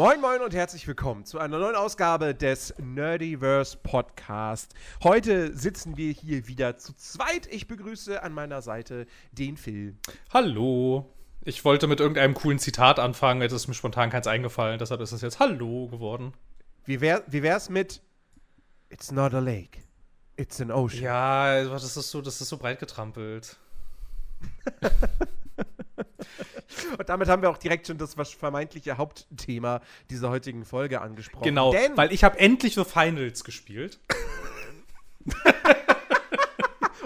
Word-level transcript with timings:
Moin 0.00 0.18
Moin 0.22 0.40
und 0.40 0.54
herzlich 0.54 0.88
willkommen 0.88 1.26
zu 1.26 1.38
einer 1.38 1.58
neuen 1.58 1.76
Ausgabe 1.76 2.34
des 2.34 2.72
Nerdiverse 2.78 3.76
Podcast. 3.82 4.72
Heute 5.02 5.54
sitzen 5.54 5.98
wir 5.98 6.10
hier 6.10 6.48
wieder 6.48 6.78
zu 6.78 6.94
zweit. 6.94 7.46
Ich 7.50 7.68
begrüße 7.68 8.22
an 8.22 8.32
meiner 8.32 8.62
Seite 8.62 9.06
den 9.32 9.58
Phil. 9.58 9.98
Hallo. 10.32 11.12
Ich 11.44 11.66
wollte 11.66 11.86
mit 11.86 12.00
irgendeinem 12.00 12.32
coolen 12.32 12.58
Zitat 12.58 12.98
anfangen, 12.98 13.42
jetzt 13.42 13.52
ist 13.52 13.68
mir 13.68 13.74
spontan 13.74 14.08
keins 14.08 14.26
eingefallen, 14.26 14.78
deshalb 14.78 15.02
ist 15.02 15.12
es 15.12 15.20
jetzt 15.20 15.38
Hallo 15.38 15.88
geworden. 15.88 16.32
Wie, 16.86 17.02
wär, 17.02 17.22
wie 17.26 17.42
wär's 17.42 17.68
mit 17.68 18.00
It's 18.88 19.12
not 19.12 19.34
a 19.34 19.38
lake, 19.40 19.80
it's 20.36 20.62
an 20.62 20.70
ocean. 20.70 21.02
Ja, 21.02 21.62
das 21.64 21.94
ist 21.94 22.10
so, 22.10 22.22
das 22.22 22.40
ist 22.40 22.48
so 22.48 22.56
breit 22.56 22.78
getrampelt. 22.78 23.58
Und 26.98 27.08
damit 27.08 27.28
haben 27.28 27.42
wir 27.42 27.50
auch 27.50 27.58
direkt 27.58 27.86
schon 27.86 27.98
das 27.98 28.14
vermeintliche 28.14 28.96
Hauptthema 28.98 29.80
dieser 30.10 30.30
heutigen 30.30 30.64
Folge 30.64 31.00
angesprochen. 31.00 31.44
Genau, 31.44 31.72
Denn 31.72 31.96
weil 31.96 32.12
ich 32.12 32.24
habe 32.24 32.38
endlich 32.38 32.74
The 32.74 32.84
Finals 32.84 33.44
gespielt. 33.44 33.98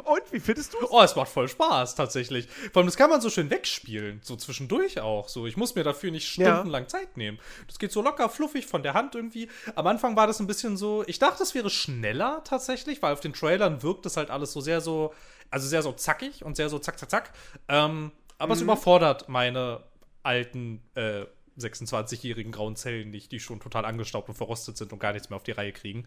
Und 0.04 0.32
wie 0.32 0.40
findest 0.40 0.74
du 0.74 0.78
es? 0.80 0.90
Oh, 0.90 1.00
es 1.02 1.16
macht 1.16 1.28
voll 1.30 1.48
Spaß, 1.48 1.94
tatsächlich. 1.94 2.46
Vor 2.72 2.80
allem, 2.80 2.86
das 2.86 2.96
kann 2.96 3.08
man 3.08 3.20
so 3.22 3.30
schön 3.30 3.48
wegspielen, 3.48 4.20
so 4.22 4.36
zwischendurch 4.36 5.00
auch. 5.00 5.28
So, 5.28 5.46
ich 5.46 5.56
muss 5.56 5.74
mir 5.74 5.82
dafür 5.82 6.10
nicht 6.10 6.36
Ja. 6.36 6.52
stundenlang 6.52 6.88
Zeit 6.88 7.16
nehmen. 7.16 7.38
Das 7.66 7.78
geht 7.78 7.90
so 7.90 8.02
locker, 8.02 8.28
fluffig 8.28 8.66
von 8.66 8.82
der 8.82 8.92
Hand 8.94 9.14
irgendwie. 9.14 9.48
Am 9.74 9.86
Anfang 9.86 10.14
war 10.14 10.26
das 10.26 10.40
ein 10.40 10.46
bisschen 10.46 10.76
so, 10.76 11.04
ich 11.06 11.18
dachte, 11.18 11.42
es 11.42 11.54
wäre 11.54 11.70
schneller 11.70 12.42
tatsächlich, 12.44 13.00
weil 13.02 13.12
auf 13.14 13.20
den 13.20 13.32
Trailern 13.32 13.82
wirkt 13.82 14.04
es 14.04 14.16
halt 14.18 14.30
alles 14.30 14.52
so 14.52 14.60
sehr 14.60 14.80
so, 14.82 15.14
also 15.50 15.66
sehr 15.66 15.82
so 15.82 15.92
zackig 15.92 16.44
und 16.44 16.56
sehr 16.56 16.68
so 16.68 16.78
zack, 16.78 16.98
zack, 16.98 17.10
zack. 17.10 17.32
Ähm, 17.68 18.12
aber 18.38 18.54
es 18.54 18.60
überfordert 18.60 19.28
meine 19.28 19.82
alten 20.22 20.82
äh, 20.94 21.24
26-jährigen 21.58 22.50
grauen 22.50 22.74
Zellen 22.76 23.10
nicht, 23.10 23.30
die 23.30 23.38
schon 23.38 23.60
total 23.60 23.84
angestaubt 23.84 24.28
und 24.28 24.34
verrostet 24.34 24.76
sind 24.76 24.92
und 24.92 24.98
gar 24.98 25.12
nichts 25.12 25.30
mehr 25.30 25.36
auf 25.36 25.44
die 25.44 25.52
Reihe 25.52 25.72
kriegen. 25.72 26.06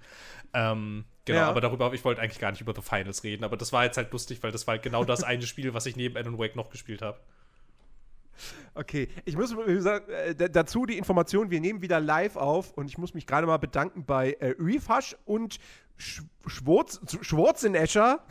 Ähm, 0.53 1.05
genau, 1.25 1.39
Ja. 1.39 1.47
aber 1.47 1.61
darüber, 1.61 1.93
ich 1.93 2.03
wollte 2.03 2.21
eigentlich 2.21 2.39
gar 2.39 2.51
nicht 2.51 2.61
über 2.61 2.73
The 2.75 2.81
Finals 2.81 3.23
reden, 3.23 3.43
aber 3.43 3.55
das 3.55 3.71
war 3.71 3.85
jetzt 3.85 3.97
halt 3.97 4.11
lustig, 4.11 4.43
weil 4.43 4.51
das 4.51 4.67
war 4.67 4.73
halt 4.73 4.83
genau 4.83 5.05
das 5.05 5.23
eine 5.23 5.41
Spiel, 5.47 5.73
was 5.73 5.85
ich 5.85 5.95
neben 5.95 6.17
Alan 6.17 6.37
Wake 6.37 6.55
noch 6.55 6.69
gespielt 6.69 7.01
habe. 7.01 7.19
Okay, 8.75 9.07
ich 9.25 9.35
muss 9.35 9.55
gesagt, 9.55 10.09
äh, 10.09 10.35
dazu 10.49 10.85
die 10.85 10.97
Information, 10.97 11.49
wir 11.49 11.59
nehmen 11.59 11.81
wieder 11.81 11.99
live 11.99 12.35
auf 12.35 12.71
und 12.73 12.87
ich 12.87 12.97
muss 12.99 13.15
mich 13.15 13.25
gerade 13.25 13.47
mal 13.47 13.57
bedanken 13.57 14.05
bei 14.05 14.33
äh, 14.33 14.53
Refasch 14.59 15.15
und 15.25 15.57
Sch 15.97 16.21
Schwarz 16.45 16.99
Schwarzenegger 17.21 18.23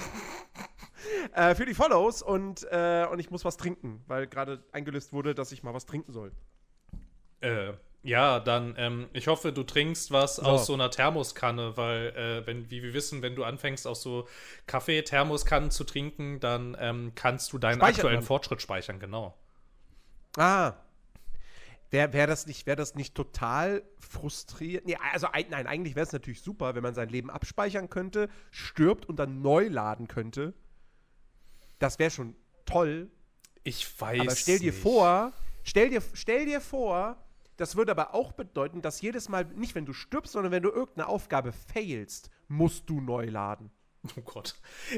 äh, 1.35 1.55
für 1.55 1.67
die 1.67 1.75
Follows 1.75 2.23
und, 2.23 2.67
äh, 2.71 3.07
und 3.11 3.19
ich 3.19 3.31
muss 3.31 3.45
was 3.45 3.57
trinken, 3.57 4.03
weil 4.07 4.27
gerade 4.27 4.63
eingelöst 4.73 5.13
wurde, 5.13 5.35
dass 5.35 5.53
ich 5.53 5.63
mal 5.63 5.75
was 5.75 5.87
trinken 5.87 6.13
soll. 6.13 6.33
Äh, 7.41 7.73
ja, 8.03 8.39
dann, 8.39 8.75
ähm, 8.79 9.09
ich 9.13 9.27
hoffe, 9.27 9.53
du 9.53 9.65
trinkst 9.65 10.13
was 10.13 10.37
So. 10.37 10.43
aus 10.43 10.67
so 10.67 10.75
einer 10.75 10.91
Thermoskanne, 10.91 11.77
weil, 11.77 12.09
äh, 12.17 12.47
wenn, 12.47 12.71
wie 12.71 12.83
wir 12.83 12.95
wissen, 12.95 13.21
wenn 13.21 13.35
du 13.35 13.43
anfängst, 13.45 13.87
aus 13.87 14.01
so 14.03 14.29
Kaffee-Thermoskannen 14.67 15.71
zu 15.71 15.85
trinken, 15.85 16.39
dann 16.41 16.77
ähm, 16.79 17.13
kannst 17.17 17.53
du 17.53 17.59
deinen 17.59 17.77
Speichert 17.79 17.97
aktuellen 17.99 18.17
man. 18.19 18.25
Fortschritt 18.25 18.63
speichern, 18.63 19.01
genau. 19.01 19.35
Ah. 20.37 20.75
Wäre 21.91 22.13
wär 22.13 22.27
das, 22.27 22.47
nicht- 22.47 22.67
wär 22.67 22.77
das 22.77 22.95
nicht 22.95 23.15
total 23.15 23.83
frustrierend? 23.99 24.87
Nee, 24.87 24.97
also 25.13 25.29
ein, 25.33 25.47
nein, 25.51 25.67
eigentlich 25.67 25.95
wäre 25.95 26.05
es 26.07 26.13
natürlich 26.13 26.43
super, 26.43 26.75
wenn 26.75 26.83
man 26.83 26.95
sein 26.95 27.09
Leben 27.09 27.31
abspeichern 27.31 27.89
könnte, 27.91 28.29
stirbt 28.51 29.07
und 29.09 29.17
dann 29.17 29.41
neu 29.43 29.69
laden 29.69 30.09
könnte. 30.09 30.53
Das 31.79 31.99
wäre 31.99 32.11
schon 32.11 32.35
toll. 32.65 33.11
Ich 33.65 34.01
weiß. 34.01 34.21
Aber 34.21 34.37
stell 34.37 34.59
dir 34.59 34.73
nicht. 34.73 34.83
vor, 34.83 35.33
stell 35.65 35.91
dir, 35.91 36.03
stell 36.15 36.47
dir 36.47 36.61
vor, 36.61 37.17
das 37.57 37.77
würde 37.77 37.93
aber 37.93 38.15
auch 38.15 38.33
bedeuten, 38.33 38.83
dass 38.83 39.01
jedes 39.01 39.29
Mal, 39.29 39.45
nicht 39.45 39.75
wenn 39.75 39.87
du 39.87 39.93
stirbst, 39.93 40.33
sondern 40.33 40.53
wenn 40.53 40.63
du 40.63 40.71
irgendeine 40.71 41.09
Aufgabe 41.09 41.53
failst, 41.53 42.31
musst 42.49 42.89
du 42.89 43.01
neu 43.01 43.27
laden. 43.27 43.71
Oh 44.17 44.21
Gott. 44.21 44.55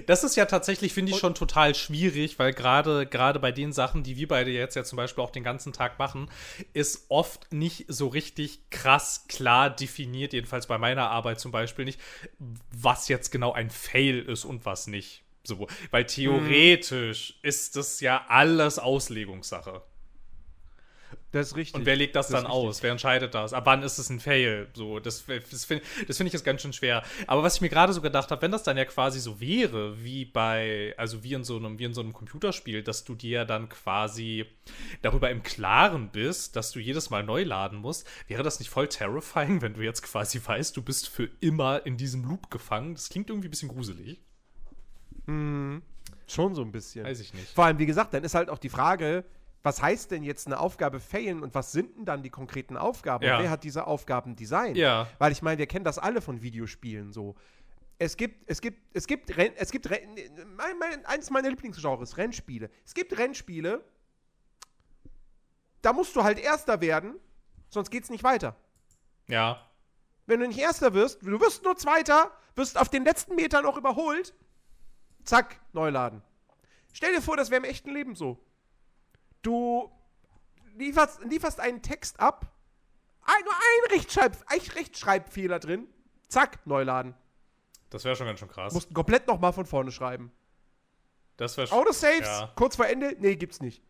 Das 0.07 0.25
ist 0.25 0.37
ja 0.37 0.45
tatsächlich, 0.45 0.93
finde 0.93 1.13
ich, 1.13 1.19
schon 1.19 1.35
total 1.35 1.75
schwierig, 1.75 2.39
weil 2.39 2.53
gerade 2.53 3.07
gerade 3.07 3.41
bei 3.41 3.53
den 3.53 3.73
Sachen, 3.73 4.03
die 4.03 4.17
wir 4.17 4.29
beide 4.29 4.51
jetzt 4.51 4.77
ja 4.77 4.85
zum 4.85 4.97
Beispiel 4.97 5.25
auch 5.25 5.31
den 5.31 5.45
ganzen 5.45 5.73
Tag 5.73 5.99
machen, 5.99 6.31
ist 6.73 7.07
oft 7.09 7.53
nicht 7.53 7.87
so 7.89 8.09
richtig 8.09 8.69
krass 8.71 9.25
klar 9.29 9.71
definiert, 9.71 10.33
jedenfalls 10.33 10.67
bei 10.67 10.79
meiner 10.79 11.11
Arbeit 11.11 11.41
zum 11.41 11.53
Beispiel 11.53 11.85
nicht, 11.85 12.01
was 12.71 13.09
jetzt 13.09 13.31
genau 13.31 13.53
ein 13.53 13.71
Fail 13.71 14.19
ist 14.19 14.45
und 14.45 14.67
was 14.67 14.89
nicht. 14.89 15.25
So, 15.49 15.67
weil 15.91 16.05
theoretisch 16.05 17.39
ist 17.43 17.75
das 17.75 18.01
ja 18.01 18.27
alles 18.29 18.79
Auslegungssache. 18.79 19.83
Das 21.31 21.49
ist 21.49 21.57
richtig. 21.57 21.75
Und 21.75 21.85
wer 21.85 21.97
legt 21.97 22.17
das, 22.17 22.27
ist 22.27 22.33
dann 22.33 22.47
aus? 22.47 22.83
Wer 22.83 22.91
entscheidet 22.91 23.35
das? 23.35 23.53
Ab 23.53 23.67
wann 23.67 23.83
ist 23.83 23.99
es 23.99 24.09
ein 24.09 24.19
Fail? 24.19 24.69
So, 24.73 24.99
das, 24.99 25.25
das 25.27 25.65
finde 25.65 25.85
das 26.07 26.17
find 26.17 26.27
ich 26.27 26.33
jetzt 26.33 26.45
ganz 26.45 26.63
schön 26.63 26.73
schwer. 26.73 27.03
Aber 27.27 27.43
was 27.43 27.57
ich 27.57 27.61
mir 27.61 27.69
gerade 27.69 27.93
so 27.93 28.01
gedacht 28.01 28.31
habe, 28.31 28.41
wenn 28.41 28.51
das 28.51 28.63
dann 28.63 28.79
ja 28.79 28.87
quasi 28.87 29.21
so 29.21 29.39
wäre, 29.41 30.03
wie 30.03 30.25
bei, 30.25 30.95
also 30.97 31.23
wie 31.25 31.35
in 31.35 31.45
so 31.45 31.57
einem, 31.57 31.79
wie 31.79 31.85
in 31.85 31.93
so 31.93 32.01
einem 32.01 32.15
Computerspiel, 32.15 32.83
dass 32.83 33.05
du 33.05 33.15
dir 33.15 33.31
ja 33.31 33.45
dann 33.45 33.69
quasi 33.69 34.47
darüber 35.03 35.31
im 35.31 35.43
Klaren 35.43 36.11
bist, 36.11 36.57
dass 36.57 36.73
du 36.73 36.79
jedes 36.79 37.11
Mal 37.11 37.25
neu 37.25 37.43
laden 37.43 37.79
musst, 37.79 38.07
wäre 38.27 38.43
das 38.43 38.59
nicht 38.59 38.71
voll 38.71 38.89
terrifying, 38.89 39.61
wenn 39.61 39.75
du 39.75 39.83
jetzt 39.83 40.03
quasi 40.03 40.41
weißt, 40.45 40.77
du 40.77 40.83
bist 40.83 41.09
für 41.09 41.29
immer 41.41 41.85
in 41.85 41.99
diesem 41.99 42.25
Loop 42.25 42.51
gefangen? 42.51 42.95
Das 42.95 43.11
klingt 43.11 43.29
irgendwie 43.29 43.49
ein 43.49 43.51
bisschen 43.51 43.69
gruselig. 43.69 44.19
Schon 45.29 46.55
so 46.55 46.63
ein 46.63 46.73
bisschen. 46.73 47.05
Weiß 47.05 47.21
ich 47.21 47.35
nicht. 47.35 47.55
Vor 47.55 47.65
allem, 47.65 47.79
wie 47.79 47.87
gesagt, 47.87 48.15
dann 48.15 48.25
ist 48.25 48.35
halt 48.35 48.51
auch 48.51 48.59
die 48.59 48.69
Frage, 48.69 49.25
was 49.63 49.83
heißt 49.83 50.11
denn 50.11 50.23
jetzt 50.23 50.47
eine 50.47 50.61
Aufgabe 50.61 51.01
failen 51.01 51.43
und 51.43 51.55
was 51.55 51.73
sind 51.73 51.97
denn 51.97 52.05
dann 52.05 52.23
die 52.23 52.31
konkreten 52.31 52.77
Aufgaben? 52.77 53.25
Ja. 53.25 53.37
Und 53.37 53.43
wer 53.43 53.51
hat 53.51 53.65
diese 53.65 53.87
Aufgaben 53.87 54.37
designt? 54.37 54.77
Ja. 54.77 55.09
Weil 55.19 55.33
ich 55.33 55.43
meine, 55.43 55.59
wir 55.59 55.67
kennen 55.67 55.85
das 55.85 55.99
alle 55.99 56.21
von 56.21 56.43
Videospielen 56.43 57.13
so. 57.13 57.35
Es 57.99 58.17
gibt, 58.17 58.49
es 58.49 58.61
gibt, 58.61 58.79
es 58.95 59.07
gibt, 59.07 59.37
Renn, 59.37 59.53
es 59.57 59.73
gibt 59.73 59.91
Renn, 59.91 60.17
mein, 60.57 60.79
mein, 60.79 61.05
eines 61.05 61.31
meiner 61.31 61.51
Lieblingsgenres, 61.51 62.17
Rennspiele. 62.17 62.71
Es 62.87 62.95
gibt 62.95 63.19
Rennspiele, 63.19 63.85
da 65.83 65.93
musst 65.93 66.15
du 66.15 66.23
halt 66.23 66.39
Erster 66.39 66.81
werden, 66.81 67.17
sonst 67.69 67.91
geht's 67.91 68.09
nicht 68.09 68.23
weiter. 68.23 68.55
Ja. 69.27 69.67
Wenn 70.27 70.41
du 70.41 70.47
nicht 70.47 70.61
Erster 70.61 70.95
wirst, 70.95 71.23
du 71.23 71.41
wirst 71.41 71.65
nur 71.65 71.77
Zweiter, 71.77 72.31
wirst 72.55 72.79
auf 72.79 72.89
den 72.89 73.05
letzten 73.05 73.35
Metern 73.35 73.67
auch 73.67 73.77
überholt, 73.77 74.33
zack, 75.29 75.61
neu 75.73 75.91
laden. 75.91 76.23
Stell 76.93 77.15
dir 77.15 77.23
vor, 77.23 77.37
das 77.37 77.51
wäre 77.51 77.59
im 77.63 77.69
echten 77.71 77.91
Leben 77.93 78.15
so. 78.15 78.39
Du 79.43 79.91
lieferst, 80.77 81.21
lieferst 81.25 81.61
einen 81.61 81.83
Text 81.83 82.19
ab, 82.19 82.51
ein, 83.23 83.45
nur 83.45 83.53
ein 83.55 83.97
Rechtschreib, 83.97 84.37
ein 84.47 84.61
Rechtschreibfehler 84.61 85.59
drin, 85.59 85.87
zack, 86.29 86.67
neu 86.67 86.83
laden. 86.83 87.15
Das 87.91 88.05
wäre 88.05 88.17
schon 88.17 88.27
ganz 88.27 88.41
schön 88.41 88.49
krass. 88.49 88.73
Mussten 88.75 88.95
komplett 88.95 89.27
nochmal 89.27 89.53
von 89.53 89.67
vorne 89.67 89.93
schreiben. 89.93 90.33
das 91.37 91.57
wäre 91.57 91.71
Autosaves, 91.73 92.27
Ja. 92.27 92.53
kurz 92.57 92.77
vor 92.77 92.87
Ende, 92.87 93.15
nee, 93.19 93.37
gibt's 93.37 93.61
nicht. 93.61 93.83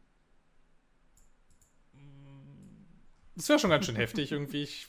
Das 3.36 3.48
wäre 3.48 3.58
schon 3.60 3.70
ganz 3.70 3.86
schön 3.86 3.96
heftig 3.96 4.32
irgendwie. 4.32 4.64
Ich 4.64 4.88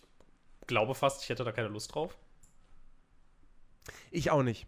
glaube 0.66 0.96
fast, 0.96 1.22
ich 1.24 1.30
hätte 1.30 1.44
da 1.44 1.52
keine 1.52 1.68
Lust 1.68 1.94
drauf. 1.94 2.18
Ich 4.12 4.32
auch 4.32 4.42
nicht. 4.44 4.68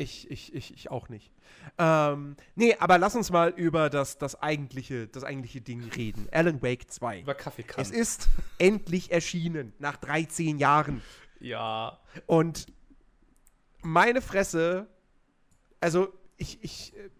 Ich, 0.00 0.30
ich, 0.30 0.54
ich, 0.54 0.72
ich 0.72 0.90
auch 0.90 1.10
nicht. 1.10 1.30
Ähm, 1.76 2.34
nee, 2.54 2.74
aber 2.76 2.96
lass 2.96 3.14
uns 3.16 3.30
mal 3.30 3.50
über 3.50 3.90
das, 3.90 4.16
das, 4.16 4.40
eigentliche, 4.40 5.08
das 5.08 5.24
eigentliche 5.24 5.60
Ding 5.60 5.82
reden. 5.94 6.26
Alan 6.32 6.62
Wake 6.62 6.90
2. 6.90 7.20
Über 7.20 7.34
Kaffeekannen. 7.34 7.82
Es 7.82 7.90
ist 7.90 8.30
endlich 8.56 9.12
erschienen, 9.12 9.74
nach 9.78 9.98
13 9.98 10.58
Jahren. 10.58 11.02
Ja. 11.38 12.00
Und 12.24 12.68
meine 13.82 14.22
Fresse, 14.22 14.88
also 15.80 16.14
ich, 16.40 16.58
ich, 16.62 16.96
äh, 16.96 17.10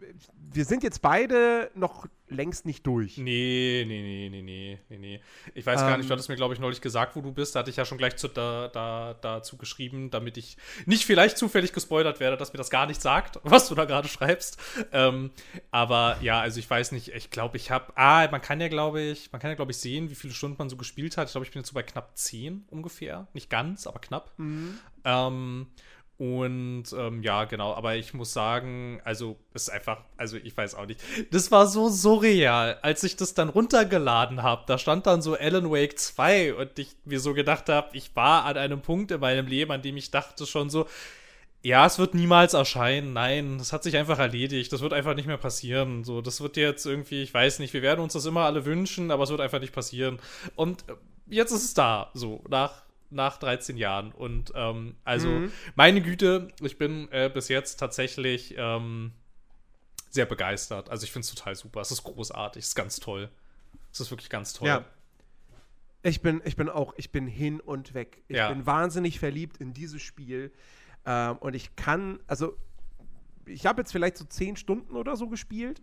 wir 0.52 0.64
sind 0.64 0.82
jetzt 0.82 1.02
beide 1.02 1.70
noch 1.75 2.06
längst 2.28 2.64
nicht 2.64 2.87
durch. 2.87 3.19
Nee, 3.19 3.84
nee, 3.87 4.02
nee, 4.02 4.28
nee, 4.31 4.43
nee, 4.43 4.78
nee, 4.88 4.99
nee. 4.99 5.20
Ich 5.55 5.67
weiß 5.67 5.81
gar 5.81 5.93
Ähm. 5.93 5.99
nicht, 5.99 6.08
du 6.08 6.12
hattest 6.14 6.31
mir, 6.31 6.37
glaube 6.37 6.55
ich, 6.55 6.61
neulich 6.61 6.81
gesagt, 6.81 7.17
wo 7.17 7.20
du 7.20 7.31
bist. 7.31 7.55
Da 7.55 7.61
hatte 7.61 7.69
ich 7.70 7.76
ja 7.76 7.84
schon 7.84 7.99
gleich 7.99 8.17
zu, 8.17 8.28
da, 8.28 8.69
da, 8.69 9.14
dazu 9.20 9.58
geschrieben, 9.58 10.11
damit 10.11 10.38
ich 10.38 10.56
nicht 10.87 11.05
vielleicht 11.05 11.37
zufällig 11.37 11.75
gespoilert 11.75 12.19
werde, 12.19 12.38
dass 12.38 12.55
mir 12.55 12.56
das 12.56 12.70
gar 12.70 12.87
nicht 12.87 13.02
sagt, 13.02 13.38
was 13.44 13.69
du 13.69 13.75
da 13.75 13.84
gerade 13.84 14.08
schreibst. 14.08 14.58
Ähm, 14.90 15.32
aber 15.70 16.17
ja, 16.22 16.40
also 16.40 16.58
ich 16.58 16.70
weiß 16.70 16.93
nicht, 16.93 17.08
ich 17.08 17.31
glaube, 17.31 17.58
ich 17.58 17.70
habe, 17.70 17.93
ah, 17.96 18.26
man 18.31 18.40
kann 18.40 18.58
ja, 18.58 18.69
glaube 18.69 19.02
ich, 19.02 19.31
man 19.32 19.40
kann 19.40 19.50
ja, 19.50 19.55
glaube 19.55 19.72
ich, 19.72 19.78
sehen, 19.78 20.08
wie 20.08 20.14
viele 20.14 20.32
Stunden 20.32 20.56
man 20.58 20.70
so 20.70 20.76
gespielt 20.78 21.19
hat. 21.19 21.28
Ich 21.28 21.32
glaube, 21.32 21.44
ich 21.44 21.52
bin 21.52 21.61
jetzt 21.61 21.69
so 21.69 21.75
bei 21.75 21.82
knapp 21.82 22.17
10 22.17 22.64
ungefähr. 22.70 23.28
Nicht 23.34 23.50
ganz, 23.50 23.87
aber 23.87 23.99
knapp. 23.99 24.32
Ähm, 25.05 25.67
und 26.20 26.84
ähm, 26.99 27.22
ja, 27.22 27.46
genau, 27.46 27.72
aber 27.72 27.96
ich 27.96 28.12
muss 28.12 28.34
sagen, 28.34 29.00
also 29.05 29.38
es 29.55 29.62
ist 29.62 29.69
einfach, 29.70 30.02
also 30.19 30.37
ich 30.37 30.55
weiß 30.55 30.75
auch 30.75 30.84
nicht. 30.84 31.00
Das 31.31 31.50
war 31.50 31.67
so 31.67 31.88
surreal, 31.88 32.78
als 32.82 33.02
ich 33.05 33.17
das 33.17 33.32
dann 33.32 33.49
runtergeladen 33.49 34.43
habe. 34.43 34.64
Da 34.67 34.76
stand 34.76 35.06
dann 35.06 35.22
so 35.22 35.34
Alan 35.34 35.70
Wake 35.70 35.99
2 35.99 36.56
und 36.56 36.78
ich 36.78 36.94
mir 37.06 37.20
so 37.20 37.32
gedacht 37.32 37.70
habe, 37.70 37.96
ich 37.96 38.14
war 38.17 38.44
an 38.44 38.58
einem 38.58 38.82
Punkt 38.82 39.12
in 39.12 39.20
meinem 39.20 39.46
Leben, 39.46 39.72
an 39.72 39.81
dem 39.81 39.96
ich 39.96 40.11
dachte 40.11 40.44
schon 40.44 40.69
so, 40.69 40.87
ja, 41.62 41.87
es 41.87 41.99
wird 41.99 42.12
niemals 42.12 42.52
erscheinen. 42.52 43.14
Nein, 43.14 43.56
das 43.56 43.72
hat 43.72 43.82
sich 43.82 43.96
einfach 43.96 44.19
erledigt. 44.19 44.70
Das 44.75 44.82
wird 44.82 44.93
einfach 44.93 45.14
nicht 45.14 45.26
mehr 45.26 45.38
passieren. 45.38 46.05
So, 46.05 46.20
das 46.20 46.43
wird 46.43 46.58
jetzt 46.58 46.84
irgendwie, 46.84 47.22
ich 47.22 47.32
weiß 47.32 47.61
nicht, 47.61 47.72
wir 47.72 47.81
werden 47.81 48.00
uns 48.00 48.12
das 48.12 48.26
immer 48.26 48.44
alle 48.44 48.67
wünschen, 48.67 49.11
aber 49.11 49.22
es 49.22 49.31
wird 49.31 49.40
einfach 49.40 49.61
nicht 49.61 49.72
passieren. 49.72 50.19
Und 50.55 50.82
äh, 50.87 50.96
jetzt 51.28 51.52
ist 51.52 51.64
es 51.64 51.72
da, 51.72 52.11
so, 52.12 52.44
nach, 52.50 52.82
nach 53.10 53.38
13 53.38 53.76
Jahren. 53.76 54.12
Und 54.12 54.52
ähm, 54.54 54.96
also, 55.04 55.28
mhm. 55.28 55.52
meine 55.74 56.00
Güte, 56.00 56.48
ich 56.60 56.78
bin 56.78 57.08
äh, 57.10 57.30
bis 57.32 57.48
jetzt 57.48 57.76
tatsächlich 57.76 58.54
ähm, 58.56 59.12
sehr 60.10 60.26
begeistert. 60.26 60.90
Also 60.90 61.04
ich 61.04 61.12
finde 61.12 61.24
es 61.24 61.34
total 61.34 61.54
super. 61.54 61.80
Es 61.80 61.90
ist 61.90 62.02
großartig, 62.02 62.62
es 62.62 62.68
ist 62.68 62.74
ganz 62.74 63.00
toll. 63.00 63.30
Es 63.92 64.00
ist 64.00 64.10
wirklich 64.10 64.28
ganz 64.30 64.52
toll. 64.52 64.68
Ja. 64.68 64.84
Ich 66.02 66.22
bin, 66.22 66.40
ich 66.44 66.56
bin 66.56 66.68
auch, 66.68 66.94
ich 66.96 67.12
bin 67.12 67.26
hin 67.26 67.60
und 67.60 67.94
weg. 67.94 68.22
Ich 68.28 68.36
ja. 68.36 68.48
bin 68.48 68.66
wahnsinnig 68.66 69.18
verliebt 69.18 69.58
in 69.58 69.72
dieses 69.72 70.02
Spiel. 70.02 70.52
Ähm, 71.04 71.36
und 71.38 71.54
ich 71.54 71.76
kann, 71.76 72.20
also, 72.26 72.56
ich 73.46 73.66
habe 73.66 73.82
jetzt 73.82 73.92
vielleicht 73.92 74.16
so 74.16 74.24
zehn 74.24 74.56
Stunden 74.56 74.96
oder 74.96 75.16
so 75.16 75.28
gespielt. 75.28 75.82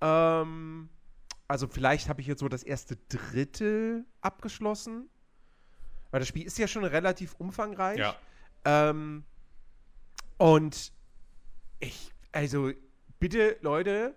Ähm, 0.00 0.88
also, 1.46 1.68
vielleicht 1.68 2.08
habe 2.08 2.20
ich 2.20 2.26
jetzt 2.26 2.40
so 2.40 2.48
das 2.48 2.62
erste 2.62 2.96
Drittel 3.08 4.06
abgeschlossen. 4.20 5.08
Weil 6.10 6.20
das 6.20 6.28
Spiel 6.28 6.46
ist 6.46 6.58
ja 6.58 6.66
schon 6.66 6.84
relativ 6.84 7.34
umfangreich. 7.38 7.98
Ja. 7.98 8.16
Ähm, 8.64 9.24
und 10.38 10.92
ich, 11.78 12.12
also, 12.32 12.72
bitte, 13.18 13.56
Leute, 13.60 14.14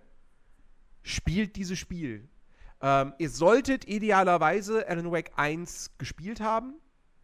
spielt 1.02 1.56
dieses 1.56 1.78
Spiel. 1.78 2.28
Ähm, 2.80 3.14
ihr 3.18 3.30
solltet 3.30 3.86
idealerweise 3.86 4.88
Alan 4.88 5.10
Wake 5.10 5.32
1 5.36 5.92
gespielt 5.98 6.40
haben. 6.40 6.74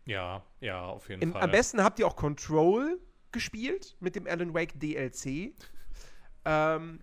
Ja, 0.07 0.43
ja, 0.61 0.83
auf 0.85 1.09
jeden 1.09 1.23
Im, 1.23 1.33
Fall. 1.33 1.43
Am 1.43 1.51
besten 1.51 1.83
habt 1.83 1.99
ihr 1.99 2.07
auch 2.07 2.17
Control 2.17 2.99
gespielt 3.33 3.97
mit 4.01 4.17
dem 4.17 4.27
Alan 4.27 4.55
Wake 4.55 4.79
DLC. 4.79 5.55
Ähm, 6.45 7.01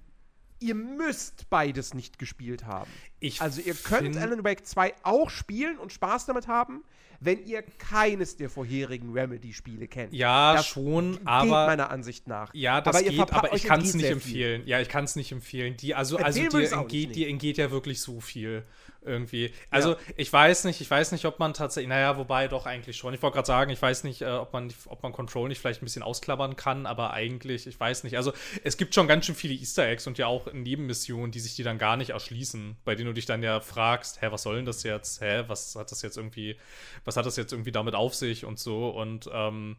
ihr 0.59 0.75
müsst 0.75 1.49
beides 1.49 1.93
nicht 1.93 2.19
gespielt 2.19 2.65
haben. 2.65 2.91
Ich 3.19 3.41
also 3.41 3.61
ihr 3.61 3.75
könnt 3.75 4.17
Alan 4.17 4.43
Wake 4.43 4.65
2 4.65 4.93
auch 5.03 5.29
spielen 5.29 5.77
und 5.77 5.93
Spaß 5.93 6.25
damit 6.25 6.47
haben, 6.47 6.83
wenn 7.19 7.45
ihr 7.45 7.63
keines 7.77 8.37
der 8.37 8.49
vorherigen 8.49 9.11
Remedy-Spiele 9.11 9.87
kennt. 9.87 10.13
Ja, 10.13 10.55
das 10.55 10.67
schon, 10.67 11.19
aber. 11.25 11.67
meiner 11.67 11.89
Ansicht 11.89 12.27
nach. 12.27 12.53
Ja, 12.53 12.81
das 12.81 12.95
aber 12.95 13.09
geht, 13.09 13.33
aber 13.33 13.53
ich 13.53 13.63
kann 13.63 13.81
es 13.81 13.93
nicht 13.93 14.09
empfehlen. 14.09 14.61
Viel. 14.61 14.69
Ja, 14.69 14.79
ich 14.79 14.89
kann 14.89 15.05
es 15.05 15.15
nicht 15.15 15.31
empfehlen. 15.31 15.77
Die, 15.77 15.95
also, 15.95 16.17
also 16.17 16.39
dir 16.39 16.71
entgeht, 16.71 17.15
dir 17.15 17.27
entgeht 17.27 17.57
ja 17.57 17.71
wirklich 17.71 18.01
so 18.01 18.19
viel 18.19 18.63
irgendwie. 19.07 19.51
Also 19.71 19.91
ja. 19.91 19.97
ich 20.17 20.31
weiß 20.31 20.65
nicht, 20.65 20.81
ich 20.81 20.91
weiß 20.91 21.11
nicht, 21.11 21.25
ob 21.25 21.39
man 21.39 21.53
tatsächlich, 21.53 21.89
naja, 21.89 22.17
wobei 22.17 22.47
doch 22.47 22.65
eigentlich 22.65 22.97
schon. 22.97 23.13
Ich 23.13 23.21
wollte 23.21 23.35
gerade 23.35 23.47
sagen, 23.47 23.71
ich 23.71 23.81
weiß 23.81 24.03
nicht, 24.03 24.21
äh, 24.21 24.25
ob 24.25 24.53
man, 24.53 24.71
ob 24.85 25.01
man 25.01 25.13
Control 25.13 25.47
nicht 25.47 25.59
vielleicht 25.59 25.81
ein 25.81 25.85
bisschen 25.85 26.03
ausklappern 26.03 26.55
kann, 26.55 26.85
aber 26.85 27.13
eigentlich, 27.13 27.65
ich 27.65 27.79
weiß 27.79 28.03
nicht. 28.03 28.17
Also 28.17 28.33
es 28.63 28.77
gibt 28.77 28.93
schon 28.93 29.07
ganz 29.07 29.25
schön 29.25 29.35
viele 29.35 29.53
Easter 29.53 29.87
Eggs 29.87 30.05
und 30.05 30.17
ja 30.17 30.27
auch 30.27 30.51
Nebenmissionen, 30.53 31.31
die 31.31 31.39
sich 31.39 31.55
die 31.55 31.63
dann 31.63 31.77
gar 31.77 31.97
nicht 31.97 32.11
erschließen, 32.11 32.77
bei 32.83 32.95
denen 32.95 33.07
du 33.07 33.13
dich 33.13 33.25
dann 33.25 33.41
ja 33.41 33.59
fragst, 33.61 34.21
hä, 34.21 34.27
was 34.29 34.43
soll 34.43 34.57
denn 34.57 34.65
das 34.65 34.83
jetzt? 34.83 35.21
Hä, 35.21 35.45
was 35.47 35.75
hat 35.75 35.91
das 35.91 36.01
jetzt 36.01 36.17
irgendwie, 36.17 36.57
was 37.07 37.17
hat 37.17 37.25
das 37.25 37.37
jetzt 37.37 37.53
irgendwie 37.53 37.71
damit 37.71 37.95
auf 37.95 38.13
sich 38.13 38.45
und 38.45 38.59
so 38.59 38.89
und 38.89 39.29
ähm, 39.33 39.77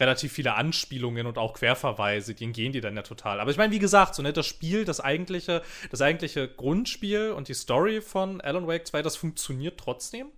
relativ 0.00 0.32
viele 0.32 0.54
Anspielungen 0.54 1.26
und 1.26 1.38
auch 1.38 1.54
Querverweise, 1.54 2.34
die 2.34 2.50
gehen 2.52 2.72
die 2.72 2.80
dann 2.80 2.96
ja 2.96 3.02
total. 3.02 3.38
Aber 3.38 3.50
ich 3.50 3.58
meine, 3.58 3.72
wie 3.72 3.78
gesagt, 3.78 4.14
so 4.14 4.22
ne, 4.22 4.32
das 4.32 4.46
Spiel, 4.46 4.84
das 4.84 4.98
eigentliche, 4.98 5.62
das 5.90 6.00
eigentliche 6.00 6.48
Grundspiel 6.48 7.32
und 7.32 7.48
die 7.48 7.54
Story 7.54 8.00
von 8.00 8.40
Alan 8.40 8.66
Wake 8.66 8.86
2, 8.86 9.02
das 9.02 9.16
funktioniert 9.16 9.78
trotzdem. 9.78 10.28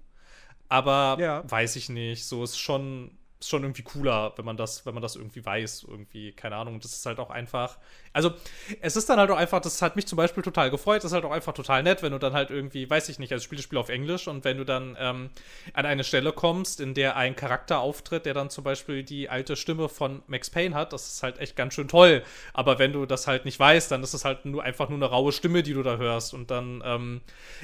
Aber 0.68 1.16
ja. 1.20 1.48
weiß 1.48 1.76
ich 1.76 1.88
nicht, 1.88 2.26
so 2.26 2.42
ist 2.42 2.58
schon 2.58 3.16
ist 3.42 3.48
schon 3.48 3.62
irgendwie 3.64 3.82
cooler, 3.82 4.32
wenn 4.36 4.44
man 4.44 4.56
das, 4.56 4.86
wenn 4.86 4.94
man 4.94 5.02
das 5.02 5.16
irgendwie 5.16 5.44
weiß, 5.44 5.84
irgendwie, 5.88 6.32
keine 6.32 6.56
Ahnung. 6.56 6.80
Das 6.80 6.92
ist 6.92 7.04
halt 7.06 7.18
auch 7.18 7.30
einfach. 7.30 7.78
Also, 8.12 8.32
es 8.80 8.96
ist 8.96 9.08
dann 9.08 9.18
halt 9.18 9.30
auch 9.30 9.36
einfach, 9.36 9.60
das 9.60 9.80
hat 9.82 9.96
mich 9.96 10.06
zum 10.06 10.16
Beispiel 10.16 10.42
total 10.42 10.70
gefreut, 10.70 10.98
das 10.98 11.10
ist 11.10 11.14
halt 11.14 11.24
auch 11.24 11.32
einfach 11.32 11.54
total 11.54 11.82
nett, 11.82 12.02
wenn 12.02 12.12
du 12.12 12.18
dann 12.18 12.32
halt 12.32 12.50
irgendwie, 12.50 12.88
weiß 12.88 13.08
ich 13.08 13.18
nicht, 13.18 13.32
also 13.32 13.42
spiele 13.42 13.58
das 13.58 13.64
Spiel 13.64 13.78
auf 13.78 13.88
Englisch 13.88 14.28
und 14.28 14.44
wenn 14.44 14.58
du 14.58 14.64
dann 14.64 14.96
ähm, 14.98 15.30
an 15.72 15.86
eine 15.86 16.04
Stelle 16.04 16.32
kommst, 16.32 16.80
in 16.80 16.94
der 16.94 17.16
ein 17.16 17.36
Charakter 17.36 17.80
auftritt, 17.80 18.26
der 18.26 18.34
dann 18.34 18.50
zum 18.50 18.64
Beispiel 18.64 19.02
die 19.02 19.28
alte 19.28 19.56
Stimme 19.56 19.88
von 19.88 20.22
Max 20.26 20.50
Payne 20.50 20.74
hat, 20.74 20.92
das 20.92 21.06
ist 21.08 21.22
halt 21.22 21.38
echt 21.38 21.56
ganz 21.56 21.74
schön 21.74 21.88
toll. 21.88 22.22
Aber 22.52 22.78
wenn 22.78 22.92
du 22.92 23.06
das 23.06 23.26
halt 23.26 23.44
nicht 23.44 23.58
weißt, 23.58 23.90
dann 23.90 24.02
ist 24.02 24.14
es 24.14 24.24
halt 24.24 24.44
nur 24.44 24.62
einfach 24.62 24.88
nur 24.88 24.98
eine 24.98 25.06
raue 25.06 25.32
Stimme, 25.32 25.62
die 25.62 25.72
du 25.72 25.82
da 25.82 25.96
hörst. 25.96 26.34
Und 26.34 26.50
dann 26.50 26.82
ähm, 26.84 27.20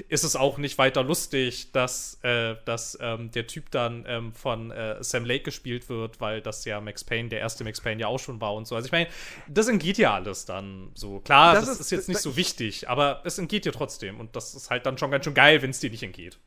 ist 0.09 0.25
es 0.25 0.37
auch 0.37 0.59
nicht 0.59 0.79
weiter 0.79 1.03
lustig, 1.03 1.73
dass, 1.73 2.19
äh, 2.23 2.57
dass 2.65 2.97
ähm, 3.01 3.31
der 3.33 3.47
Typ 3.47 3.71
dann 3.71 4.05
ähm, 4.07 4.33
von 4.33 4.71
äh, 4.71 5.03
Sam 5.03 5.25
Lake 5.25 5.45
gespielt 5.45 5.89
wird, 5.89 6.21
weil 6.21 6.41
das 6.41 6.65
ja 6.65 6.81
Max 6.81 7.05
Payne, 7.05 7.29
der 7.29 7.41
erste 7.41 7.65
Max 7.65 7.81
Payne 7.81 8.01
ja 8.01 8.07
auch 8.07 8.19
schon 8.19 8.41
war 8.41 8.55
und 8.55 8.67
so. 8.67 8.77
Also 8.77 8.87
ich 8.87 8.93
meine, 8.93 9.09
das 9.49 9.69
entgeht 9.69 9.99
ja 9.99 10.15
alles 10.15 10.38
dann 10.45 10.91
so. 10.95 11.21
Klar, 11.21 11.55
das, 11.55 11.67
das 11.67 11.75
ist, 11.75 11.81
ist, 11.81 11.91
jetzt 11.91 12.09
nicht 12.09 12.21
so 12.21 12.37
wichtig, 12.37 12.89
aber 12.89 13.23
es 13.25 13.39
entgeht 13.39 13.65
dir 13.65 13.73
trotzdem 13.73 14.21
und 14.21 14.37
das 14.37 14.55
ist 14.55 14.71
halt 14.71 14.87
dann 14.87 14.99
schon 14.99 15.11
ganz 15.11 15.25
schön 15.25 15.35
geil, 15.35 15.63
wenn 15.63 15.71
es 15.71 15.81
dir 15.81 15.91
nicht 15.91 16.03
entgeht. 16.03 16.39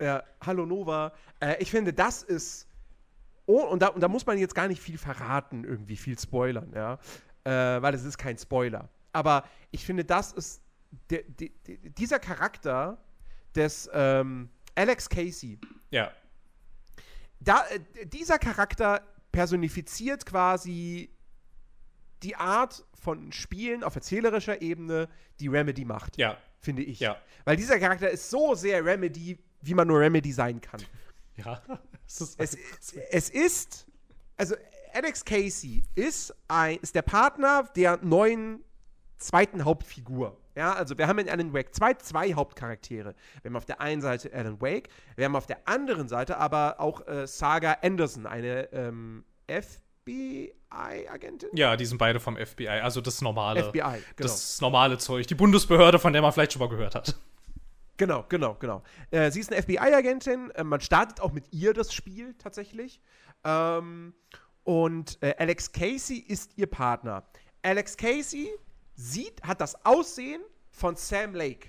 Ja, 0.00 0.22
hallo 0.44 0.66
Nova. 0.66 1.12
Äh, 1.40 1.56
ich 1.60 1.70
finde, 1.70 1.92
das 1.92 2.22
ist. 2.22 2.68
Oh, 3.46 3.62
und 3.62 3.80
da, 3.80 3.88
und 3.88 4.00
da 4.00 4.08
muss 4.08 4.26
man 4.26 4.38
jetzt 4.38 4.54
gar 4.54 4.66
nicht 4.68 4.82
viel 4.82 4.98
verraten, 4.98 5.64
irgendwie 5.64 5.96
viel 5.96 6.18
spoilern, 6.18 6.72
ja. 6.74 6.98
Äh, 7.44 7.80
weil 7.80 7.94
es 7.94 8.04
ist 8.04 8.18
kein 8.18 8.36
Spoiler. 8.36 8.88
Aber 9.12 9.44
ich 9.70 9.84
finde, 9.84 10.04
das 10.04 10.32
ist. 10.32 10.62
Der, 11.10 11.22
der, 11.24 11.50
dieser 11.66 12.18
Charakter 12.18 12.98
des 13.54 13.88
ähm, 13.92 14.48
Alex 14.74 15.08
Casey. 15.08 15.58
Ja 15.90 16.10
da, 17.40 17.64
äh, 17.68 18.06
dieser 18.06 18.38
Charakter 18.38 19.02
personifiziert 19.32 20.26
quasi 20.26 21.10
die 22.22 22.36
Art 22.36 22.84
von 22.94 23.32
Spielen 23.32 23.84
auf 23.84 23.94
erzählerischer 23.94 24.62
Ebene, 24.62 25.08
die 25.40 25.48
Remedy 25.48 25.84
macht. 25.84 26.16
Ja. 26.16 26.36
Finde 26.60 26.82
ich. 26.82 27.00
Ja. 27.00 27.16
Weil 27.44 27.56
dieser 27.56 27.78
Charakter 27.78 28.10
ist 28.10 28.30
so 28.30 28.54
sehr 28.54 28.84
Remedy, 28.84 29.38
wie 29.62 29.74
man 29.74 29.86
nur 29.86 30.00
Remedy 30.00 30.32
sein 30.32 30.60
kann. 30.60 30.80
Ja. 31.44 31.60
es, 32.06 32.20
ist, 32.20 32.96
es 33.10 33.28
ist, 33.28 33.86
also 34.38 34.54
Alex 34.94 35.22
Casey 35.22 35.84
ist, 35.94 36.34
ein, 36.48 36.78
ist 36.78 36.94
der 36.94 37.02
Partner 37.02 37.68
der 37.76 37.98
neuen 37.98 38.64
zweiten 39.18 39.66
Hauptfigur. 39.66 40.40
Ja, 40.54 40.72
also 40.72 40.96
wir 40.96 41.06
haben 41.06 41.18
in 41.18 41.28
Alan 41.28 41.52
Wake 41.52 41.74
zwei, 41.74 41.92
zwei 41.92 42.32
Hauptcharaktere. 42.32 43.14
Wir 43.42 43.50
haben 43.50 43.56
auf 43.56 43.66
der 43.66 43.82
einen 43.82 44.00
Seite 44.00 44.32
Alan 44.32 44.62
Wake, 44.62 44.88
wir 45.16 45.26
haben 45.26 45.36
auf 45.36 45.46
der 45.46 45.68
anderen 45.68 46.08
Seite 46.08 46.38
aber 46.38 46.80
auch 46.80 47.06
äh, 47.06 47.26
Saga 47.26 47.76
Anderson, 47.82 48.24
eine 48.24 48.72
ähm, 48.72 49.24
FBI-Agentin. 50.06 51.50
Ja, 51.52 51.76
die 51.76 51.84
sind 51.84 51.98
beide 51.98 52.20
vom 52.20 52.36
FBI, 52.36 52.68
also 52.68 53.00
das 53.00 53.20
normale. 53.20 53.64
FBI, 53.64 53.80
genau. 53.80 54.02
Das 54.16 54.60
normale 54.60 54.98
Zeug, 54.98 55.26
die 55.26 55.34
Bundesbehörde, 55.34 55.98
von 55.98 56.12
der 56.12 56.22
man 56.22 56.32
vielleicht 56.32 56.52
schon 56.52 56.60
mal 56.60 56.68
gehört 56.68 56.94
hat. 56.94 57.16
Genau, 57.96 58.24
genau, 58.28 58.54
genau. 58.54 58.82
Äh, 59.10 59.30
sie 59.30 59.40
ist 59.40 59.52
eine 59.52 59.62
FBI-Agentin. 59.62 60.50
Äh, 60.50 60.64
man 60.64 60.80
startet 60.80 61.20
auch 61.20 61.32
mit 61.32 61.52
ihr 61.52 61.72
das 61.72 61.92
Spiel 61.92 62.34
tatsächlich. 62.34 63.00
Ähm, 63.44 64.14
und 64.64 65.18
äh, 65.22 65.34
Alex 65.38 65.72
Casey 65.72 66.18
ist 66.18 66.52
ihr 66.56 66.66
Partner. 66.66 67.24
Alex 67.62 67.96
Casey 67.96 68.50
sieht, 68.94 69.42
hat 69.42 69.60
das 69.60 69.84
Aussehen 69.84 70.42
von 70.70 70.94
Sam 70.96 71.34
Lake, 71.34 71.68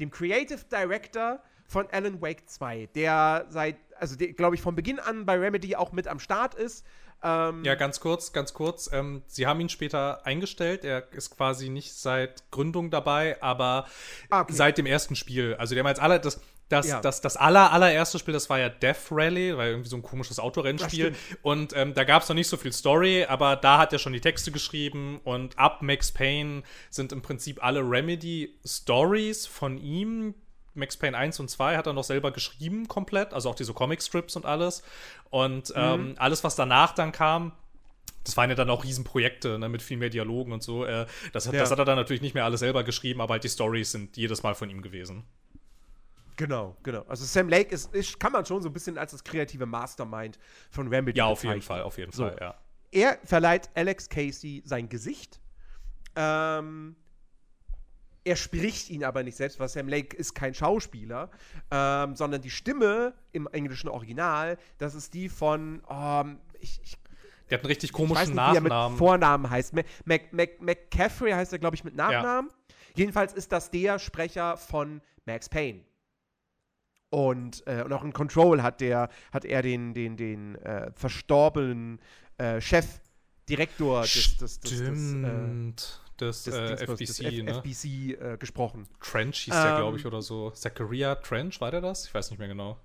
dem 0.00 0.10
Creative 0.10 0.60
Director 0.70 1.40
von 1.66 1.88
Alan 1.90 2.20
Wake 2.20 2.48
2, 2.48 2.86
der 2.94 3.46
seit, 3.48 3.76
also 3.98 4.16
glaube 4.16 4.56
ich, 4.56 4.60
von 4.60 4.74
Beginn 4.74 4.98
an 4.98 5.24
bei 5.24 5.38
Remedy 5.38 5.76
auch 5.76 5.92
mit 5.92 6.08
am 6.08 6.18
Start 6.18 6.54
ist. 6.54 6.84
Ähm 7.24 7.64
ja, 7.64 7.74
ganz 7.74 8.00
kurz, 8.00 8.32
ganz 8.32 8.52
kurz. 8.52 8.90
Ähm, 8.92 9.22
sie 9.26 9.46
haben 9.46 9.58
ihn 9.60 9.70
später 9.70 10.24
eingestellt. 10.26 10.84
Er 10.84 11.10
ist 11.12 11.30
quasi 11.30 11.70
nicht 11.70 11.94
seit 11.94 12.50
Gründung 12.50 12.90
dabei, 12.90 13.42
aber 13.42 13.86
ah, 14.28 14.42
okay. 14.42 14.52
seit 14.52 14.76
dem 14.76 14.84
ersten 14.84 15.16
Spiel. 15.16 15.54
Also, 15.58 15.74
die 15.74 15.80
haben 15.80 15.86
jetzt 15.86 16.02
alle, 16.02 16.20
das, 16.20 16.40
das, 16.68 16.86
ja. 16.86 17.00
das, 17.00 17.22
das 17.22 17.36
aller, 17.36 17.72
allererste 17.72 18.18
Spiel, 18.18 18.34
das 18.34 18.50
war 18.50 18.58
ja 18.58 18.68
Death 18.68 19.10
Rally, 19.10 19.56
war 19.56 19.66
irgendwie 19.66 19.88
so 19.88 19.96
ein 19.96 20.02
komisches 20.02 20.38
Autorennspiel. 20.38 21.14
Und 21.42 21.74
ähm, 21.74 21.94
da 21.94 22.04
gab 22.04 22.22
es 22.22 22.28
noch 22.28 22.36
nicht 22.36 22.48
so 22.48 22.56
viel 22.56 22.72
Story, 22.72 23.24
aber 23.24 23.56
da 23.56 23.78
hat 23.78 23.92
er 23.92 23.98
schon 23.98 24.12
die 24.12 24.20
Texte 24.20 24.52
geschrieben 24.52 25.20
und 25.24 25.58
ab 25.58 25.82
Max 25.82 26.12
Payne 26.12 26.62
sind 26.90 27.12
im 27.12 27.22
Prinzip 27.22 27.62
alle 27.64 27.80
Remedy-Stories 27.80 29.46
von 29.46 29.78
ihm. 29.78 30.34
Max 30.74 30.96
Payne 30.96 31.16
1 31.16 31.40
und 31.40 31.48
2 31.48 31.76
hat 31.76 31.86
er 31.86 31.92
noch 31.92 32.04
selber 32.04 32.30
geschrieben, 32.30 32.88
komplett, 32.88 33.32
also 33.32 33.50
auch 33.50 33.54
diese 33.54 33.72
Comic-Strips 33.72 34.36
und 34.36 34.46
alles. 34.46 34.82
Und 35.30 35.70
mhm. 35.70 35.74
ähm, 35.76 36.14
alles, 36.18 36.44
was 36.44 36.56
danach 36.56 36.92
dann 36.92 37.12
kam, 37.12 37.52
das 38.24 38.36
waren 38.36 38.48
ja 38.50 38.56
dann 38.56 38.70
auch 38.70 38.84
Riesenprojekte 38.84 39.58
ne, 39.58 39.68
mit 39.68 39.82
viel 39.82 39.98
mehr 39.98 40.10
Dialogen 40.10 40.52
und 40.52 40.62
so. 40.62 40.84
Äh, 40.84 41.06
das, 41.32 41.46
hat, 41.46 41.54
ja. 41.54 41.60
das 41.60 41.70
hat 41.70 41.78
er 41.78 41.84
dann 41.84 41.96
natürlich 41.96 42.22
nicht 42.22 42.34
mehr 42.34 42.44
alles 42.44 42.60
selber 42.60 42.82
geschrieben, 42.82 43.20
aber 43.20 43.32
halt 43.32 43.44
die 43.44 43.48
Stories 43.48 43.92
sind 43.92 44.16
jedes 44.16 44.42
Mal 44.42 44.54
von 44.54 44.70
ihm 44.70 44.82
gewesen. 44.82 45.24
Genau, 46.36 46.76
genau. 46.82 47.04
Also 47.06 47.24
Sam 47.24 47.48
Lake 47.48 47.72
ist, 47.72 47.94
ist, 47.94 48.18
kann 48.18 48.32
man 48.32 48.44
schon 48.44 48.60
so 48.62 48.68
ein 48.68 48.72
bisschen 48.72 48.98
als 48.98 49.12
das 49.12 49.22
kreative 49.22 49.66
Mastermind 49.66 50.38
von 50.70 50.88
Remedy 50.88 51.18
Ja, 51.18 51.26
auf 51.26 51.40
bezeichnen. 51.40 51.56
jeden 51.56 51.66
Fall, 51.66 51.82
auf 51.82 51.98
jeden 51.98 52.12
so. 52.12 52.24
Fall, 52.24 52.36
ja. 52.40 52.54
Er 52.90 53.18
verleiht 53.24 53.70
Alex 53.74 54.08
Casey 54.08 54.62
sein 54.64 54.88
Gesicht. 54.88 55.40
Ähm, 56.16 56.96
er 58.24 58.36
spricht 58.36 58.90
ihn 58.90 59.04
aber 59.04 59.22
nicht 59.22 59.36
selbst, 59.36 59.60
weil 59.60 59.68
Sam 59.68 59.88
Lake 59.88 60.16
ist 60.16 60.34
kein 60.34 60.54
Schauspieler, 60.54 61.30
ähm, 61.70 62.16
sondern 62.16 62.40
die 62.40 62.50
Stimme 62.50 63.14
im 63.32 63.46
englischen 63.52 63.88
Original, 63.88 64.58
das 64.78 64.94
ist 64.94 65.14
die 65.14 65.28
von, 65.28 65.82
ähm, 65.90 66.38
ich, 66.60 66.80
ich 66.82 66.96
der 67.50 67.58
hat 67.58 67.64
einen 67.64 67.68
richtig 67.68 67.92
komischen 67.92 68.14
ich 68.14 68.20
weiß 68.20 68.28
nicht, 68.28 68.36
Nachnamen. 68.36 68.64
Wie 68.64 68.74
er 68.74 68.88
mit 68.88 68.98
Vornamen 68.98 69.50
heißt. 69.50 69.74
Mac, 69.74 69.86
Mac, 70.06 70.32
Mac, 70.32 70.62
McCaffrey 70.62 71.32
heißt 71.32 71.52
er, 71.52 71.58
glaube 71.58 71.76
ich, 71.76 71.84
mit 71.84 71.94
Nachnamen. 71.94 72.50
Ja. 72.50 72.74
Jedenfalls 72.96 73.34
ist 73.34 73.52
das 73.52 73.70
der 73.70 73.98
Sprecher 73.98 74.56
von 74.56 75.02
Max 75.26 75.50
Payne. 75.50 75.80
Und, 77.10 77.62
äh, 77.66 77.82
und 77.82 77.92
auch 77.92 78.02
in 78.02 78.14
Control 78.14 78.62
hat, 78.62 78.80
der, 78.80 79.10
hat 79.32 79.44
er 79.44 79.60
den, 79.60 79.92
den, 79.92 80.16
den 80.16 80.56
äh, 80.56 80.90
verstorbenen 80.94 82.00
äh, 82.38 82.60
Chef, 82.60 82.86
Direktor 83.48 84.02
des, 84.02 84.38
des, 84.38 84.60
des, 84.60 84.70
des, 84.70 86.00
des, 86.20 86.44
des, 86.44 86.54
äh, 86.54 86.86
FBC, 86.86 87.42
ne? 87.42 87.50
FBC 87.58 87.84
äh, 88.12 88.36
gesprochen. 88.38 88.86
Trench 89.00 89.40
hieß 89.40 89.54
der, 89.54 89.76
glaube 89.76 89.90
Ähm, 89.90 89.96
ich, 89.96 90.06
oder 90.06 90.22
so. 90.22 90.50
Zachariah 90.50 91.16
Trench, 91.16 91.60
war 91.60 91.70
der 91.70 91.80
das? 91.80 92.06
Ich 92.06 92.14
weiß 92.14 92.30
nicht 92.30 92.38
mehr 92.38 92.48
genau. 92.48 92.78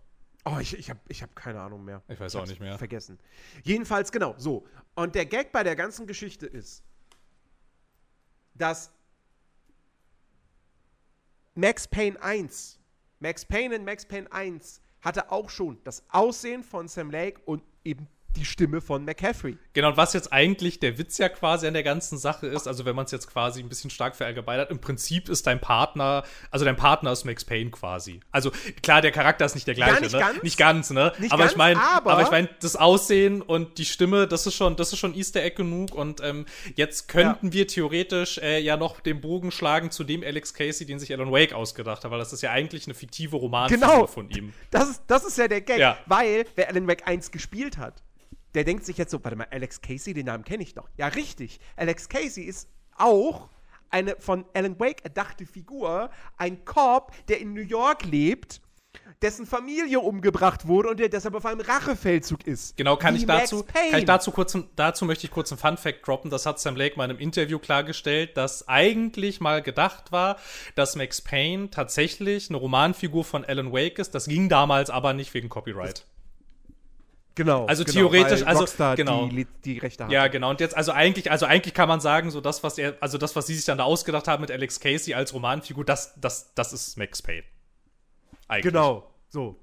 Oh, 0.45 0.57
ich, 0.59 0.77
ich 0.77 0.89
habe 0.89 0.99
ich 1.07 1.21
hab 1.21 1.35
keine 1.35 1.59
Ahnung 1.61 1.83
mehr. 1.83 2.01
Ich 2.07 2.19
weiß 2.19 2.35
auch 2.35 2.39
hab's 2.41 2.49
nicht 2.49 2.61
mehr. 2.61 2.77
Vergessen. 2.77 3.19
Jedenfalls, 3.63 4.11
genau, 4.11 4.35
so. 4.37 4.65
Und 4.95 5.15
der 5.15 5.25
Gag 5.25 5.51
bei 5.51 5.63
der 5.63 5.75
ganzen 5.75 6.07
Geschichte 6.07 6.45
ist, 6.45 6.83
dass 8.53 8.91
Max 11.55 11.87
Payne 11.87 12.21
1, 12.21 12.79
Max 13.19 13.45
Payne 13.45 13.75
in 13.75 13.85
Max 13.85 14.05
Payne 14.05 14.31
1 14.31 14.81
hatte 15.01 15.31
auch 15.31 15.49
schon 15.49 15.77
das 15.83 16.03
Aussehen 16.09 16.63
von 16.63 16.87
Sam 16.87 17.11
Lake 17.11 17.41
und 17.45 17.63
eben 17.83 18.07
die 18.35 18.45
Stimme 18.45 18.79
von 18.81 19.05
McCaffrey. 19.05 19.57
Genau, 19.73 19.89
und 19.89 19.97
was 19.97 20.13
jetzt 20.13 20.31
eigentlich 20.31 20.79
der 20.79 20.97
Witz 20.97 21.17
ja 21.17 21.29
quasi 21.29 21.67
an 21.67 21.73
der 21.73 21.83
ganzen 21.83 22.17
Sache 22.17 22.47
ist, 22.47 22.67
also 22.67 22.85
wenn 22.85 22.95
man 22.95 23.05
es 23.05 23.11
jetzt 23.11 23.27
quasi 23.27 23.59
ein 23.61 23.69
bisschen 23.69 23.89
stark 23.89 24.15
verallgemeinert, 24.15 24.69
im 24.71 24.79
Prinzip 24.79 25.29
ist 25.29 25.47
dein 25.47 25.59
Partner, 25.59 26.23
also 26.51 26.63
dein 26.63 26.75
Partner 26.75 27.11
ist 27.11 27.25
Max 27.25 27.43
Payne 27.43 27.71
quasi. 27.71 28.19
Also 28.31 28.51
klar, 28.83 29.01
der 29.01 29.11
Charakter 29.11 29.45
ist 29.45 29.55
nicht 29.55 29.67
der 29.67 29.73
gleiche, 29.75 30.01
nicht 30.01 30.13
ne? 30.13 30.19
ganz. 30.19 30.43
Nicht 30.43 30.57
ganz, 30.57 30.89
ne? 30.91 31.11
Nicht 31.19 31.31
aber 31.31 31.41
ganz, 31.43 31.51
ich 31.53 31.57
meine, 31.57 31.81
aber- 31.81 32.11
aber, 32.13 32.21
ich 32.23 32.31
meine, 32.31 32.49
das 32.61 32.75
Aussehen 32.75 33.41
und 33.41 33.77
die 33.77 33.85
Stimme, 33.85 34.27
das 34.27 34.45
ist 34.45 34.53
schon, 34.55 34.75
das 34.75 34.93
ist 34.93 34.99
schon 34.99 35.15
Easter 35.15 35.41
Egg 35.43 35.55
genug 35.55 35.93
und 35.95 36.21
ähm, 36.21 36.45
jetzt 36.75 37.07
könnten 37.07 37.51
wir 37.53 37.67
theoretisch 37.67 38.37
äh, 38.37 38.59
ja 38.59 38.77
noch 38.77 38.99
den 38.99 39.21
Bogen 39.21 39.51
schlagen 39.51 39.91
zu 39.91 40.03
dem 40.03 40.23
Alex 40.23 40.53
Casey, 40.53 40.85
den 40.85 40.99
sich 40.99 41.11
Alan 41.13 41.31
Wake 41.31 41.53
ausgedacht 41.53 42.03
hat, 42.03 42.11
weil 42.11 42.19
das 42.19 42.31
ist 42.33 42.41
ja 42.41 42.51
eigentlich 42.51 42.85
eine 42.85 42.93
fiktive 42.93 43.35
Romanfigur 43.37 43.87
Genau. 43.87 44.07
von 44.07 44.29
ihm. 44.29 44.53
Das 44.71 44.89
ist, 44.89 45.01
das 45.07 45.25
ist 45.25 45.37
ja 45.37 45.47
der 45.47 45.61
Gag, 45.61 45.79
Ja. 45.79 45.97
weil 46.05 46.45
wer 46.55 46.69
Alan 46.69 46.87
Wake 46.87 47.07
1 47.07 47.31
gespielt 47.31 47.77
hat, 47.77 48.03
der 48.53 48.63
denkt 48.63 48.85
sich 48.85 48.97
jetzt 48.97 49.11
so, 49.11 49.23
warte 49.23 49.37
mal, 49.37 49.47
Alex 49.51 49.81
Casey, 49.81 50.13
den 50.13 50.25
Namen 50.25 50.43
kenne 50.43 50.63
ich 50.63 50.73
doch. 50.73 50.89
Ja, 50.97 51.07
richtig. 51.07 51.59
Alex 51.75 52.09
Casey 52.09 52.43
ist 52.43 52.67
auch 52.95 53.49
eine 53.89 54.15
von 54.19 54.45
Alan 54.53 54.79
Wake 54.79 55.03
erdachte 55.03 55.45
Figur, 55.45 56.09
ein 56.37 56.63
Cop, 56.65 57.11
der 57.27 57.39
in 57.39 57.53
New 57.53 57.61
York 57.61 58.05
lebt, 58.05 58.61
dessen 59.21 59.45
Familie 59.45 59.99
umgebracht 59.99 60.67
wurde 60.67 60.89
und 60.89 60.99
der 60.99 61.09
deshalb 61.09 61.35
auf 61.35 61.45
einem 61.45 61.61
Rachefeldzug 61.61 62.47
ist. 62.47 62.77
Genau, 62.77 62.95
kann 62.95 63.15
Wie 63.15 63.19
ich 63.19 63.25
dazu, 63.25 63.63
kann 63.63 63.99
ich 63.99 64.05
dazu 64.05 64.31
kurz, 64.31 64.57
dazu 64.75 65.05
möchte 65.05 65.25
ich 65.25 65.31
kurz 65.31 65.51
einen 65.51 65.59
Fun 65.59 65.77
Fact 65.77 66.07
droppen. 66.07 66.31
Das 66.31 66.45
hat 66.45 66.59
Sam 66.59 66.75
Lake 66.75 66.97
mal 66.97 67.05
in 67.05 67.11
einem 67.11 67.19
Interview 67.19 67.59
klargestellt, 67.59 68.37
dass 68.37 68.67
eigentlich 68.67 69.41
mal 69.41 69.61
gedacht 69.61 70.11
war, 70.11 70.37
dass 70.75 70.95
Max 70.95 71.21
Payne 71.21 71.69
tatsächlich 71.69 72.49
eine 72.49 72.57
Romanfigur 72.57 73.25
von 73.25 73.43
Alan 73.43 73.73
Wake 73.73 73.99
ist. 73.99 74.15
Das 74.15 74.25
ging 74.27 74.49
damals 74.49 74.89
aber 74.89 75.13
nicht 75.13 75.33
wegen 75.33 75.49
Copyright. 75.49 76.05
Genau. 77.35 77.65
Also 77.65 77.83
genau, 77.83 78.09
theoretisch, 78.09 78.45
also, 78.45 78.61
Rockstar 78.61 78.95
genau. 78.95 79.27
die, 79.27 79.45
die 79.63 79.77
Rechte 79.77 80.03
hat. 80.03 80.11
Ja, 80.11 80.27
genau. 80.27 80.49
Und 80.49 80.59
jetzt, 80.59 80.75
also 80.75 80.91
eigentlich, 80.91 81.31
also 81.31 81.45
eigentlich 81.45 81.73
kann 81.73 81.87
man 81.87 82.01
sagen, 82.01 82.31
so 82.31 82.41
das, 82.41 82.63
was 82.63 82.77
er, 82.77 82.97
also 82.99 83.17
das, 83.17 83.35
was 83.35 83.47
sie 83.47 83.55
sich 83.55 83.65
dann 83.65 83.77
da 83.77 83.85
ausgedacht 83.85 84.27
haben 84.27 84.41
mit 84.41 84.51
Alex 84.51 84.79
Casey 84.79 85.13
als 85.13 85.33
Romanfigur, 85.33 85.85
das, 85.85 86.13
das, 86.19 86.53
das 86.53 86.73
ist 86.73 86.97
Max 86.97 87.21
Payne. 87.21 87.43
Eigentlich. 88.47 88.73
Genau, 88.73 89.09
so. 89.29 89.55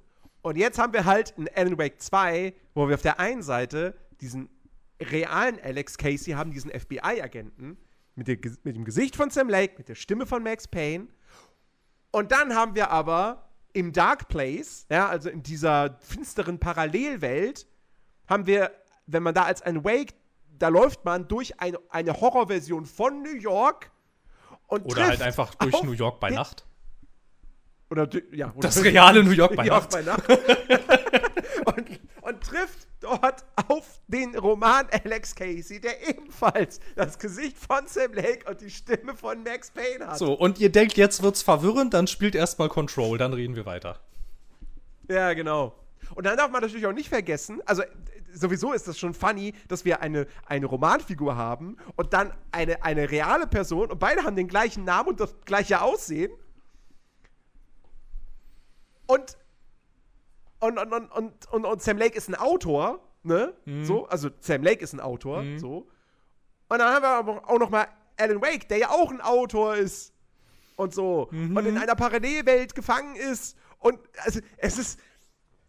Und 0.42 0.56
jetzt 0.56 0.78
haben 0.78 0.92
wir 0.92 1.04
halt 1.04 1.34
in 1.36 1.48
Alan 1.54 1.76
Wake 1.76 2.00
2, 2.00 2.54
wo 2.74 2.88
wir 2.88 2.94
auf 2.94 3.02
der 3.02 3.18
einen 3.18 3.42
Seite 3.42 3.94
diesen 4.20 4.48
realen 5.02 5.58
Alex 5.60 5.98
Casey 5.98 6.32
haben, 6.34 6.52
diesen 6.52 6.70
FBI-Agenten, 6.70 7.76
mit, 8.14 8.28
mit 8.64 8.76
dem 8.76 8.84
Gesicht 8.84 9.16
von 9.16 9.30
Sam 9.30 9.48
Lake, 9.48 9.74
mit 9.76 9.88
der 9.88 9.94
Stimme 9.94 10.24
von 10.24 10.42
Max 10.42 10.66
Payne. 10.68 11.08
Und 12.10 12.32
dann 12.32 12.54
haben 12.54 12.74
wir 12.74 12.90
aber 12.90 13.45
im 13.76 13.92
Dark 13.92 14.28
Place, 14.28 14.86
ja, 14.90 15.06
also 15.06 15.28
in 15.28 15.42
dieser 15.42 15.98
finsteren 16.00 16.58
Parallelwelt, 16.58 17.66
haben 18.26 18.46
wir, 18.46 18.70
wenn 19.06 19.22
man 19.22 19.34
da 19.34 19.42
als 19.42 19.60
ein 19.60 19.84
Wake, 19.84 20.14
da 20.58 20.68
läuft 20.68 21.04
man 21.04 21.28
durch 21.28 21.60
eine, 21.60 21.78
eine 21.90 22.18
Horrorversion 22.18 22.86
von 22.86 23.22
New 23.22 23.36
York 23.36 23.90
und 24.66 24.86
Oder 24.86 25.08
halt 25.08 25.20
einfach 25.20 25.54
durch 25.56 25.82
New 25.82 25.92
York 25.92 26.20
bei 26.20 26.30
Nacht. 26.30 26.64
Oder, 27.90 28.08
ja, 28.32 28.50
oder 28.52 28.66
Das 28.66 28.82
reale 28.82 29.22
New 29.22 29.30
York 29.32 29.54
bei 29.54 29.64
New 29.64 29.68
York 29.68 29.92
Nacht. 29.92 29.92
bei 29.92 30.02
Nacht. 30.02 30.24
Und, 31.64 32.00
und 32.22 32.40
trifft 32.42 32.86
dort 33.00 33.44
auf 33.68 34.00
den 34.08 34.36
Roman 34.36 34.86
Alex 34.90 35.34
Casey, 35.34 35.80
der 35.80 36.08
ebenfalls 36.08 36.80
das 36.94 37.18
Gesicht 37.18 37.56
von 37.56 37.86
Sam 37.86 38.12
Lake 38.14 38.48
und 38.48 38.60
die 38.60 38.70
Stimme 38.70 39.14
von 39.14 39.42
Max 39.42 39.70
Payne 39.70 40.06
hat. 40.06 40.18
So, 40.18 40.32
und 40.32 40.58
ihr 40.58 40.70
denkt, 40.70 40.96
jetzt 40.96 41.22
wird's 41.22 41.42
verwirrend, 41.42 41.94
dann 41.94 42.06
spielt 42.06 42.34
erstmal 42.34 42.68
Control, 42.68 43.18
dann 43.18 43.32
reden 43.32 43.56
wir 43.56 43.66
weiter. 43.66 44.00
Ja, 45.08 45.32
genau. 45.34 45.74
Und 46.14 46.24
dann 46.24 46.36
darf 46.36 46.50
man 46.50 46.62
natürlich 46.62 46.86
auch 46.86 46.92
nicht 46.92 47.08
vergessen, 47.08 47.60
also 47.66 47.82
sowieso 48.32 48.72
ist 48.72 48.86
das 48.86 48.98
schon 48.98 49.14
funny, 49.14 49.54
dass 49.68 49.84
wir 49.84 50.00
eine, 50.00 50.26
eine 50.46 50.66
Romanfigur 50.66 51.36
haben 51.36 51.76
und 51.96 52.12
dann 52.12 52.32
eine, 52.52 52.82
eine 52.84 53.10
reale 53.10 53.46
Person 53.46 53.90
und 53.90 53.98
beide 53.98 54.22
haben 54.22 54.36
den 54.36 54.48
gleichen 54.48 54.84
Namen 54.84 55.10
und 55.10 55.20
das 55.20 55.34
gleiche 55.44 55.80
Aussehen. 55.80 56.30
Und 59.06 59.36
und, 60.60 60.78
und, 60.78 60.92
und, 60.92 61.10
und, 61.12 61.52
und, 61.52 61.64
und 61.64 61.82
Sam 61.82 61.98
Lake 61.98 62.16
ist 62.16 62.28
ein 62.28 62.34
Autor, 62.34 63.00
ne? 63.22 63.54
So, 63.84 64.06
also 64.06 64.30
Sam 64.40 64.62
Lake 64.62 64.82
ist 64.82 64.92
ein 64.92 65.00
Autor, 65.00 65.42
so. 65.58 65.88
Und 66.68 66.78
dann 66.78 66.92
haben 66.92 67.02
wir 67.02 67.08
aber 67.08 67.48
auch 67.48 67.58
noch 67.58 67.70
mal 67.70 67.86
Alan 68.16 68.40
Wake, 68.42 68.68
der 68.68 68.78
ja 68.78 68.90
auch 68.90 69.10
ein 69.10 69.20
Autor 69.20 69.76
ist 69.76 70.12
und 70.76 70.92
so 70.94 71.28
und 71.30 71.66
in 71.66 71.78
einer 71.78 71.94
Parallelwelt 71.94 72.74
gefangen 72.74 73.16
ist 73.16 73.56
und 73.78 73.98
also 74.24 74.40
es 74.56 74.78
ist 74.78 75.00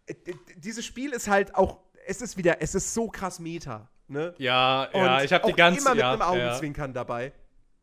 äh, 0.06 0.14
dieses 0.56 0.84
Spiel 0.84 1.12
ist 1.12 1.28
halt 1.28 1.54
auch 1.54 1.78
es 2.06 2.20
ist 2.22 2.36
wieder 2.36 2.60
es 2.62 2.74
ist 2.74 2.94
so 2.94 3.08
krass 3.08 3.38
Meta, 3.38 3.88
ne? 4.08 4.34
Ja, 4.38 4.84
Und 4.92 5.04
ja, 5.04 5.22
ich 5.22 5.32
habe 5.32 5.46
die 5.46 5.52
ganze 5.54 5.80
immer 5.80 5.90
mit 5.90 6.00
ja, 6.00 6.12
einem 6.12 6.22
Augenzwinkern 6.22 6.92
dabei. 6.94 7.32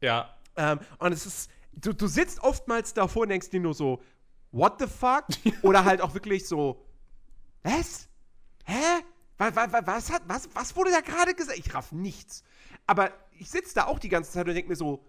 Ja, 0.01 0.35
Ähm, 0.57 0.79
und 1.00 1.12
es 1.12 1.25
ist, 1.25 1.50
du, 1.74 1.93
du 1.93 2.07
sitzt 2.07 2.41
oftmals 2.41 2.93
davor 2.93 3.24
und 3.24 3.29
denkst 3.29 3.50
dir 3.50 3.59
nur 3.59 3.74
so, 3.74 4.01
what 4.51 4.79
the 4.79 4.88
fuck? 4.88 5.25
Oder 5.63 5.83
halt 5.85 6.01
auch 6.01 6.13
wirklich 6.13 6.47
so, 6.47 6.84
was? 7.65 8.07
Hä? 8.65 9.03
Was, 9.38 9.55
was, 9.55 9.72
was, 9.86 10.12
hat, 10.12 10.22
was, 10.27 10.50
was 10.53 10.75
wurde 10.75 10.91
da 10.91 11.01
gerade 11.01 11.34
gesagt? 11.34 11.60
Ich 11.60 11.74
raff 11.74 11.91
nichts. 11.91 12.43
Aber 12.88 13.12
ich 13.38 13.50
sitze 13.50 13.75
da 13.75 13.86
auch 13.88 14.00
die 14.00 14.10
ganze 14.10 14.31
Zeit 14.31 14.48
und 14.48 14.53
denke 14.53 14.69
mir 14.69 14.75
so, 14.75 15.03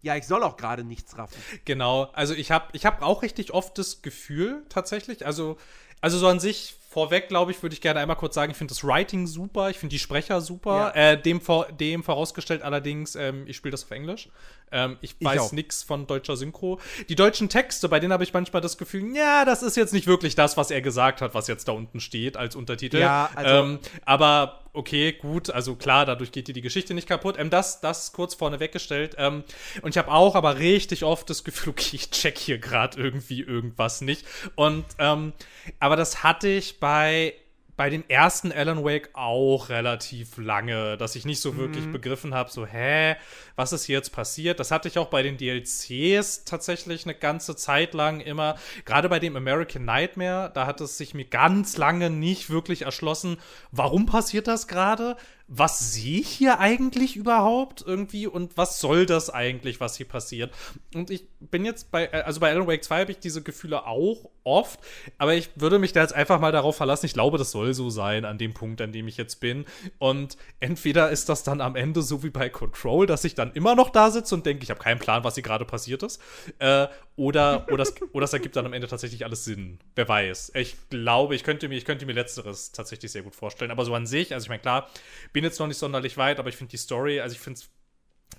ja, 0.00 0.16
ich 0.16 0.26
soll 0.26 0.42
auch 0.42 0.56
gerade 0.56 0.84
nichts 0.84 1.16
raffen. 1.18 1.40
Genau, 1.64 2.04
also 2.12 2.34
ich 2.34 2.50
habe 2.50 2.68
ich 2.72 2.86
hab 2.86 3.02
auch 3.02 3.22
richtig 3.22 3.52
oft 3.52 3.76
das 3.78 4.02
Gefühl, 4.02 4.64
tatsächlich, 4.68 5.26
also, 5.26 5.56
also 6.00 6.18
so 6.18 6.28
an 6.28 6.40
sich, 6.40 6.76
vorweg, 6.90 7.28
glaube 7.28 7.50
ich, 7.50 7.62
würde 7.62 7.74
ich 7.74 7.80
gerne 7.80 8.00
einmal 8.00 8.16
kurz 8.16 8.34
sagen, 8.34 8.52
ich 8.52 8.56
finde 8.56 8.72
das 8.72 8.84
Writing 8.84 9.26
super, 9.26 9.70
ich 9.70 9.78
finde 9.78 9.94
die 9.94 9.98
Sprecher 9.98 10.40
super, 10.40 10.92
Ja. 10.94 11.12
äh, 11.12 11.20
dem, 11.20 11.40
dem 11.80 12.02
vorausgestellt 12.04 12.62
allerdings, 12.62 13.16
ähm, 13.16 13.46
ich 13.46 13.56
spiele 13.56 13.72
das 13.72 13.84
auf 13.84 13.90
Englisch, 13.90 14.28
ähm, 14.72 14.96
ich 15.00 15.14
weiß 15.20 15.52
nichts 15.52 15.82
von 15.82 16.06
deutscher 16.06 16.36
Synchro. 16.36 16.80
Die 17.08 17.14
deutschen 17.14 17.48
Texte, 17.48 17.88
bei 17.88 18.00
denen 18.00 18.12
habe 18.12 18.24
ich 18.24 18.32
manchmal 18.32 18.62
das 18.62 18.78
Gefühl, 18.78 19.14
ja, 19.14 19.44
das 19.44 19.62
ist 19.62 19.76
jetzt 19.76 19.92
nicht 19.92 20.06
wirklich 20.06 20.34
das, 20.34 20.56
was 20.56 20.70
er 20.70 20.80
gesagt 20.80 21.20
hat, 21.20 21.34
was 21.34 21.46
jetzt 21.46 21.68
da 21.68 21.72
unten 21.72 22.00
steht 22.00 22.36
als 22.36 22.56
Untertitel. 22.56 22.98
Ja, 22.98 23.30
also- 23.34 23.54
ähm, 23.54 23.78
aber 24.04 24.60
okay, 24.72 25.12
gut, 25.12 25.50
also 25.50 25.76
klar, 25.76 26.04
dadurch 26.04 26.32
geht 26.32 26.48
dir 26.48 26.52
die 26.52 26.60
Geschichte 26.60 26.94
nicht 26.94 27.08
kaputt. 27.08 27.36
Ähm, 27.38 27.48
das, 27.50 27.80
das 27.80 28.12
kurz 28.12 28.34
vorne 28.34 28.58
weggestellt. 28.60 29.14
Ähm, 29.18 29.44
und 29.82 29.90
ich 29.90 29.98
habe 29.98 30.10
auch 30.10 30.34
aber 30.34 30.58
richtig 30.58 31.04
oft 31.04 31.30
das 31.30 31.44
Gefühl, 31.44 31.70
okay, 31.76 31.90
ich 31.96 32.10
check 32.10 32.36
hier 32.38 32.58
gerade 32.58 33.00
irgendwie 33.00 33.40
irgendwas 33.40 34.00
nicht. 34.00 34.26
Und 34.56 34.84
ähm, 34.98 35.32
aber 35.78 35.96
das 35.96 36.22
hatte 36.24 36.48
ich 36.48 36.80
bei 36.80 37.34
bei 37.76 37.90
dem 37.90 38.04
ersten 38.08 38.52
Alan 38.52 38.84
Wake 38.84 39.10
auch 39.14 39.68
relativ 39.68 40.36
lange, 40.36 40.96
dass 40.96 41.16
ich 41.16 41.24
nicht 41.24 41.40
so 41.40 41.56
wirklich 41.56 41.90
begriffen 41.90 42.34
habe, 42.34 42.50
so, 42.50 42.66
hä, 42.66 43.16
was 43.56 43.72
ist 43.72 43.84
hier 43.84 43.96
jetzt 43.96 44.12
passiert? 44.12 44.60
Das 44.60 44.70
hatte 44.70 44.88
ich 44.88 44.98
auch 44.98 45.08
bei 45.08 45.22
den 45.22 45.36
DLCs 45.36 46.44
tatsächlich 46.44 47.04
eine 47.04 47.14
ganze 47.14 47.56
Zeit 47.56 47.94
lang 47.94 48.20
immer. 48.20 48.56
Gerade 48.84 49.08
bei 49.08 49.18
dem 49.18 49.36
American 49.36 49.84
Nightmare, 49.84 50.50
da 50.54 50.66
hat 50.66 50.80
es 50.80 50.98
sich 50.98 51.14
mir 51.14 51.24
ganz 51.24 51.76
lange 51.76 52.10
nicht 52.10 52.50
wirklich 52.50 52.82
erschlossen, 52.82 53.38
warum 53.72 54.06
passiert 54.06 54.46
das 54.46 54.68
gerade? 54.68 55.16
Was 55.46 55.92
sehe 55.92 56.20
ich 56.20 56.28
hier 56.28 56.58
eigentlich 56.58 57.16
überhaupt 57.16 57.84
irgendwie 57.86 58.26
und 58.26 58.56
was 58.56 58.80
soll 58.80 59.04
das 59.04 59.28
eigentlich, 59.28 59.78
was 59.78 59.96
hier 59.96 60.08
passiert? 60.08 60.52
Und 60.94 61.10
ich 61.10 61.28
bin 61.38 61.64
jetzt 61.64 61.90
bei, 61.90 62.06
äh, 62.06 62.22
also 62.22 62.40
bei 62.40 62.50
Alan 62.50 62.66
Wake 62.66 62.82
2 62.82 63.00
habe 63.00 63.12
ich 63.12 63.18
diese 63.18 63.42
Gefühle 63.42 63.86
auch 63.86 64.30
oft, 64.44 64.80
aber 65.18 65.34
ich 65.34 65.50
würde 65.56 65.78
mich 65.78 65.92
da 65.92 66.00
jetzt 66.00 66.14
einfach 66.14 66.40
mal 66.40 66.52
darauf 66.52 66.76
verlassen. 66.76 67.06
Ich 67.06 67.14
glaube, 67.14 67.38
das 67.38 67.50
soll 67.50 67.74
so 67.74 67.90
sein 67.90 68.24
an 68.24 68.38
dem 68.38 68.54
Punkt, 68.54 68.80
an 68.80 68.92
dem 68.92 69.08
ich 69.08 69.16
jetzt 69.16 69.40
bin. 69.40 69.64
Und 69.98 70.36
entweder 70.60 71.10
ist 71.10 71.28
das 71.28 71.42
dann 71.42 71.60
am 71.60 71.76
Ende 71.76 72.02
so 72.02 72.22
wie 72.22 72.30
bei 72.30 72.48
Control, 72.48 73.06
dass 73.06 73.24
ich 73.24 73.34
dann 73.34 73.52
immer 73.52 73.74
noch 73.74 73.90
da 73.90 74.10
sitze 74.10 74.34
und 74.34 74.46
denke, 74.46 74.64
ich 74.64 74.70
habe 74.70 74.80
keinen 74.80 74.98
Plan, 74.98 75.24
was 75.24 75.34
hier 75.34 75.42
gerade 75.42 75.64
passiert 75.64 76.02
ist. 76.02 76.20
Äh, 76.58 76.86
oder, 77.16 77.66
oder, 77.70 77.82
es, 77.82 77.94
oder 78.12 78.24
es 78.24 78.32
ergibt 78.32 78.56
dann 78.56 78.66
am 78.66 78.72
Ende 78.72 78.88
tatsächlich 78.88 79.24
alles 79.24 79.44
Sinn. 79.44 79.78
Wer 79.94 80.08
weiß. 80.08 80.52
Ich 80.54 80.76
glaube, 80.90 81.34
ich 81.34 81.44
könnte 81.44 81.68
mir, 81.68 81.76
ich 81.76 81.84
könnte 81.84 82.06
mir 82.06 82.12
Letzteres 82.12 82.72
tatsächlich 82.72 83.12
sehr 83.12 83.22
gut 83.22 83.34
vorstellen. 83.34 83.70
Aber 83.70 83.84
so 83.84 83.94
an 83.94 84.06
sich, 84.06 84.34
also 84.34 84.44
ich 84.44 84.48
meine, 84.48 84.62
klar, 84.62 84.90
bin 85.32 85.44
jetzt 85.44 85.58
noch 85.60 85.66
nicht 85.66 85.78
sonderlich 85.78 86.16
weit, 86.16 86.38
aber 86.38 86.48
ich 86.48 86.56
finde 86.56 86.72
die 86.72 86.76
Story, 86.76 87.20
also 87.20 87.34
ich 87.34 87.40
finde 87.40 87.60
es 87.60 87.70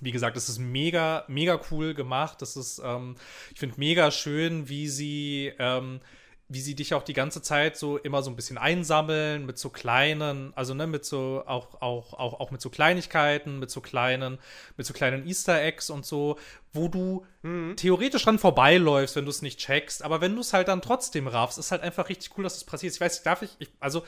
wie 0.00 0.12
gesagt, 0.12 0.36
es 0.36 0.50
ist 0.50 0.58
mega, 0.58 1.24
mega 1.26 1.58
cool 1.70 1.94
gemacht. 1.94 2.42
Das 2.42 2.56
ist, 2.56 2.82
ähm, 2.84 3.16
ich 3.52 3.58
finde 3.58 3.76
mega 3.78 4.10
schön, 4.10 4.68
wie 4.68 4.88
sie 4.88 5.52
ähm, 5.58 6.00
wie 6.48 6.60
sie 6.60 6.76
dich 6.76 6.94
auch 6.94 7.02
die 7.02 7.12
ganze 7.12 7.42
Zeit 7.42 7.76
so 7.76 7.96
immer 7.98 8.22
so 8.22 8.30
ein 8.30 8.36
bisschen 8.36 8.56
einsammeln 8.56 9.46
mit 9.46 9.58
so 9.58 9.68
kleinen, 9.68 10.52
also 10.54 10.74
ne, 10.74 10.86
mit 10.86 11.04
so 11.04 11.42
auch 11.46 11.80
auch 11.80 12.12
auch 12.12 12.38
auch 12.38 12.50
mit 12.52 12.60
so 12.60 12.70
Kleinigkeiten, 12.70 13.58
mit 13.58 13.70
so 13.70 13.80
kleinen 13.80 14.38
mit 14.76 14.86
so 14.86 14.94
kleinen 14.94 15.26
Easter 15.26 15.60
Eggs 15.60 15.90
und 15.90 16.06
so, 16.06 16.38
wo 16.72 16.86
du 16.88 17.26
mhm. 17.42 17.74
theoretisch 17.76 18.24
dran 18.24 18.38
vorbeiläufst, 18.38 19.16
wenn 19.16 19.24
du 19.24 19.30
es 19.30 19.42
nicht 19.42 19.58
checkst, 19.58 20.04
aber 20.04 20.20
wenn 20.20 20.34
du 20.34 20.40
es 20.40 20.52
halt 20.52 20.68
dann 20.68 20.82
trotzdem 20.82 21.26
raffst, 21.26 21.58
ist 21.58 21.72
halt 21.72 21.82
einfach 21.82 22.08
richtig 22.08 22.36
cool, 22.36 22.44
dass 22.44 22.54
es 22.54 22.60
das 22.60 22.66
passiert. 22.66 22.94
Ich 22.94 23.00
weiß, 23.00 23.24
darf 23.24 23.42
ich, 23.42 23.50
ich 23.58 23.70
also 23.80 24.04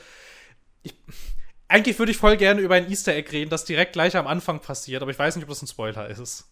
ich 0.83 0.95
eigentlich 1.67 1.99
würde 1.99 2.13
ich 2.13 2.17
voll 2.17 2.37
gerne 2.37 2.61
über 2.61 2.75
ein 2.75 2.89
Easter 2.89 3.13
Egg 3.13 3.31
reden, 3.33 3.49
das 3.49 3.65
direkt 3.65 3.93
gleich 3.93 4.15
am 4.15 4.27
Anfang 4.27 4.61
passiert, 4.61 5.01
aber 5.01 5.11
ich 5.11 5.19
weiß 5.19 5.35
nicht, 5.35 5.43
ob 5.43 5.49
das 5.49 5.61
ein 5.61 5.67
Spoiler 5.67 6.07
ist 6.07 6.47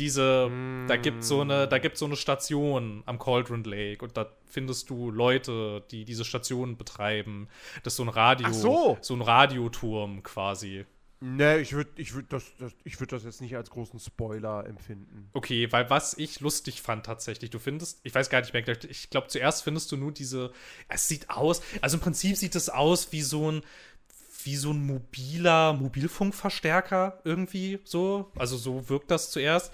diese, 0.00 0.48
mm. 0.48 0.88
da 0.88 0.96
gibt 0.96 1.22
so 1.22 1.42
eine, 1.42 1.68
da 1.68 1.78
gibt 1.78 1.98
so 1.98 2.06
eine 2.06 2.16
Station 2.16 3.02
am 3.06 3.18
Cauldron 3.18 3.62
Lake 3.64 4.04
und 4.04 4.16
da 4.16 4.26
findest 4.46 4.90
du 4.90 5.10
Leute, 5.10 5.84
die 5.90 6.04
diese 6.04 6.24
Station 6.24 6.76
betreiben. 6.76 7.48
Das 7.82 7.92
ist 7.92 7.98
so 7.98 8.04
ein 8.04 8.08
Radio, 8.08 8.48
Ach 8.50 8.54
so. 8.54 8.98
so 9.00 9.14
ein 9.14 9.22
Radioturm 9.22 10.22
quasi. 10.22 10.86
Nee, 11.22 11.58
ich 11.58 11.74
würde 11.74 11.90
ich 11.96 12.14
würd 12.14 12.32
das, 12.32 12.44
das, 12.58 12.72
würd 12.98 13.12
das 13.12 13.24
jetzt 13.24 13.42
nicht 13.42 13.54
als 13.54 13.68
großen 13.68 14.00
Spoiler 14.00 14.64
empfinden. 14.66 15.28
Okay, 15.34 15.70
weil 15.70 15.90
was 15.90 16.16
ich 16.16 16.40
lustig 16.40 16.80
fand 16.80 17.04
tatsächlich, 17.04 17.50
du 17.50 17.58
findest, 17.58 18.00
ich 18.04 18.14
weiß 18.14 18.30
gar 18.30 18.40
nicht 18.40 18.54
mehr, 18.54 18.66
ich 18.88 19.10
glaube 19.10 19.28
zuerst 19.28 19.62
findest 19.62 19.92
du 19.92 19.98
nur 19.98 20.12
diese, 20.12 20.50
es 20.88 21.08
sieht 21.08 21.28
aus, 21.28 21.60
also 21.82 21.98
im 21.98 22.00
Prinzip 22.00 22.36
sieht 22.36 22.54
es 22.54 22.70
aus 22.70 23.12
wie 23.12 23.20
so 23.20 23.52
ein, 23.52 23.60
wie 24.44 24.56
so 24.56 24.72
ein 24.72 24.86
mobiler 24.86 25.72
Mobilfunkverstärker 25.72 27.20
irgendwie 27.24 27.80
so. 27.84 28.30
Also 28.36 28.56
so 28.56 28.88
wirkt 28.88 29.10
das 29.10 29.30
zuerst. 29.30 29.72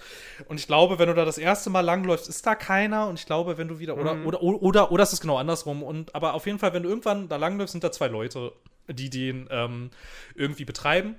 Und 0.48 0.58
ich 0.58 0.66
glaube, 0.66 0.98
wenn 0.98 1.08
du 1.08 1.14
da 1.14 1.24
das 1.24 1.38
erste 1.38 1.70
Mal 1.70 1.80
langläufst, 1.80 2.28
ist 2.28 2.46
da 2.46 2.54
keiner. 2.54 3.08
Und 3.08 3.18
ich 3.18 3.26
glaube, 3.26 3.58
wenn 3.58 3.68
du 3.68 3.78
wieder 3.78 3.96
oder 3.96 4.14
mhm. 4.14 4.26
oder 4.26 4.42
oder 4.42 4.62
oder, 4.62 4.92
oder 4.92 5.02
ist 5.02 5.12
es 5.12 5.20
genau 5.20 5.38
andersrum. 5.38 5.82
Und 5.82 6.14
aber 6.14 6.34
auf 6.34 6.46
jeden 6.46 6.58
Fall, 6.58 6.72
wenn 6.72 6.82
du 6.82 6.88
irgendwann 6.88 7.28
da 7.28 7.36
langläufst, 7.36 7.72
sind 7.72 7.84
da 7.84 7.92
zwei 7.92 8.08
Leute, 8.08 8.52
die 8.88 9.10
den 9.10 9.48
ähm, 9.50 9.90
irgendwie 10.34 10.64
betreiben. 10.64 11.16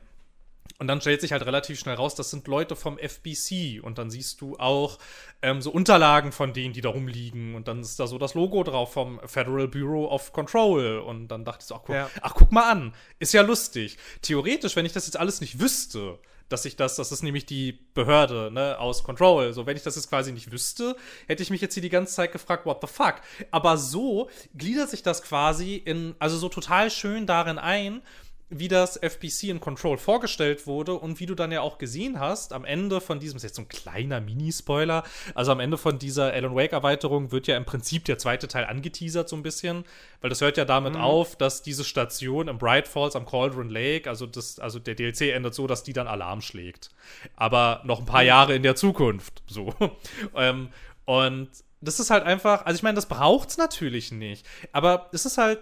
Und 0.79 0.87
dann 0.87 1.01
stellt 1.01 1.21
sich 1.21 1.31
halt 1.31 1.43
relativ 1.43 1.79
schnell 1.79 1.95
raus, 1.95 2.13
das 2.13 2.29
sind 2.29 2.47
Leute 2.47 2.75
vom 2.75 2.99
FBC. 2.99 3.81
Und 3.81 3.97
dann 3.97 4.11
siehst 4.11 4.41
du 4.41 4.57
auch 4.57 4.99
ähm, 5.41 5.61
so 5.61 5.71
Unterlagen 5.71 6.31
von 6.31 6.53
denen, 6.53 6.73
die 6.73 6.81
da 6.81 6.89
rumliegen. 6.89 7.55
Und 7.55 7.67
dann 7.67 7.79
ist 7.79 7.99
da 7.99 8.05
so 8.05 8.19
das 8.19 8.35
Logo 8.35 8.63
drauf 8.63 8.93
vom 8.93 9.19
Federal 9.25 9.67
Bureau 9.67 10.07
of 10.11 10.33
Control. 10.33 10.99
Und 10.99 11.29
dann 11.29 11.45
dachte 11.45 11.61
ich 11.61 11.67
so, 11.67 11.75
ach, 11.75 11.81
guck, 11.83 11.95
ja. 11.95 12.09
ach, 12.21 12.35
guck 12.35 12.51
mal 12.51 12.69
an. 12.69 12.93
Ist 13.17 13.33
ja 13.33 13.41
lustig. 13.41 13.97
Theoretisch, 14.21 14.75
wenn 14.75 14.85
ich 14.85 14.93
das 14.93 15.07
jetzt 15.07 15.17
alles 15.17 15.41
nicht 15.41 15.59
wüsste, 15.59 16.19
dass 16.49 16.65
ich 16.65 16.75
das, 16.75 16.95
das 16.95 17.11
ist 17.11 17.23
nämlich 17.23 17.45
die 17.45 17.73
Behörde, 17.93 18.51
ne, 18.51 18.79
aus 18.79 19.03
Control. 19.03 19.53
So, 19.53 19.65
wenn 19.65 19.77
ich 19.77 19.83
das 19.83 19.95
jetzt 19.95 20.09
quasi 20.09 20.31
nicht 20.31 20.51
wüsste, 20.51 20.95
hätte 21.27 21.43
ich 21.43 21.49
mich 21.49 21.61
jetzt 21.61 21.73
hier 21.73 21.81
die 21.83 21.89
ganze 21.89 22.13
Zeit 22.13 22.31
gefragt, 22.31 22.65
what 22.65 22.79
the 22.81 22.87
fuck? 22.87 23.15
Aber 23.51 23.77
so 23.77 24.29
gliedert 24.55 24.89
sich 24.89 25.03
das 25.03 25.23
quasi 25.23 25.75
in, 25.75 26.15
also 26.19 26.37
so 26.37 26.49
total 26.49 26.89
schön 26.89 27.25
darin 27.25 27.57
ein, 27.57 28.01
wie 28.49 28.69
das 28.69 28.95
FPC 28.95 29.43
in 29.49 29.59
Control 29.59 29.97
vorgestellt 29.97 30.67
wurde 30.67 30.93
und 30.93 31.19
wie 31.19 31.25
du 31.25 31.35
dann 31.35 31.51
ja 31.51 31.61
auch 31.61 31.77
gesehen 31.77 32.19
hast, 32.19 32.53
am 32.53 32.63
Ende 32.63 33.01
von 33.01 33.19
diesem, 33.19 33.37
ist 33.37 33.43
jetzt 33.43 33.55
so 33.55 33.63
ein 33.63 33.67
kleiner 33.67 34.21
Mini-Spoiler, 34.21 35.03
also 35.35 35.51
am 35.51 35.59
Ende 35.59 35.77
von 35.77 35.99
dieser 35.99 36.31
Alan 36.31 36.55
Wake-Erweiterung 36.55 37.31
wird 37.31 37.47
ja 37.47 37.57
im 37.57 37.65
Prinzip 37.65 38.05
der 38.05 38.17
zweite 38.17 38.47
Teil 38.47 38.65
angeteasert 38.65 39.27
so 39.27 39.35
ein 39.35 39.43
bisschen, 39.43 39.83
weil 40.21 40.29
das 40.29 40.39
hört 40.39 40.55
ja 40.55 40.63
damit 40.63 40.93
mhm. 40.93 41.01
auf, 41.01 41.35
dass 41.35 41.61
diese 41.61 41.83
Station 41.83 42.47
im 42.47 42.57
Bright 42.57 42.87
Falls 42.87 43.17
am 43.17 43.25
Cauldron 43.25 43.69
Lake, 43.69 44.09
also, 44.09 44.25
das, 44.25 44.59
also 44.59 44.79
der 44.79 44.95
DLC 44.95 45.33
endet 45.33 45.53
so, 45.53 45.67
dass 45.67 45.83
die 45.83 45.93
dann 45.93 46.07
Alarm 46.07 46.41
schlägt. 46.41 46.91
Aber 47.35 47.81
noch 47.83 47.99
ein 47.99 48.05
paar 48.05 48.21
mhm. 48.21 48.27
Jahre 48.27 48.55
in 48.55 48.63
der 48.63 48.75
Zukunft, 48.75 49.43
so. 49.47 49.73
ähm, 50.35 50.69
und 51.03 51.49
das 51.81 51.99
ist 51.99 52.09
halt 52.09 52.23
einfach, 52.23 52.65
also 52.65 52.77
ich 52.77 52.83
meine, 52.83 52.95
das 52.95 53.07
braucht 53.07 53.49
es 53.49 53.57
natürlich 53.57 54.11
nicht, 54.11 54.45
aber 54.71 55.09
es 55.11 55.25
ist 55.25 55.37
halt 55.37 55.59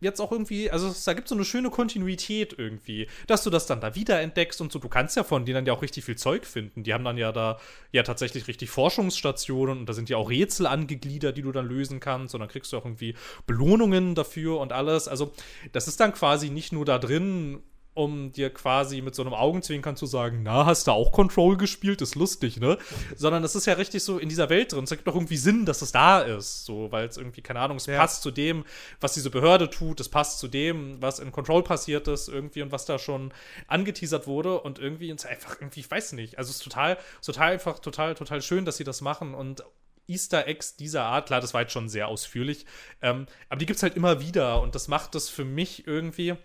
jetzt 0.00 0.20
auch 0.20 0.32
irgendwie, 0.32 0.70
also 0.70 0.94
da 1.04 1.14
gibt 1.14 1.26
es 1.26 1.30
so 1.30 1.34
eine 1.34 1.44
schöne 1.44 1.70
Kontinuität 1.70 2.54
irgendwie, 2.58 3.08
dass 3.26 3.42
du 3.44 3.50
das 3.50 3.66
dann 3.66 3.80
da 3.80 3.94
wieder 3.94 4.20
entdeckst 4.20 4.60
und 4.60 4.70
so. 4.72 4.78
Du 4.78 4.88
kannst 4.88 5.16
ja 5.16 5.24
von 5.24 5.44
denen 5.44 5.66
ja 5.66 5.72
auch 5.72 5.82
richtig 5.82 6.04
viel 6.04 6.16
Zeug 6.16 6.46
finden. 6.46 6.82
Die 6.82 6.92
haben 6.92 7.04
dann 7.04 7.16
ja 7.16 7.32
da 7.32 7.58
ja 7.92 8.02
tatsächlich 8.02 8.46
richtig 8.48 8.70
Forschungsstationen 8.70 9.78
und 9.78 9.88
da 9.88 9.92
sind 9.92 10.08
ja 10.08 10.16
auch 10.16 10.30
Rätsel 10.30 10.66
angegliedert, 10.66 11.36
die 11.36 11.42
du 11.42 11.52
dann 11.52 11.66
lösen 11.66 12.00
kannst 12.00 12.34
und 12.34 12.40
dann 12.40 12.48
kriegst 12.48 12.72
du 12.72 12.76
auch 12.76 12.84
irgendwie 12.84 13.14
Belohnungen 13.46 14.14
dafür 14.14 14.60
und 14.60 14.72
alles. 14.72 15.08
Also 15.08 15.32
das 15.72 15.88
ist 15.88 16.00
dann 16.00 16.12
quasi 16.12 16.50
nicht 16.50 16.72
nur 16.72 16.84
da 16.84 16.98
drin, 16.98 17.62
um 17.96 18.30
dir 18.30 18.50
quasi 18.50 19.00
mit 19.00 19.14
so 19.14 19.22
einem 19.22 19.32
Augenzwinkern 19.32 19.96
zu 19.96 20.04
sagen, 20.04 20.42
na, 20.42 20.66
hast 20.66 20.86
du 20.86 20.92
auch 20.92 21.12
Control 21.12 21.56
gespielt? 21.56 22.02
Ist 22.02 22.14
lustig, 22.14 22.60
ne? 22.60 22.76
Sondern 23.16 23.42
es 23.42 23.54
ist 23.54 23.64
ja 23.66 23.72
richtig 23.72 24.04
so 24.04 24.18
in 24.18 24.28
dieser 24.28 24.50
Welt 24.50 24.72
drin. 24.72 24.84
Es 24.84 24.90
ergibt 24.90 25.08
doch 25.08 25.14
irgendwie 25.14 25.38
Sinn, 25.38 25.64
dass 25.64 25.80
es 25.80 25.92
da 25.92 26.20
ist. 26.20 26.66
So, 26.66 26.92
weil 26.92 27.06
es 27.06 27.16
irgendwie, 27.16 27.40
keine 27.40 27.60
Ahnung, 27.60 27.78
es 27.78 27.86
ja. 27.86 27.96
passt 27.96 28.22
zu 28.22 28.30
dem, 28.30 28.66
was 29.00 29.14
diese 29.14 29.30
Behörde 29.30 29.70
tut, 29.70 29.98
es 29.98 30.10
passt 30.10 30.40
zu 30.40 30.46
dem, 30.46 31.00
was 31.00 31.18
in 31.18 31.32
Control 31.32 31.62
passiert 31.62 32.06
ist, 32.06 32.28
irgendwie 32.28 32.60
und 32.60 32.70
was 32.70 32.84
da 32.84 32.98
schon 32.98 33.32
angeteasert 33.66 34.26
wurde. 34.26 34.60
Und 34.60 34.78
irgendwie 34.78 35.10
ist 35.10 35.24
einfach, 35.24 35.58
irgendwie, 35.58 35.80
ich 35.80 35.90
weiß 35.90 36.12
nicht. 36.12 36.36
Also 36.36 36.50
es 36.50 36.56
ist 36.56 36.64
total, 36.64 36.98
total 37.24 37.52
einfach, 37.52 37.78
total, 37.78 38.14
total 38.14 38.42
schön, 38.42 38.66
dass 38.66 38.76
sie 38.76 38.84
das 38.84 39.00
machen. 39.00 39.34
Und 39.34 39.64
Easter 40.06 40.46
Eggs 40.46 40.76
dieser 40.76 41.04
Art, 41.04 41.28
klar, 41.28 41.40
das 41.40 41.54
war 41.54 41.62
jetzt 41.62 41.72
schon 41.72 41.88
sehr 41.88 42.08
ausführlich, 42.08 42.66
ähm, 43.02 43.26
aber 43.48 43.58
die 43.58 43.66
gibt 43.66 43.78
es 43.78 43.82
halt 43.82 43.96
immer 43.96 44.20
wieder 44.20 44.60
und 44.60 44.74
das 44.74 44.86
macht 44.86 45.14
es 45.14 45.28
für 45.28 45.44
mich 45.44 45.86
irgendwie 45.86 46.36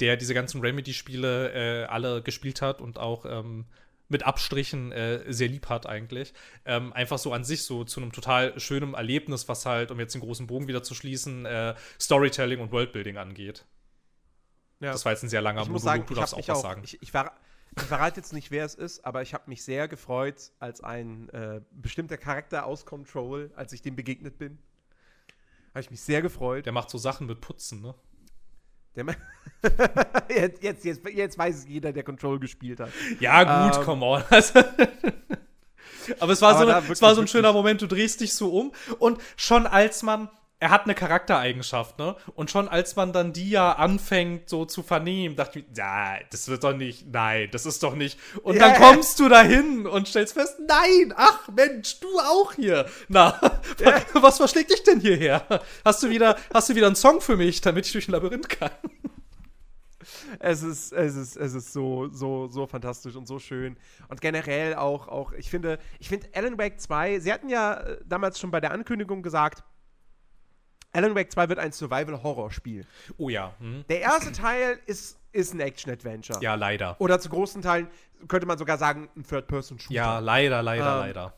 der 0.00 0.16
diese 0.16 0.34
ganzen 0.34 0.60
Remedy-Spiele 0.60 1.82
äh, 1.82 1.84
alle 1.86 2.22
gespielt 2.22 2.62
hat 2.62 2.80
und 2.80 2.98
auch 2.98 3.24
ähm, 3.24 3.66
mit 4.08 4.24
Abstrichen 4.24 4.90
äh, 4.92 5.24
sehr 5.32 5.48
lieb 5.48 5.68
hat 5.68 5.86
eigentlich. 5.86 6.32
Ähm, 6.64 6.92
einfach 6.92 7.18
so 7.18 7.32
an 7.32 7.44
sich 7.44 7.64
so 7.64 7.84
zu 7.84 8.00
einem 8.00 8.12
total 8.12 8.58
schönen 8.58 8.94
Erlebnis, 8.94 9.48
was 9.48 9.66
halt, 9.66 9.90
um 9.90 10.00
jetzt 10.00 10.14
den 10.14 10.22
großen 10.22 10.46
Bogen 10.46 10.66
wieder 10.66 10.82
zu 10.82 10.94
schließen, 10.94 11.44
äh, 11.46 11.74
Storytelling 12.00 12.60
und 12.60 12.72
Worldbuilding 12.72 13.18
angeht. 13.18 13.66
Ja. 14.80 14.92
Das 14.92 15.04
war 15.04 15.12
jetzt 15.12 15.24
ein 15.24 15.28
sehr 15.28 15.42
langer 15.42 15.62
Monolog, 15.62 15.82
sagen, 15.82 16.06
du 16.06 16.14
darfst 16.14 16.34
auch 16.34 16.38
was 16.38 16.58
auch, 16.58 16.62
sagen. 16.62 16.82
Ich, 16.84 17.02
ich, 17.02 17.12
war, 17.12 17.32
ich 17.76 17.82
verrate 17.82 18.20
jetzt 18.20 18.32
nicht, 18.32 18.50
wer 18.50 18.64
es 18.64 18.74
ist, 18.74 19.04
aber 19.04 19.22
ich 19.22 19.34
habe 19.34 19.44
mich 19.48 19.62
sehr 19.62 19.88
gefreut, 19.88 20.52
als 20.58 20.82
ein 20.82 21.28
äh, 21.30 21.60
bestimmter 21.72 22.16
Charakter 22.16 22.64
aus 22.64 22.86
Control, 22.86 23.50
als 23.56 23.72
ich 23.72 23.82
dem 23.82 23.96
begegnet 23.96 24.38
bin. 24.38 24.58
Habe 25.70 25.80
ich 25.80 25.90
mich 25.90 26.00
sehr 26.00 26.22
gefreut. 26.22 26.64
Der 26.64 26.72
macht 26.72 26.90
so 26.90 26.96
Sachen 26.96 27.26
mit 27.26 27.40
Putzen, 27.40 27.82
ne? 27.82 27.94
jetzt, 30.28 30.62
jetzt, 30.62 30.84
jetzt, 30.84 31.08
jetzt 31.08 31.38
weiß 31.38 31.56
es 31.56 31.68
jeder, 31.68 31.92
der 31.92 32.02
Control 32.02 32.38
gespielt 32.38 32.80
hat. 32.80 32.90
Ja, 33.20 33.66
gut, 33.68 33.78
ähm, 33.78 33.84
come 33.84 34.04
on. 34.04 34.22
aber 36.20 36.32
es 36.32 36.42
war, 36.42 36.56
aber 36.56 36.82
so, 36.82 36.92
es 36.92 37.02
war 37.02 37.14
so 37.14 37.20
ein 37.20 37.28
schöner 37.28 37.52
Moment, 37.52 37.82
du 37.82 37.86
drehst 37.86 38.20
dich 38.20 38.34
so 38.34 38.50
um 38.50 38.72
und 38.98 39.20
schon 39.36 39.66
als 39.66 40.02
man 40.02 40.28
er 40.60 40.70
hat 40.70 40.84
eine 40.84 40.94
Charaktereigenschaft, 40.94 41.98
ne? 41.98 42.16
Und 42.34 42.50
schon 42.50 42.68
als 42.68 42.96
man 42.96 43.12
dann 43.12 43.32
die 43.32 43.50
ja 43.50 43.72
anfängt 43.72 44.48
so 44.48 44.64
zu 44.64 44.82
vernehmen, 44.82 45.36
dachte 45.36 45.60
ich, 45.60 45.66
ja, 45.76 46.18
das 46.30 46.48
wird 46.48 46.64
doch 46.64 46.74
nicht, 46.74 47.06
nein, 47.12 47.48
das 47.52 47.64
ist 47.64 47.82
doch 47.82 47.94
nicht. 47.94 48.18
Und 48.42 48.56
yeah. 48.56 48.72
dann 48.72 48.82
kommst 48.82 49.20
du 49.20 49.28
dahin 49.28 49.86
und 49.86 50.08
stellst 50.08 50.34
fest, 50.34 50.56
nein, 50.66 51.14
ach 51.16 51.48
Mensch, 51.54 52.00
du 52.00 52.08
auch 52.18 52.54
hier. 52.54 52.86
Na, 53.06 53.38
yeah. 53.80 54.02
was 54.14 54.38
verschlägt 54.38 54.72
dich 54.72 54.82
denn 54.82 55.00
hierher? 55.00 55.46
Hast 55.84 56.02
du 56.02 56.10
wieder, 56.10 56.36
hast 56.52 56.68
du 56.68 56.74
wieder 56.74 56.88
einen 56.88 56.96
Song 56.96 57.20
für 57.20 57.36
mich, 57.36 57.60
damit 57.60 57.86
ich 57.86 57.92
durch 57.92 58.08
ein 58.08 58.12
Labyrinth 58.12 58.48
kann? 58.48 58.70
es 60.40 60.62
ist, 60.62 60.92
es 60.92 61.14
ist, 61.14 61.36
es 61.36 61.54
ist 61.54 61.72
so, 61.72 62.08
so, 62.08 62.48
so 62.48 62.66
fantastisch 62.66 63.14
und 63.14 63.28
so 63.28 63.38
schön. 63.38 63.76
Und 64.08 64.20
generell 64.20 64.74
auch, 64.74 65.06
auch, 65.08 65.32
ich 65.32 65.50
finde, 65.50 65.78
ich 65.98 66.08
finde 66.08 66.28
Alan 66.34 66.58
Wake 66.58 66.80
2, 66.80 67.20
sie 67.20 67.32
hatten 67.32 67.48
ja 67.48 67.74
äh, 67.74 67.98
damals 68.04 68.40
schon 68.40 68.50
bei 68.50 68.60
der 68.60 68.72
Ankündigung 68.72 69.22
gesagt, 69.22 69.62
Alan 70.98 71.14
Wake 71.14 71.30
2 71.30 71.48
wird 71.48 71.60
ein 71.60 71.70
Survival-Horror-Spiel. 71.70 72.84
Oh 73.18 73.28
ja. 73.28 73.54
Hm. 73.60 73.84
Der 73.88 74.00
erste 74.00 74.32
Teil 74.32 74.80
ist, 74.86 75.16
ist 75.30 75.54
ein 75.54 75.60
Action-Adventure. 75.60 76.40
Ja, 76.42 76.56
leider. 76.56 76.96
Oder 77.00 77.20
zu 77.20 77.28
großen 77.28 77.62
Teilen 77.62 77.86
könnte 78.26 78.48
man 78.48 78.58
sogar 78.58 78.78
sagen, 78.78 79.08
ein 79.16 79.22
Third-Person-Shooter. 79.22 79.94
Ja, 79.94 80.18
leider, 80.18 80.60
leider, 80.60 80.94
ähm, 80.94 80.98
leider. 80.98 81.34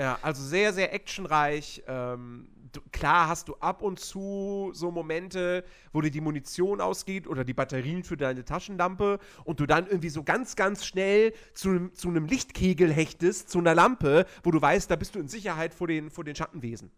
Ja, 0.00 0.18
also 0.22 0.42
sehr, 0.42 0.72
sehr 0.72 0.94
actionreich. 0.94 1.82
Ähm, 1.86 2.48
du, 2.72 2.80
klar 2.92 3.28
hast 3.28 3.48
du 3.48 3.56
ab 3.56 3.82
und 3.82 4.00
zu 4.00 4.70
so 4.72 4.90
Momente, 4.90 5.62
wo 5.92 6.00
dir 6.00 6.10
die 6.10 6.22
Munition 6.22 6.80
ausgeht 6.80 7.26
oder 7.26 7.44
die 7.44 7.52
Batterien 7.52 8.04
für 8.04 8.16
deine 8.16 8.42
Taschenlampe 8.42 9.18
und 9.44 9.60
du 9.60 9.66
dann 9.66 9.86
irgendwie 9.86 10.08
so 10.08 10.22
ganz, 10.22 10.56
ganz 10.56 10.86
schnell 10.86 11.34
zu, 11.52 11.90
zu 11.90 12.08
einem 12.08 12.24
Lichtkegel 12.24 12.90
hechtest, 12.90 13.50
zu 13.50 13.58
einer 13.58 13.74
Lampe, 13.74 14.24
wo 14.42 14.50
du 14.50 14.62
weißt, 14.62 14.90
da 14.90 14.96
bist 14.96 15.14
du 15.14 15.18
in 15.18 15.28
Sicherheit 15.28 15.74
vor 15.74 15.88
den, 15.88 16.10
vor 16.10 16.24
den 16.24 16.34
Schattenwesen. 16.34 16.90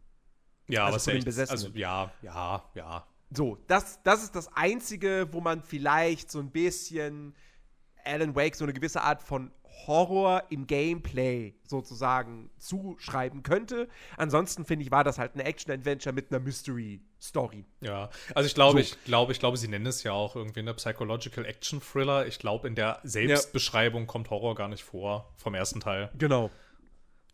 Ja, 0.69 0.87
also 0.87 1.11
aber 1.11 1.19
es 1.19 1.37
ist 1.37 1.51
also 1.51 1.69
ja, 1.75 2.13
ja, 2.23 2.63
ja. 2.75 3.07
So, 3.31 3.59
das, 3.67 4.03
das 4.03 4.23
ist 4.23 4.35
das 4.35 4.51
Einzige, 4.55 5.29
wo 5.33 5.41
man 5.41 5.63
vielleicht 5.63 6.31
so 6.31 6.39
ein 6.39 6.51
bisschen 6.51 7.35
Alan 8.05 8.35
Wake 8.35 8.57
so 8.57 8.65
eine 8.65 8.73
gewisse 8.73 9.03
Art 9.03 9.23
von 9.23 9.51
Horror 9.87 10.45
im 10.51 10.67
Gameplay 10.67 11.55
sozusagen 11.63 12.51
zuschreiben 12.59 13.43
könnte. 13.43 13.89
Ansonsten 14.17 14.65
finde 14.65 14.85
ich, 14.85 14.91
war 14.91 15.05
das 15.05 15.19
halt 15.19 15.35
ein 15.35 15.41
Action-Adventure 15.41 16.13
mit 16.13 16.31
einer 16.31 16.41
Mystery-Story. 16.41 17.65
Ja, 17.81 18.11
also 18.35 18.47
ich 18.47 18.55
glaube, 18.55 18.79
so. 18.79 18.79
ich 18.79 19.05
glaube, 19.05 19.33
ich 19.33 19.39
glaube, 19.39 19.57
sie 19.57 19.69
nennen 19.69 19.87
es 19.87 20.03
ja 20.03 20.13
auch 20.13 20.37
irgendwie 20.37 20.61
eine 20.61 20.75
Psychological 20.75 21.45
Action 21.45 21.81
Thriller. 21.81 22.27
Ich 22.27 22.39
glaube, 22.39 22.67
in 22.67 22.75
der 22.75 23.01
Selbstbeschreibung 23.05 24.03
ja. 24.03 24.07
kommt 24.07 24.31
Horror 24.31 24.55
gar 24.55 24.69
nicht 24.69 24.83
vor 24.83 25.33
vom 25.37 25.55
ersten 25.55 25.81
Teil. 25.81 26.11
Genau. 26.19 26.51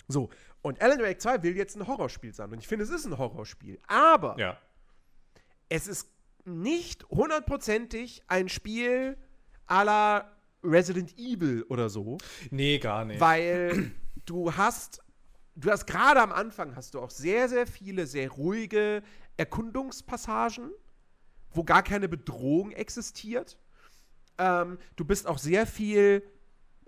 So. 0.08 0.28
Und 0.64 0.80
Alan 0.80 0.98
Wake 1.00 1.20
2 1.20 1.42
will 1.42 1.56
jetzt 1.58 1.76
ein 1.76 1.86
Horrorspiel 1.86 2.32
sein. 2.32 2.50
Und 2.50 2.58
ich 2.58 2.66
finde, 2.66 2.84
es 2.84 2.90
ist 2.90 3.04
ein 3.04 3.18
Horrorspiel. 3.18 3.78
Aber 3.86 4.34
Ja. 4.38 4.56
es 5.68 5.86
ist 5.86 6.08
nicht 6.46 7.04
hundertprozentig 7.10 8.22
ein 8.28 8.48
Spiel 8.48 9.18
à 9.68 9.84
la 9.84 10.30
Resident 10.62 11.12
Evil 11.18 11.64
oder 11.68 11.90
so. 11.90 12.16
Nee, 12.50 12.78
gar 12.78 13.04
nicht. 13.04 13.20
Weil 13.20 13.92
du 14.24 14.56
hast, 14.56 15.02
du 15.54 15.70
hast 15.70 15.84
gerade 15.84 16.22
am 16.22 16.32
Anfang 16.32 16.74
hast 16.76 16.94
du 16.94 17.00
auch 17.00 17.10
sehr, 17.10 17.50
sehr 17.50 17.66
viele 17.66 18.06
sehr 18.06 18.30
ruhige 18.30 19.02
Erkundungspassagen, 19.36 20.70
wo 21.50 21.62
gar 21.62 21.82
keine 21.82 22.08
Bedrohung 22.08 22.70
existiert. 22.72 23.58
Ähm, 24.38 24.78
du 24.96 25.04
bist 25.04 25.26
auch 25.26 25.36
sehr 25.38 25.66
viel 25.66 26.22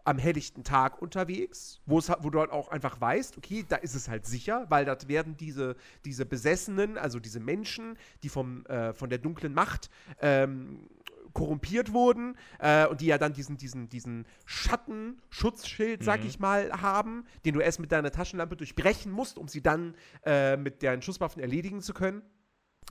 am 0.07 0.19
helllichten 0.19 0.63
Tag 0.63 1.03
unterwegs, 1.03 1.81
wo, 1.85 2.01
du 2.01 2.39
halt 2.39 2.53
auch 2.53 2.69
einfach 2.69 3.01
weißt, 3.01 3.37
okay, 3.37 3.65
da 3.69 3.77
ist 3.77 3.97
es 3.97 4.09
halt 4.09 4.25
sicher, 4.25 4.65
weil 4.69 4.85
dort 4.85 5.09
werden 5.09 5.37
diese, 5.37 5.75
diese 6.05 6.25
Besessenen, 6.25 6.97
also 6.97 7.19
diese 7.19 7.41
Menschen, 7.41 7.99
die 8.23 8.29
vom, 8.29 8.65
äh, 8.67 8.93
von 8.95 9.11
der 9.11 9.19
dunklen 9.19 9.53
Macht 9.53 9.91
ähm, 10.21 10.89
korrumpiert 11.33 11.93
wurden 11.93 12.37
äh, 12.61 12.87
und 12.87 13.01
die 13.01 13.07
ja 13.07 13.19
dann 13.19 13.33
diesen, 13.33 13.57
diesen, 13.57 13.89
diesen 13.89 14.27
Schattenschutzschild, 14.45 16.05
sag 16.05 16.25
ich 16.25 16.39
mal, 16.39 16.71
haben, 16.71 17.27
den 17.45 17.55
du 17.55 17.61
erst 17.61 17.81
mit 17.81 17.91
deiner 17.91 18.13
Taschenlampe 18.13 18.57
durchbrechen 18.57 19.11
musst, 19.11 19.39
um 19.39 19.49
sie 19.49 19.61
dann 19.61 19.97
äh, 20.25 20.57
mit 20.57 20.85
deinen 20.85 21.03
Schusswaffen 21.03 21.43
erledigen 21.43 21.83
zu 21.83 21.93
können. 21.93 22.23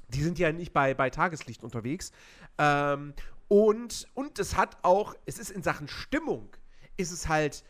Die 0.09 0.21
sind 0.21 0.37
ja 0.37 0.51
nicht 0.51 0.73
bei, 0.73 0.93
bei 0.93 1.09
Tageslicht 1.09 1.63
unterwegs. 1.63 2.11
Ähm, 2.57 3.13
und, 3.47 4.07
und 4.13 4.37
es 4.37 4.57
hat 4.57 4.77
auch, 4.81 5.15
es 5.25 5.39
ist 5.39 5.49
in 5.49 5.63
Sachen 5.63 5.87
Stimmung, 5.87 6.49
ist 6.97 7.11
es 7.11 7.27
halt 7.27 7.63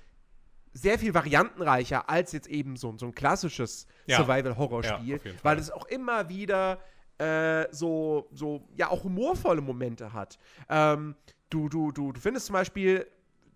sehr 0.74 1.00
viel 1.00 1.14
variantenreicher 1.14 2.10
als 2.10 2.34
jetzt 2.34 2.48
eben 2.48 2.76
so, 2.76 2.96
so 2.98 3.06
ein 3.06 3.16
klassisches 3.16 3.88
Ja. 4.08 4.18
Survival-Horror-Spiel, 4.18 5.22
Ja, 5.24 5.32
weil 5.42 5.58
es 5.58 5.72
auch 5.72 5.86
immer 5.86 6.28
wieder 6.30 6.80
äh, 7.18 7.68
so, 7.72 8.28
so, 8.34 8.68
ja, 8.76 8.90
auch 8.90 9.04
humorvolle 9.06 9.62
Momente 9.62 10.12
hat. 10.12 10.38
Ähm, 10.68 11.16
du, 11.50 11.70
du, 11.70 11.94
du, 11.94 12.12
du 12.12 12.20
findest 12.20 12.48
zum 12.48 12.54
Beispiel, 12.54 13.08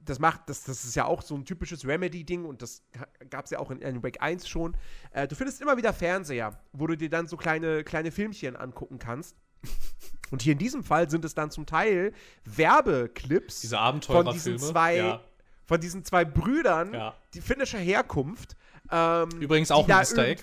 das 0.06 0.18
macht, 0.18 0.44
das, 0.48 0.64
das 0.64 0.86
ist 0.86 0.96
ja 0.96 1.04
auch 1.06 1.22
so 1.22 1.36
ein 1.36 1.44
typisches 1.44 1.86
Remedy-Ding 1.86 2.46
und 2.46 2.62
das 2.62 2.84
gab 3.30 3.46
es 3.46 3.52
ja 3.52 3.60
auch 3.60 3.70
in 3.70 3.84
Alan 3.84 4.02
Wake 4.02 4.22
1 4.22 4.48
schon. 4.48 4.78
Äh, 5.12 5.28
du 5.28 5.36
findest 5.36 5.62
immer 5.62 5.76
wieder 5.76 5.92
Fernseher, 5.92 6.58
wo 6.72 6.88
du 6.88 6.96
dir 6.96 7.10
dann 7.10 7.28
so 7.28 7.36
kleine, 7.36 7.84
kleine 7.84 8.12
Filmchen 8.12 8.56
angucken 8.56 8.98
kannst. 8.98 9.36
Und 10.32 10.42
hier 10.42 10.54
in 10.54 10.60
diesem 10.60 10.86
Fall 10.86 11.10
sind 11.10 11.26
es 11.26 11.36
dann 11.36 11.52
zum 11.52 11.66
Teil 11.66 12.14
Werbeclips 12.46 13.60
Diese 13.62 13.78
von 14.06 14.32
diesen 14.32 14.58
zwei, 14.58 14.96
Ja. 14.98 15.22
Von 15.70 15.80
diesen 15.80 16.04
zwei 16.04 16.26
Brüdern, 16.26 16.94
Ja. 16.96 17.16
die 17.36 17.42
finnischer 17.42 17.78
Herkunft. 17.78 18.56
Ähm, 18.92 19.30
Übrigens 19.40 19.70
auch 19.70 19.88
ein 19.88 20.00
Easter 20.00 20.28
Egg. 20.28 20.42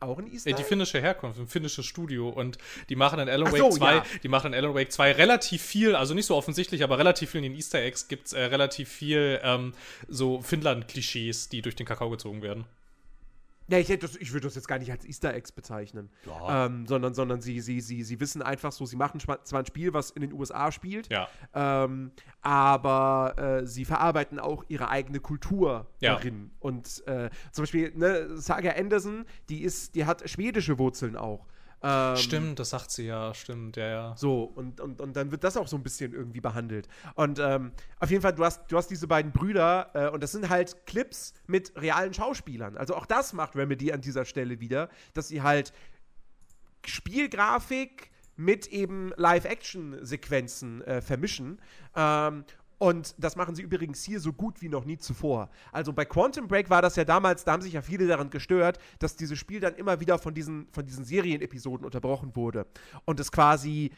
auch 0.00 0.18
ein 0.20 0.32
Easter 0.32 0.50
Äh, 0.50 0.52
Die 0.54 0.60
Egg? 0.62 0.68
finnische 0.68 1.00
Herkunft, 1.00 1.40
ein 1.40 1.48
finnisches 1.48 1.84
Studio 1.84 2.28
und 2.28 2.58
die 2.88 2.94
machen 2.94 3.18
in 3.18 3.28
Alan 3.28 3.48
Wake 3.50 3.58
so, 3.58 3.70
2, 3.70 3.94
ja. 3.96 4.04
die 4.22 4.28
machen 4.28 4.52
in 4.52 4.54
Alan 4.64 4.72
Wake 4.72 4.92
2 4.92 5.10
relativ 5.12 5.60
viel, 5.60 5.96
also 5.96 6.14
nicht 6.14 6.26
so 6.26 6.36
offensichtlich, 6.36 6.84
aber 6.84 6.96
relativ 6.98 7.30
viel 7.32 7.38
in 7.44 7.50
den 7.50 7.56
Easter 7.56 7.80
Eggs 7.80 8.06
gibt 8.06 8.28
es 8.28 8.32
äh, 8.34 8.40
relativ 8.44 8.88
viel 8.88 9.40
ähm, 9.42 9.74
so 10.06 10.40
Finnland-Klischees, 10.40 11.48
die 11.48 11.60
durch 11.60 11.74
den 11.74 11.86
Kakao 11.86 12.10
gezogen 12.10 12.40
werden. 12.42 12.66
Ja, 13.70 13.78
ich, 13.78 13.86
das- 13.98 14.16
ich 14.16 14.32
würde 14.32 14.46
das 14.46 14.54
jetzt 14.54 14.66
gar 14.66 14.78
nicht 14.78 14.90
als 14.90 15.04
Easter 15.04 15.34
Eggs 15.34 15.52
bezeichnen. 15.52 16.08
Ja. 16.24 16.66
Ähm, 16.66 16.86
sondern 16.86 17.12
sondern 17.14 17.40
sie, 17.42 17.60
sie, 17.60 17.80
sie, 17.80 18.02
sie 18.02 18.18
wissen 18.20 18.40
einfach 18.42 18.72
so, 18.72 18.86
sie 18.86 18.96
machen 18.96 19.20
zwar 19.20 19.38
ein 19.60 19.66
Spiel, 19.66 19.92
was 19.92 20.10
in 20.10 20.22
den 20.22 20.32
USA 20.32 20.72
spielt, 20.72 21.10
Ja. 21.12 21.28
ähm, 21.54 22.10
aber 22.40 23.34
äh, 23.62 23.66
sie 23.66 23.84
verarbeiten 23.84 24.38
auch 24.38 24.64
ihre 24.68 24.88
eigene 24.88 25.20
Kultur 25.20 25.86
Ja. 26.00 26.14
darin. 26.14 26.50
Und 26.60 27.06
äh, 27.06 27.28
zum 27.52 27.62
Beispiel, 27.62 27.92
ne, 27.94 28.36
Saga 28.38 28.70
Anderson, 28.72 29.24
die 29.48 29.62
ist, 29.62 29.94
die 29.94 30.06
hat 30.06 30.28
schwedische 30.28 30.78
Wurzeln 30.78 31.14
auch. 31.16 31.46
Ähm, 31.82 32.16
Stimmt, 32.16 32.58
das 32.58 32.70
sagt 32.70 32.90
sie 32.90 33.06
ja, 33.06 33.32
stimmt, 33.34 33.76
ja, 33.76 33.88
ja. 33.88 34.16
So, 34.16 34.42
und, 34.42 34.80
und, 34.80 35.00
und 35.00 35.16
dann 35.16 35.30
wird 35.30 35.44
das 35.44 35.56
auch 35.56 35.68
so 35.68 35.76
ein 35.76 35.82
bisschen 35.82 36.12
irgendwie 36.12 36.40
behandelt. 36.40 36.88
Und 37.14 37.38
ähm, 37.38 37.72
auf 38.00 38.10
jeden 38.10 38.22
Fall, 38.22 38.34
du 38.34 38.44
hast, 38.44 38.70
du 38.70 38.76
hast 38.76 38.88
diese 38.88 39.06
beiden 39.06 39.32
Brüder 39.32 39.90
äh, 39.94 40.08
und 40.08 40.22
das 40.22 40.32
sind 40.32 40.48
halt 40.48 40.86
Clips 40.86 41.34
mit 41.46 41.72
realen 41.76 42.12
Schauspielern. 42.12 42.76
Also 42.76 42.96
auch 42.96 43.06
das 43.06 43.32
macht 43.32 43.54
Remedy 43.54 43.92
an 43.92 44.00
dieser 44.00 44.24
Stelle 44.24 44.58
wieder, 44.60 44.88
dass 45.14 45.28
sie 45.28 45.42
halt 45.42 45.72
Spielgrafik 46.84 48.10
mit 48.38 48.68
eben 48.68 49.12
Live-Action-Sequenzen 49.16 50.82
äh, 50.82 51.00
vermischen. 51.00 51.60
Ähm, 51.94 52.44
und 52.78 53.14
das 53.18 53.34
machen 53.36 53.54
sie 53.54 53.62
übrigens 53.62 54.02
hier 54.04 54.20
so 54.20 54.32
gut 54.32 54.62
wie 54.62 54.68
noch 54.68 54.84
nie 54.84 54.98
zuvor. 54.98 55.50
Also 55.72 55.92
bei 55.92 56.04
Quantum 56.04 56.46
Break 56.48 56.70
war 56.70 56.80
das 56.80 56.96
ja 56.96 57.04
damals, 57.04 57.44
da 57.44 57.52
haben 57.52 57.62
sich 57.62 57.72
ja 57.72 57.82
viele 57.82 58.06
daran 58.06 58.30
gestört, 58.30 58.78
dass 59.00 59.16
dieses 59.16 59.38
Spiel 59.38 59.60
dann 59.60 59.74
immer 59.74 60.00
wieder 60.00 60.18
von 60.18 60.32
diesen, 60.34 60.68
von 60.72 60.86
diesen 60.86 61.04
Serienepisoden 61.04 61.84
unterbrochen 61.84 62.36
wurde. 62.36 62.66
Und 63.04 63.18
es 63.18 63.32
quasi, 63.32 63.90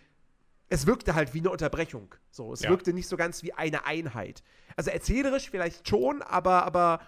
es 0.69 0.87
wirkte 0.87 1.15
halt 1.15 1.35
wie 1.35 1.41
eine 1.41 1.51
Unterbrechung. 1.51 2.15
So, 2.31 2.53
es 2.53 2.61
Ja. 2.63 2.71
wirkte 2.71 2.93
nicht 2.93 3.09
so 3.09 3.17
ganz 3.17 3.43
wie 3.43 3.53
eine 3.53 3.85
Einheit. 3.85 4.43
Also 4.77 4.91
erzählerisch 4.91 5.51
vielleicht 5.51 5.87
schon, 5.87 6.23
aber, 6.23 6.65
aber 6.65 7.01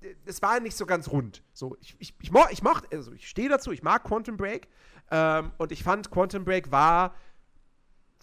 äh, 0.00 0.14
es 0.24 0.42
war 0.42 0.58
nicht 0.58 0.76
so 0.76 0.84
ganz 0.86 1.08
rund. 1.08 1.42
So, 1.52 1.76
ich, 1.80 1.94
ich, 2.00 2.14
ich, 2.20 2.32
mo- 2.32 2.46
ich 2.50 2.60
also 2.92 3.12
ich 3.12 3.28
stehe 3.28 3.48
dazu, 3.48 3.70
ich 3.70 3.82
mag 3.82 4.02
Quantum 4.04 4.36
Break. 4.36 4.68
Ähm, 5.10 5.52
und 5.58 5.70
ich 5.70 5.84
fand, 5.84 6.10
Quantum 6.10 6.44
Break 6.44 6.72
war 6.72 7.14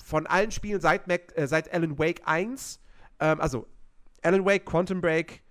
von 0.04 0.28
allen 0.28 0.52
Spielen 0.52 0.82
seit, 0.82 1.08
Mac, 1.08 1.34
äh, 1.36 1.48
seit 1.48 1.74
Alan 1.74 1.98
Wake 2.00 2.22
1, 2.26 2.80
ähm, 3.20 3.40
also 3.42 3.68
Alan 4.22 4.46
Wake, 4.46 4.66
Quantum 4.66 5.02
Break, 5.02 5.42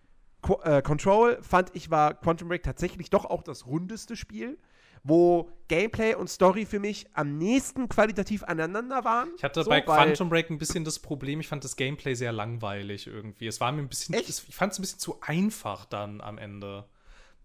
Qu 0.42 0.54
äh, 0.62 0.82
Control, 0.82 1.38
fand 1.42 1.70
ich, 1.74 1.90
war 1.90 2.14
Quantum 2.14 2.48
Break 2.48 2.62
tatsächlich 2.62 3.10
doch 3.10 3.24
auch 3.24 3.42
das 3.42 3.66
rundeste 3.66 4.14
Spiel, 4.16 4.58
wo 5.04 5.50
Gameplay 5.68 6.14
und 6.14 6.28
Story 6.28 6.64
für 6.66 6.80
mich 6.80 7.06
am 7.14 7.38
nächsten 7.38 7.88
qualitativ 7.88 8.42
aneinander 8.44 9.04
waren. 9.04 9.30
Ich 9.36 9.44
hatte 9.44 9.62
So, 9.64 9.70
bei 9.70 9.80
Quantum 10.06 10.28
Break 10.28 10.50
ein 10.50 10.58
bisschen 10.58 10.84
das 10.84 10.98
Problem, 10.98 11.40
ich 11.40 11.48
fand 11.48 11.64
das 11.64 11.76
Gameplay 11.76 12.14
sehr 12.14 12.32
langweilig 12.32 13.06
irgendwie. 13.06 13.46
Es 13.46 13.60
war 13.60 13.70
mir 13.72 13.80
ein 13.82 13.88
bisschen, 13.88 14.14
es- 14.14 14.28
ich 14.48 14.54
fand 14.54 14.72
es 14.72 14.78
ein 14.78 14.82
bisschen 14.82 14.98
zu 14.98 15.20
einfach 15.20 15.84
dann 15.84 16.20
am 16.20 16.38
Ende. 16.38 16.84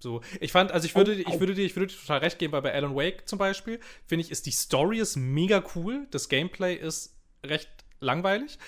So, 0.04 0.22
ich 0.42 0.52
fand, 0.52 0.74
also 0.74 0.86
ich 0.86 0.96
würde, 0.96 1.14
ich 1.14 1.40
würde 1.40 1.56
dir, 1.56 1.66
ich 1.66 1.78
würde 1.78 1.88
dir 1.88 1.98
total 1.98 2.20
recht 2.20 2.38
geben, 2.38 2.52
weil 2.52 2.62
bei 2.62 2.74
Alan 2.74 2.94
Wake 2.94 3.26
zum 3.26 3.40
Beispiel, 3.40 3.80
finde 4.06 4.26
ich, 4.26 4.32
ist 4.32 4.46
die 4.46 4.52
Story 4.52 5.00
ist 5.00 5.16
mega 5.16 5.64
cool, 5.76 6.08
das 6.12 6.28
Gameplay 6.28 6.76
ist 6.76 7.16
recht 7.46 7.70
langweilig. 8.02 8.60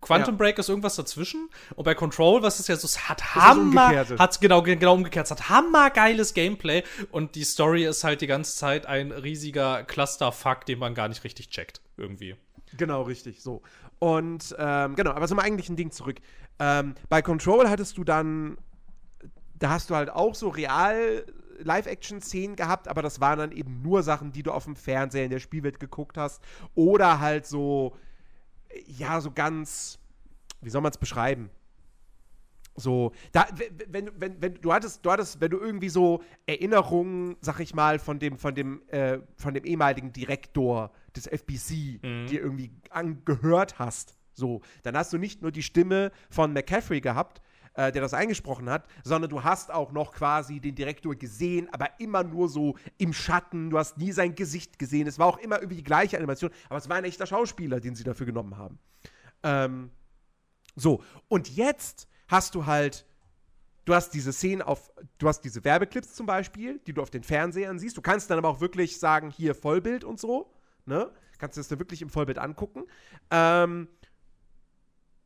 Quantum 0.00 0.34
Ja. 0.34 0.38
Break 0.38 0.58
ist 0.58 0.68
irgendwas 0.68 0.96
dazwischen 0.96 1.48
und 1.76 1.84
bei 1.84 1.94
Control, 1.94 2.42
was 2.42 2.58
ist 2.58 2.68
ja 2.68 2.74
so, 2.74 2.86
es 2.86 3.08
hat 3.08 3.36
Hammer, 3.36 4.04
hat 4.18 4.40
genau, 4.40 4.62
genau 4.62 4.94
umgekehrt, 4.94 5.26
es 5.26 5.30
hat 5.30 5.48
hammergeiles 5.48 6.34
Gameplay 6.34 6.82
und 7.12 7.36
die 7.36 7.44
Story 7.44 7.84
ist 7.84 8.02
halt 8.02 8.20
die 8.20 8.26
ganze 8.26 8.56
Zeit 8.56 8.84
ein 8.84 9.12
riesiger 9.12 9.84
Clusterfuck, 9.84 10.66
den 10.66 10.80
man 10.80 10.94
gar 10.94 11.08
nicht 11.08 11.22
richtig 11.22 11.50
checkt, 11.50 11.80
irgendwie. 11.96 12.34
Genau, 12.76 13.02
richtig, 13.02 13.40
so. 13.42 13.62
Und 14.00 14.56
ähm, 14.58 14.96
genau, 14.96 15.12
aber 15.12 15.28
zum 15.28 15.38
eigentlichen 15.38 15.76
Ding 15.76 15.92
zurück. 15.92 16.16
Ähm, 16.58 16.96
bei 17.08 17.22
Control 17.22 17.70
hattest 17.70 17.96
du 17.96 18.02
dann, 18.02 18.58
da 19.58 19.70
hast 19.70 19.90
du 19.90 19.94
halt 19.94 20.10
auch 20.10 20.34
so 20.34 20.48
real 20.48 21.24
Live-Action-Szenen 21.58 22.56
gehabt, 22.56 22.88
aber 22.88 23.02
das 23.02 23.20
waren 23.20 23.38
dann 23.38 23.52
eben 23.52 23.82
nur 23.82 24.02
Sachen, 24.02 24.32
die 24.32 24.42
du 24.42 24.52
auf 24.52 24.64
dem 24.64 24.76
Fernseher 24.76 25.24
in 25.24 25.30
der 25.30 25.38
Spielwelt 25.38 25.80
geguckt 25.80 26.16
hast. 26.16 26.42
Oder 26.74 27.20
halt 27.20 27.46
so, 27.46 27.96
ja, 28.86 29.20
so 29.20 29.30
ganz, 29.30 29.98
wie 30.60 30.70
soll 30.70 30.82
man 30.82 30.90
es 30.90 30.98
beschreiben? 30.98 31.50
So, 32.76 33.12
da, 33.30 33.46
wenn, 33.88 34.10
wenn, 34.18 34.42
wenn 34.42 34.54
du 34.54 34.72
hattest, 34.72 35.06
du 35.06 35.12
hattest, 35.12 35.40
wenn 35.40 35.52
du 35.52 35.58
irgendwie 35.58 35.88
so 35.88 36.24
Erinnerungen, 36.46 37.36
sag 37.40 37.60
ich 37.60 37.72
mal, 37.72 38.00
von 38.00 38.18
dem, 38.18 38.36
von 38.36 38.54
dem, 38.54 38.82
äh, 38.88 39.18
von 39.36 39.54
dem 39.54 39.64
ehemaligen 39.64 40.12
Direktor 40.12 40.90
des 41.14 41.28
FBC 41.28 42.00
dir 42.28 42.40
irgendwie 42.40 42.72
angehört 42.90 43.78
hast, 43.78 44.16
so, 44.32 44.60
dann 44.82 44.96
hast 44.96 45.12
du 45.12 45.18
nicht 45.18 45.40
nur 45.42 45.52
die 45.52 45.62
Stimme 45.62 46.10
von 46.30 46.52
McCaffrey 46.52 47.00
gehabt, 47.00 47.40
äh, 47.74 47.92
der 47.92 48.02
das 48.02 48.14
eingesprochen 48.14 48.70
hat, 48.70 48.86
sondern 49.02 49.30
du 49.30 49.42
hast 49.42 49.72
auch 49.72 49.92
noch 49.92 50.12
quasi 50.12 50.60
den 50.60 50.74
Direktor 50.74 51.14
gesehen, 51.14 51.68
aber 51.72 51.88
immer 51.98 52.22
nur 52.22 52.48
so 52.48 52.76
im 52.98 53.12
Schatten. 53.12 53.70
Du 53.70 53.78
hast 53.78 53.98
nie 53.98 54.12
sein 54.12 54.34
Gesicht 54.34 54.78
gesehen. 54.78 55.06
Es 55.06 55.18
war 55.18 55.26
auch 55.26 55.38
immer 55.38 55.56
irgendwie 55.56 55.76
die 55.76 55.84
gleiche 55.84 56.16
Animation, 56.16 56.50
aber 56.68 56.78
es 56.78 56.88
war 56.88 56.96
ein 56.96 57.04
echter 57.04 57.26
Schauspieler, 57.26 57.80
den 57.80 57.94
sie 57.94 58.04
dafür 58.04 58.26
genommen 58.26 58.56
haben. 58.56 58.78
Ähm, 59.42 59.90
so, 60.76 61.02
und 61.28 61.48
jetzt 61.54 62.08
hast 62.28 62.54
du 62.54 62.66
halt, 62.66 63.06
du 63.84 63.94
hast 63.94 64.10
diese 64.10 64.32
Szenen 64.32 64.62
auf, 64.62 64.90
du 65.18 65.28
hast 65.28 65.40
diese 65.42 65.64
Werbeclips 65.64 66.14
zum 66.14 66.26
Beispiel, 66.26 66.80
die 66.86 66.92
du 66.92 67.02
auf 67.02 67.10
den 67.10 67.22
Fernsehern 67.22 67.78
siehst. 67.78 67.96
Du 67.96 68.02
kannst 68.02 68.30
dann 68.30 68.38
aber 68.38 68.48
auch 68.48 68.60
wirklich 68.60 68.98
sagen, 68.98 69.30
hier 69.30 69.54
Vollbild 69.54 70.04
und 70.04 70.18
so, 70.18 70.52
ne? 70.86 71.10
Kannst 71.38 71.56
du 71.56 71.60
das 71.60 71.68
dann 71.68 71.80
wirklich 71.80 72.00
im 72.00 72.08
Vollbild 72.08 72.38
angucken. 72.38 72.84
Ähm, 73.30 73.88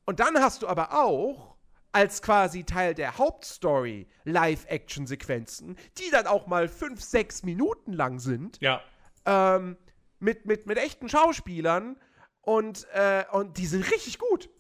und 0.07 0.21
dann 0.21 0.39
hast 0.39 0.63
du 0.63 0.67
aber 0.67 0.99
auch 0.99 1.58
als 1.93 2.21
quasi 2.23 2.65
Teil 2.65 2.95
der 2.95 3.19
Hauptstory 3.19 4.07
Live-Action-Sequenzen, 4.25 5.77
die 5.99 6.11
dann 6.11 6.27
auch 6.27 6.47
mal 6.47 6.69
fünf, 6.69 7.03
sechs 7.03 7.43
Minuten 7.43 7.93
lang 7.93 8.19
sind 8.19 8.59
Ja. 8.61 8.83
ähm, 9.25 9.77
mit, 10.21 10.47
mit, 10.47 10.67
mit 10.67 10.79
echten 10.79 11.09
Schauspielern 11.09 11.97
und, 12.43 12.87
äh, 12.93 13.25
und 13.33 13.59
die 13.59 13.67
sind 13.67 13.91
richtig 13.91 14.19
gut. 14.19 14.51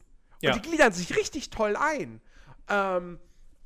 Ja. 0.40 0.52
Und 0.52 0.64
die 0.64 0.68
gliedern 0.68 0.92
sich 0.92 1.16
richtig 1.16 1.50
toll 1.50 1.76
ein. 1.76 2.20
Ähm, 2.68 3.18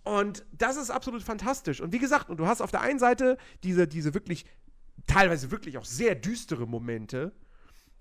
Und 0.04 0.44
das 0.52 0.76
ist 0.76 0.90
absolut 0.90 1.22
fantastisch. 1.22 1.80
Und 1.80 1.92
wie 1.92 1.98
gesagt, 2.00 2.28
und 2.30 2.38
du 2.38 2.46
hast 2.46 2.60
auf 2.60 2.70
der 2.72 2.80
einen 2.80 2.98
Seite 2.98 3.36
diese, 3.62 3.86
diese 3.86 4.14
wirklich, 4.14 4.44
teilweise 5.06 5.50
wirklich 5.52 5.78
auch 5.78 5.84
sehr 5.84 6.14
düstere 6.16 6.66
Momente. 6.66 7.32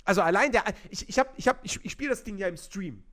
Also 0.04 0.22
allein 0.22 0.52
der, 0.52 0.64
ich, 0.90 1.08
ich, 1.10 1.20
hab, 1.20 1.38
ich, 1.38 1.48
hab, 1.48 1.64
ich, 1.64 1.84
ich 1.86 1.92
spiele 1.92 2.10
das 2.10 2.24
Ding 2.24 2.38
ja 2.38 2.48
im 2.48 2.58
Stream. 2.58 3.04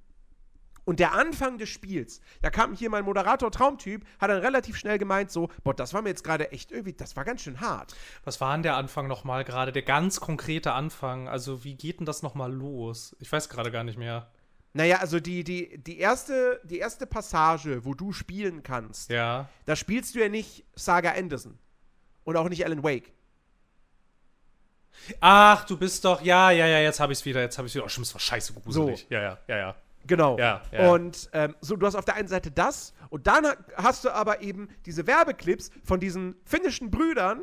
Und 0.89 1.01
der 1.01 1.13
Anfang 1.13 1.59
des 1.59 1.69
Spiels, 1.69 2.23
da 2.41 2.49
kam 2.49 2.75
hier 2.75 2.89
mein 2.89 3.05
Moderator 3.05 3.51
Traumtyp, 3.53 4.07
hat 4.19 4.31
dann 4.31 4.41
relativ 4.41 4.75
schnell 4.79 4.97
gemeint, 4.97 5.31
so, 5.31 5.51
boah, 5.63 5.75
das 5.75 5.93
war 5.93 6.01
mir 6.01 6.09
jetzt 6.09 6.25
gerade 6.25 6.51
echt 6.51 6.73
irgendwie, 6.73 6.95
das 6.95 7.15
war 7.15 7.27
ganz 7.27 7.43
schön 7.43 7.61
hart. 7.61 7.95
Was 8.25 8.41
war 8.41 8.55
denn 8.55 8.63
der 8.63 8.77
Anfang 8.77 9.07
nochmal 9.07 9.45
gerade? 9.45 9.71
Der 9.71 9.83
ganz 9.83 10.19
konkrete 10.19 10.73
Anfang. 10.73 11.29
Also, 11.29 11.63
wie 11.63 11.75
geht 11.75 11.99
denn 12.01 12.07
das 12.07 12.23
nochmal 12.23 12.51
los? 12.51 13.15
Ich 13.21 13.31
weiß 13.31 13.51
gerade 13.51 13.71
gar 13.71 13.85
nicht 13.85 13.99
mehr. 13.99 14.31
Naja, 14.73 14.97
also 15.01 15.21
die, 15.21 15.45
die, 15.45 15.77
die, 15.77 15.99
erste, 15.99 16.59
die 16.65 16.79
erste 16.79 17.07
Passage, 17.07 17.85
wo 17.85 17.93
du 17.93 18.15
spielen 18.15 18.63
kannst, 18.63 19.11
Ja. 19.11 19.51
da 19.67 19.77
spielst 19.77 20.15
du 20.15 20.21
ja 20.21 20.31
nicht 20.31 20.65
Saga 20.75 21.11
Anderson. 21.13 21.59
Und 22.25 22.39
auch 22.39 22.49
nicht 22.49 22.65
Alan 22.65 22.83
Wake. 22.83 23.13
Ach, 25.21 25.67
du 25.67 25.77
bist 25.77 26.07
doch. 26.07 26.23
Ja, 26.23 26.51
ja, 26.51 26.67
ja, 26.67 26.79
jetzt 26.81 26.99
habe 26.99 27.13
ich 27.13 27.19
es 27.19 27.25
wieder. 27.27 27.43
Jetzt 27.43 27.59
habe 27.59 27.69
ich 27.69 27.75
wieder. 27.75 27.85
Oh, 27.85 27.89
stimmt, 27.89 28.07
es 28.07 28.15
war 28.15 28.21
scheiße 28.23 28.55
gruselig. 28.55 29.07
Ja, 29.11 29.21
ja, 29.21 29.39
ja, 29.49 29.57
ja. 29.59 29.77
Genau. 30.09 30.37
Ja, 30.39 30.63
ja. 30.73 30.91
Und 30.91 31.31
ähm, 31.33 31.55
so, 31.61 31.77
du 31.77 31.87
hast 31.87 31.95
auf 31.95 32.05
der 32.05 32.17
einen 32.17 32.27
Seite 32.29 32.51
das 32.51 32.93
und 33.11 33.29
dann 33.29 33.47
ha- 33.47 33.55
hast 33.77 34.05
du 34.05 34.11
aber 34.13 34.41
eben 34.43 34.69
diese 34.87 35.07
Werbeclips 35.07 35.71
von 35.85 36.01
diesen 36.01 36.35
finnischen 36.45 36.91
Brüdern, 36.91 37.43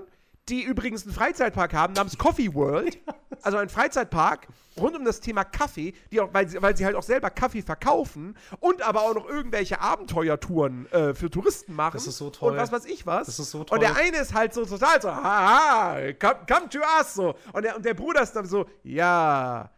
die 0.50 0.62
übrigens 0.64 1.06
einen 1.06 1.14
Freizeitpark 1.16 1.74
haben 1.74 1.94
namens 1.94 2.18
Coffee 2.18 2.54
World. 2.54 2.98
Also 3.42 3.58
ein 3.60 3.70
Freizeitpark 3.70 4.48
rund 4.80 4.96
um 4.96 5.04
das 5.06 5.20
Thema 5.20 5.44
Kaffee, 5.44 5.94
die 6.12 6.20
auch, 6.22 6.34
weil, 6.34 6.48
sie, 6.48 6.60
weil 6.64 6.76
sie 6.76 6.84
halt 6.86 6.96
auch 6.96 7.04
selber 7.04 7.30
Kaffee 7.30 7.62
verkaufen 7.62 8.36
und 8.60 8.82
aber 8.82 9.02
auch 9.04 9.14
noch 9.14 9.28
irgendwelche 9.30 9.82
Abenteuertouren 9.82 10.92
äh, 10.92 11.14
für 11.14 11.30
Touristen 11.30 11.76
machen. 11.76 11.94
Das 11.98 12.08
ist 12.08 12.18
so 12.18 12.30
toll. 12.32 12.54
Und 12.54 12.58
was 12.58 12.72
weiß 12.72 12.86
ich 12.86 13.06
was. 13.06 13.28
Das 13.28 13.38
ist 13.38 13.52
so 13.52 13.60
Und 13.60 13.82
der 13.82 13.94
toll. 13.94 14.02
eine 14.04 14.18
ist 14.18 14.34
halt 14.34 14.54
so 14.54 14.66
total 14.66 15.00
so, 15.02 15.10
haha, 15.14 16.14
come, 16.14 16.38
come 16.50 16.70
to 16.70 16.80
us, 17.00 17.14
so. 17.14 17.36
Und 17.54 17.64
der, 17.66 17.76
und 17.76 17.86
der 17.86 17.94
Bruder 17.94 18.22
ist 18.22 18.32
dann 18.36 18.46
so, 18.48 18.66
ja, 18.84 19.70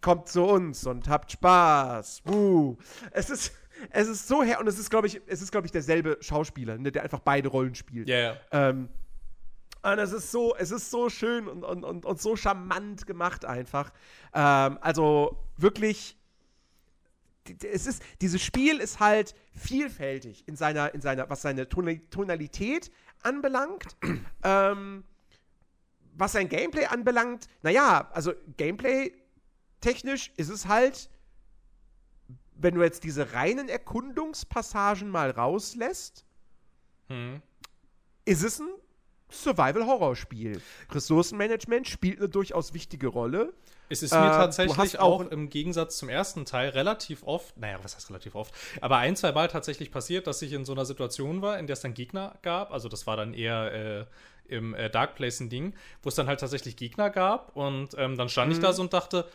kommt 0.00 0.28
zu 0.28 0.44
uns 0.44 0.86
und 0.86 1.08
habt 1.08 1.32
Spaß. 1.32 2.22
Uh. 2.28 2.76
Es 3.10 3.30
ist, 3.30 3.52
es 3.90 4.08
ist 4.08 4.28
so 4.28 4.42
her 4.42 4.60
und 4.60 4.66
es 4.66 4.78
ist, 4.78 4.90
glaube 4.90 5.06
ich, 5.06 5.20
es 5.26 5.42
ist, 5.42 5.50
glaube 5.50 5.66
ich, 5.66 5.72
derselbe 5.72 6.18
Schauspieler, 6.20 6.78
ne, 6.78 6.92
der 6.92 7.02
einfach 7.02 7.20
beide 7.20 7.48
Rollen 7.48 7.74
spielt. 7.74 8.08
Ja, 8.08 8.18
ja. 8.18 8.36
Ähm, 8.52 8.88
und 9.82 9.98
es 9.98 10.12
ist 10.12 10.30
so, 10.30 10.54
es 10.56 10.70
ist 10.70 10.90
so 10.90 11.08
schön 11.08 11.48
und, 11.48 11.62
und, 11.62 11.84
und, 11.84 12.04
und 12.04 12.20
so 12.20 12.36
charmant 12.36 13.06
gemacht 13.06 13.44
einfach. 13.44 13.92
Ähm, 14.34 14.78
also 14.80 15.38
wirklich, 15.56 16.16
es 17.62 17.86
ist, 17.86 18.02
dieses 18.20 18.42
Spiel 18.42 18.78
ist 18.80 19.00
halt 19.00 19.34
vielfältig 19.54 20.46
in 20.46 20.56
seiner, 20.56 20.92
in 20.94 21.00
seiner, 21.00 21.30
was 21.30 21.42
seine 21.42 21.68
Tona- 21.68 22.00
Tonalität 22.10 22.90
anbelangt. 23.22 23.96
ähm, 24.42 25.04
was 26.14 26.32
sein 26.32 26.48
Gameplay 26.48 26.84
anbelangt, 26.86 27.46
naja, 27.62 28.10
also 28.12 28.32
Gameplay-technisch 29.80 30.32
ist 30.36 30.48
es 30.50 30.66
halt, 30.66 31.08
wenn 32.54 32.74
du 32.74 32.82
jetzt 32.82 33.04
diese 33.04 33.32
reinen 33.32 33.68
Erkundungspassagen 33.68 35.08
mal 35.08 35.30
rauslässt, 35.30 36.24
Hm. 37.08 37.40
ist 38.24 38.42
es 38.42 38.58
ein 38.60 38.68
Survival-Horror-Spiel. 39.30 40.60
Ressourcenmanagement 40.90 41.86
spielt 41.86 42.18
eine 42.18 42.28
durchaus 42.28 42.72
wichtige 42.74 43.08
Rolle. 43.08 43.52
Es 43.90 44.02
ist 44.02 44.12
Äh, 44.12 44.20
mir 44.20 44.28
hast 44.28 44.36
tatsächlich 44.36 44.98
auch 44.98 45.22
auch 45.22 45.30
im 45.30 45.48
Gegensatz 45.48 45.96
zum 45.98 46.08
ersten 46.10 46.44
Teil 46.44 46.70
relativ 46.70 47.22
oft, 47.22 47.56
naja, 47.56 47.78
was 47.82 47.94
heißt 47.94 48.10
relativ 48.10 48.34
oft, 48.34 48.52
aber 48.82 48.98
ein, 48.98 49.16
zwei 49.16 49.32
Mal 49.32 49.48
tatsächlich 49.48 49.90
passiert, 49.90 50.26
dass 50.26 50.42
ich 50.42 50.52
in 50.52 50.64
so 50.66 50.72
einer 50.72 50.84
Situation 50.84 51.40
war, 51.40 51.58
in 51.58 51.66
der 51.66 51.74
es 51.74 51.80
dann 51.80 51.94
Gegner 51.94 52.38
gab. 52.42 52.70
Also 52.72 52.88
das 52.90 53.06
war 53.06 53.16
dann 53.16 53.32
eher 53.32 53.72
äh, 53.72 54.54
im 54.54 54.74
äh, 54.74 54.90
Dark 54.90 55.14
Place 55.14 55.40
ein 55.40 55.48
Ding, 55.48 55.74
wo 56.02 56.08
es 56.10 56.14
dann 56.14 56.26
halt 56.26 56.40
tatsächlich 56.40 56.76
Gegner 56.76 57.08
gab. 57.10 57.54
Und 57.56 57.94
ähm, 57.96 58.16
dann 58.18 58.28
stand 58.28 58.52
ich 58.52 58.60
da 58.60 58.72
so 58.74 58.82
und 58.82 58.92
dachte, 58.92 59.26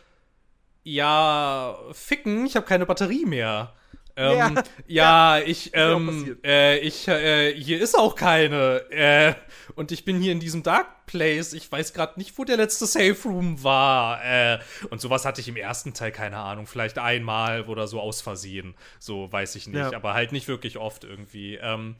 ja, 0.84 1.76
ficken, 1.92 2.46
ich 2.46 2.56
habe 2.56 2.66
keine 2.66 2.86
Batterie 2.86 3.24
mehr. 3.26 3.72
Ähm, 4.16 4.58
ja, 4.86 5.38
ich, 5.40 5.72
mir 5.72 5.86
auch 5.86 5.96
ähm, 5.96 6.38
äh, 6.44 6.78
ich, 6.78 7.08
äh, 7.08 7.52
hier 7.60 7.80
ist 7.80 7.98
auch 7.98 8.14
keine. 8.14 8.88
Äh, 8.90 9.34
und 9.74 9.90
ich 9.90 10.04
bin 10.04 10.20
hier 10.20 10.32
in 10.32 10.40
diesem 10.40 10.62
Dark 10.62 11.06
Place. 11.06 11.52
Ich 11.52 11.70
weiß 11.70 11.94
gerade 11.94 12.18
nicht, 12.18 12.38
wo 12.38 12.44
der 12.44 12.56
letzte 12.56 12.86
Safe 12.86 13.16
Room 13.24 13.62
war. 13.64 14.24
Äh, 14.24 14.58
und 14.90 15.00
sowas 15.00 15.24
hatte 15.24 15.40
ich 15.40 15.48
im 15.48 15.56
ersten 15.56 15.94
Teil, 15.94 16.12
keine 16.12 16.38
Ahnung, 16.38 16.66
vielleicht 16.66 16.98
einmal 16.98 17.62
oder 17.62 17.88
so 17.88 18.00
aus 18.00 18.20
Versehen. 18.20 18.74
So 19.00 19.32
weiß 19.32 19.56
ich 19.56 19.66
nicht, 19.66 19.76
Ja. 19.78 19.94
aber 19.94 20.14
halt 20.14 20.30
nicht 20.32 20.46
wirklich 20.46 20.78
oft 20.78 21.02
irgendwie. 21.04 21.56
Ähm, 21.56 21.96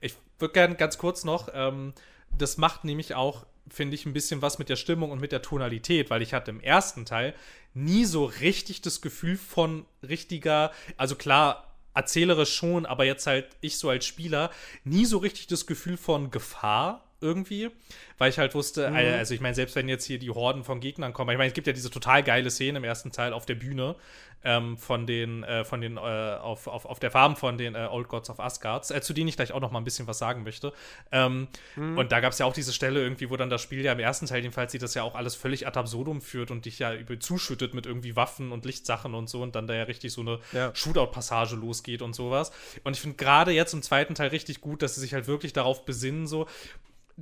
ich 0.00 0.14
würde 0.38 0.54
gerne 0.54 0.74
ganz 0.76 0.96
kurz 0.96 1.24
noch, 1.24 1.48
ähm, 1.52 1.92
das 2.36 2.56
macht 2.56 2.84
nämlich 2.84 3.14
auch, 3.14 3.44
finde 3.70 3.94
ich, 3.94 4.06
ein 4.06 4.12
bisschen 4.12 4.42
was 4.42 4.58
mit 4.58 4.68
der 4.68 4.76
Stimmung 4.76 5.10
und 5.10 5.20
mit 5.20 5.32
der 5.32 5.42
Tonalität, 5.42 6.10
weil 6.10 6.22
ich 6.22 6.34
hatte 6.34 6.50
im 6.50 6.60
ersten 6.60 7.04
Teil 7.04 7.34
nie 7.74 8.04
so 8.04 8.24
richtig 8.24 8.82
das 8.82 9.00
Gefühl 9.00 9.36
von 9.36 9.84
richtiger, 10.02 10.72
also 10.96 11.14
klar, 11.16 11.64
erzählerisch 11.94 12.54
schon, 12.54 12.86
aber 12.86 13.04
jetzt 13.04 13.26
halt 13.26 13.48
ich 13.60 13.78
so 13.78 13.88
als 13.88 14.06
Spieler 14.06 14.50
nie 14.84 15.04
so 15.04 15.18
richtig 15.18 15.48
das 15.48 15.66
Gefühl 15.66 15.96
von 15.96 16.30
Gefahr 16.30 17.04
irgendwie, 17.20 17.70
weil 18.16 18.30
ich 18.30 18.38
halt 18.38 18.54
wusste, 18.54 18.88
also 18.88 19.34
ich 19.34 19.40
meine, 19.40 19.54
selbst 19.54 19.74
wenn 19.74 19.88
jetzt 19.88 20.04
hier 20.04 20.20
die 20.20 20.30
Horden 20.30 20.62
von 20.62 20.78
Gegnern 20.78 21.12
kommen, 21.12 21.30
ich 21.30 21.38
meine, 21.38 21.48
es 21.48 21.54
gibt 21.54 21.66
ja 21.66 21.72
diese 21.72 21.90
total 21.90 22.22
geile 22.22 22.50
Szene 22.50 22.78
im 22.78 22.84
ersten 22.84 23.10
Teil 23.10 23.32
auf 23.32 23.44
der 23.44 23.56
Bühne 23.56 23.96
ähm, 24.44 24.76
von 24.78 25.06
den, 25.06 25.42
äh, 25.44 25.64
von 25.64 25.80
den, 25.80 25.96
äh, 25.96 26.00
auf, 26.00 26.66
auf, 26.68 26.84
auf 26.84 26.98
der 27.00 27.10
Farm 27.10 27.36
von 27.36 27.58
den 27.58 27.74
äh, 27.74 27.88
Old 27.90 28.08
Gods 28.08 28.30
of 28.30 28.38
Asgard, 28.40 28.90
äh, 28.90 29.00
zu 29.00 29.12
denen 29.12 29.28
ich 29.28 29.36
gleich 29.36 29.52
auch 29.52 29.60
noch 29.60 29.70
mal 29.72 29.80
ein 29.80 29.84
bisschen 29.84 30.06
was 30.06 30.18
sagen 30.18 30.44
möchte. 30.44 30.72
Ähm, 31.12 31.48
Und 31.76 32.12
da 32.12 32.20
gab 32.20 32.32
es 32.32 32.38
ja 32.38 32.46
auch 32.46 32.52
diese 32.52 32.72
Stelle 32.72 33.02
irgendwie, 33.02 33.30
wo 33.30 33.36
dann 33.36 33.50
das 33.50 33.60
Spiel 33.62 33.84
ja 33.84 33.92
im 33.92 33.98
ersten 33.98 34.26
Teil 34.26 34.42
jedenfalls 34.42 34.72
sieht 34.72 34.82
das 34.82 34.94
ja 34.94 35.02
auch 35.02 35.14
alles 35.14 35.34
völlig 35.34 35.66
ad 35.66 35.78
absurdum 35.78 36.20
führt 36.20 36.50
und 36.50 36.64
dich 36.64 36.78
ja 36.78 36.94
über 36.94 37.18
zuschüttet 37.18 37.74
mit 37.74 37.86
irgendwie 37.86 38.14
Waffen 38.16 38.52
und 38.52 38.64
Lichtsachen 38.64 39.14
und 39.14 39.28
so 39.28 39.42
und 39.42 39.54
dann 39.56 39.66
da 39.66 39.74
ja 39.74 39.82
richtig 39.84 40.12
so 40.12 40.20
eine 40.20 40.38
Ja. 40.52 40.70
Shootout-Passage 40.74 41.56
losgeht 41.56 42.02
und 42.02 42.14
sowas. 42.14 42.52
Und 42.84 42.94
ich 42.94 43.00
finde 43.00 43.16
gerade 43.16 43.50
jetzt 43.52 43.72
im 43.74 43.82
zweiten 43.82 44.14
Teil 44.14 44.28
richtig 44.28 44.60
gut, 44.60 44.82
dass 44.82 44.94
sie 44.94 45.00
sich 45.00 45.14
halt 45.14 45.26
wirklich 45.26 45.52
darauf 45.52 45.84
besinnen, 45.84 46.26
so, 46.26 46.46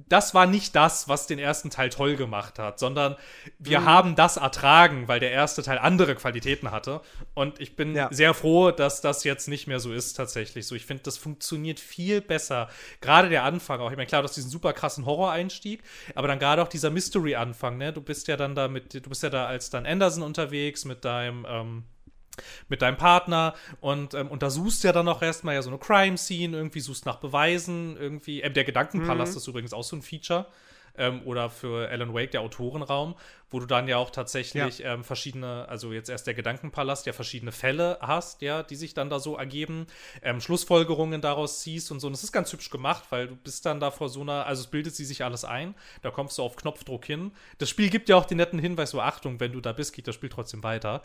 das 0.09 0.35
war 0.35 0.47
nicht 0.47 0.77
das, 0.77 1.09
was 1.09 1.27
den 1.27 1.39
ersten 1.39 1.71
Teil 1.71 1.89
toll 1.89 2.17
gemacht 2.17 2.59
hat, 2.59 2.79
sondern 2.79 3.17
wir 3.59 3.85
haben 3.87 4.15
das 4.15 4.37
ertragen, 4.37 5.09
weil 5.09 5.21
der 5.21 5.31
erste 5.31 5.63
Teil 5.63 5.79
andere 5.79 6.15
Qualitäten 6.15 6.71
hatte. 6.71 7.01
Und 7.33 7.61
ich 7.61 7.77
bin 7.77 7.95
Ja. 7.97 8.09
sehr 8.13 8.35
froh, 8.35 8.73
dass 8.73 9.01
das 9.01 9.25
jetzt 9.25 9.49
nicht 9.49 9.67
mehr 9.67 9.81
so 9.81 9.93
ist, 9.95 10.13
tatsächlich. 10.13 10.67
So, 10.67 10.75
ich 10.75 10.85
finde, 10.85 11.03
das 11.05 11.17
funktioniert 11.17 11.81
viel 11.81 12.21
besser. 12.21 12.69
Gerade 13.01 13.31
der 13.31 13.45
Anfang 13.45 13.81
auch. 13.81 13.91
Ich 13.91 13.97
meine, 13.97 14.07
klar, 14.07 14.21
du 14.21 14.29
hast 14.29 14.37
diesen 14.37 14.51
super 14.51 14.75
krassen 14.75 15.07
Horror-Einstieg, 15.07 15.83
aber 16.15 16.29
dann 16.29 16.39
gerade 16.39 16.63
auch 16.63 16.69
dieser 16.69 16.91
Mystery-Anfang, 16.91 17.79
ne? 17.79 17.95
Du 17.95 18.03
bist 18.03 18.29
ja 18.29 18.37
dann 18.37 18.55
da 18.55 18.69
mit, 18.69 18.93
du 18.93 19.01
bist 19.09 19.23
ja 19.23 19.31
da 19.31 19.47
als 19.47 19.71
dann 19.71 19.87
Anderson 19.87 20.23
unterwegs 20.23 20.85
mit 20.85 21.07
deinem, 21.07 21.47
ähm, 21.49 21.85
mit 22.69 22.83
deinem 22.83 22.97
Partner 22.97 23.55
und 23.81 24.15
ähm, 24.15 24.29
untersuchst 24.29 24.85
ja 24.85 24.93
dann 24.93 25.09
auch 25.09 25.23
erstmal 25.23 25.55
ja 25.55 25.63
so 25.63 25.71
eine 25.71 25.79
Crime-Scene, 25.79 26.57
irgendwie 26.57 26.81
suchst 26.81 27.07
nach 27.07 27.17
Beweisen, 27.17 27.97
irgendwie. 27.97 28.41
Ähm, 28.43 28.55
der 28.55 28.65
Gedankenpalast 28.65 29.37
ist 29.37 29.47
übrigens 29.47 29.73
auch 29.73 29.85
so 29.85 29.97
ein 29.97 30.03
Feature. 30.03 30.47
Ähm, 30.99 31.21
oder 31.27 31.51
für 31.51 31.91
Alan 31.91 32.15
Wake 32.15 32.31
der 32.31 32.41
Autorenraum, 32.41 33.17
wo 33.51 33.61
du 33.61 33.67
dann 33.67 33.87
ja 33.87 33.97
auch 33.97 34.11
tatsächlich 34.11 34.83
ähm, 34.85 35.05
verschiedene, 35.05 35.69
also 35.69 35.93
jetzt 35.93 36.09
erst 36.09 36.27
der 36.27 36.35
Gedankenpalast, 36.35 37.07
ja 37.07 37.13
verschiedene 37.13 37.53
Fälle 37.53 37.99
hast, 38.01 38.43
ja, 38.43 38.63
die 38.63 38.75
sich 38.75 38.93
dann 38.93 39.09
da 39.09 39.21
so 39.21 39.37
ergeben, 39.37 39.87
ähm, 40.23 40.41
Schlussfolgerungen 40.41 41.21
daraus 41.21 41.61
ziehst 41.61 41.93
und 41.93 42.01
so. 42.01 42.09
Und 42.09 42.15
das 42.15 42.25
ist 42.25 42.33
ganz 42.33 42.53
hübsch 42.53 42.71
gemacht, 42.71 43.05
weil 43.11 43.29
du 43.29 43.37
bist 43.37 43.65
dann 43.65 43.79
da 43.79 43.91
vor 43.91 44.09
so 44.09 44.23
einer, 44.23 44.47
also 44.47 44.63
es 44.63 44.67
bildet 44.67 44.97
sie 44.97 45.05
sich 45.05 45.23
alles 45.23 45.45
ein, 45.45 45.75
da 46.03 46.11
kommst 46.11 46.39
du 46.39 46.43
auf 46.43 46.57
Knopfdruck 46.57 47.05
hin. 47.05 47.31
Das 47.59 47.71
Spiel 47.71 47.89
gibt 47.89 48.09
ja 48.09 48.17
auch 48.17 48.25
den 48.25 48.39
netten 48.39 48.59
Hinweis, 48.59 48.91
so 48.91 49.01
Achtung, 49.01 49.39
wenn 49.39 49.53
du 49.53 49.61
da 49.61 49.73
bist, 49.73 49.93
geht 49.93 50.09
das 50.09 50.17
Spiel 50.17 50.29
trotzdem 50.29 50.65
weiter. 50.65 51.03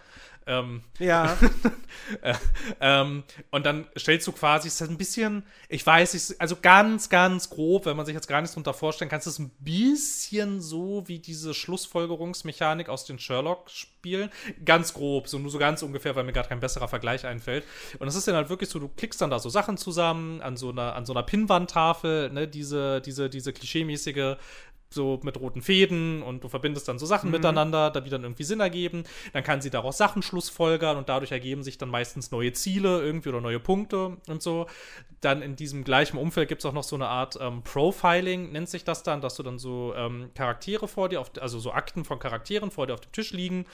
Ähm, 0.47 0.81
Ja. 0.97 1.37
äh, 2.21 2.33
ähm, 2.79 3.23
und 3.51 3.65
dann 3.65 3.87
stellst 3.97 4.25
du 4.25 4.31
quasi, 4.31 4.67
es 4.67 4.81
ist 4.81 4.89
ein 4.89 4.97
bisschen, 4.97 5.43
ich 5.69 5.85
weiß, 5.85 6.15
ich, 6.15 6.41
also 6.41 6.55
ganz, 6.59 7.09
ganz 7.09 7.49
grob, 7.49 7.85
wenn 7.85 7.95
man 7.95 8.05
sich 8.07 8.15
jetzt 8.15 8.27
gar 8.27 8.41
nichts 8.41 8.55
drunter 8.55 8.73
vorstellen 8.73 9.09
kann, 9.09 9.19
ist 9.19 9.27
es 9.27 9.37
ein 9.37 9.51
bisschen 9.59 10.59
so 10.59 11.03
wie 11.07 11.19
diese 11.19 11.53
Schlussfolgerungsmechanik 12.31 12.89
aus 12.89 13.05
den 13.05 13.19
Sherlock-Spielen. 13.19 14.29
Ganz 14.65 14.93
grob, 14.93 15.27
so 15.27 15.37
nur 15.39 15.51
so 15.51 15.57
ganz 15.57 15.83
ungefähr, 15.83 16.15
weil 16.15 16.23
mir 16.23 16.33
gerade 16.33 16.49
kein 16.49 16.59
besserer 16.59 16.87
Vergleich 16.87 17.25
einfällt. 17.25 17.63
Und 17.99 18.07
es 18.07 18.15
ist 18.15 18.27
dann 18.27 18.35
halt 18.35 18.49
wirklich 18.49 18.69
so, 18.69 18.79
du 18.79 18.87
klickst 18.87 19.21
dann 19.21 19.29
da 19.29 19.39
so 19.39 19.49
Sachen 19.49 19.77
zusammen 19.77 20.41
an 20.41 20.57
so 20.57 20.69
einer, 20.69 20.95
an 20.95 21.05
so 21.05 21.13
einer 21.13 21.23
Pinnwandtafel, 21.23 22.31
ne, 22.31 22.47
diese, 22.47 23.01
diese, 23.01 23.29
diese 23.29 23.53
klischeemäßige 23.53 24.37
so 24.93 25.19
mit 25.23 25.39
roten 25.39 25.61
Fäden 25.61 26.21
und 26.21 26.43
du 26.43 26.49
verbindest 26.49 26.87
dann 26.87 26.99
so 26.99 27.05
Sachen 27.05 27.27
Mhm. 27.27 27.33
miteinander, 27.37 27.89
die 27.91 28.09
dann 28.09 28.23
irgendwie 28.23 28.43
Sinn 28.43 28.59
ergeben. 28.59 29.03
Dann 29.33 29.43
kann 29.43 29.61
sie 29.61 29.69
daraus 29.69 29.97
Sachen 29.97 30.21
schlussfolgern 30.21 30.97
und 30.97 31.09
dadurch 31.09 31.31
ergeben 31.31 31.63
sich 31.63 31.77
dann 31.77 31.89
meistens 31.89 32.31
neue 32.31 32.53
Ziele 32.53 33.01
irgendwie 33.01 33.29
oder 33.29 33.41
neue 33.41 33.59
Punkte 33.59 34.17
und 34.27 34.41
so. 34.41 34.67
Dann 35.21 35.41
in 35.41 35.55
diesem 35.55 35.83
gleichen 35.83 36.17
Umfeld 36.17 36.49
gibt 36.49 36.61
es 36.61 36.65
auch 36.65 36.73
noch 36.73 36.83
so 36.83 36.95
eine 36.95 37.07
Art 37.07 37.37
ähm, 37.39 37.61
Profiling, 37.63 38.51
nennt 38.51 38.69
sich 38.69 38.83
das 38.83 39.03
dann, 39.03 39.21
dass 39.21 39.35
du 39.35 39.43
dann 39.43 39.59
so 39.59 39.93
ähm, 39.95 40.31
Charaktere 40.35 40.87
vor 40.87 41.09
dir, 41.09 41.21
auf, 41.21 41.31
also 41.39 41.59
so 41.59 41.71
Akten 41.71 42.03
von 42.03 42.19
Charakteren 42.19 42.71
vor 42.71 42.87
dir 42.87 42.93
auf 42.93 43.01
dem 43.01 43.11
Tisch 43.11 43.31
liegen, 43.31 43.65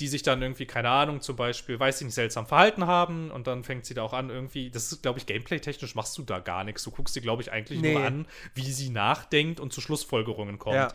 die 0.00 0.08
sich 0.08 0.22
dann 0.22 0.40
irgendwie, 0.42 0.66
keine 0.66 0.90
Ahnung, 0.90 1.20
zum 1.20 1.36
Beispiel, 1.36 1.78
weiß 1.78 2.00
ich 2.00 2.04
nicht, 2.06 2.14
seltsam 2.14 2.46
verhalten 2.46 2.86
haben 2.86 3.30
und 3.30 3.46
dann 3.46 3.64
fängt 3.64 3.84
sie 3.86 3.94
da 3.94 4.02
auch 4.02 4.12
an, 4.12 4.30
irgendwie, 4.30 4.70
das 4.70 4.92
ist, 4.92 5.02
glaube 5.02 5.18
ich, 5.18 5.26
gameplay-technisch 5.26 5.94
machst 5.94 6.16
du 6.18 6.22
da 6.22 6.38
gar 6.38 6.64
nichts. 6.64 6.84
Du 6.84 6.90
guckst 6.90 7.14
sie, 7.14 7.20
glaube 7.20 7.42
ich, 7.42 7.50
eigentlich 7.52 7.80
Nee. 7.80 7.94
nur 7.94 8.04
an, 8.04 8.26
wie 8.54 8.70
sie 8.70 8.90
nachdenkt 8.90 9.60
und 9.60 9.72
zu 9.72 9.80
Schlussfolgerungen 9.80 10.58
kommt. 10.58 10.76
Ja. 10.76 10.92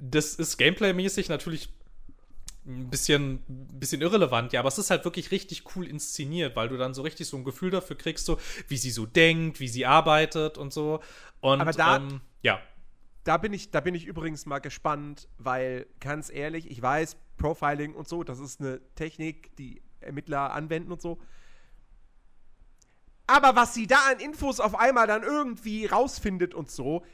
Das 0.00 0.34
ist 0.34 0.56
gameplay-mäßig 0.58 1.28
natürlich 1.28 1.68
ein 2.66 2.88
bisschen, 2.88 3.42
ein 3.48 3.78
bisschen 3.78 4.00
irrelevant, 4.00 4.52
ja, 4.54 4.60
aber 4.60 4.68
es 4.68 4.78
ist 4.78 4.90
halt 4.90 5.04
wirklich 5.04 5.30
richtig 5.30 5.76
cool 5.76 5.86
inszeniert, 5.86 6.56
weil 6.56 6.68
du 6.70 6.78
dann 6.78 6.94
so 6.94 7.02
richtig 7.02 7.28
so 7.28 7.36
ein 7.36 7.44
Gefühl 7.44 7.70
dafür 7.70 7.96
kriegst, 7.96 8.24
so 8.24 8.38
wie 8.68 8.78
sie 8.78 8.90
so 8.90 9.04
denkt, 9.04 9.60
wie 9.60 9.68
sie 9.68 9.84
arbeitet 9.84 10.56
und 10.56 10.72
so. 10.72 11.00
Und 11.40 11.60
Aber 11.60 11.72
da- 11.72 11.96
ähm, 11.98 12.20
ja, 12.42 12.60
Da 13.24 13.36
bin 13.38 13.52
ich, 13.52 13.70
da 13.70 13.80
bin 13.80 13.94
ich 13.94 14.04
übrigens 14.06 14.44
mal 14.46 14.58
gespannt, 14.60 15.28
weil 15.38 15.86
ganz 16.00 16.30
ehrlich, 16.30 16.70
ich 16.70 16.80
weiß, 16.80 17.16
Profiling 17.36 17.94
und 17.94 18.08
so, 18.08 18.24
das 18.24 18.38
ist 18.38 18.60
eine 18.60 18.80
Technik, 18.94 19.54
die 19.56 19.82
Ermittler 20.00 20.52
anwenden 20.52 20.92
und 20.92 21.00
so. 21.00 21.18
Aber 23.26 23.56
was 23.56 23.74
sie 23.74 23.86
da 23.86 23.98
an 24.10 24.20
Infos 24.20 24.60
auf 24.60 24.78
einmal 24.78 25.06
dann 25.06 25.22
irgendwie 25.22 25.86
rausfindet 25.86 26.54
und 26.54 26.70
so, 26.70 27.04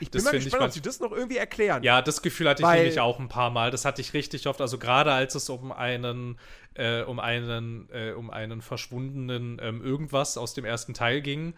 ich 0.00 0.10
bin 0.10 0.18
Das 0.22 0.24
mal 0.24 0.32
gespannt, 0.32 0.62
ob 0.64 0.70
sie 0.72 0.80
das 0.80 0.98
noch 1.00 1.12
irgendwie 1.12 1.36
erklären. 1.36 1.82
Ja, 1.82 2.02
das 2.02 2.22
Gefühl 2.22 2.48
hatte 2.48 2.62
ich 2.62 2.66
Weil- 2.66 2.78
nämlich 2.80 3.00
auch 3.00 3.20
ein 3.20 3.28
paar 3.28 3.50
Mal. 3.50 3.70
Das 3.70 3.84
hatte 3.84 4.00
ich 4.00 4.14
richtig 4.14 4.46
oft. 4.48 4.60
Also 4.60 4.78
gerade 4.78 5.12
als 5.12 5.34
es 5.36 5.48
um 5.48 5.70
einen, 5.70 6.38
äh, 6.74 7.02
um 7.02 7.20
einen, 7.20 7.88
äh, 7.92 8.12
um 8.12 8.30
einen 8.30 8.62
verschwundenen 8.62 9.60
ähm, 9.62 9.84
irgendwas 9.84 10.36
aus 10.38 10.54
dem 10.54 10.64
ersten 10.64 10.92
Teil 10.94 11.22
ging. 11.22 11.54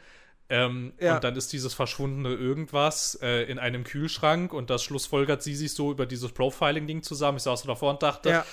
Ähm, 0.50 0.94
Ja. 0.98 1.16
Und 1.16 1.24
dann 1.24 1.36
ist 1.36 1.52
dieses 1.52 1.74
verschwundene 1.74 2.34
irgendwas 2.34 3.18
äh, 3.20 3.42
in 3.50 3.58
einem 3.58 3.84
Kühlschrank 3.84 4.52
und 4.52 4.70
das 4.70 4.82
schlussfolgert 4.82 5.42
sie 5.42 5.54
sich 5.54 5.74
so 5.74 5.90
über 5.92 6.06
dieses 6.06 6.32
Profiling-Ding 6.32 7.02
zusammen. 7.02 7.36
Ich 7.36 7.42
saß 7.44 7.60
so 7.62 7.68
davor 7.68 7.90
und 7.90 8.02
dachte, 8.02 8.30
Ja. 8.30 8.44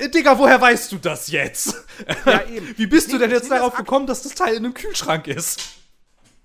äh, 0.00 0.08
Digga, 0.08 0.38
woher 0.38 0.60
weißt 0.60 0.90
du 0.92 0.96
das 0.98 1.30
jetzt? 1.30 1.74
Ja. 2.26 2.42
Wie 2.76 2.86
bist 2.86 3.08
Ich 3.08 3.12
du 3.12 3.18
denn 3.18 3.30
jetzt 3.30 3.50
das 3.50 3.58
darauf 3.58 3.74
ak- 3.74 3.80
gekommen, 3.80 4.06
dass 4.06 4.22
das 4.22 4.34
Teil 4.34 4.54
in 4.54 4.64
einem 4.64 4.74
Kühlschrank 4.74 5.26
ist? 5.28 5.60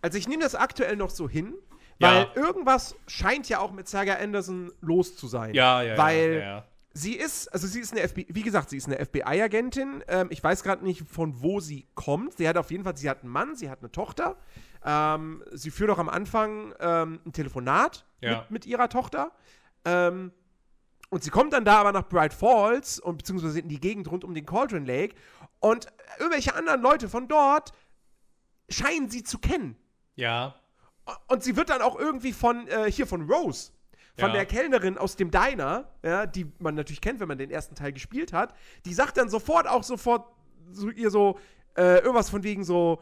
Also 0.02 0.18
ich 0.18 0.28
nehme 0.28 0.44
das 0.44 0.54
aktuell 0.56 0.96
noch 0.98 1.10
so 1.10 1.28
hin, 1.30 1.54
weil 2.00 2.28
irgendwas 2.36 2.96
scheint 3.08 3.48
ja 3.50 3.60
auch 3.60 3.72
mit 3.72 3.88
Saga 3.88 4.16
Anderson 4.16 4.72
los 4.82 5.16
zu 5.16 5.28
sein. 5.28 5.54
Ja, 5.56 5.82
ja, 5.82 5.98
Weil 5.98 6.34
ja, 6.34 6.40
ja. 6.40 6.66
Sie 6.98 7.14
ist, 7.14 7.48
also 7.50 7.68
sie 7.68 7.80
ist 7.80 7.92
eine 7.94 8.08
FBI, 8.08 8.28
wie 8.30 8.42
gesagt, 8.42 8.70
sie 8.70 8.78
ist 8.78 8.88
eine 8.88 9.04
FBI-Agentin. 9.04 10.04
Ähm, 10.08 10.28
ich 10.32 10.44
weiß 10.44 10.64
gerade 10.64 10.84
nicht, 10.84 11.08
von 11.10 11.42
wo 11.42 11.60
sie 11.60 11.88
kommt. 11.96 12.38
Sie 12.38 12.48
hat 12.48 12.58
auf 12.58 12.72
jeden 12.72 12.84
Fall, 12.84 12.98
sie 12.98 13.10
hat 13.10 13.24
einen 13.24 13.32
Mann, 13.32 13.56
sie 13.56 13.70
hat 13.70 13.80
eine 13.80 13.92
Tochter. 13.92 14.38
Ähm, 14.84 15.44
sie 15.52 15.72
führt 15.72 15.90
auch 15.90 15.98
am 16.00 16.10
Anfang 16.10 16.74
ähm, 16.80 17.20
ein 17.26 17.34
Telefonat 17.34 18.06
Ja. 18.22 18.42
mit, 18.42 18.52
mit 18.52 18.66
ihrer 18.66 18.90
Tochter. 18.90 19.32
Ähm, 19.86 20.32
und 21.10 21.24
sie 21.24 21.30
kommt 21.30 21.54
dann 21.54 21.64
da 21.66 21.78
aber 21.80 21.92
nach 21.94 22.08
Bright 22.10 22.34
Falls 22.34 23.00
und 23.00 23.18
beziehungsweise 23.18 23.60
in 23.60 23.70
die 23.70 23.80
Gegend 23.80 24.12
rund 24.12 24.24
um 24.24 24.34
den 24.34 24.46
Cauldron 24.46 24.86
Lake. 24.86 25.16
Und 25.60 25.88
irgendwelche 26.20 26.54
anderen 26.56 26.82
Leute 26.82 27.08
von 27.10 27.28
dort 27.28 27.72
scheinen 28.70 29.10
sie 29.10 29.24
zu 29.24 29.40
kennen. 29.40 29.78
Ja, 30.16 30.56
Und 31.28 31.44
sie 31.44 31.56
wird 31.56 31.70
dann 31.70 31.82
auch 31.82 31.98
irgendwie 31.98 32.34
von, 32.34 32.68
äh, 32.68 32.92
hier 32.92 33.08
von 33.08 33.30
Rose, 33.32 33.72
von 34.18 34.30
Ja. 34.30 34.36
der 34.36 34.46
Kellnerin 34.46 34.98
aus 34.98 35.16
dem 35.16 35.32
Diner, 35.32 35.90
ja, 36.04 36.26
die 36.26 36.52
man 36.60 36.76
natürlich 36.76 37.02
kennt, 37.02 37.20
wenn 37.20 37.28
man 37.28 37.38
den 37.38 37.52
ersten 37.52 37.76
Teil 37.76 37.94
gespielt 37.94 38.34
hat, 38.34 38.54
die 38.86 38.94
sagt 38.94 39.18
dann 39.18 39.30
sofort 39.30 39.68
auch 39.68 39.84
sofort 39.84 40.26
so 40.72 40.90
ihr 40.90 41.10
so, 41.12 41.40
äh, 41.78 42.00
irgendwas 42.00 42.30
von 42.30 42.44
wegen 42.44 42.64
so, 42.64 43.02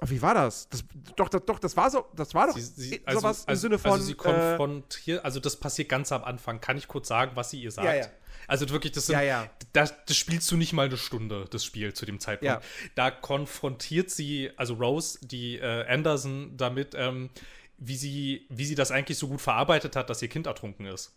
oh, 0.00 0.06
wie 0.08 0.20
war 0.20 0.34
das? 0.34 0.68
das 0.68 0.84
doch, 1.16 1.28
das, 1.28 1.44
doch, 1.46 1.58
das 1.58 1.76
war 1.76 1.90
so, 1.90 2.06
das 2.14 2.34
war 2.34 2.48
doch 2.48 2.56
Sie, 2.56 2.62
sie, 2.62 3.02
also, 3.06 3.20
sowas 3.20 3.44
im 3.44 3.48
also, 3.48 3.60
Sinne 3.62 3.78
von, 3.78 3.92
also 3.92 4.04
sie 4.04 4.12
äh, 4.12 4.16
konfrontiert, 4.16 5.24
also 5.24 5.40
das 5.40 5.56
passiert 5.56 5.88
ganz 5.88 6.12
am 6.12 6.24
Anfang. 6.24 6.60
Kann 6.60 6.76
ich 6.76 6.88
kurz 6.88 7.08
sagen, 7.08 7.32
was 7.34 7.50
sie 7.50 7.62
ihr 7.62 7.70
sagt? 7.70 7.86
Ja, 7.86 7.94
ja. 7.94 8.06
Also 8.48 8.68
wirklich, 8.70 8.92
das 8.92 9.06
sind, 9.06 9.14
Ja, 9.14 9.22
ja. 9.22 9.50
Das, 9.72 9.94
das 10.04 10.16
spielst 10.16 10.50
du 10.50 10.56
nicht 10.56 10.72
mal 10.72 10.86
eine 10.86 10.96
Stunde, 10.96 11.46
das 11.50 11.64
Spiel 11.64 11.94
zu 11.94 12.06
dem 12.06 12.20
Zeitpunkt. 12.20 12.44
Ja. 12.44 12.60
Da 12.94 13.10
konfrontiert 13.10 14.10
sie, 14.10 14.50
also 14.56 14.74
Rose, 14.74 15.18
die 15.22 15.56
äh, 15.58 15.86
Anderson, 15.86 16.56
damit, 16.56 16.94
ähm, 16.94 17.30
wie 17.78 17.96
sie, 17.96 18.46
wie 18.48 18.64
sie 18.64 18.74
das 18.74 18.90
eigentlich 18.90 19.18
so 19.18 19.28
gut 19.28 19.40
verarbeitet 19.40 19.96
hat, 19.96 20.08
dass 20.10 20.22
ihr 20.22 20.28
Kind 20.28 20.46
ertrunken 20.46 20.86
ist. 20.86 21.12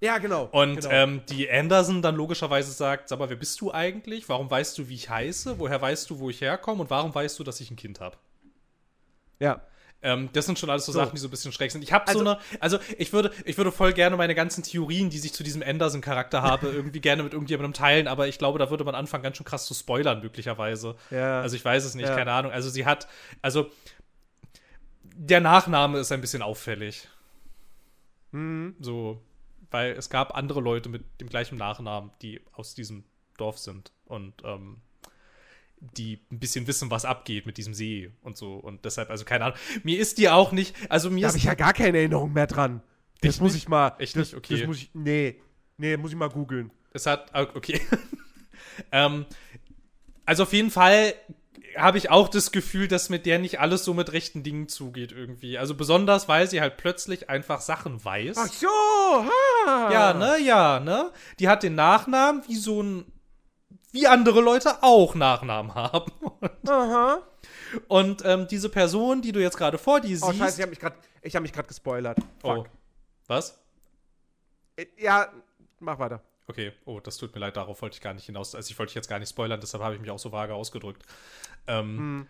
ja, 0.00 0.18
genau. 0.18 0.44
Und 0.52 0.76
genau. 0.82 0.90
ähm, 0.90 1.22
die 1.28 1.50
Anderson 1.50 2.02
dann 2.02 2.16
logischerweise 2.16 2.70
sagt, 2.72 3.08
sag 3.08 3.18
mal, 3.18 3.28
wer 3.30 3.36
bist 3.36 3.60
du 3.60 3.72
eigentlich? 3.72 4.28
Warum 4.28 4.50
weißt 4.50 4.76
du, 4.78 4.88
wie 4.88 4.94
ich 4.94 5.08
heiße? 5.08 5.58
Woher 5.58 5.80
weißt 5.80 6.10
du, 6.10 6.18
wo 6.18 6.28
ich 6.30 6.40
herkomme? 6.40 6.82
Und 6.82 6.90
warum 6.90 7.14
weißt 7.14 7.38
du, 7.38 7.44
dass 7.44 7.60
ich 7.60 7.70
ein 7.70 7.76
Kind 7.76 8.00
habe? 8.00 8.16
ja. 9.38 9.60
Ähm, 10.02 10.28
das 10.34 10.44
sind 10.44 10.58
schon 10.58 10.68
alles 10.68 10.84
so, 10.84 10.92
So. 10.92 10.98
Sachen, 11.00 11.12
die 11.14 11.20
so 11.20 11.26
ein 11.26 11.30
bisschen 11.30 11.52
schräg 11.52 11.72
sind. 11.72 11.82
Ich 11.82 11.90
habe 11.90 12.06
Also- 12.06 12.18
so 12.22 12.26
eine, 12.30 12.38
also 12.60 12.78
ich 12.98 13.14
würde, 13.14 13.32
ich 13.46 13.56
würde 13.56 13.72
voll 13.72 13.94
gerne 13.94 14.14
meine 14.18 14.34
ganzen 14.34 14.62
Theorien, 14.62 15.08
die 15.08 15.18
sich 15.18 15.32
zu 15.32 15.42
diesem 15.42 15.62
Anderson-Charakter 15.62 16.42
habe, 16.42 16.68
irgendwie 16.68 17.00
gerne 17.00 17.22
mit 17.22 17.32
irgendjemandem 17.32 17.72
teilen, 17.72 18.06
aber 18.06 18.28
ich 18.28 18.36
glaube, 18.38 18.58
da 18.58 18.68
würde 18.68 18.84
man 18.84 18.94
anfangen, 18.94 19.22
ganz 19.22 19.38
schön 19.38 19.46
krass 19.46 19.64
zu 19.64 19.72
spoilern, 19.72 20.20
möglicherweise. 20.20 20.96
Ja. 21.10 21.40
Also 21.40 21.56
ich 21.56 21.64
weiß 21.64 21.82
es 21.86 21.94
nicht, 21.94 22.08
Ja. 22.08 22.14
keine 22.14 22.30
Ahnung. 22.32 22.52
Also 22.52 22.68
sie 22.68 22.84
hat, 22.84 23.08
also 23.40 23.70
der 25.16 25.40
Nachname 25.40 25.98
ist 25.98 26.12
ein 26.12 26.20
bisschen 26.20 26.42
auffällig. 26.42 27.08
Mhm. 28.32 28.76
So, 28.80 29.20
weil 29.70 29.92
es 29.92 30.10
gab 30.10 30.36
andere 30.36 30.60
Leute 30.60 30.88
mit 30.88 31.04
dem 31.20 31.28
gleichen 31.28 31.56
Nachnamen, 31.56 32.10
die 32.22 32.40
aus 32.52 32.74
diesem 32.74 33.04
Dorf 33.38 33.58
sind 33.58 33.92
und 34.04 34.34
ähm, 34.44 34.78
die 35.80 36.20
ein 36.30 36.38
bisschen 36.38 36.66
wissen, 36.66 36.90
was 36.90 37.04
abgeht 37.04 37.46
mit 37.46 37.58
diesem 37.58 37.74
See 37.74 38.10
und 38.22 38.36
so. 38.36 38.54
Und 38.54 38.84
deshalb, 38.84 39.10
also 39.10 39.24
keine 39.24 39.44
Ahnung. 39.44 39.58
Mir 39.82 39.98
ist 39.98 40.18
die 40.18 40.28
auch 40.28 40.52
nicht, 40.52 40.74
also 40.90 41.10
mir 41.10 41.22
Da 41.22 41.28
habe 41.28 41.38
ich 41.38 41.44
ja 41.44 41.54
gar 41.54 41.72
keine 41.72 41.98
Erinnerung 41.98 42.32
mehr 42.32 42.46
dran. 42.46 42.82
Das 43.20 43.34
Echt 43.34 43.42
muss 43.42 43.52
nicht? 43.54 43.64
ich 43.64 43.68
mal. 43.68 43.94
Echt 43.98 44.16
das, 44.16 44.28
nicht? 44.28 44.36
Okay. 44.36 44.58
Das 44.58 44.66
muss 44.66 44.78
ich. 44.78 44.90
Nee. 44.94 45.40
Nee, 45.78 45.96
muss 45.96 46.10
ich 46.10 46.16
mal 46.16 46.30
googeln. 46.30 46.70
Es 46.92 47.06
hat, 47.06 47.30
okay. 47.34 47.80
ähm, 48.92 49.26
also 50.24 50.44
auf 50.44 50.52
jeden 50.52 50.70
Fall 50.70 51.14
habe 51.76 51.98
ich 51.98 52.10
auch 52.10 52.28
das 52.28 52.52
Gefühl, 52.52 52.88
dass 52.88 53.08
mit 53.08 53.26
der 53.26 53.38
nicht 53.38 53.60
alles 53.60 53.84
so 53.84 53.94
mit 53.94 54.12
rechten 54.12 54.42
Dingen 54.42 54.68
zugeht 54.68 55.12
irgendwie. 55.12 55.58
Also 55.58 55.74
besonders, 55.74 56.28
weil 56.28 56.48
sie 56.48 56.60
halt 56.60 56.76
plötzlich 56.76 57.28
einfach 57.30 57.60
Sachen 57.60 58.04
weiß. 58.04 58.36
Ach 58.38 58.52
so, 58.52 58.68
ha. 58.68 59.92
Ja, 59.92 60.14
ne, 60.14 60.38
ja, 60.38 60.80
ne? 60.80 61.12
Die 61.38 61.48
hat 61.48 61.62
den 61.62 61.74
Nachnamen 61.74 62.42
wie 62.48 62.56
so 62.56 62.82
ein, 62.82 63.12
wie 63.92 64.06
andere 64.06 64.40
Leute 64.40 64.82
auch 64.82 65.14
Nachnamen 65.14 65.74
haben. 65.74 66.12
Aha. 66.68 67.18
Und 67.88 68.24
ähm, 68.24 68.46
diese 68.48 68.68
Person, 68.68 69.22
die 69.22 69.32
du 69.32 69.40
jetzt 69.40 69.56
gerade 69.56 69.78
vor 69.78 70.00
dir 70.00 70.08
siehst. 70.08 70.24
Oh, 70.24 70.32
scheiße, 70.32 70.56
ich 70.58 70.62
habe 70.62 70.70
mich 70.70 70.80
gerade 70.80 70.96
hab 71.34 71.42
mich 71.42 71.52
grad 71.52 71.68
gespoilert. 71.68 72.18
oh. 72.42 72.56
Fuck. 72.56 72.68
Was? 73.26 73.58
Äh, 74.76 74.86
Ja, 74.98 75.32
mach 75.80 75.98
weiter. 75.98 76.22
Okay, 76.48 76.72
oh, 76.84 77.00
das 77.00 77.16
tut 77.16 77.34
mir 77.34 77.40
leid, 77.40 77.56
darauf 77.56 77.82
wollte 77.82 77.94
ich 77.94 78.00
gar 78.00 78.14
nicht 78.14 78.26
hinaus. 78.26 78.54
Also 78.54 78.70
ich 78.70 78.78
wollte 78.78 78.94
jetzt 78.94 79.08
gar 79.08 79.18
nicht 79.18 79.30
spoilern, 79.30 79.60
deshalb 79.60 79.82
habe 79.82 79.94
ich 79.96 80.00
mich 80.00 80.10
auch 80.10 80.18
so 80.18 80.30
vage 80.32 80.54
ausgedrückt. 80.54 81.02
Ähm, 81.66 81.98
Hm, 81.98 82.26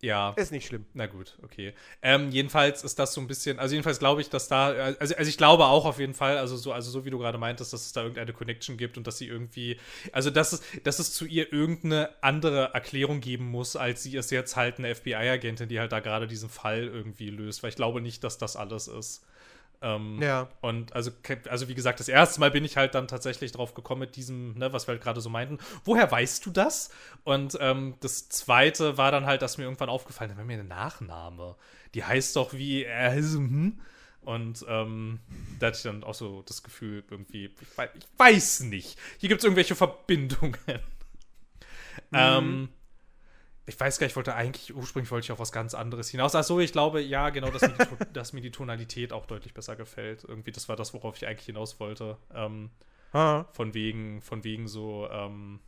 Ja. 0.00 0.30
ist 0.36 0.52
nicht 0.52 0.66
schlimm. 0.66 0.86
Na 0.94 1.06
gut, 1.06 1.36
okay. 1.42 1.74
Ähm, 2.00 2.30
jedenfalls 2.30 2.82
ist 2.84 2.98
das 2.98 3.12
so 3.12 3.20
ein 3.20 3.26
bisschen, 3.26 3.58
also 3.58 3.74
jedenfalls 3.74 3.98
glaube 3.98 4.20
ich, 4.22 4.30
dass 4.30 4.48
da, 4.48 4.68
also, 4.68 5.14
also 5.16 5.28
ich 5.28 5.36
glaube 5.36 5.66
auch 5.66 5.84
auf 5.84 5.98
jeden 5.98 6.14
Fall, 6.14 6.38
also 6.38 6.56
so, 6.56 6.72
also 6.72 6.90
so 6.90 7.04
wie 7.04 7.10
du 7.10 7.18
gerade 7.18 7.36
meintest, 7.36 7.72
dass 7.74 7.84
es 7.84 7.92
da 7.92 8.02
irgendeine 8.02 8.32
Connection 8.32 8.76
gibt 8.78 8.96
und 8.96 9.06
dass 9.06 9.18
sie 9.18 9.26
irgendwie, 9.26 9.78
also 10.12 10.30
dass 10.30 10.52
es, 10.52 10.62
dass 10.84 10.98
es 11.00 11.12
zu 11.12 11.26
ihr 11.26 11.52
irgendeine 11.52 12.10
andere 12.22 12.72
Erklärung 12.74 13.20
geben 13.20 13.50
muss, 13.50 13.76
als 13.76 14.02
sie 14.04 14.16
ist 14.16 14.30
jetzt 14.30 14.56
halt 14.56 14.78
eine 14.78 14.94
FBI-Agentin, 14.94 15.68
die 15.68 15.78
halt 15.80 15.92
da 15.92 16.00
gerade 16.00 16.26
diesen 16.26 16.48
Fall 16.48 16.84
irgendwie 16.84 17.28
löst, 17.30 17.62
weil 17.62 17.70
ich 17.70 17.76
glaube 17.76 18.00
nicht, 18.00 18.24
dass 18.24 18.38
das 18.38 18.56
alles 18.56 18.88
ist. 18.88 19.24
Ähm, 19.80 20.20
Ja. 20.20 20.48
Und 20.60 20.92
also, 20.94 21.10
also 21.48 21.68
wie 21.68 21.74
gesagt, 21.74 22.00
das 22.00 22.08
erste 22.08 22.40
Mal 22.40 22.50
bin 22.50 22.64
ich 22.64 22.76
halt 22.76 22.94
dann 22.94 23.06
tatsächlich 23.08 23.52
drauf 23.52 23.74
gekommen 23.74 24.00
mit 24.00 24.16
diesem, 24.16 24.54
ne, 24.58 24.72
was 24.72 24.88
wir 24.88 24.92
halt 24.92 25.02
gerade 25.02 25.20
so 25.20 25.30
meinten. 25.30 25.58
Woher 25.84 26.10
weißt 26.10 26.44
du 26.46 26.50
das? 26.50 26.90
Und 27.24 27.56
ähm, 27.60 27.94
das 28.00 28.28
zweite 28.28 28.98
war 28.98 29.12
dann 29.12 29.26
halt, 29.26 29.42
dass 29.42 29.58
mir 29.58 29.64
irgendwann 29.64 29.88
aufgefallen 29.88 30.30
ist, 30.30 30.36
wenn 30.38 30.46
mir 30.46 30.54
eine 30.54 30.64
Nachname, 30.64 31.56
die 31.94 32.04
heißt 32.04 32.34
doch 32.36 32.52
wie 32.52 32.84
äh, 32.84 33.20
so, 33.22 33.38
hm? 33.38 33.80
Und 34.20 34.64
ähm, 34.68 35.20
da 35.58 35.68
hatte 35.68 35.76
ich 35.78 35.82
dann 35.84 36.04
auch 36.04 36.14
so 36.14 36.42
das 36.42 36.62
Gefühl, 36.62 37.04
irgendwie, 37.10 37.46
ich 37.46 37.78
weiß, 37.78 37.90
ich 37.94 38.06
weiß 38.18 38.60
nicht. 38.60 38.98
Hier 39.18 39.28
gibt 39.28 39.40
es 39.40 39.44
irgendwelche 39.44 39.74
Verbindungen. 39.74 40.56
Ähm, 42.12 42.68
ich 43.68 43.78
weiß 43.78 43.98
gar 43.98 44.06
nicht, 44.06 44.12
ich 44.12 44.16
wollte 44.16 44.34
eigentlich, 44.34 44.74
ursprünglich 44.74 45.10
wollte 45.10 45.26
ich 45.26 45.32
auf 45.32 45.38
was 45.38 45.52
ganz 45.52 45.74
anderes 45.74 46.08
hinaus. 46.08 46.34
Achso, 46.34 46.58
ich 46.58 46.72
glaube, 46.72 47.00
ja, 47.02 47.28
genau, 47.30 47.50
dass 47.50 47.62
mir, 47.62 47.74
die, 47.74 48.04
dass 48.12 48.32
mir 48.32 48.40
die 48.40 48.50
Tonalität 48.50 49.12
auch 49.12 49.26
deutlich 49.26 49.52
besser 49.54 49.76
gefällt. 49.76 50.24
Irgendwie, 50.24 50.52
das 50.52 50.68
war 50.68 50.76
das, 50.76 50.94
worauf 50.94 51.16
ich 51.16 51.26
eigentlich 51.26 51.46
hinaus 51.46 51.78
wollte. 51.78 52.16
Ähm, 52.34 52.70
Ha. 53.14 53.46
von 53.52 53.72
wegen, 53.72 54.20
von 54.20 54.44
wegen 54.44 54.68
so, 54.68 55.08
ähm, 55.10 55.60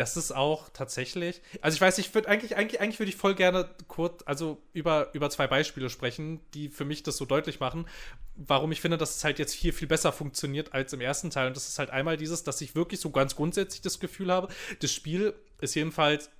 das 0.00 0.16
ist 0.16 0.32
auch 0.32 0.70
tatsächlich. 0.70 1.42
Also 1.60 1.74
ich 1.74 1.80
weiß, 1.82 1.98
ich 1.98 2.14
würde 2.14 2.26
eigentlich, 2.26 2.56
eigentlich, 2.56 2.80
eigentlich 2.80 2.98
würde 2.98 3.10
ich 3.10 3.16
voll 3.16 3.34
gerne 3.34 3.68
kurz, 3.86 4.22
also 4.24 4.56
über, 4.72 5.10
über 5.12 5.28
zwei 5.28 5.46
Beispiele 5.46 5.90
sprechen, 5.90 6.40
die 6.54 6.70
für 6.70 6.86
mich 6.86 7.02
das 7.02 7.18
so 7.18 7.26
deutlich 7.26 7.60
machen, 7.60 7.86
warum 8.34 8.72
ich 8.72 8.80
finde, 8.80 8.96
dass 8.96 9.16
es 9.16 9.24
halt 9.24 9.38
jetzt 9.38 9.52
hier 9.52 9.74
viel 9.74 9.88
besser 9.88 10.10
funktioniert 10.10 10.72
als 10.72 10.94
im 10.94 11.02
ersten 11.02 11.28
Teil. 11.28 11.48
Und 11.48 11.56
das 11.56 11.68
ist 11.68 11.78
halt 11.78 11.90
einmal 11.90 12.16
dieses, 12.16 12.42
dass 12.44 12.62
ich 12.62 12.74
wirklich 12.74 12.98
so 12.98 13.10
ganz 13.10 13.36
grundsätzlich 13.36 13.82
das 13.82 14.00
Gefühl 14.00 14.32
habe, 14.32 14.48
das 14.80 14.90
Spiel 14.90 15.34
ist 15.60 15.74
jedenfalls, 15.74 16.30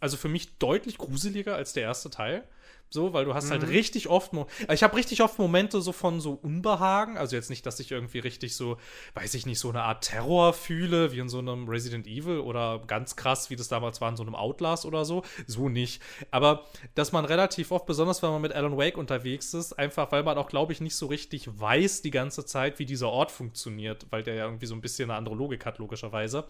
also 0.00 0.16
für 0.16 0.28
mich 0.28 0.58
deutlich 0.58 0.98
gruseliger 0.98 1.54
als 1.54 1.74
der 1.74 1.84
erste 1.84 2.10
Teil. 2.10 2.42
So, 2.88 3.12
weil 3.12 3.24
du 3.24 3.34
hast 3.34 3.50
halt 3.50 3.62
mhm. 3.62 3.66
halt 3.66 3.76
richtig 3.76 4.08
oft, 4.08 4.32
ich 4.72 4.82
habe 4.84 4.96
richtig 4.96 5.20
oft 5.20 5.38
Momente 5.38 5.80
so 5.80 5.90
von 5.90 6.20
so 6.20 6.38
Unbehagen, 6.40 7.16
also 7.16 7.34
jetzt 7.34 7.50
nicht, 7.50 7.66
dass 7.66 7.80
ich 7.80 7.90
irgendwie 7.90 8.20
richtig 8.20 8.54
so, 8.54 8.78
weiß 9.14 9.34
ich 9.34 9.44
nicht, 9.44 9.58
so 9.58 9.70
eine 9.70 9.82
Art 9.82 10.04
Terror 10.04 10.52
fühle, 10.52 11.12
wie 11.12 11.18
in 11.18 11.28
so 11.28 11.40
einem 11.40 11.68
Resident 11.68 12.06
Evil 12.06 12.38
oder 12.38 12.82
ganz 12.86 13.16
krass, 13.16 13.50
wie 13.50 13.56
das 13.56 13.66
damals 13.66 14.00
war 14.00 14.08
in 14.10 14.16
so 14.16 14.22
einem 14.22 14.36
Outlast 14.36 14.86
oder 14.86 15.04
so, 15.04 15.22
so 15.48 15.68
nicht. 15.68 16.00
Aber 16.30 16.64
dass 16.94 17.10
man 17.10 17.24
relativ 17.24 17.72
oft, 17.72 17.86
besonders 17.86 18.22
wenn 18.22 18.30
man 18.30 18.40
mit 18.40 18.52
Alan 18.52 18.76
Wake 18.76 18.98
unterwegs 18.98 19.52
ist, 19.52 19.72
einfach, 19.72 20.12
weil 20.12 20.22
man 20.22 20.38
auch, 20.38 20.48
glaube 20.48 20.72
ich, 20.72 20.80
nicht 20.80 20.94
so 20.94 21.06
richtig 21.06 21.48
weiß 21.58 22.02
die 22.02 22.12
ganze 22.12 22.44
Zeit, 22.44 22.78
wie 22.78 22.86
dieser 22.86 23.08
Ort 23.08 23.32
funktioniert, 23.32 24.06
weil 24.10 24.22
der 24.22 24.34
ja 24.34 24.44
irgendwie 24.44 24.66
so 24.66 24.76
ein 24.76 24.80
bisschen 24.80 25.10
eine 25.10 25.18
andere 25.18 25.34
Logik 25.34 25.66
hat, 25.66 25.78
logischerweise, 25.78 26.44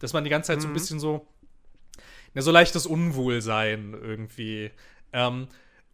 dass 0.00 0.12
man 0.12 0.22
die 0.22 0.30
ganze 0.30 0.48
Zeit 0.48 0.58
mhm. 0.58 0.62
so 0.62 0.68
ein 0.68 0.70
mhm. 0.70 0.74
bisschen 0.74 1.00
so, 1.00 1.26
ja, 2.34 2.42
so 2.42 2.50
leichtes 2.50 2.84
Unwohlsein 2.84 3.94
irgendwie. 3.94 4.70
Ähm, 5.14 5.48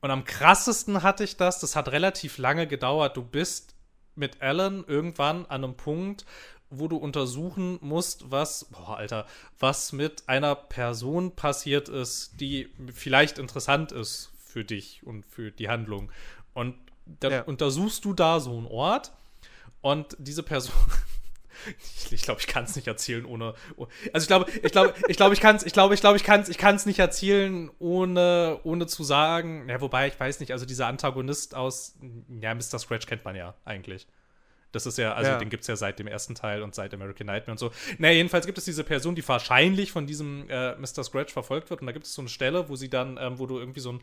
und 0.05 0.11
am 0.11 0.25
krassesten 0.25 1.03
hatte 1.03 1.25
ich 1.25 1.39
das, 1.39 1.61
das 1.61 1.77
hat 1.77 1.91
relativ 1.91 2.37
lange 2.37 2.67
gedauert. 2.67 3.17
Du 3.17 3.23
bist 3.23 3.75
mit 4.15 4.43
Alan 4.43 4.85
irgendwann 4.87 5.47
an 5.47 5.65
einem 5.65 5.79
Punkt, 5.79 6.27
wo 6.69 6.89
du 6.89 6.99
untersuchen 6.99 7.79
musst, 7.81 8.31
was, 8.31 8.67
boah, 8.67 8.99
Alter, 8.99 9.25
was 9.59 9.93
mit 9.93 10.29
einer 10.29 10.57
Person 10.57 11.35
passiert 11.35 11.89
ist, 11.89 12.39
die 12.39 12.69
vielleicht 12.93 13.39
interessant 13.39 13.93
ist 13.93 14.31
für 14.45 14.63
dich 14.63 15.01
und 15.07 15.25
für 15.25 15.51
die 15.51 15.71
Handlung. 15.71 16.13
Und 16.53 16.77
dann 17.07 17.33
ja. 17.33 17.43
untersuchst 17.45 18.05
du 18.05 18.13
da 18.13 18.41
so 18.41 18.59
einen 18.59 18.67
Ort 18.67 19.11
und 19.81 20.17
diese 20.19 20.43
Person, 20.43 20.75
ich, 22.07 22.13
ich 22.13 22.23
glaube, 22.23 22.41
ich 22.41 22.47
kann 22.47 22.65
es 22.65 22.77
nicht 22.77 22.87
erzählen 22.87 23.25
ohne. 23.25 23.55
Also 24.13 24.25
ich 24.25 24.29
glaube, 24.29 24.51
ich 24.63 24.73
glaube, 24.73 24.95
ich 25.09 25.17
glaube, 25.17 25.35
ich 25.35 25.41
kann 25.41 25.57
es, 25.57 25.65
ich 25.65 25.73
glaube, 25.73 25.95
ich 25.95 26.01
glaube, 26.01 26.17
ich 26.17 26.25
kann 26.25 26.41
es, 26.41 26.49
ich 26.49 26.59
kann 26.59 26.77
es 26.77 26.87
nicht 26.87 26.99
erzählen 26.99 27.71
ohne, 27.79 28.61
ohne 28.65 28.87
zu 28.87 29.05
sagen. 29.05 29.69
Ja, 29.69 29.81
wobei 29.81 30.09
ich 30.09 30.19
weiß 30.19 30.41
nicht. 30.41 30.53
Also 30.53 30.67
dieser 30.67 30.87
Antagonist 30.87 31.55
aus, 31.55 31.97
ja, 32.41 32.55
Mr. 32.55 32.79
Scratch 32.79 33.07
kennt 33.07 33.25
man 33.25 33.37
ja 33.37 33.55
eigentlich. 33.65 34.07
Das 34.75 34.87
ist 34.87 34.99
ja, 34.99 35.15
also 35.15 35.31
ja. 35.31 35.39
den 35.39 35.51
gibt 35.51 35.63
es 35.63 35.69
ja 35.69 35.77
seit 35.77 36.01
dem 36.01 36.09
ersten 36.09 36.35
Teil 36.35 36.63
und 36.63 36.75
seit 36.75 36.93
American 36.93 37.29
Nightmare 37.29 37.53
und 37.53 37.59
so. 37.59 37.71
Naja, 37.99 38.15
jedenfalls 38.15 38.45
gibt 38.45 38.59
es 38.59 38.65
diese 38.65 38.83
Person, 38.83 39.15
die 39.15 39.27
wahrscheinlich 39.27 39.93
von 39.93 40.07
diesem 40.07 40.51
äh, 40.51 40.75
Mr. 40.75 41.05
Scratch 41.05 41.33
verfolgt 41.33 41.71
wird. 41.71 41.81
Und 41.81 41.87
da 41.87 41.93
gibt 41.93 42.07
es 42.07 42.15
so 42.15 42.23
eine 42.23 42.29
Stelle, 42.29 42.69
wo 42.69 42.75
sie 42.75 42.91
dann, 42.91 43.17
ähm, 43.21 43.39
wo 43.39 43.47
du 43.47 43.59
irgendwie 43.59 43.81
so 43.81 43.93
ein 43.93 44.01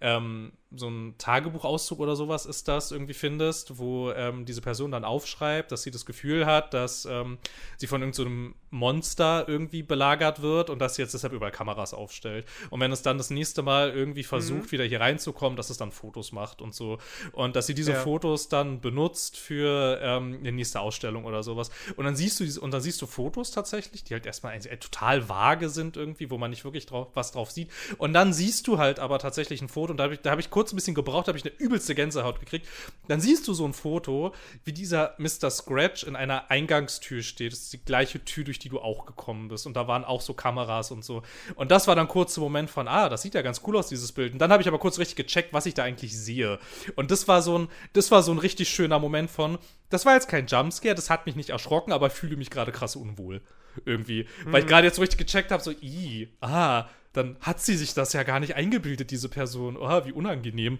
ähm, 0.00 0.52
so 0.74 0.88
ein 0.88 1.14
Tagebuchauszug 1.18 2.00
oder 2.00 2.16
sowas 2.16 2.44
ist 2.44 2.68
das 2.68 2.90
irgendwie 2.90 3.14
findest, 3.14 3.78
wo 3.78 4.10
ähm, 4.12 4.44
diese 4.44 4.60
Person 4.60 4.90
dann 4.90 5.04
aufschreibt, 5.04 5.72
dass 5.72 5.82
sie 5.82 5.90
das 5.90 6.04
Gefühl 6.04 6.44
hat, 6.44 6.74
dass 6.74 7.06
ähm, 7.06 7.38
sie 7.76 7.86
von 7.86 8.02
irgendeinem 8.02 8.54
so 8.54 8.76
Monster 8.76 9.44
irgendwie 9.48 9.82
belagert 9.82 10.42
wird 10.42 10.70
und 10.70 10.80
dass 10.80 10.96
sie 10.96 11.02
jetzt 11.02 11.14
deshalb 11.14 11.32
überall 11.32 11.52
Kameras 11.52 11.94
aufstellt. 11.94 12.46
Und 12.70 12.80
wenn 12.80 12.92
es 12.92 13.02
dann 13.02 13.16
das 13.16 13.30
nächste 13.30 13.62
Mal 13.62 13.90
irgendwie 13.90 14.22
mhm. 14.22 14.26
versucht, 14.26 14.64
mhm. 14.64 14.72
wieder 14.72 14.84
hier 14.84 15.00
reinzukommen, 15.00 15.56
dass 15.56 15.70
es 15.70 15.78
dann 15.78 15.92
Fotos 15.92 16.32
macht 16.32 16.60
und 16.60 16.74
so. 16.74 16.98
Und 17.32 17.56
dass 17.56 17.66
sie 17.66 17.74
diese 17.74 17.92
ja. 17.92 18.00
Fotos 18.00 18.48
dann 18.48 18.80
benutzt 18.80 19.36
für 19.36 19.98
ähm, 20.02 20.38
eine 20.40 20.52
nächste 20.52 20.80
Ausstellung 20.80 21.24
oder 21.24 21.42
sowas. 21.42 21.70
Und 21.96 22.04
dann 22.04 22.16
siehst 22.16 22.40
du 22.40 22.44
diese, 22.44 22.60
und 22.60 22.72
dann 22.72 22.80
siehst 22.80 23.00
du 23.00 23.06
Fotos 23.06 23.50
tatsächlich, 23.52 24.04
die 24.04 24.14
halt 24.14 24.26
erstmal 24.26 24.58
total 24.58 25.28
vage 25.28 25.68
sind 25.68 25.96
irgendwie, 25.96 26.30
wo 26.30 26.38
man 26.38 26.50
nicht 26.50 26.64
wirklich 26.64 26.86
drauf, 26.86 27.08
was 27.14 27.32
drauf 27.32 27.50
sieht. 27.50 27.70
Und 27.98 28.12
dann 28.12 28.32
siehst 28.32 28.66
du 28.66 28.78
halt 28.78 28.98
aber 28.98 29.18
tatsächlich 29.18 29.62
ein 29.62 29.68
Foto 29.68 29.85
und 29.90 29.98
da 29.98 30.04
habe 30.04 30.14
ich, 30.14 30.20
hab 30.24 30.38
ich 30.38 30.50
kurz 30.50 30.72
ein 30.72 30.76
bisschen 30.76 30.94
gebraucht, 30.94 31.28
habe 31.28 31.38
ich 31.38 31.44
eine 31.44 31.54
übelste 31.58 31.94
Gänsehaut 31.94 32.40
gekriegt. 32.40 32.66
Dann 33.08 33.20
siehst 33.20 33.46
du 33.48 33.54
so 33.54 33.64
ein 33.64 33.72
Foto, 33.72 34.32
wie 34.64 34.72
dieser 34.72 35.14
Mr. 35.18 35.50
Scratch 35.50 36.04
in 36.04 36.16
einer 36.16 36.50
Eingangstür 36.50 37.22
steht. 37.22 37.52
Das 37.52 37.60
ist 37.60 37.72
die 37.72 37.84
gleiche 37.84 38.24
Tür, 38.24 38.44
durch 38.44 38.58
die 38.58 38.68
du 38.68 38.80
auch 38.80 39.06
gekommen 39.06 39.48
bist. 39.48 39.66
Und 39.66 39.74
da 39.74 39.88
waren 39.88 40.04
auch 40.04 40.20
so 40.20 40.34
Kameras 40.34 40.90
und 40.90 41.04
so. 41.04 41.22
Und 41.54 41.70
das 41.70 41.86
war 41.86 41.94
dann 41.94 42.08
kurz 42.08 42.34
der 42.34 42.42
Moment 42.42 42.70
von, 42.70 42.88
ah, 42.88 43.08
das 43.08 43.22
sieht 43.22 43.34
ja 43.34 43.42
ganz 43.42 43.60
cool 43.66 43.76
aus, 43.76 43.88
dieses 43.88 44.12
Bild. 44.12 44.32
Und 44.32 44.38
dann 44.38 44.52
habe 44.52 44.62
ich 44.62 44.68
aber 44.68 44.78
kurz 44.78 44.98
richtig 44.98 45.16
gecheckt, 45.16 45.52
was 45.52 45.66
ich 45.66 45.74
da 45.74 45.84
eigentlich 45.84 46.16
sehe. 46.16 46.58
Und 46.94 47.10
das 47.10 47.28
war 47.28 47.42
so 47.42 47.58
ein, 47.58 47.68
das 47.92 48.10
war 48.10 48.22
so 48.22 48.32
ein 48.32 48.38
richtig 48.38 48.68
schöner 48.68 48.98
Moment 48.98 49.30
von, 49.30 49.58
das 49.90 50.04
war 50.04 50.14
jetzt 50.14 50.28
kein 50.28 50.46
Jumpscare, 50.46 50.94
das 50.94 51.10
hat 51.10 51.26
mich 51.26 51.36
nicht 51.36 51.50
erschrocken, 51.50 51.92
aber 51.92 52.08
ich 52.08 52.12
fühle 52.12 52.36
mich 52.36 52.50
gerade 52.50 52.72
krass 52.72 52.96
unwohl. 52.96 53.40
Irgendwie. 53.84 54.26
Mhm. 54.44 54.52
Weil 54.52 54.60
ich 54.60 54.66
mhm. 54.66 54.70
gerade 54.70 54.86
jetzt 54.86 54.96
so 54.96 55.02
richtig 55.02 55.18
gecheckt 55.18 55.50
habe, 55.50 55.62
so, 55.62 55.70
i, 55.70 56.28
ah, 56.40 56.86
dann 57.16 57.36
hat 57.40 57.60
sie 57.60 57.76
sich 57.76 57.94
das 57.94 58.12
ja 58.12 58.22
gar 58.22 58.40
nicht 58.40 58.54
eingebildet, 58.54 59.10
diese 59.10 59.28
Person. 59.28 59.76
Oh, 59.76 60.04
wie 60.04 60.12
unangenehm. 60.12 60.78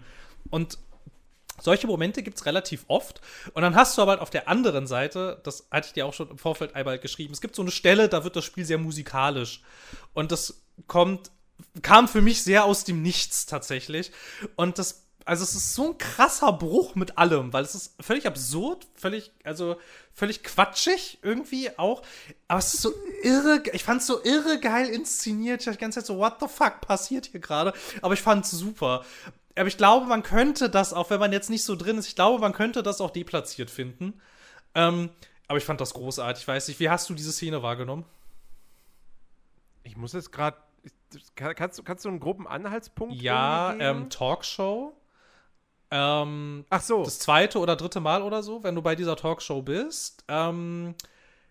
Und 0.49 0.77
solche 1.59 1.87
Momente 1.87 2.23
gibt 2.23 2.37
es 2.37 2.45
relativ 2.45 2.85
oft. 2.87 3.21
Und 3.53 3.63
dann 3.63 3.75
hast 3.75 3.97
du 3.97 4.01
aber 4.01 4.11
halt 4.11 4.21
auf 4.21 4.29
der 4.29 4.47
anderen 4.47 4.87
Seite, 4.87 5.41
das 5.43 5.67
hatte 5.71 5.87
ich 5.87 5.93
dir 5.93 6.05
auch 6.05 6.13
schon 6.13 6.29
im 6.29 6.37
Vorfeld 6.37 6.75
einmal 6.75 6.99
geschrieben, 6.99 7.33
es 7.33 7.41
gibt 7.41 7.55
so 7.55 7.61
eine 7.61 7.71
Stelle, 7.71 8.09
da 8.09 8.23
wird 8.23 8.35
das 8.35 8.45
Spiel 8.45 8.65
sehr 8.65 8.77
musikalisch. 8.77 9.61
Und 10.13 10.31
das 10.31 10.61
kommt, 10.85 11.31
kam 11.81 12.07
für 12.07 12.21
mich 12.21 12.43
sehr 12.43 12.65
aus 12.65 12.83
dem 12.83 13.01
Nichts 13.01 13.45
tatsächlich. 13.45 14.11
Und 14.55 14.77
das 14.77 15.06
also 15.27 15.43
es 15.43 15.55
ist 15.55 15.75
so 15.75 15.89
ein 15.89 15.97
krasser 15.97 16.53
Bruch 16.53 16.95
mit 16.95 17.17
allem, 17.17 17.51
weil 17.51 17.63
es 17.63 17.75
ist 17.75 18.01
völlig 18.01 18.25
absurd, 18.25 18.87
völlig, 18.95 19.31
also 19.43 19.75
völlig 20.13 20.41
quatschig 20.41 21.19
irgendwie 21.21 21.77
auch. 21.77 22.01
Aber 22.47 22.59
es 22.59 22.73
ist 22.73 22.81
so 22.81 22.93
irre, 23.23 23.61
ich 23.73 23.83
fand 23.83 24.01
es 24.01 24.07
so 24.07 24.23
irre 24.23 24.59
geil 24.59 24.87
inszeniert. 24.87 25.59
Ich 25.59 25.65
dachte 25.65 25.77
die 25.77 25.81
ganze 25.81 25.99
Zeit 25.99 26.07
so, 26.07 26.17
what 26.17 26.37
the 26.39 26.47
fuck 26.47 26.79
passiert 26.79 27.25
hier 27.25 27.41
gerade? 27.41 27.73
Aber 28.01 28.13
ich 28.13 28.21
fand 28.21 28.45
es 28.45 28.51
super. 28.51 29.03
Aber 29.57 29.67
ich 29.67 29.77
glaube, 29.77 30.05
man 30.05 30.23
könnte 30.23 30.69
das, 30.69 30.93
auch 30.93 31.09
wenn 31.09 31.19
man 31.19 31.33
jetzt 31.33 31.49
nicht 31.49 31.63
so 31.63 31.75
drin 31.75 31.97
ist, 31.97 32.07
ich 32.07 32.15
glaube, 32.15 32.39
man 32.39 32.53
könnte 32.53 32.81
das 32.81 33.01
auch 33.01 33.11
deplatziert 33.11 33.69
finden. 33.69 34.21
Ähm, 34.75 35.09
aber 35.49 35.57
ich 35.57 35.65
fand 35.65 35.81
das 35.81 35.93
großartig. 35.93 36.43
Ich 36.43 36.47
weiß 36.47 36.69
nicht, 36.69 36.79
wie 36.79 36.89
hast 36.89 37.09
du 37.09 37.13
diese 37.13 37.33
Szene 37.33 37.61
wahrgenommen? 37.63 38.05
Ich 39.83 39.97
muss 39.97 40.13
jetzt 40.13 40.31
gerade 40.31 40.57
Kannst, 41.35 41.83
kannst 41.85 42.03
du 42.03 42.09
einen 42.09 42.19
groben 42.19 42.47
Anhaltspunkt 42.47 43.15
Ja, 43.15 43.73
ähm, 43.79 44.09
Talkshow. 44.09 44.93
Ähm, 45.91 46.65
Ach 46.69 46.81
so. 46.81 47.03
Das 47.03 47.19
zweite 47.19 47.59
oder 47.59 47.75
dritte 47.75 47.99
Mal 47.99 48.21
oder 48.21 48.43
so, 48.43 48.63
wenn 48.63 48.75
du 48.75 48.81
bei 48.81 48.95
dieser 48.95 49.15
Talkshow 49.15 49.61
bist. 49.61 50.23
Ähm, 50.27 50.95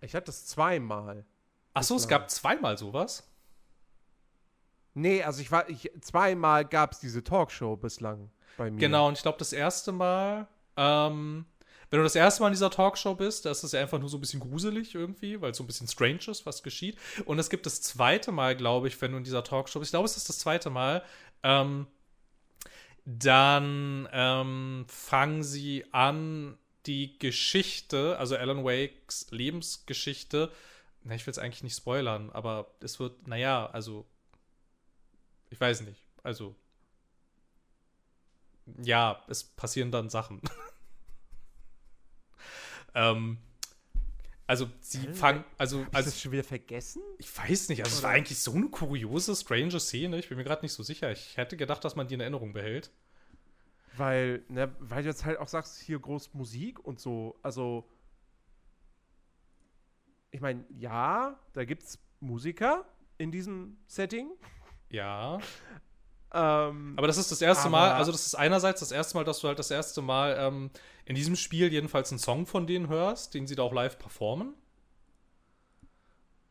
ich 0.00 0.14
hatte 0.14 0.26
das 0.26 0.46
zweimal. 0.46 1.24
Ach 1.74 1.82
so, 1.82 1.96
es 1.96 2.08
gab 2.08 2.30
zweimal 2.30 2.78
sowas? 2.78 3.28
Nee, 4.94 5.22
also 5.22 5.42
ich 5.42 5.50
war, 5.52 5.68
ich, 5.68 5.90
zweimal 6.00 6.64
gab 6.64 6.92
es 6.92 7.00
diese 7.00 7.22
Talkshow 7.22 7.76
bislang 7.76 8.30
bei 8.56 8.70
mir. 8.70 8.78
Genau, 8.78 9.08
und 9.08 9.14
ich 9.18 9.22
glaube, 9.22 9.38
das 9.38 9.52
erste 9.52 9.92
Mal, 9.92 10.46
ähm, 10.76 11.44
wenn 11.90 11.98
du 11.98 12.02
das 12.02 12.14
erste 12.14 12.42
Mal 12.42 12.48
in 12.48 12.54
dieser 12.54 12.70
Talkshow 12.70 13.14
bist, 13.14 13.44
da 13.44 13.50
ist 13.50 13.62
es 13.62 13.72
ja 13.72 13.80
einfach 13.80 13.98
nur 13.98 14.08
so 14.08 14.16
ein 14.16 14.20
bisschen 14.20 14.40
gruselig 14.40 14.94
irgendwie, 14.94 15.40
weil 15.40 15.50
es 15.50 15.58
so 15.58 15.64
ein 15.64 15.66
bisschen 15.66 15.86
strange 15.86 16.20
ist, 16.28 16.46
was 16.46 16.62
geschieht. 16.62 16.98
Und 17.26 17.38
es 17.38 17.50
gibt 17.50 17.66
das 17.66 17.82
zweite 17.82 18.32
Mal, 18.32 18.56
glaube 18.56 18.88
ich, 18.88 19.00
wenn 19.02 19.12
du 19.12 19.18
in 19.18 19.24
dieser 19.24 19.44
Talkshow 19.44 19.78
bist, 19.78 19.90
ich 19.90 19.92
glaube, 19.92 20.06
es 20.06 20.16
ist 20.16 20.28
das 20.28 20.38
zweite 20.38 20.70
Mal, 20.70 21.02
ähm, 21.42 21.86
dann 23.06 24.08
ähm, 24.12 24.84
fangen 24.88 25.44
sie 25.44 25.84
an, 25.92 26.58
die 26.86 27.18
Geschichte, 27.18 28.18
also 28.18 28.36
Alan 28.36 28.64
Wakes 28.64 29.28
Lebensgeschichte, 29.30 30.52
na, 31.04 31.14
ich 31.14 31.26
will 31.26 31.32
es 31.32 31.38
eigentlich 31.38 31.62
nicht 31.62 31.76
spoilern, 31.76 32.30
aber 32.30 32.74
es 32.80 32.98
wird, 32.98 33.28
naja, 33.28 33.66
also, 33.66 34.06
ich 35.50 35.60
weiß 35.60 35.82
nicht, 35.82 36.00
also, 36.24 36.56
ja, 38.82 39.22
es 39.28 39.44
passieren 39.44 39.92
dann 39.92 40.10
Sachen. 40.10 40.40
ähm, 42.94 43.38
also 44.46 44.70
sie 44.80 45.08
fangen, 45.08 45.44
also, 45.58 45.84
Hab 45.84 45.94
also 45.94 46.08
ich 46.08 46.14
das 46.14 46.22
schon 46.22 46.32
wieder 46.32 46.44
vergessen? 46.44 47.02
Ich 47.18 47.36
weiß 47.36 47.68
nicht, 47.68 47.82
also 47.82 47.90
Oder? 47.90 47.98
es 47.98 48.02
war 48.04 48.10
eigentlich 48.10 48.38
so 48.38 48.52
eine 48.52 48.68
kuriose, 48.68 49.34
strange 49.34 49.80
Szene. 49.80 50.18
Ich 50.18 50.28
bin 50.28 50.38
mir 50.38 50.44
gerade 50.44 50.62
nicht 50.62 50.72
so 50.72 50.82
sicher. 50.82 51.10
Ich 51.10 51.36
hätte 51.36 51.56
gedacht, 51.56 51.84
dass 51.84 51.96
man 51.96 52.06
die 52.06 52.14
in 52.14 52.20
Erinnerung 52.20 52.52
behält. 52.52 52.90
Weil, 53.96 54.44
ne, 54.48 54.74
weil 54.78 55.02
du 55.02 55.08
jetzt 55.08 55.24
halt 55.24 55.38
auch 55.38 55.48
sagst, 55.48 55.80
hier 55.80 55.98
groß 55.98 56.34
Musik 56.34 56.78
und 56.84 57.00
so. 57.00 57.38
Also, 57.42 57.88
ich 60.30 60.40
meine, 60.40 60.64
ja, 60.68 61.40
da 61.52 61.64
gibt's 61.64 61.98
Musiker 62.20 62.86
in 63.18 63.32
diesem 63.32 63.78
Setting. 63.86 64.30
Ja. 64.90 65.38
Ähm, 66.38 66.92
aber 66.98 67.06
das 67.06 67.16
ist 67.16 67.30
das 67.30 67.40
erste 67.40 67.70
Mal, 67.70 67.92
also 67.92 68.12
das 68.12 68.26
ist 68.26 68.34
einerseits 68.34 68.80
das 68.80 68.92
erste 68.92 69.16
Mal, 69.16 69.24
dass 69.24 69.40
du 69.40 69.48
halt 69.48 69.58
das 69.58 69.70
erste 69.70 70.02
Mal 70.02 70.36
ähm, 70.38 70.70
in 71.06 71.14
diesem 71.14 71.34
Spiel 71.34 71.72
jedenfalls 71.72 72.12
einen 72.12 72.18
Song 72.18 72.44
von 72.44 72.66
denen 72.66 72.88
hörst, 72.88 73.32
den 73.32 73.46
sie 73.46 73.54
da 73.54 73.62
auch 73.62 73.72
live 73.72 73.98
performen. 73.98 74.52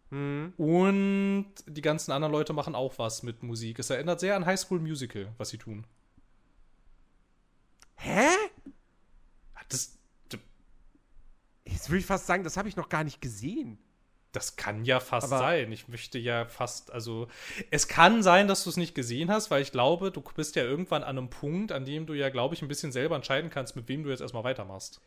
Mhm. 0.09 0.53
Und 0.57 1.53
die 1.67 1.83
ganzen 1.83 2.11
anderen 2.11 2.31
Leute 2.31 2.53
machen 2.53 2.73
auch 2.73 2.97
was 2.97 3.21
mit 3.21 3.43
Musik. 3.43 3.77
Es 3.77 3.91
erinnert 3.91 4.19
sehr 4.19 4.35
an 4.35 4.47
High 4.47 4.59
School 4.59 4.79
Musical, 4.79 5.31
was 5.37 5.49
sie 5.49 5.59
tun. 5.59 5.85
Hä? 7.97 8.29
Das. 9.69 9.99
Jetzt 11.67 11.89
würde 11.89 11.99
ich 11.99 12.05
fast 12.07 12.25
sagen, 12.25 12.43
das 12.43 12.57
habe 12.57 12.69
ich 12.69 12.75
noch 12.75 12.89
gar 12.89 13.03
nicht 13.03 13.21
gesehen. 13.21 13.77
Das 14.35 14.57
kann 14.57 14.83
ja 14.83 14.99
fast 14.99 15.31
Aber- 15.31 15.39
sein. 15.39 15.71
Ich 15.71 15.87
möchte 15.87 16.19
ja 16.19 16.45
fast, 16.45 16.91
also 16.91 17.27
es 17.71 17.87
kann 17.87 18.21
sein, 18.21 18.47
dass 18.47 18.63
du 18.65 18.69
es 18.69 18.77
nicht 18.77 18.93
gesehen 18.95 19.31
hast, 19.31 19.49
weil 19.51 19.61
ich 19.61 19.71
glaube, 19.71 20.11
du 20.11 20.21
bist 20.35 20.55
ja 20.57 20.63
irgendwann 20.63 21.03
an 21.03 21.17
einem 21.17 21.29
Punkt, 21.29 21.71
an 21.71 21.85
dem 21.85 22.05
du 22.05 22.13
ja, 22.13 22.29
glaube 22.29 22.53
ich, 22.55 22.61
ein 22.61 22.67
bisschen 22.67 22.91
selber 22.91 23.15
entscheiden 23.15 23.49
kannst, 23.49 23.75
mit 23.75 23.87
wem 23.87 24.03
du 24.03 24.09
jetzt 24.09 24.19
erstmal 24.21 24.43
weitermachst. 24.43 24.99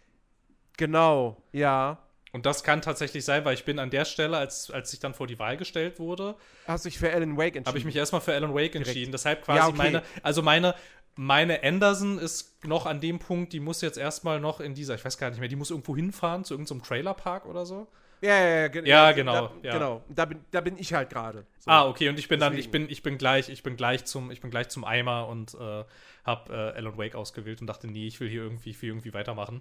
Genau, 0.76 1.42
ja. 1.52 1.98
Und 2.32 2.44
das 2.46 2.62
kann 2.62 2.82
tatsächlich 2.82 3.24
sein, 3.24 3.44
weil 3.44 3.54
ich 3.54 3.64
bin 3.64 3.78
an 3.78 3.90
der 3.90 4.04
Stelle, 4.04 4.36
als, 4.36 4.70
als 4.70 4.92
ich 4.92 5.00
dann 5.00 5.14
vor 5.14 5.26
die 5.26 5.38
Wahl 5.38 5.56
gestellt 5.56 5.98
wurde, 5.98 6.34
Hast 6.66 6.84
dich 6.84 6.98
für 6.98 7.10
Alan 7.12 7.36
Wake 7.38 7.56
entschieden. 7.56 7.66
habe 7.66 7.78
ich 7.78 7.84
mich 7.84 7.96
erstmal 7.96 8.20
für 8.20 8.34
Alan 8.34 8.54
Wake 8.54 8.74
entschieden. 8.76 9.12
Deshalb 9.12 9.44
quasi 9.44 9.58
Ja, 9.58 9.66
okay. 9.68 9.76
meine, 9.76 10.02
also 10.22 10.42
meine, 10.42 10.74
meine 11.16 11.62
Anderson 11.64 12.18
ist 12.18 12.64
noch 12.66 12.84
an 12.86 13.00
dem 13.00 13.18
Punkt, 13.18 13.52
die 13.54 13.60
muss 13.60 13.80
jetzt 13.80 13.96
erstmal 13.98 14.40
noch 14.40 14.60
in 14.60 14.74
dieser, 14.74 14.94
ich 14.94 15.04
weiß 15.04 15.16
gar 15.18 15.30
nicht 15.30 15.40
mehr, 15.40 15.48
die 15.48 15.56
muss 15.56 15.70
irgendwo 15.70 15.96
hinfahren 15.96 16.44
zu 16.44 16.54
irgendeinem 16.54 16.82
Trailerpark 16.82 17.46
oder 17.46 17.64
so. 17.66 17.88
Ja, 18.20 18.30
ja, 18.38 18.48
ja, 18.62 18.68
gen- 18.68 18.86
Ja, 18.86 19.12
genau, 19.12 19.48
Da, 19.48 19.68
ja. 19.68 19.72
Genau. 19.74 20.04
Da 20.08 20.24
bin, 20.24 20.44
da 20.50 20.60
bin 20.60 20.76
ich 20.78 20.92
halt 20.92 21.10
gerade. 21.10 21.46
So. 21.60 21.70
Ah, 21.70 21.86
okay, 21.86 22.08
und 22.08 22.18
ich 22.18 22.28
bin 22.28 22.40
dann, 22.40 22.52
ich 22.54 22.66
Deswegen. 22.66 22.86
bin, 22.86 22.90
ich 22.90 23.02
bin 23.02 23.18
gleich, 23.18 23.48
ich 23.48 23.62
bin 23.62 23.76
gleich 23.76 24.04
zum, 24.06 24.30
ich 24.30 24.40
bin 24.40 24.50
gleich 24.50 24.68
zum 24.68 24.84
Eimer 24.84 25.28
und 25.28 25.54
äh, 25.54 25.84
hab 26.24 26.50
äh, 26.50 26.52
Alan 26.52 26.96
Wake 26.98 27.14
ausgewählt 27.14 27.60
und 27.60 27.66
dachte, 27.68 27.86
nee, 27.86 28.06
ich 28.06 28.18
will 28.20 28.28
hier 28.28 28.42
irgendwie, 28.42 28.70
ich 28.70 28.82
will 28.82 28.88
irgendwie 28.90 29.14
weitermachen. 29.14 29.60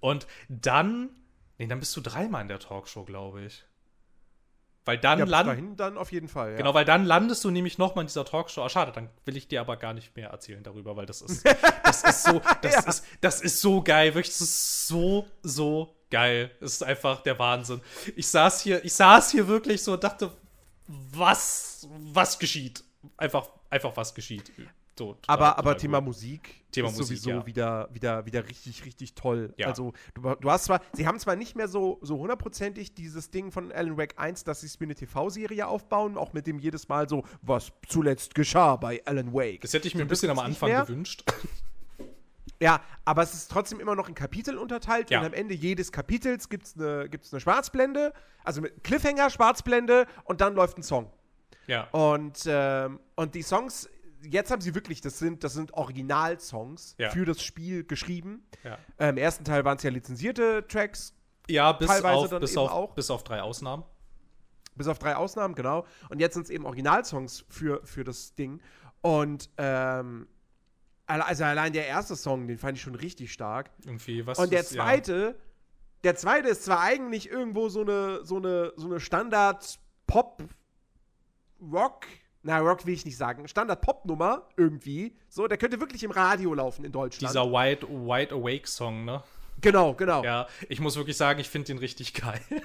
Und 0.00 0.26
dann, 0.48 1.10
nee, 1.58 1.66
dann 1.66 1.78
bist 1.80 1.96
du 1.96 2.00
dreimal 2.00 2.42
in 2.42 2.48
der 2.48 2.58
Talkshow, 2.58 3.04
glaube 3.04 3.42
ich. 3.42 3.64
Weil 4.86 4.96
dann 4.98 5.18
Ja, 5.18 5.24
bis 5.26 5.30
land, 5.32 5.48
dahin 5.50 5.76
dann 5.76 5.98
auf 5.98 6.10
jeden 6.10 6.28
Fall. 6.28 6.52
Ja. 6.52 6.56
genau, 6.56 6.72
weil 6.72 6.86
dann 6.86 7.04
landest 7.04 7.44
du 7.44 7.50
nämlich 7.50 7.76
nochmal 7.76 8.04
in 8.04 8.06
dieser 8.08 8.24
Talkshow. 8.24 8.62
Ah, 8.62 8.68
schade, 8.70 8.92
dann 8.92 9.10
will 9.26 9.36
ich 9.36 9.46
dir 9.46 9.60
aber 9.60 9.76
gar 9.76 9.92
nicht 9.92 10.16
mehr 10.16 10.30
erzählen 10.30 10.62
darüber, 10.62 10.96
weil 10.96 11.04
das 11.06 11.20
ist, 11.20 11.44
das 11.84 12.02
ist 12.02 12.24
so, 12.24 12.40
das 12.62 12.72
Ja. 12.74 12.80
ist, 12.90 13.06
das 13.20 13.40
ist 13.42 13.60
so 13.60 13.82
geil, 13.82 14.14
wirklich, 14.14 14.32
das 14.32 14.40
ist 14.40 14.88
so, 14.88 15.26
so 15.42 15.94
geil. 16.10 16.50
Es 16.60 16.74
ist 16.74 16.82
einfach 16.82 17.22
der 17.22 17.38
Wahnsinn. 17.38 17.80
Ich 18.16 18.26
saß 18.26 18.62
hier, 18.62 18.84
ich 18.84 18.92
saß 18.92 19.30
hier 19.30 19.46
wirklich 19.48 19.82
so 19.82 19.92
und 19.92 20.04
dachte, 20.04 20.30
was, 20.86 21.88
was 22.12 22.38
geschieht? 22.38 22.82
Einfach, 23.16 23.48
einfach 23.70 23.96
was 23.96 24.14
geschieht. 24.14 24.52
So, 24.98 25.14
total, 25.14 25.34
aber, 25.34 25.58
aber 25.58 25.62
total 25.70 25.80
Thema 25.80 25.98
gut. 26.00 26.08
Musik 26.08 26.60
Thema 26.72 26.88
ist 26.88 26.98
Musik, 26.98 27.16
sowieso 27.18 27.30
ja. 27.30 27.46
wieder, 27.46 27.88
wieder, 27.92 28.26
wieder 28.26 28.46
richtig, 28.46 28.84
richtig 28.84 29.14
toll. 29.14 29.54
Ja. 29.56 29.68
Also, 29.68 29.92
du, 30.14 30.34
du 30.34 30.50
hast 30.50 30.64
zwar, 30.64 30.82
sie 30.92 31.06
haben 31.06 31.18
zwar 31.18 31.36
nicht 31.36 31.56
mehr 31.56 31.68
so, 31.68 31.98
so 32.02 32.18
hundertprozentig 32.18 32.94
dieses 32.94 33.30
Ding 33.30 33.50
von 33.50 33.72
Alan 33.72 33.96
Wake 33.96 34.18
1, 34.18 34.44
dass 34.44 34.60
sie 34.60 34.66
es 34.66 34.78
wie 34.78 34.84
eine 34.84 34.94
TV-Serie 34.94 35.66
aufbauen, 35.66 36.18
auch 36.18 36.32
mit 36.34 36.46
dem 36.46 36.58
jedes 36.58 36.88
Mal 36.88 37.08
so, 37.08 37.24
was 37.40 37.72
zuletzt 37.88 38.34
geschah 38.34 38.76
bei 38.76 39.00
Alan 39.06 39.32
Wake. 39.32 39.62
Das 39.62 39.72
hätte 39.72 39.88
ich 39.88 39.94
mir 39.94 40.02
ein 40.02 40.08
bisschen 40.08 40.30
am 40.30 40.38
Anfang 40.38 40.70
gewünscht. 40.86 41.24
Ja, 42.60 42.80
aber 43.06 43.22
es 43.22 43.32
ist 43.34 43.50
trotzdem 43.50 43.80
immer 43.80 43.94
noch 43.96 44.08
in 44.08 44.14
Kapitel 44.14 44.58
unterteilt 44.58 45.10
Ja. 45.10 45.20
und 45.20 45.26
am 45.26 45.32
Ende 45.32 45.54
jedes 45.54 45.92
Kapitels 45.92 46.48
gibt 46.48 46.66
es 46.66 46.76
eine, 46.76 47.08
gibt's 47.08 47.32
eine 47.32 47.40
Schwarzblende, 47.40 48.12
also 48.44 48.60
mit 48.60 48.84
Cliffhanger, 48.84 49.30
Schwarzblende 49.30 50.06
und 50.24 50.40
dann 50.42 50.54
läuft 50.54 50.76
ein 50.78 50.82
Song. 50.82 51.10
Ja. 51.66 51.84
Und, 51.92 52.42
ähm, 52.46 53.00
und 53.16 53.34
die 53.34 53.42
Songs, 53.42 53.88
jetzt 54.22 54.50
haben 54.50 54.60
sie 54.60 54.74
wirklich, 54.74 55.00
das 55.00 55.18
sind, 55.18 55.42
das 55.44 55.54
sind 55.54 55.72
Originalsongs 55.72 56.96
Ja. 56.98 57.10
für 57.10 57.24
das 57.24 57.42
Spiel 57.42 57.84
geschrieben. 57.84 58.44
Ja. 58.64 58.76
Äh, 58.98 59.08
Im 59.10 59.16
ersten 59.16 59.44
Teil 59.44 59.64
waren 59.64 59.76
es 59.78 59.82
ja 59.82 59.90
lizenzierte 59.90 60.66
Tracks, 60.68 61.14
Ja, 61.48 61.72
bis 61.72 61.88
Teilweise 61.88 62.14
auf, 62.14 62.28
dann 62.28 62.40
bis, 62.40 62.50
eben 62.52 62.60
auf, 62.60 62.70
auch. 62.70 62.94
bis 62.94 63.10
auf 63.10 63.24
drei 63.24 63.40
Ausnahmen. 63.42 63.84
bis 64.76 64.86
auf 64.88 64.98
drei 64.98 65.16
Ausnahmen, 65.16 65.54
genau. 65.54 65.86
Und 66.10 66.20
jetzt 66.20 66.34
sind 66.34 66.44
es 66.44 66.50
eben 66.50 66.64
Originalsongs 66.66 67.44
für, 67.48 67.80
für 67.84 68.04
das 68.04 68.34
Ding. 68.34 68.60
Und 69.02 69.48
ähm, 69.58 70.26
also 71.18 71.44
allein 71.44 71.72
der 71.72 71.86
erste 71.86 72.14
Song, 72.16 72.46
den 72.48 72.58
fand 72.58 72.76
ich 72.78 72.82
schon 72.82 72.94
richtig 72.94 73.32
stark. 73.32 73.70
Irgendwie, 73.84 74.26
was 74.26 74.38
Und 74.38 74.52
der 74.52 74.60
ist- 74.60 74.72
ja. 74.72 74.82
zweite, 74.84 75.34
der 76.04 76.16
zweite 76.16 76.48
ist 76.48 76.64
zwar 76.64 76.80
eigentlich 76.80 77.28
irgendwo 77.30 77.68
so 77.68 77.80
eine, 77.82 78.24
so 78.24 78.36
eine, 78.36 78.72
so 78.76 78.86
eine 78.86 79.00
Standard-Pop-Rock, 81.60 82.06
na, 82.42 82.58
Rock 82.58 82.86
will 82.86 82.94
ich 82.94 83.04
nicht 83.04 83.16
sagen, 83.16 83.46
Standard-Pop-Nummer 83.46 84.48
irgendwie. 84.56 85.14
So, 85.28 85.46
der 85.46 85.58
könnte 85.58 85.78
wirklich 85.80 86.02
im 86.04 86.10
Radio 86.10 86.54
laufen 86.54 86.84
in 86.84 86.92
Deutschland. 86.92 87.30
Dieser 87.30 87.44
Wide, 87.50 87.86
Wide 87.88 88.34
Awake 88.34 88.66
Song, 88.66 89.04
ne? 89.04 89.22
genau, 89.60 89.92
genau. 89.94 90.24
Ja, 90.24 90.46
ich 90.68 90.80
muss 90.80 90.96
wirklich 90.96 91.16
sagen, 91.18 91.38
ich 91.40 91.48
finde 91.50 91.66
den 91.66 91.78
richtig 91.78 92.14
geil. 92.14 92.40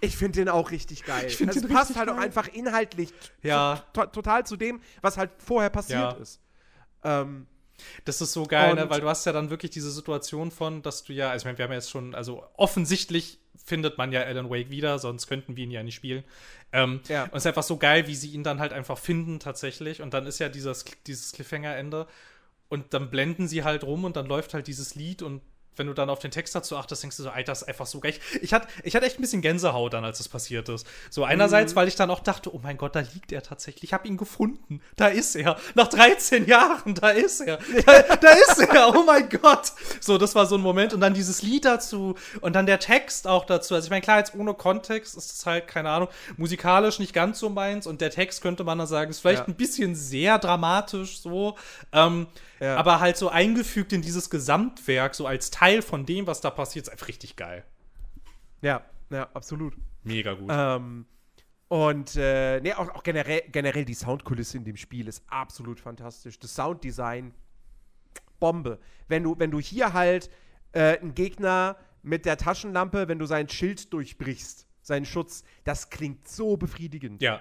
Ich 0.00 0.18
finde 0.18 0.40
den 0.40 0.48
auch 0.50 0.70
richtig 0.70 1.04
geil. 1.04 1.24
Ich 1.28 1.40
also, 1.48 1.60
es 1.60 1.66
passt 1.72 1.96
halt 1.96 2.10
auch 2.10 2.16
geil. 2.16 2.24
einfach 2.26 2.46
inhaltlich 2.48 3.10
Ja. 3.42 3.82
to 3.94 4.04
total 4.04 4.44
zu 4.44 4.54
dem, 4.58 4.82
was 5.00 5.16
halt 5.16 5.30
vorher 5.38 5.70
passiert 5.70 5.98
Ja. 5.98 6.10
ist. 6.20 6.40
Ähm, 7.04 7.46
Das 8.04 8.20
ist 8.20 8.32
so 8.32 8.44
geil, 8.44 8.74
ne? 8.74 8.90
Weil 8.90 9.00
du 9.00 9.08
hast 9.08 9.24
ja 9.26 9.32
dann 9.32 9.50
wirklich 9.50 9.70
diese 9.70 9.90
Situation 9.90 10.50
von, 10.50 10.82
dass 10.82 11.04
du 11.04 11.12
ja, 11.12 11.30
also 11.30 11.42
ich 11.42 11.44
meine, 11.46 11.58
wir 11.58 11.64
haben 11.64 11.72
ja 11.72 11.78
jetzt 11.78 11.90
schon, 11.90 12.14
also 12.14 12.44
offensichtlich 12.56 13.38
findet 13.64 13.98
man 13.98 14.12
ja 14.12 14.22
Alan 14.22 14.50
Wake 14.50 14.70
wieder, 14.70 14.98
sonst 14.98 15.26
könnten 15.26 15.56
wir 15.56 15.64
ihn 15.64 15.70
ja 15.70 15.82
nicht 15.82 15.94
spielen. 15.94 16.24
Ähm, 16.72 17.00
Ja. 17.08 17.24
Und 17.24 17.34
es 17.34 17.42
ist 17.44 17.46
einfach 17.46 17.62
so 17.62 17.76
geil, 17.76 18.06
wie 18.06 18.14
sie 18.14 18.30
ihn 18.30 18.42
dann 18.42 18.60
halt 18.60 18.72
einfach 18.72 18.98
finden 18.98 19.40
tatsächlich. 19.40 20.02
Und 20.02 20.12
dann 20.12 20.26
ist 20.26 20.38
ja 20.38 20.48
dieses, 20.48 20.84
dieses 21.06 21.32
Cliffhanger-Ende. 21.32 22.06
Und 22.68 22.92
dann 22.92 23.10
blenden 23.10 23.46
sie 23.48 23.62
halt 23.62 23.84
rum 23.84 24.04
und 24.04 24.16
dann 24.16 24.26
läuft 24.26 24.54
halt 24.54 24.66
dieses 24.66 24.94
Lied 24.94 25.22
und 25.22 25.42
wenn 25.76 25.86
du 25.86 25.94
dann 25.94 26.10
auf 26.10 26.18
den 26.18 26.30
Text 26.30 26.54
dazu 26.54 26.76
achtest, 26.76 27.02
denkst 27.02 27.16
du 27.16 27.22
so, 27.24 27.30
Alter, 27.30 27.52
das 27.52 27.62
ist 27.62 27.68
einfach 27.68 27.86
so 27.86 28.00
geil. 28.00 28.14
Ich 28.42 28.52
hatte, 28.52 28.68
ich 28.82 28.94
hatte 28.96 29.06
echt 29.06 29.18
ein 29.18 29.22
bisschen 29.22 29.42
Gänsehaut 29.42 29.92
dann, 29.92 30.04
als 30.04 30.18
das 30.18 30.28
passiert 30.28 30.68
ist. 30.68 30.86
So 31.10 31.24
einerseits, 31.24 31.72
Mhm. 31.72 31.76
weil 31.76 31.88
ich 31.88 31.96
dann 31.96 32.10
auch 32.10 32.20
dachte, 32.20 32.54
oh 32.54 32.60
mein 32.62 32.76
Gott, 32.76 32.94
da 32.96 33.00
liegt 33.00 33.32
er 33.32 33.42
tatsächlich. 33.42 33.84
Ich 33.84 33.92
habe 33.92 34.06
ihn 34.08 34.16
gefunden. 34.16 34.80
Da 34.96 35.08
ist 35.08 35.34
er. 35.36 35.56
Nach 35.74 35.88
13 35.88 36.46
Jahren, 36.46 36.94
da 36.94 37.10
ist 37.10 37.40
er. 37.40 37.58
Da, 37.86 38.16
da 38.16 38.30
ist 38.30 38.58
er. 38.60 38.94
Oh 38.94 39.02
mein 39.04 39.28
Gott. 39.28 39.72
So, 40.00 40.18
das 40.18 40.34
war 40.34 40.46
so 40.46 40.56
ein 40.56 40.60
Moment. 40.60 40.92
Und 40.94 41.00
dann 41.00 41.14
dieses 41.14 41.42
Lied 41.42 41.64
dazu 41.64 42.14
und 42.40 42.54
dann 42.54 42.66
der 42.66 42.78
Text 42.78 43.26
auch 43.26 43.44
dazu. 43.44 43.74
Also 43.74 43.86
ich 43.86 43.90
meine, 43.90 44.02
klar, 44.02 44.18
jetzt 44.18 44.34
ohne 44.34 44.54
Kontext 44.54 45.16
ist 45.16 45.32
es 45.32 45.46
halt, 45.46 45.66
keine 45.68 45.90
Ahnung, 45.90 46.08
musikalisch 46.36 46.98
nicht 46.98 47.12
ganz 47.12 47.38
so 47.38 47.48
meins. 47.48 47.86
Und 47.86 48.00
der 48.00 48.10
Text 48.10 48.42
könnte 48.42 48.64
man 48.64 48.78
dann 48.78 48.86
sagen, 48.86 49.10
ist 49.10 49.20
vielleicht 49.20 49.42
Ja. 49.42 49.48
ein 49.48 49.54
bisschen 49.54 49.94
sehr 49.94 50.38
dramatisch 50.38 51.20
so. 51.20 51.56
Ähm, 51.92 52.26
Ja. 52.64 52.76
aber 52.76 53.00
halt 53.00 53.16
so 53.18 53.28
eingefügt 53.28 53.92
in 53.92 54.00
dieses 54.00 54.30
Gesamtwerk, 54.30 55.14
so 55.14 55.26
als 55.26 55.50
Teil 55.50 55.82
von 55.82 56.06
dem, 56.06 56.26
was 56.26 56.40
da 56.40 56.50
passiert, 56.50 56.86
ist 56.86 56.92
einfach 56.92 57.08
richtig 57.08 57.36
geil. 57.36 57.64
ja, 58.62 58.82
ja, 59.10 59.28
absolut. 59.34 59.74
Mega 60.02 60.32
gut. 60.32 60.48
Ähm, 60.50 61.06
und 61.68 62.16
äh, 62.16 62.60
nee, 62.60 62.72
auch, 62.72 62.88
auch 62.94 63.02
generell, 63.02 63.42
generell 63.52 63.84
die 63.84 63.94
Soundkulisse 63.94 64.56
in 64.56 64.64
dem 64.64 64.76
Spiel 64.76 65.08
ist 65.08 65.24
absolut 65.28 65.78
fantastisch. 65.78 66.38
Das 66.38 66.54
Sounddesign, 66.54 67.34
Bombe. 68.40 68.78
Wenn 69.08 69.22
du, 69.22 69.38
wenn 69.38 69.50
du 69.50 69.60
hier 69.60 69.92
halt 69.92 70.30
äh, 70.72 70.98
einen 70.98 71.14
Gegner 71.14 71.76
mit 72.02 72.24
der 72.24 72.36
Taschenlampe, 72.36 73.08
wenn 73.08 73.18
du 73.18 73.26
sein 73.26 73.48
Schild 73.48 73.92
durchbrichst, 73.92 74.66
seinen 74.82 75.04
Schutz, 75.04 75.44
das 75.64 75.90
klingt 75.90 76.28
so 76.28 76.56
befriedigend. 76.56 77.22
ja, 77.22 77.40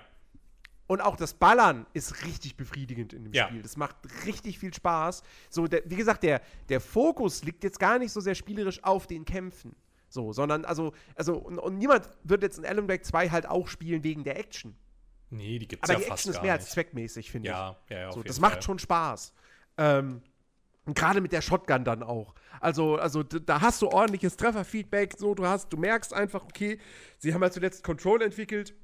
Und 0.85 1.01
auch 1.01 1.15
das 1.15 1.33
Ballern 1.33 1.85
ist 1.93 2.25
richtig 2.25 2.57
befriedigend 2.57 3.13
in 3.13 3.23
dem 3.23 3.33
Ja. 3.33 3.47
Spiel. 3.47 3.61
Das 3.61 3.77
macht 3.77 3.95
richtig 4.25 4.59
viel 4.59 4.73
Spaß. 4.73 5.23
So, 5.49 5.67
der, 5.67 5.81
wie 5.85 5.95
gesagt, 5.95 6.23
der, 6.23 6.41
der 6.69 6.81
Fokus 6.81 7.43
liegt 7.43 7.63
jetzt 7.63 7.79
gar 7.79 7.99
nicht 7.99 8.11
so 8.11 8.19
sehr 8.19 8.35
spielerisch 8.35 8.83
auf 8.83 9.07
den 9.07 9.23
Kämpfen. 9.25 9.75
So, 10.09 10.33
sondern, 10.33 10.65
also, 10.65 10.93
also 11.15 11.35
und, 11.37 11.57
und 11.57 11.77
niemand 11.77 12.07
wird 12.23 12.43
jetzt 12.43 12.57
in 12.59 12.65
Alan 12.65 12.87
Wake 12.87 13.05
2 13.05 13.29
halt 13.29 13.47
auch 13.47 13.67
spielen 13.67 14.03
wegen 14.03 14.23
der 14.23 14.37
Action. 14.37 14.75
nee, 15.29 15.57
die 15.57 15.67
gibt's 15.67 15.89
Aber 15.89 15.97
ja 15.97 16.03
die 16.03 16.09
fast 16.09 16.25
Action 16.25 16.33
ist 16.35 16.43
mehr 16.43 16.53
als 16.53 16.69
zweckmäßig, 16.71 17.31
finde 17.31 17.47
ich. 17.49 17.55
Ja, 17.55 17.77
ja, 17.89 17.99
ja. 17.99 18.07
auf 18.09 18.15
So, 18.15 18.21
das 18.21 18.37
Fall. 18.37 18.49
macht 18.51 18.63
schon 18.63 18.77
Spaß. 18.77 19.33
Ähm, 19.77 20.21
und 20.85 20.95
gerade 20.95 21.21
mit 21.21 21.31
der 21.31 21.41
Shotgun 21.41 21.85
dann 21.85 22.03
auch. 22.03 22.35
Also, 22.59 22.97
also 22.97 23.23
da 23.23 23.61
hast 23.61 23.81
du 23.81 23.87
ordentliches 23.87 24.35
Trefferfeedback. 24.37 25.15
So, 25.17 25.33
du 25.33 25.47
hast, 25.47 25.71
du 25.71 25.77
merkst 25.77 26.13
einfach, 26.13 26.43
okay, 26.43 26.77
sie 27.17 27.33
haben 27.33 27.41
halt 27.41 27.53
zuletzt 27.53 27.83
Control 27.83 28.21
entwickelt. 28.21 28.75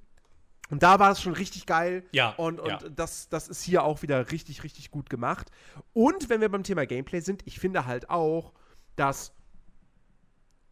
Und 0.69 0.83
da 0.83 0.99
war 0.99 1.11
es 1.11 1.21
schon 1.21 1.33
richtig 1.33 1.65
geil. 1.65 2.03
Ja, 2.11 2.29
Und, 2.37 2.59
und 2.59 2.69
ja. 2.69 2.77
Das, 2.95 3.27
das 3.29 3.47
ist 3.47 3.63
hier 3.63 3.83
auch 3.83 4.01
wieder 4.01 4.31
richtig, 4.31 4.63
richtig 4.63 4.91
gut 4.91 5.09
gemacht. 5.09 5.49
Und 5.93 6.29
wenn 6.29 6.41
wir 6.41 6.49
beim 6.49 6.63
Thema 6.63 6.85
Gameplay 6.85 7.21
sind, 7.21 7.41
ich 7.45 7.59
finde 7.59 7.85
halt 7.85 8.09
auch, 8.09 8.53
dass. 8.95 9.33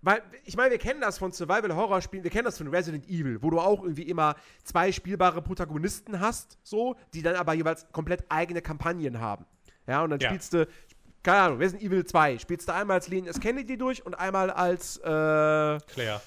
Weil, 0.03 0.21
ich 0.45 0.55
meine, 0.55 0.69
wir 0.71 0.77
kennen 0.77 1.01
das 1.01 1.17
von 1.17 1.31
Survival-Horror-Spielen, 1.31 2.23
wir 2.23 2.29
kennen 2.31 2.45
das 2.45 2.59
von 2.59 2.67
Resident 2.67 3.07
Evil, 3.09 3.41
wo 3.41 3.49
du 3.49 3.59
auch 3.59 3.81
irgendwie 3.81 4.03
immer 4.03 4.35
zwei 4.63 4.91
spielbare 4.91 5.41
Protagonisten 5.41 6.19
hast, 6.19 6.59
so, 6.63 6.95
die 7.13 7.23
dann 7.23 7.35
aber 7.35 7.53
jeweils 7.53 7.87
komplett 7.91 8.23
eigene 8.29 8.61
Kampagnen 8.61 9.19
haben. 9.19 9.45
Ja, 9.87 10.03
und 10.03 10.11
dann 10.11 10.19
Ja. 10.19 10.29
spielst 10.29 10.53
du, 10.53 10.67
keine 11.23 11.39
Ahnung, 11.39 11.57
Resident 11.57 11.83
Evil 11.83 12.05
2, 12.05 12.37
spielst 12.37 12.69
du 12.69 12.73
einmal 12.73 12.97
als 12.97 13.07
Lean 13.07 13.25
S. 13.25 13.39
Kennedy 13.39 13.77
durch 13.77 14.05
und 14.05 14.13
einmal 14.13 14.51
als 14.51 14.97
äh, 14.97 15.01
Claire. 15.01 16.21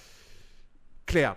Claire. 1.06 1.36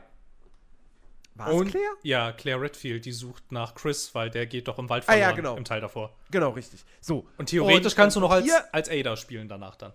War 1.36 1.50
es 1.52 1.72
Claire? 1.72 1.94
ja, 2.04 2.32
Claire 2.32 2.62
Redfield, 2.62 3.06
die 3.06 3.12
sucht 3.12 3.52
nach 3.52 3.74
Chris, 3.76 4.14
weil 4.14 4.30
der 4.30 4.46
geht 4.46 4.68
doch 4.68 4.78
im 4.78 4.88
Wald 4.90 5.04
Ah, 5.08 5.14
ja, 5.16 5.26
verloren 5.28 5.36
genau. 5.36 5.58
im 5.58 5.66
Teil 5.66 5.82
davor. 5.82 6.16
Genau, 6.32 6.52
richtig. 6.52 6.86
So. 7.02 7.28
Und 7.38 7.48
theoretisch 7.50 7.94
Und- 7.94 7.98
kannst 7.98 8.16
du 8.16 8.20
und 8.20 8.26
noch 8.26 8.32
als, 8.32 8.46
hier- 8.46 8.74
als 8.74 8.90
Ada 8.90 9.18
spielen 9.18 9.48
danach 9.48 9.76
dann. 9.76 9.94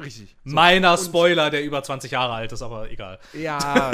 Richtig. 0.00 0.36
So. 0.44 0.54
Meiner 0.54 0.96
Spoiler, 0.98 1.50
der 1.50 1.64
über 1.64 1.82
20 1.82 2.10
Jahre 2.12 2.34
alt 2.34 2.52
ist, 2.52 2.62
aber 2.62 2.90
egal. 2.90 3.18
Ja. 3.32 3.90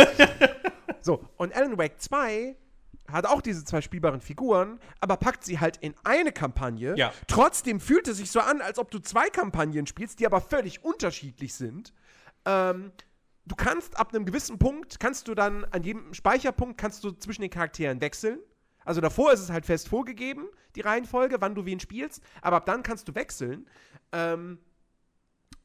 so, 1.01 1.25
und 1.37 1.55
Alan 1.55 1.79
Wake 1.79 2.01
2 2.01 2.57
hat 3.11 3.27
auch 3.27 3.41
diese 3.41 3.65
zwei 3.65 3.81
spielbaren 3.81 4.21
Figuren, 4.21 4.79
aber 5.01 5.17
packt 5.17 5.45
sie 5.45 5.61
halt 5.61 5.77
in 5.79 5.95
eine 6.05 6.33
Kampagne. 6.33 6.95
Ja. 6.97 7.13
Trotzdem 7.29 7.79
fühlt 7.81 8.09
es 8.09 8.17
sich 8.19 8.31
so 8.31 8.41
an, 8.41 8.61
als 8.61 8.79
ob 8.79 8.91
du 8.91 8.99
zwei 9.01 9.29
Kampagnen 9.29 9.87
spielst, 9.87 10.19
die 10.21 10.27
aber 10.27 10.41
völlig 10.41 10.83
unterschiedlich 10.85 11.55
sind. 11.55 11.93
Ähm, 12.47 12.93
du 13.45 13.55
kannst 13.55 13.99
ab 13.99 14.15
einem 14.15 14.25
gewissen 14.25 14.59
Punkt, 14.59 15.01
kannst 15.01 15.29
du 15.29 15.35
dann 15.35 15.65
an 15.67 15.83
jedem 15.83 16.15
Speicherpunkt, 16.15 16.79
kannst 16.79 17.05
du 17.05 17.13
zwischen 17.13 17.43
den 17.43 17.51
Charakteren 17.51 18.01
wechseln. 18.01 18.39
Also 18.85 19.01
davor 19.01 19.33
ist 19.33 19.41
es 19.41 19.51
halt 19.51 19.67
fest 19.67 19.89
vorgegeben, 19.89 20.49
die 20.75 20.81
Reihenfolge, 20.81 21.37
wann 21.41 21.55
du 21.55 21.65
wen 21.65 21.81
spielst, 21.81 22.23
aber 22.41 22.57
ab 22.57 22.67
dann 22.67 22.83
kannst 22.83 23.09
du 23.09 23.15
wechseln. 23.15 23.69
Ähm, 24.11 24.59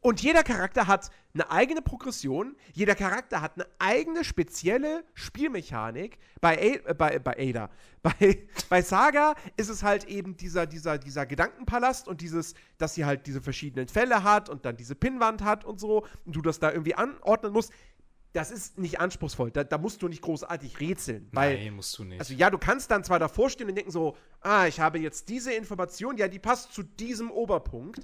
und 0.02 0.22
jeder 0.22 0.44
Charakter 0.44 0.88
hat 0.88 1.10
eine 1.34 1.50
eigene 1.52 1.82
Progression, 1.82 2.56
jeder 2.74 2.96
Charakter 2.96 3.42
hat 3.42 3.56
eine 3.56 3.68
eigene 3.80 4.24
spezielle 4.24 5.04
Spielmechanik. 5.14 6.20
Bei, 6.40 6.58
A 6.58 6.90
äh, 6.90 6.94
bei, 6.94 7.20
bei 7.20 7.36
Ada, 7.38 7.70
bei, 8.04 8.48
bei 8.70 8.82
Saga 8.82 9.36
ist 9.56 9.70
es 9.70 9.84
halt 9.84 10.06
eben 10.06 10.38
dieser, 10.38 10.66
dieser, 10.66 10.98
dieser 10.98 11.26
Gedankenpalast 11.26 12.08
und 12.08 12.22
dieses, 12.22 12.54
dass 12.78 12.94
sie 12.94 13.06
halt 13.06 13.26
diese 13.28 13.42
verschiedenen 13.42 13.88
Fälle 13.88 14.24
hat 14.24 14.50
und 14.50 14.66
dann 14.66 14.78
diese 14.78 14.96
Pinnwand 14.96 15.44
hat 15.44 15.66
und 15.66 15.80
so 15.80 16.06
und 16.26 16.36
du 16.36 16.42
das 16.42 16.60
da 16.60 16.72
irgendwie 16.72 16.96
anordnen 16.96 17.52
musst. 17.52 17.72
Das 18.34 18.52
ist 18.52 18.78
nicht 18.78 19.00
anspruchsvoll. 19.00 19.50
Da, 19.50 19.64
da 19.64 19.80
musst 19.80 20.02
du 20.04 20.08
nicht 20.08 20.22
großartig 20.22 20.80
rätseln. 20.80 21.28
Weil, 21.32 21.58
Nein, 21.58 21.74
musst 21.74 21.98
du 21.98 22.04
nicht. 22.04 22.20
Also 22.20 22.36
ja, 22.36 22.52
du 22.52 22.60
kannst 22.60 22.92
dann 22.92 23.04
zwar 23.04 23.18
davor 23.18 23.50
stehen 23.50 23.68
und 23.68 23.76
denken 23.76 23.90
so, 23.90 24.16
ah, 24.42 24.68
ich 24.68 24.80
habe 24.80 25.00
jetzt 25.00 25.30
diese 25.30 25.54
Information, 25.54 26.18
ja, 26.18 26.28
die 26.28 26.38
passt 26.38 26.72
zu 26.72 26.84
diesem 26.84 27.32
Oberpunkt. 27.32 28.02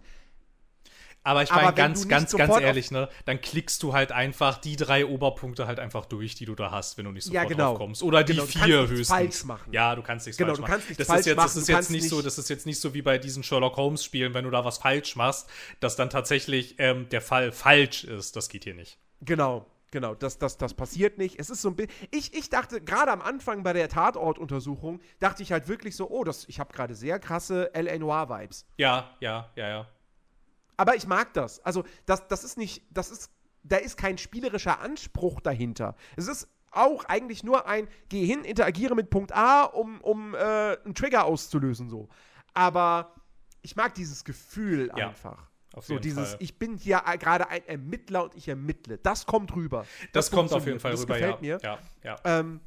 Aber 1.25 1.41
ich 1.41 1.51
meine, 1.51 1.73
ganz, 1.73 1.99
nicht 2.01 2.09
ganz, 2.09 2.35
ganz 2.35 2.57
ehrlich, 2.59 2.91
ne? 2.91 3.07
Dann 3.25 3.39
klickst 3.39 3.81
du 3.81 3.93
halt 3.93 4.11
einfach 4.11 4.57
die 4.57 4.75
drei 4.75 5.05
Oberpunkte 5.05 5.67
halt 5.67 5.79
einfach 5.79 6.05
durch, 6.05 6.35
die 6.35 6.43
du 6.45 6.53
da 6.53 6.69
hast, 6.71 6.97
wenn 6.97 7.05
du 7.05 7.11
nicht 7.11 7.25
Ja, 7.27 7.41
sofort 7.43 7.47
genau. 7.49 7.69
drauf 7.69 7.77
kommst. 7.77 8.03
Oder 8.03 8.23
die 8.25 8.33
Genau, 8.33 8.45
du 8.45 8.51
vier 8.51 8.59
kannst 8.59 8.71
nichts 8.77 8.91
höchstens. 8.91 9.07
falsch 9.09 9.43
machen. 9.45 9.71
Ja, 9.73 9.95
du 9.95 10.01
kannst 10.01 10.25
nichts 10.25 10.37
Genau, 10.37 10.49
falsch 10.49 10.57
du 10.57 10.61
machen. 10.63 10.71
kannst 10.71 10.89
nichts 10.89 10.97
das 10.97 11.07
falsch 11.07 11.19
ist 11.21 11.25
jetzt, 11.27 11.35
machen, 11.37 11.45
Das 11.47 11.55
ist 11.55 11.67
jetzt 11.69 11.75
kannst 11.77 11.91
nicht 11.91 12.09
so, 12.09 12.15
nicht- 12.17 12.25
das 12.27 12.37
ist 12.37 12.49
jetzt 12.49 12.65
nicht 12.65 12.79
so 12.81 12.93
wie 12.93 13.01
bei 13.01 13.17
diesen 13.17 13.41
Sherlock 13.43 13.77
Holmes 13.77 14.03
Spielen, 14.03 14.33
wenn 14.33 14.43
du 14.43 14.51
da 14.51 14.65
was 14.65 14.79
falsch 14.79 15.15
machst, 15.15 15.47
dass 15.79 15.95
dann 15.95 16.09
tatsächlich 16.09 16.75
ähm, 16.79 17.07
der 17.09 17.21
Fall 17.21 17.51
falsch 17.53 18.03
ist. 18.03 18.35
Das 18.35 18.49
geht 18.49 18.65
hier 18.65 18.73
nicht. 18.73 18.97
Genau, 19.21 19.65
genau, 19.91 20.15
das, 20.15 20.39
das, 20.39 20.57
das 20.57 20.73
passiert 20.73 21.17
nicht. 21.19 21.39
Es 21.39 21.49
ist 21.49 21.61
so 21.61 21.69
ein 21.69 21.77
bisschen. 21.77 21.93
Ich, 22.11 22.33
ich 22.33 22.49
dachte, 22.49 22.81
gerade 22.81 23.11
am 23.13 23.21
Anfang 23.21 23.63
bei 23.63 23.71
der 23.71 23.87
Tatortuntersuchung, 23.87 24.99
dachte 25.21 25.41
ich 25.43 25.51
halt 25.53 25.67
wirklich 25.69 25.95
so, 25.95 26.09
oh, 26.09 26.23
das, 26.25 26.45
ich 26.49 26.59
habe 26.59 26.73
gerade 26.73 26.95
sehr 26.95 27.19
krasse 27.19 27.73
L.A. 27.73 27.97
Noir-Vibes. 27.97 28.65
Ja, 28.77 29.15
ja, 29.21 29.49
ja, 29.55 29.67
ja. 29.69 29.87
Aber 30.77 30.95
ich 30.95 31.07
mag 31.07 31.33
das. 31.33 31.59
Also, 31.65 31.83
das, 32.05 32.27
das 32.27 32.43
ist 32.43 32.57
nicht, 32.57 32.83
das 32.91 33.11
ist, 33.11 33.31
da 33.63 33.77
ist 33.77 33.97
kein 33.97 34.17
spielerischer 34.17 34.79
Anspruch 34.79 35.41
dahinter. 35.41 35.95
Es 36.15 36.27
ist 36.27 36.47
auch 36.71 37.05
eigentlich 37.05 37.43
nur 37.43 37.67
ein, 37.67 37.87
geh 38.09 38.25
hin, 38.25 38.43
interagiere 38.43 38.95
mit 38.95 39.09
Punkt 39.09 39.31
A, 39.33 39.63
um, 39.63 40.01
um 40.01 40.33
äh, 40.33 40.37
einen 40.37 40.95
Trigger 40.95 41.25
auszulösen, 41.25 41.89
so. 41.89 42.09
Aber 42.53 43.15
ich 43.61 43.75
mag 43.75 43.93
dieses 43.95 44.23
Gefühl 44.23 44.91
Ja, 44.95 45.09
einfach. 45.09 45.49
auf 45.73 45.85
so 45.85 45.97
dieses, 45.99 46.31
Fall. 46.31 46.37
ich 46.39 46.59
bin 46.59 46.77
hier 46.77 47.03
äh, 47.05 47.17
gerade 47.17 47.47
ein 47.49 47.65
Ermittler 47.67 48.23
und 48.23 48.35
ich 48.35 48.47
ermittle. 48.47 48.97
Das 48.97 49.25
kommt 49.25 49.55
rüber. 49.55 49.85
Das, 50.11 50.29
kommt 50.31 50.51
auf 50.51 50.65
jeden. 50.65 50.79
Fall 50.79 50.91
das 50.91 51.01
rüber, 51.01 51.13
gefällt 51.15 51.35
ja. 51.35 51.41
mir. 51.41 51.59
Ja, 51.63 51.79
ja. 52.03 52.15
Ähm, 52.23 52.59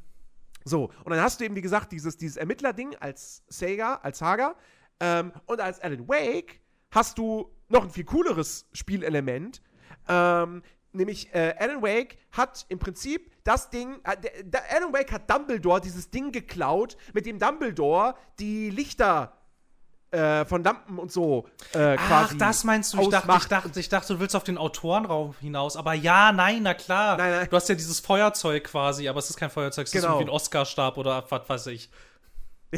so, 0.65 0.91
und 1.05 1.11
dann 1.11 1.21
hast 1.21 1.41
du 1.41 1.45
eben, 1.45 1.55
wie 1.55 1.63
gesagt, 1.63 1.93
dieses, 1.93 2.17
dieses 2.17 2.37
Ermittler-Ding 2.37 2.97
als 2.97 3.45
Sega, 3.49 4.01
als 4.03 4.19
Saga. 4.19 4.57
Ähm, 4.99 5.33
und 5.47 5.61
als 5.61 5.79
Alan 5.81 6.09
Wake 6.09 6.61
hast 6.91 7.19
du 7.19 7.51
noch 7.69 7.83
ein 7.85 7.91
viel 7.91 8.05
cooleres 8.05 8.67
Spielelement. 8.73 9.61
Ähm, 10.09 10.62
nämlich 10.93 11.35
äh, 11.35 11.55
Alan 11.59 11.83
Wake 11.83 12.19
hat 12.33 12.64
im 12.69 12.79
Prinzip 12.79 13.31
das 13.45 13.71
Ding, 13.71 14.01
äh, 14.05 14.17
der, 14.43 14.62
Alan 14.75 14.93
Wake 14.93 15.12
hat 15.12 15.31
Dumbledore 15.31 15.81
dieses 15.81 16.11
Ding 16.11 16.33
geklaut, 16.33 16.97
mit 17.12 17.27
dem 17.27 17.39
Dumbledore 17.39 18.14
die 18.39 18.71
Lichter 18.71 19.33
äh, 20.12 20.45
von 20.45 20.62
Lampen 20.62 20.99
und 20.99 21.11
so 21.11 21.49
äh, 21.75 21.97
Ach, 21.99 22.33
das 22.39 22.64
meinst 22.64 22.95
du? 22.95 23.01
Ich 23.01 23.09
dachte, 23.09 23.33
ich, 23.37 23.47
dachte, 23.47 23.81
ich 23.81 23.89
dachte, 23.89 24.14
du 24.14 24.21
willst 24.21 24.37
auf 24.37 24.45
den 24.45 24.57
Autorenraum 24.57 25.35
hinaus. 25.41 25.77
Aber 25.77 25.95
ja, 25.95 26.33
nein, 26.33 26.62
na 26.62 26.75
klar. 26.75 27.17
Nein, 27.17 27.33
nein. 27.33 27.49
Du 27.51 27.57
hast 27.57 27.69
ja 27.69 27.75
dieses 27.75 28.01
Feuerzeug 28.01 28.64
quasi, 28.64 29.09
aber 29.09 29.19
es 29.19 29.29
ist 29.29 29.37
kein 29.37 29.51
Feuerzeug, 29.51 29.87
es 29.87 29.93
ist 29.93 30.01
Genau. 30.01 30.14
irgendwie 30.14 30.31
ein 30.31 30.35
Oscarstab 30.35 30.97
oder 30.97 31.25
was 31.29 31.49
weiß 31.49 31.67
ich. 31.69 31.91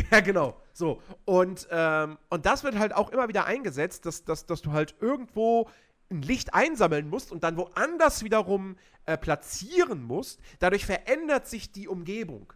Ja, 0.11 0.21
genau. 0.21 0.61
So. 0.73 1.03
Und, 1.25 1.69
ähm, 1.71 2.19
und 2.29 2.47
das 2.47 2.65
wird 2.65 2.79
halt 2.79 2.95
auch 2.95 3.11
immer 3.11 3.29
wieder 3.29 3.45
eingesetzt, 3.45 4.07
dass, 4.07 4.25
dass, 4.25 4.47
dass 4.47 4.63
du 4.63 4.73
halt 4.73 4.95
irgendwo 5.01 5.69
ein 6.11 6.23
Licht 6.23 6.55
einsammeln 6.55 7.09
musst 7.09 7.33
und 7.33 7.45
dann 7.45 7.57
woanders 7.57 8.23
wiederum 8.23 8.77
äh, 9.05 9.17
platzieren 9.17 10.03
musst. 10.03 10.41
Dadurch 10.59 10.87
verändert 10.87 11.47
sich 11.47 11.73
die 11.73 11.89
Umgebung. 11.89 12.53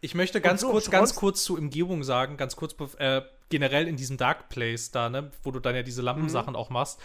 Ich 0.00 0.14
möchte 0.14 0.40
ganz 0.40 0.62
so, 0.62 0.70
kurz, 0.70 0.90
ganz 0.90 1.14
kurz 1.14 1.44
zur 1.44 1.58
Umgebung 1.58 2.04
sagen, 2.04 2.36
ganz 2.36 2.56
kurz 2.56 2.74
äh, 2.98 3.22
generell 3.48 3.86
in 3.88 3.96
diesem 3.96 4.16
Dark 4.16 4.48
Place 4.48 4.90
da, 4.90 5.08
ne, 5.08 5.30
wo 5.42 5.50
du 5.50 5.60
dann 5.60 5.74
ja 5.74 5.82
diese 5.82 6.02
Mhm. 6.02 6.06
Lampensachen 6.06 6.56
auch 6.56 6.70
machst. 6.70 7.00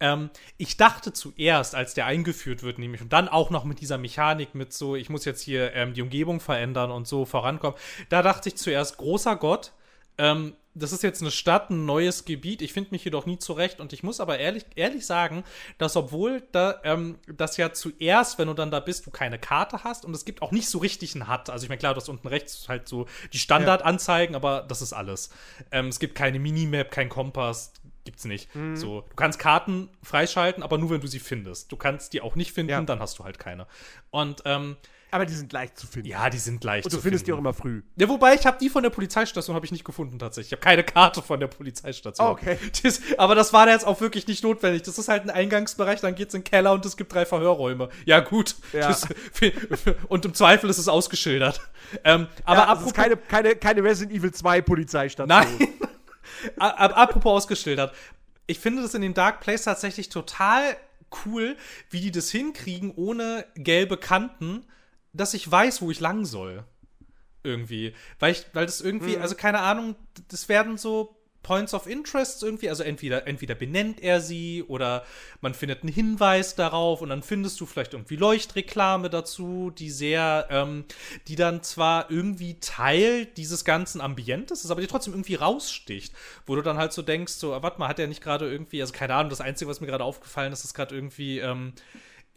Ähm, 0.00 0.30
ich 0.58 0.76
dachte 0.76 1.12
zuerst, 1.12 1.74
als 1.74 1.94
der 1.94 2.06
eingeführt 2.06 2.62
wird, 2.62 2.78
nämlich 2.78 3.00
und 3.02 3.12
dann 3.12 3.28
auch 3.28 3.50
noch 3.50 3.64
mit 3.64 3.80
dieser 3.80 3.98
Mechanik 3.98 4.54
mit 4.54 4.72
so, 4.72 4.94
ich 4.94 5.10
muss 5.10 5.24
jetzt 5.24 5.42
hier 5.42 5.74
ähm, 5.74 5.92
die 5.94 6.02
Umgebung 6.02 6.38
verändern 6.40 6.90
und 6.92 7.08
so 7.08 7.24
vorankommen. 7.24 7.76
Da 8.08 8.22
dachte 8.22 8.48
ich 8.48 8.56
zuerst, 8.56 8.96
großer 8.98 9.36
Gott, 9.36 9.72
ähm, 10.18 10.54
das 10.78 10.92
ist 10.92 11.02
jetzt 11.02 11.20
eine 11.20 11.30
Stadt, 11.30 11.70
ein 11.70 11.84
neues 11.86 12.24
Gebiet. 12.24 12.62
Ich 12.62 12.72
finde 12.72 12.90
mich 12.92 13.02
hier 13.02 13.12
doch 13.12 13.26
nie 13.26 13.38
zurecht. 13.38 13.80
Und 13.80 13.92
ich 13.92 14.02
muss 14.02 14.20
aber 14.20 14.38
ehrlich, 14.38 14.64
ehrlich 14.76 15.04
sagen, 15.06 15.44
dass 15.78 15.96
obwohl 15.96 16.42
da, 16.52 16.80
ähm, 16.84 17.18
das 17.26 17.56
ja 17.56 17.72
zuerst, 17.72 18.38
wenn 18.38 18.48
du 18.48 18.54
dann 18.54 18.70
da 18.70 18.80
bist, 18.80 19.06
du 19.06 19.10
keine 19.10 19.38
Karte 19.38 19.84
hast 19.84 20.04
und 20.04 20.14
es 20.14 20.24
gibt 20.24 20.42
auch 20.42 20.52
nicht 20.52 20.68
so 20.68 20.78
richtig 20.78 21.14
ein 21.14 21.28
HUD. 21.28 21.50
Also 21.50 21.64
ich 21.64 21.68
meine, 21.68 21.78
klar, 21.78 21.94
du 21.94 22.00
hast 22.00 22.08
unten 22.08 22.28
rechts 22.28 22.68
halt 22.68 22.88
so 22.88 23.06
die 23.32 23.38
Standardanzeigen, 23.38 24.34
aber 24.36 24.62
das 24.68 24.82
ist 24.82 24.92
alles. 24.92 25.30
Ähm, 25.70 25.88
es 25.88 25.98
gibt 25.98 26.14
keine 26.14 26.38
Minimap, 26.38 26.90
kein 26.90 27.08
Kompass, 27.08 27.72
gibt's 28.04 28.24
nicht. 28.24 28.48
So, 28.74 29.02
du 29.02 29.16
kannst 29.16 29.38
Karten 29.38 29.90
freischalten, 30.02 30.62
aber 30.62 30.78
nur 30.78 30.90
wenn 30.90 31.00
du 31.02 31.06
sie 31.06 31.18
findest. 31.18 31.70
Du 31.70 31.76
kannst 31.76 32.12
die 32.14 32.22
auch 32.22 32.36
nicht 32.36 32.52
finden, 32.52 32.70
Ja. 32.70 32.80
dann 32.80 33.00
hast 33.00 33.18
du 33.18 33.24
halt 33.24 33.38
keine. 33.38 33.66
Und 34.10 34.42
ähm, 34.46 34.76
Aber 35.10 35.24
die 35.24 35.32
sind 35.32 35.52
leicht 35.52 35.78
zu 35.78 35.86
finden. 35.86 36.08
ja, 36.08 36.28
die 36.28 36.38
sind 36.38 36.62
leicht 36.64 36.84
und 36.84 36.92
du 36.92 36.96
zu 36.98 37.02
findest 37.02 37.26
die 37.26 37.30
finden. 37.30 37.46
auch 37.46 37.50
immer 37.50 37.54
früh. 37.54 37.82
Ja, 37.96 38.08
wobei 38.08 38.34
ich 38.34 38.44
habe 38.46 38.58
die 38.60 38.68
von 38.68 38.82
der 38.82 38.90
Polizeistation 38.90 39.56
habe 39.56 39.64
ich 39.64 39.72
nicht 39.72 39.84
gefunden 39.84 40.18
tatsächlich. 40.18 40.48
Ich 40.48 40.52
habe 40.52 40.62
keine 40.62 40.84
Karte 40.84 41.22
von 41.22 41.40
der 41.40 41.46
Polizeistation. 41.46 42.28
Okay. 42.28 42.58
Das, 42.82 43.00
aber 43.16 43.34
das 43.34 43.52
war 43.52 43.66
da 43.66 43.72
jetzt 43.72 43.86
auch 43.86 44.00
wirklich 44.00 44.26
nicht 44.26 44.44
notwendig. 44.44 44.82
Das 44.82 44.98
ist 44.98 45.08
halt 45.08 45.24
ein 45.24 45.30
Eingangsbereich, 45.30 46.00
dann 46.00 46.14
geht's 46.14 46.34
in 46.34 46.40
den 46.40 46.44
Keller 46.44 46.72
und 46.72 46.84
es 46.84 46.96
gibt 46.96 47.12
drei 47.12 47.26
Verhörräume. 47.26 47.88
Ja, 48.04 48.20
gut. 48.20 48.56
Ja. 48.72 48.88
Das, 48.88 49.06
und 50.08 50.24
im 50.24 50.34
Zweifel 50.34 50.70
ist 50.70 50.78
es 50.78 50.88
ausgeschildert. 50.88 51.60
Ähm, 52.04 52.28
aber 52.44 52.60
ja, 52.60 52.66
das 52.66 52.70
apropos, 52.70 52.86
ist 52.86 52.94
keine, 52.94 53.16
keine, 53.16 53.56
keine 53.56 53.82
Resident 53.82 54.16
Evil 54.16 54.32
2 54.32 54.60
Polizeistation. 54.62 55.28
Nein. 55.28 55.48
Apropos 56.58 57.44
ausgeschildert. 57.44 57.94
Ich 58.46 58.58
finde 58.58 58.82
das 58.82 58.94
in 58.94 59.02
den 59.02 59.14
Dark 59.14 59.40
Place 59.40 59.62
tatsächlich 59.62 60.08
total 60.08 60.76
cool, 61.24 61.56
wie 61.90 62.00
die 62.00 62.10
das 62.10 62.30
hinkriegen, 62.30 62.92
ohne 62.94 63.44
gelbe 63.54 63.96
Kanten, 63.96 64.64
dass 65.18 65.34
ich 65.34 65.50
weiß, 65.50 65.82
wo 65.82 65.90
ich 65.90 66.00
lang 66.00 66.24
soll. 66.24 66.64
Irgendwie. 67.44 67.94
Weil 68.18 68.32
ich, 68.32 68.44
weil 68.52 68.66
das 68.66 68.80
irgendwie, 68.80 69.16
Mhm. 69.16 69.22
also 69.22 69.34
keine 69.34 69.60
Ahnung, 69.60 69.94
das 70.28 70.48
werden 70.48 70.76
so 70.76 71.14
Points 71.44 71.72
of 71.72 71.86
Interest 71.86 72.42
irgendwie, 72.42 72.68
also 72.68 72.82
entweder, 72.82 73.26
entweder 73.28 73.54
benennt 73.54 74.02
er 74.02 74.20
sie 74.20 74.64
oder 74.66 75.04
man 75.40 75.54
findet 75.54 75.82
einen 75.82 75.92
Hinweis 75.92 76.56
darauf 76.56 77.00
und 77.00 77.08
dann 77.10 77.22
findest 77.22 77.58
du 77.60 77.64
vielleicht 77.64 77.94
irgendwie 77.94 78.16
Leuchtreklame 78.16 79.08
dazu, 79.08 79.70
die 79.70 79.90
sehr, 79.90 80.48
ähm, 80.50 80.84
die 81.28 81.36
dann 81.36 81.62
zwar 81.62 82.10
irgendwie 82.10 82.58
Teil 82.60 83.24
dieses 83.24 83.64
ganzen 83.64 84.00
Ambientes 84.00 84.64
ist, 84.64 84.70
aber 84.70 84.80
die 84.80 84.88
trotzdem 84.88 85.14
irgendwie 85.14 85.36
raussticht, 85.36 86.12
wo 86.44 86.56
du 86.56 86.60
dann 86.62 86.76
halt 86.76 86.92
so 86.92 87.02
denkst, 87.02 87.34
so, 87.34 87.54
ah, 87.54 87.62
warte 87.62 87.78
mal, 87.78 87.88
hat 87.88 88.00
er 88.00 88.08
nicht 88.08 88.20
gerade 88.22 88.50
irgendwie, 88.50 88.80
also 88.82 88.92
keine 88.92 89.14
Ahnung, 89.14 89.30
das 89.30 89.40
Einzige, 89.40 89.70
was 89.70 89.80
mir 89.80 89.86
gerade 89.86 90.04
aufgefallen 90.04 90.52
ist, 90.52 90.64
ist 90.64 90.74
gerade 90.74 90.94
irgendwie, 90.94 91.38
ähm, 91.38 91.72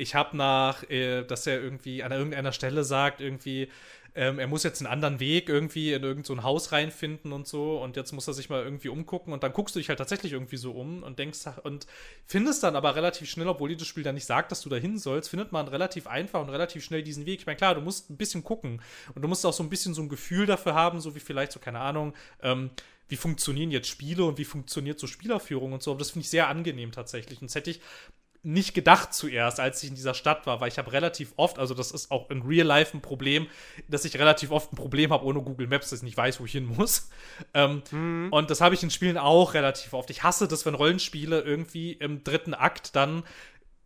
ich 0.02 0.16
habe 0.16 0.36
nach, 0.36 0.90
äh, 0.90 1.24
dass 1.24 1.46
er 1.46 1.62
irgendwie 1.62 2.02
an 2.02 2.12
irgendeiner 2.12 2.54
Stelle 2.54 2.84
sagt, 2.84 3.22
irgendwie, 3.22 3.70
ähm, 4.16 4.40
er 4.40 4.48
muss 4.48 4.64
jetzt 4.64 4.82
einen 4.82 4.92
anderen 4.92 5.20
Weg 5.20 5.48
irgendwie 5.48 5.94
in 5.94 6.04
irgendein 6.04 6.38
so 6.38 6.44
Haus 6.44 6.72
reinfinden 6.72 7.32
und 7.32 7.48
so 7.48 7.82
und 7.82 7.96
jetzt 7.96 8.12
muss 8.12 8.28
er 8.28 8.34
sich 8.34 8.50
mal 8.50 8.64
irgendwie 8.64 8.90
umgucken 8.90 9.32
und 9.32 9.44
dann 9.44 9.54
guckst 9.54 9.76
du 9.76 9.80
dich 9.80 9.90
halt 9.90 10.00
tatsächlich 10.00 10.34
irgendwie 10.34 10.58
so 10.58 10.72
um 10.72 11.04
und 11.04 11.20
denkst 11.20 11.40
und 11.64 11.86
findest 12.26 12.64
dann 12.64 12.76
aber 12.76 12.96
relativ 12.96 13.30
schnell, 13.30 13.48
obwohl 13.48 13.70
dir 13.70 13.78
das 13.78 13.88
Spiel 13.88 14.04
dann 14.04 14.16
nicht 14.16 14.26
sagt, 14.26 14.52
dass 14.52 14.62
du 14.62 14.70
da 14.70 14.76
hin 14.76 14.98
sollst, 14.98 15.30
findet 15.30 15.52
man 15.52 15.68
relativ 15.68 16.08
einfach 16.08 16.42
und 16.42 16.50
relativ 16.50 16.84
schnell 16.84 17.04
diesen 17.04 17.26
Weg. 17.26 17.40
Ich 17.40 17.46
meine, 17.46 17.58
klar, 17.58 17.76
du 17.76 17.82
musst 17.82 18.10
ein 18.10 18.18
bisschen 18.18 18.44
gucken 18.44 18.82
und 19.14 19.22
du 19.22 19.28
musst 19.28 19.46
auch 19.46 19.54
so 19.54 19.64
ein 19.64 19.70
bisschen 19.70 19.94
so 19.94 20.02
ein 20.02 20.10
Gefühl 20.10 20.46
dafür 20.46 20.74
haben, 20.74 21.00
so 21.00 21.16
wie 21.16 21.20
vielleicht 21.20 21.52
so, 21.52 21.60
keine 21.60 21.80
Ahnung, 21.80 22.14
ähm, 22.42 22.72
wie 23.08 23.18
funktionieren 23.18 23.72
jetzt 23.72 23.88
Spiele 23.88 24.26
und 24.26 24.38
wie 24.38 24.46
funktioniert 24.46 25.00
so 25.00 25.06
Spielerführung 25.06 25.74
und 25.74 25.84
so. 25.84 25.92
Aber 25.92 26.00
das 26.00 26.12
finde 26.12 26.24
ich 26.24 26.30
sehr 26.30 26.48
angenehm 26.48 26.94
tatsächlich. 26.94 27.42
Und 27.42 27.50
das 27.50 27.56
hätte 27.56 27.70
ich 27.70 27.82
nicht 28.44 28.74
gedacht 28.74 29.14
zuerst, 29.14 29.60
als 29.60 29.84
ich 29.84 29.90
in 29.90 29.96
dieser 29.96 30.16
Stadt 30.16 30.48
war, 30.48 30.62
weil 30.62 30.68
ich 30.68 30.80
habe 30.80 30.92
relativ 30.92 31.34
oft, 31.38 31.60
also 31.60 31.76
das 31.76 31.92
ist 31.92 32.10
auch 32.10 32.30
in 32.32 32.42
Real 32.42 32.66
Life 32.66 32.98
ein 32.98 33.02
Problem, 33.02 33.48
dass 33.88 34.04
ich 34.04 34.18
relativ 34.18 34.50
oft 34.52 34.74
ein 34.74 34.76
Problem 34.76 35.12
habe 35.12 35.26
ohne 35.26 35.42
Google 35.42 35.68
Maps, 35.68 35.92
dass 35.92 36.00
ich 36.00 36.04
nicht 36.04 36.18
weiß, 36.18 36.40
wo 36.40 36.46
ich 36.46 36.52
hin 36.54 36.66
muss. 36.66 37.10
Ähm, 37.54 37.84
Und 38.32 38.50
das 38.50 38.60
habe 38.62 38.74
ich 38.74 38.82
in 38.82 38.90
Spielen 38.90 39.18
auch 39.18 39.54
relativ 39.54 39.94
oft. 39.94 40.10
Ich 40.10 40.24
hasse 40.24 40.48
das, 40.48 40.66
wenn 40.66 40.74
Rollenspiele 40.74 41.42
irgendwie 41.42 41.94
im 41.94 42.24
dritten 42.24 42.54
Akt 42.56 42.96
dann 42.96 43.24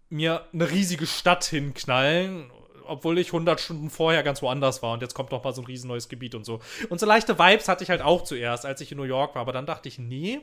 mir 0.09 0.45
eine 0.53 0.71
riesige 0.71 1.05
Stadt 1.07 1.43
hinknallen, 1.43 2.49
obwohl 2.85 3.17
ich 3.17 3.27
100 3.27 3.59
Stunden 3.59 3.89
vorher 3.89 4.23
ganz 4.23 4.41
woanders 4.41 4.81
war 4.81 4.93
und 4.93 5.01
jetzt 5.01 5.15
kommt 5.15 5.31
noch 5.31 5.43
mal 5.43 5.53
so 5.53 5.61
ein 5.61 5.65
riesen 5.65 5.87
neues 5.87 6.07
Gebiet 6.07 6.35
und 6.35 6.45
so. 6.45 6.61
Und 6.89 6.99
so 6.99 7.05
leichte 7.05 7.37
Vibes 7.37 7.67
hatte 7.67 7.83
ich 7.83 7.89
halt 7.89 8.01
auch 8.01 8.23
zuerst, 8.23 8.65
als 8.65 8.79
ich 8.79 8.91
in 8.91 8.97
New 8.97 9.03
York 9.03 9.35
war, 9.35 9.41
aber 9.41 9.51
dann 9.51 9.65
dachte 9.65 9.89
ich, 9.89 9.99
nee, 9.99 10.39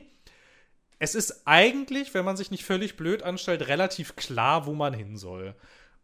es 1.03 1.15
ist 1.15 1.41
eigentlich, 1.45 2.13
wenn 2.13 2.23
man 2.23 2.37
sich 2.37 2.49
nicht 2.49 2.63
völlig 2.63 2.95
blöd 2.95 3.23
anstellt, 3.23 3.67
relativ 3.67 4.15
klar, 4.15 4.65
wo 4.65 4.73
man 4.73 4.93
hin 4.93 5.17
soll. 5.17 5.53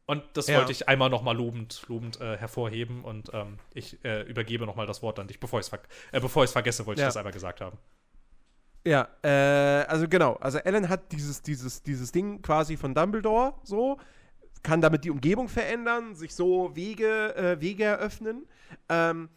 Und 0.06 0.24
das 0.34 0.48
Ja. 0.48 0.58
wollte 0.58 0.74
ich 0.74 0.90
einmal 0.90 1.10
nochmal 1.10 1.38
lobend, 1.38 1.84
lobend 1.88 2.20
äh, 2.20 2.36
hervorheben. 2.36 3.06
Und 3.06 3.30
ähm, 3.34 3.60
ich 3.74 4.04
äh, 4.04 4.24
übergebe 4.24 4.66
nochmal 4.66 4.88
das 4.88 5.02
Wort 5.02 5.18
an 5.18 5.28
dich. 5.28 5.40
Bevor 5.40 5.62
ich 5.62 5.68
es 5.68 5.70
ver 5.70 5.80
äh, 6.12 6.48
vergesse, 6.48 6.86
wollte 6.86 7.00
Ja. 7.00 7.08
ich 7.08 7.14
das 7.14 7.18
einmal 7.18 7.32
gesagt 7.32 7.62
haben. 7.62 7.78
Ja, 8.86 9.08
äh, 9.24 9.86
also 9.88 10.06
genau. 10.10 10.34
Also 10.34 10.58
Alan 10.60 10.90
hat 10.90 11.14
dieses, 11.14 11.44
dieses, 11.44 11.82
dieses 11.82 12.12
Ding 12.12 12.42
quasi 12.42 12.76
von 12.76 12.94
Dumbledore 12.94 13.54
so, 13.64 14.00
kann 14.64 14.82
damit 14.82 15.06
die 15.06 15.12
Umgebung 15.12 15.48
verändern, 15.48 16.14
sich 16.14 16.36
so 16.36 16.76
Wege, 16.76 17.36
äh, 17.38 17.62
Wege 17.62 17.86
eröffnen. 17.86 18.48
Ähm, 18.90 19.30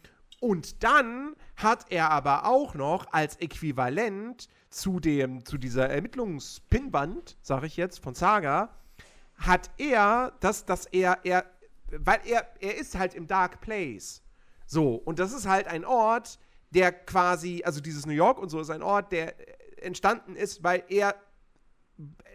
und 0.43 0.83
dann 0.83 1.37
hat 1.55 1.89
er 1.89 2.11
aber 2.11 2.45
auch 2.45 2.73
noch 2.73 3.13
als 3.13 3.37
Äquivalent 3.37 4.49
zu 4.69 4.99
dem, 4.99 5.45
zu 5.45 5.57
dieser 5.57 5.89
Ermittlungspinwand, 5.89 7.37
sag 7.41 7.63
ich 7.63 7.77
jetzt, 7.77 8.03
von 8.03 8.13
Saga, 8.13 8.75
hat 9.37 9.71
er 9.77 10.33
das, 10.41 10.65
dass 10.65 10.85
er, 10.87 11.19
er, 11.23 11.45
weil 11.91 12.19
er, 12.25 12.45
er 12.59 12.75
ist 12.75 12.99
halt 12.99 13.13
im 13.13 13.25
Dark 13.25 13.61
Place. 13.61 14.21
So, 14.65 14.95
und 14.95 15.19
das 15.19 15.31
ist 15.31 15.47
halt 15.47 15.67
ein 15.67 15.85
Ort, 15.85 16.39
der 16.71 16.91
quasi, 16.91 17.63
also 17.63 17.79
dieses 17.79 18.05
New 18.05 18.11
York 18.11 18.37
und 18.37 18.49
so 18.49 18.59
ist 18.59 18.69
ein 18.69 18.83
Ort, 18.83 19.13
der 19.13 19.35
entstanden 19.81 20.35
ist, 20.35 20.61
weil 20.61 20.83
er 20.89 21.15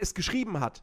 es 0.00 0.14
geschrieben 0.14 0.61
hat. 0.61 0.82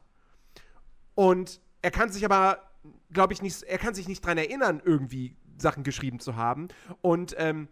Und 1.16 1.60
er 1.82 1.90
kann 1.90 2.12
sich 2.12 2.24
aber, 2.24 2.70
glaube 3.10 3.32
ich, 3.32 3.42
nicht, 3.42 3.64
er 3.64 3.78
kann 3.78 3.94
sich 3.94 4.06
nicht 4.06 4.24
dran 4.24 4.38
erinnern, 4.38 4.80
irgendwie 4.84 5.34
Sachen 5.58 5.82
geschrieben 5.84 6.20
zu 6.20 6.36
haben. 6.36 6.68
Und 7.02 7.34
ähm, 7.38 7.68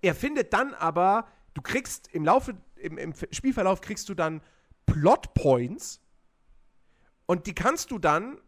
er 0.00 0.14
findet 0.14 0.52
dann 0.52 0.74
aber, 0.74 1.26
du 1.54 1.62
kriegst 1.62 2.08
im 2.08 2.24
Laufe, 2.24 2.54
im, 2.76 2.98
im 2.98 3.12
Spielverlauf 3.30 3.80
kriegst 3.80 4.08
du 4.08 4.14
dann 4.14 4.40
Plot 4.86 5.34
Points 5.34 6.00
und 7.26 7.46
die 7.46 7.54
kannst 7.54 7.90
du 7.90 7.98
dann 7.98 8.38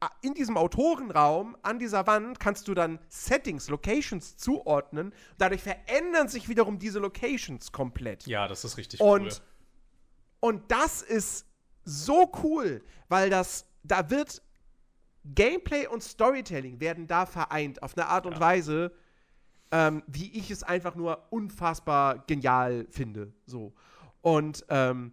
a- 0.00 0.10
in 0.22 0.34
diesem 0.34 0.56
Autorenraum 0.56 1.56
an 1.62 1.78
dieser 1.78 2.06
Wand 2.06 2.40
kannst 2.40 2.68
du 2.68 2.74
dann 2.74 2.98
Settings, 3.08 3.68
Locations 3.68 4.36
zuordnen. 4.36 5.12
Dadurch 5.38 5.62
verändern 5.62 6.28
sich 6.28 6.48
wiederum 6.48 6.78
diese 6.78 6.98
Locations 6.98 7.72
komplett. 7.72 8.26
Ja, 8.26 8.48
das 8.48 8.64
ist 8.64 8.76
richtig 8.78 9.00
Und, 9.00 9.22
cool. 9.22 9.30
und 10.40 10.70
das 10.70 11.02
ist 11.02 11.46
so 11.84 12.32
cool, 12.42 12.82
weil 13.08 13.30
das, 13.30 13.66
da 13.84 14.10
wird 14.10 14.42
Gameplay 15.34 15.86
und 15.86 16.02
Storytelling 16.02 16.80
werden 16.80 17.06
da 17.06 17.26
vereint 17.26 17.82
auf 17.82 17.96
eine 17.96 18.06
Art 18.06 18.26
und 18.26 18.34
Ja. 18.34 18.40
Weise, 18.40 18.92
ähm, 19.72 20.02
wie 20.06 20.30
ich 20.38 20.50
es 20.50 20.62
einfach 20.62 20.94
nur 20.94 21.26
unfassbar 21.30 22.24
genial 22.26 22.86
finde. 22.90 23.32
So. 23.46 23.72
Und, 24.22 24.64
ähm, 24.68 25.12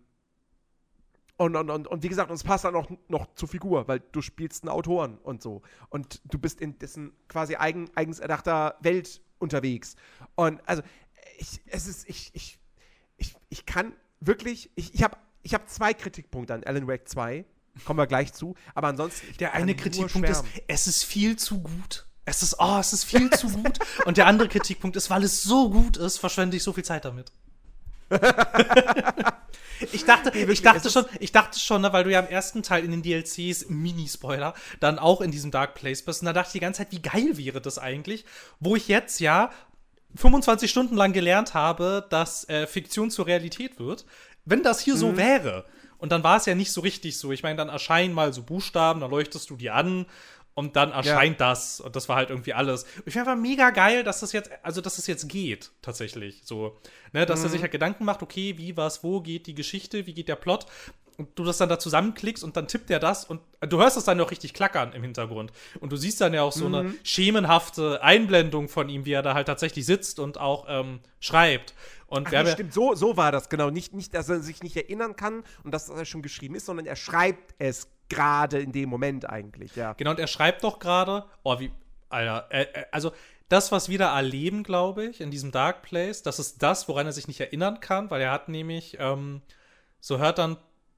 und, 1.38 1.56
und, 1.56 1.70
und, 1.70 1.88
und 1.88 2.04
wie 2.04 2.10
gesagt, 2.10 2.30
es 2.32 2.44
passt 2.44 2.64
dann 2.64 2.76
auch 2.76 2.90
noch 3.08 3.34
zur 3.34 3.48
Figur, 3.48 3.88
weil 3.88 4.00
du 4.12 4.22
spielst 4.22 4.64
einen 4.64 4.70
Autoren 4.70 5.18
und 5.18 5.42
so. 5.42 5.64
Und 5.90 6.22
du 6.26 6.38
bist 6.38 6.62
in 6.62 6.78
dessen 6.78 7.14
quasi 7.28 7.56
eigen, 7.56 7.90
eigens 7.96 8.20
erdachter 8.20 8.78
Welt 8.82 9.22
unterwegs. 9.40 9.96
Und 10.36 10.62
also, 10.68 10.84
ich, 11.38 11.62
es 11.66 11.88
ist, 11.88 12.08
ich, 12.08 12.32
ich, 12.34 12.60
ich, 13.18 13.36
ich 13.50 13.66
kann 13.66 13.94
wirklich, 14.20 14.72
ich, 14.76 14.94
ich 14.94 15.04
habe 15.04 15.18
ich 15.42 15.54
hab 15.54 15.70
zwei 15.70 15.94
Kritikpunkte 15.94 16.54
an 16.54 16.64
Alan 16.64 16.88
Wake 16.88 17.08
2. 17.08 17.46
Kommen 17.86 18.00
wir 18.00 18.08
gleich 18.08 18.34
zu. 18.34 18.56
Aber 18.76 18.88
ansonsten. 18.88 19.36
Der 19.40 19.54
eine 19.54 19.76
Kritikpunkt 19.76 20.30
ist, 20.30 20.44
es 20.68 20.88
ist 20.88 21.04
viel 21.04 21.38
zu 21.38 21.62
gut. 21.62 22.06
Es 22.26 22.42
ist, 22.42 22.56
oh, 22.60 22.78
es 22.80 22.94
ist 22.94 23.04
viel 23.04 23.30
zu 23.32 23.50
gut. 23.50 23.80
Und 24.06 24.18
der 24.18 24.28
andere 24.28 24.48
Kritikpunkt 24.48 24.96
ist, 24.96 25.10
weil 25.10 25.24
es 25.24 25.44
so 25.44 25.70
gut 25.70 25.98
ist, 25.98 26.18
verschwende 26.20 26.56
ich 26.56 26.64
so 26.64 26.72
viel 26.72 26.86
Zeit 26.86 27.04
damit. 27.06 27.32
ich 29.92 30.06
dachte, 30.06 30.38
ich 30.38 30.62
dachte 30.62 30.90
schon, 30.90 31.06
ich 31.20 31.32
dachte 31.32 31.60
schon, 31.60 31.82
ne, 31.82 31.92
weil 31.92 32.04
du 32.04 32.12
ja 32.12 32.20
im 32.20 32.28
ersten 32.28 32.64
Teil 32.64 32.86
in 32.86 32.92
den 32.92 33.02
DLCs, 33.02 33.70
Mini-Spoiler, 33.70 34.54
dann 34.80 35.00
auch 35.00 35.20
in 35.22 35.32
diesem 35.32 35.52
Dark 35.52 35.74
Place 35.74 36.04
bist. 36.04 36.22
Und 36.22 36.28
da 36.28 36.34
dachte 36.34 36.50
ich 36.50 36.54
die 36.54 36.60
ganze 36.60 36.80
Zeit, 36.80 36.92
wie 36.92 37.02
geil 37.02 37.38
wäre 37.38 37.60
das 37.60 37.78
eigentlich, 37.78 38.24
wo 38.60 38.76
ich 38.76 38.88
jetzt 38.88 39.20
ja 39.20 39.50
25 40.16 40.70
Stunden 40.70 40.96
lang 40.96 41.12
gelernt 41.12 41.54
habe, 41.54 42.06
dass 42.10 42.48
äh, 42.48 42.68
Fiktion 42.68 43.10
zur 43.10 43.26
Realität 43.28 43.80
wird. 43.80 44.06
Wenn 44.46 44.62
das 44.64 44.80
hier 44.80 44.96
so 44.96 45.18
wäre, 45.18 45.66
und 46.04 46.12
dann 46.12 46.22
war 46.22 46.36
es 46.36 46.46
ja 46.46 46.54
nicht 46.54 46.74
so 46.74 46.82
richtig 46.82 47.18
so. 47.18 47.32
Ich 47.32 47.44
meine, 47.44 47.56
dann 47.56 47.70
erscheinen 47.70 48.14
mal 48.14 48.34
so 48.34 48.44
Buchstaben, 48.44 49.00
dann 49.00 49.10
leuchtest 49.10 49.50
du 49.50 49.56
die 49.56 49.70
an 49.70 50.06
und 50.54 50.76
dann 50.76 50.92
erscheint 50.92 51.40
das. 51.40 51.80
Und 51.80 51.96
das 51.96 52.10
war 52.10 52.18
halt 52.18 52.30
irgendwie 52.30 52.52
alles. 52.52 52.86
Ich 53.06 53.14
finde 53.14 53.32
einfach 53.32 53.42
mega 53.42 53.70
geil, 53.70 54.04
dass 54.04 54.20
das 54.20 54.34
jetzt, 54.34 54.52
also 54.64 54.82
dass 54.82 54.98
das 54.98 55.08
jetzt 55.08 55.30
geht, 55.30 55.72
tatsächlich. 55.82 56.42
So, 56.44 56.78
ne, 57.14 57.26
dass 57.26 57.42
er 57.44 57.50
sich 57.50 57.62
halt 57.62 57.72
Gedanken 57.72 58.04
macht, 58.04 58.22
okay, 58.22 58.58
wie, 58.58 58.76
was, 58.76 59.02
wo 59.02 59.22
geht 59.22 59.48
die 59.48 59.56
Geschichte, 59.56 60.06
wie 60.06 60.14
geht 60.14 60.28
der 60.28 60.36
Plot. 60.36 60.66
Und 61.16 61.30
du 61.40 61.46
das 61.46 61.58
dann 61.58 61.70
da 61.70 61.80
zusammenklickst 61.80 62.44
und 62.44 62.58
dann 62.58 62.68
tippt 62.68 62.90
er 62.90 63.00
das 63.00 63.24
und 63.24 63.40
du 63.62 63.78
hörst 63.78 63.96
es 63.96 64.04
dann 64.04 64.20
auch 64.20 64.32
richtig 64.32 64.54
klackern 64.54 64.92
im 64.92 65.04
Hintergrund. 65.04 65.54
Und 65.80 65.94
du 65.94 65.96
siehst 65.96 66.20
dann 66.20 66.34
ja 66.34 66.42
auch 66.42 66.52
so 66.52 66.66
eine 66.66 66.94
schemenhafte 67.04 68.04
Einblendung 68.04 68.68
von 68.68 68.90
ihm, 68.90 69.06
wie 69.06 69.14
er 69.14 69.22
da 69.22 69.36
halt 69.36 69.48
tatsächlich 69.48 69.86
sitzt 69.86 70.20
und 70.20 70.38
auch 70.38 70.66
ähm, 70.68 71.00
schreibt. 71.22 71.76
Und 72.14 72.28
Ach, 72.28 72.44
nee, 72.44 72.52
stimmt, 72.52 72.74
so, 72.74 72.94
so 72.94 73.18
war 73.18 73.32
das, 73.32 73.50
genau. 73.50 73.72
Nicht, 73.72 73.96
nicht, 73.96 74.14
dass 74.14 74.30
er 74.30 74.40
sich 74.40 74.62
nicht 74.62 74.78
erinnern 74.78 75.16
kann 75.16 75.44
und 75.64 75.74
dass 75.74 75.90
er 75.90 76.06
schon 76.06 76.22
geschrieben 76.22 76.54
ist, 76.54 76.68
sondern 76.68 76.86
er 76.86 76.96
schreibt 76.96 77.56
es 77.58 77.88
gerade 78.08 78.60
in 78.60 78.72
dem 78.72 78.88
Moment 78.88 79.28
eigentlich, 79.28 79.76
ja. 79.76 79.94
Genau, 79.94 80.12
und 80.12 80.20
er 80.20 80.28
schreibt 80.28 80.64
doch 80.64 80.78
gerade, 80.78 81.26
oh, 81.42 81.60
wie, 81.60 81.72
Alter, 82.10 82.46
äh, 82.52 82.62
äh, 82.62 82.86
also 82.92 83.14
das, 83.50 83.72
was 83.72 83.90
wir 83.90 83.98
da 83.98 84.16
erleben, 84.16 84.62
glaube 84.62 85.06
ich, 85.06 85.22
in 85.22 85.32
diesem 85.32 85.50
Dark 85.50 85.82
Place, 85.82 86.22
das 86.22 86.38
ist 86.38 86.62
das, 86.62 86.88
woran 86.88 87.08
er 87.08 87.14
sich 87.14 87.28
nicht 87.28 87.40
erinnern 87.40 87.80
kann, 87.80 88.12
weil 88.12 88.22
er 88.22 88.32
hat 88.32 88.48
nämlich, 88.48 88.98
ähm, 89.00 89.42
so 90.00 90.20
hört 90.20 90.38
dann 90.38 90.58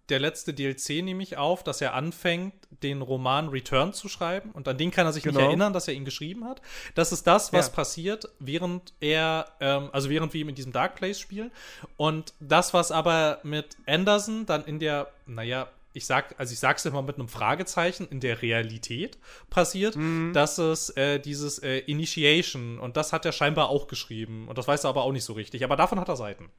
der 0.10 0.20
letzte 0.20 0.54
DLC 0.54 1.04
nämlich 1.04 1.38
auf, 1.38 1.64
dass 1.64 1.82
er 1.82 1.94
anfängt, 1.94 2.54
den 2.84 3.02
Roman 3.02 3.50
Return 3.50 3.94
zu 3.94 4.08
schreiben 4.10 4.52
und 4.52 4.68
an 4.68 4.78
den 4.78 4.92
kann 4.92 5.06
er 5.08 5.14
sich 5.14 5.26
nicht 5.26 5.34
Genau. 5.36 5.48
erinnern, 5.48 5.74
dass 5.74 5.88
er 5.88 5.94
ihn 5.94 6.06
geschrieben 6.06 6.46
hat. 6.46 6.62
Das 6.94 7.12
ist 7.12 7.26
das, 7.26 7.54
was 7.54 7.68
Ja. 7.68 7.74
passiert, 7.74 8.30
während 8.40 8.94
er, 9.00 9.48
ähm, 9.60 9.90
also 9.94 10.10
während 10.10 10.34
wir 10.34 10.42
ihm 10.42 10.50
in 10.50 10.56
diesem 10.56 10.72
Dark 10.72 10.96
Place 10.96 11.20
spielen. 11.20 11.52
Und 11.98 12.34
das, 12.40 12.74
was 12.74 12.92
aber 12.92 13.40
mit 13.44 13.78
Anderson 13.88 14.46
dann 14.46 14.64
in 14.66 14.80
der, 14.80 15.08
naja, 15.26 15.70
ich 15.94 16.06
sag, 16.06 16.36
also 16.38 16.52
ich 16.52 16.60
sag's 16.60 16.84
immer 16.86 17.02
mit 17.02 17.16
einem 17.18 17.30
Fragezeichen, 17.30 18.06
in 18.10 18.20
der 18.20 18.42
Realität 18.42 19.18
passiert, 19.50 19.98
dass 20.34 20.58
es 20.58 20.90
äh, 20.98 21.20
dieses 21.20 21.60
äh, 21.60 21.78
Initiation 21.80 22.80
und 22.80 22.98
das 22.98 23.14
hat 23.14 23.26
er 23.26 23.32
scheinbar 23.32 23.70
auch 23.70 23.88
geschrieben 23.88 24.48
und 24.50 24.58
das 24.58 24.68
weiß 24.68 24.84
er 24.84 24.90
aber 24.90 25.04
auch 25.04 25.14
nicht 25.14 25.24
so 25.24 25.32
richtig, 25.34 25.64
aber 25.64 25.78
davon 25.78 25.98
hat 26.00 26.10
er 26.10 26.18
Seiten. 26.18 26.52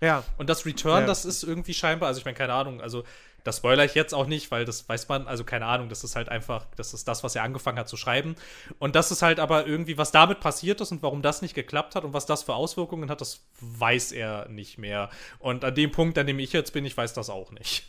Ja. 0.00 0.24
Und 0.38 0.48
das 0.48 0.64
Return, 0.66 1.02
Ja. 1.02 1.06
das 1.06 1.24
ist 1.24 1.42
irgendwie 1.42 1.74
scheinbar, 1.74 2.08
also 2.08 2.18
ich 2.18 2.24
meine, 2.24 2.36
keine 2.36 2.52
Ahnung, 2.54 2.80
also 2.80 3.04
das 3.44 3.56
spoiler 3.58 3.84
ich 3.86 3.94
jetzt 3.94 4.12
auch 4.12 4.26
nicht, 4.26 4.50
weil 4.50 4.66
das 4.66 4.86
weiß 4.86 5.08
man, 5.08 5.26
also 5.26 5.44
keine 5.44 5.64
Ahnung, 5.64 5.88
das 5.88 6.04
ist 6.04 6.14
halt 6.14 6.28
einfach, 6.28 6.66
das 6.76 6.92
ist 6.92 7.08
das, 7.08 7.24
was 7.24 7.34
er 7.36 7.42
angefangen 7.42 7.78
hat 7.78 7.88
zu 7.88 7.96
schreiben. 7.96 8.36
Und 8.78 8.94
das 8.96 9.10
ist 9.10 9.22
halt 9.22 9.40
aber 9.40 9.66
irgendwie, 9.66 9.96
was 9.96 10.10
damit 10.12 10.40
passiert 10.40 10.80
ist 10.82 10.92
und 10.92 11.02
warum 11.02 11.22
das 11.22 11.40
nicht 11.40 11.54
geklappt 11.54 11.94
hat 11.94 12.04
und 12.04 12.12
was 12.12 12.26
das 12.26 12.42
für 12.42 12.54
Auswirkungen 12.54 13.08
hat, 13.10 13.22
das 13.22 13.40
weiß 13.60 14.12
er 14.12 14.46
nicht 14.48 14.76
mehr. 14.76 15.08
Und 15.38 15.64
an 15.64 15.74
dem 15.74 15.90
Punkt, 15.90 16.18
an 16.18 16.26
dem 16.26 16.38
ich 16.38 16.52
jetzt 16.52 16.74
bin, 16.74 16.84
ich 16.84 16.94
weiß 16.96 17.14
das 17.14 17.30
auch 17.30 17.50
nicht. 17.52 17.84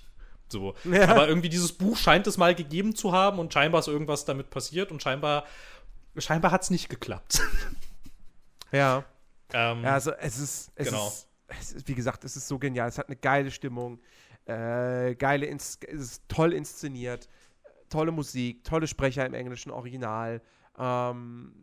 So. 0.47 0.73
Ja. 0.85 1.09
Aber 1.09 1.27
irgendwie 1.27 1.49
dieses 1.49 1.73
Buch 1.73 1.97
scheint 1.97 2.27
es 2.27 2.37
mal 2.37 2.55
gegeben 2.55 2.95
zu 2.95 3.11
haben 3.11 3.37
und 3.39 3.51
scheinbar 3.53 3.79
ist 3.79 3.87
irgendwas 3.87 4.23
damit 4.23 4.49
passiert 4.51 4.89
und 4.91 5.03
scheinbar, 5.03 5.43
scheinbar 6.17 6.51
hat 6.51 6.63
es 6.63 6.69
nicht 6.69 6.87
geklappt. 6.89 7.41
Ja. 8.71 9.03
ähm, 9.53 9.83
Ja, 9.83 9.93
also 9.93 10.11
es 10.13 10.37
ist, 10.37 10.71
es, 10.75 10.87
Genau. 10.87 11.07
ist, 11.07 11.27
ist, 11.59 11.87
wie 11.87 11.95
gesagt, 11.95 12.23
es 12.23 12.35
ist 12.35 12.47
so 12.47 12.59
genial. 12.59 12.87
Es 12.87 12.97
hat 12.97 13.07
eine 13.07 13.15
geile 13.15 13.51
Stimmung, 13.51 13.99
äh, 14.45 15.15
geile, 15.15 15.45
Ins 15.45 15.79
es 15.87 16.01
ist 16.01 16.23
toll 16.27 16.53
inszeniert, 16.53 17.27
tolle 17.89 18.11
Musik, 18.11 18.63
tolle 18.63 18.87
Sprecher 18.87 19.25
im 19.25 19.33
englischen 19.33 19.71
Original, 19.71 20.41
ähm, 20.77 21.53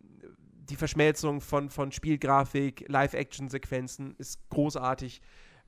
die 0.68 0.76
Verschmelzung 0.76 1.40
von, 1.40 1.70
von 1.70 1.92
Spielgrafik, 1.92 2.84
Live-Action-Sequenzen 2.88 4.14
ist 4.18 4.38
großartig. 4.50 5.22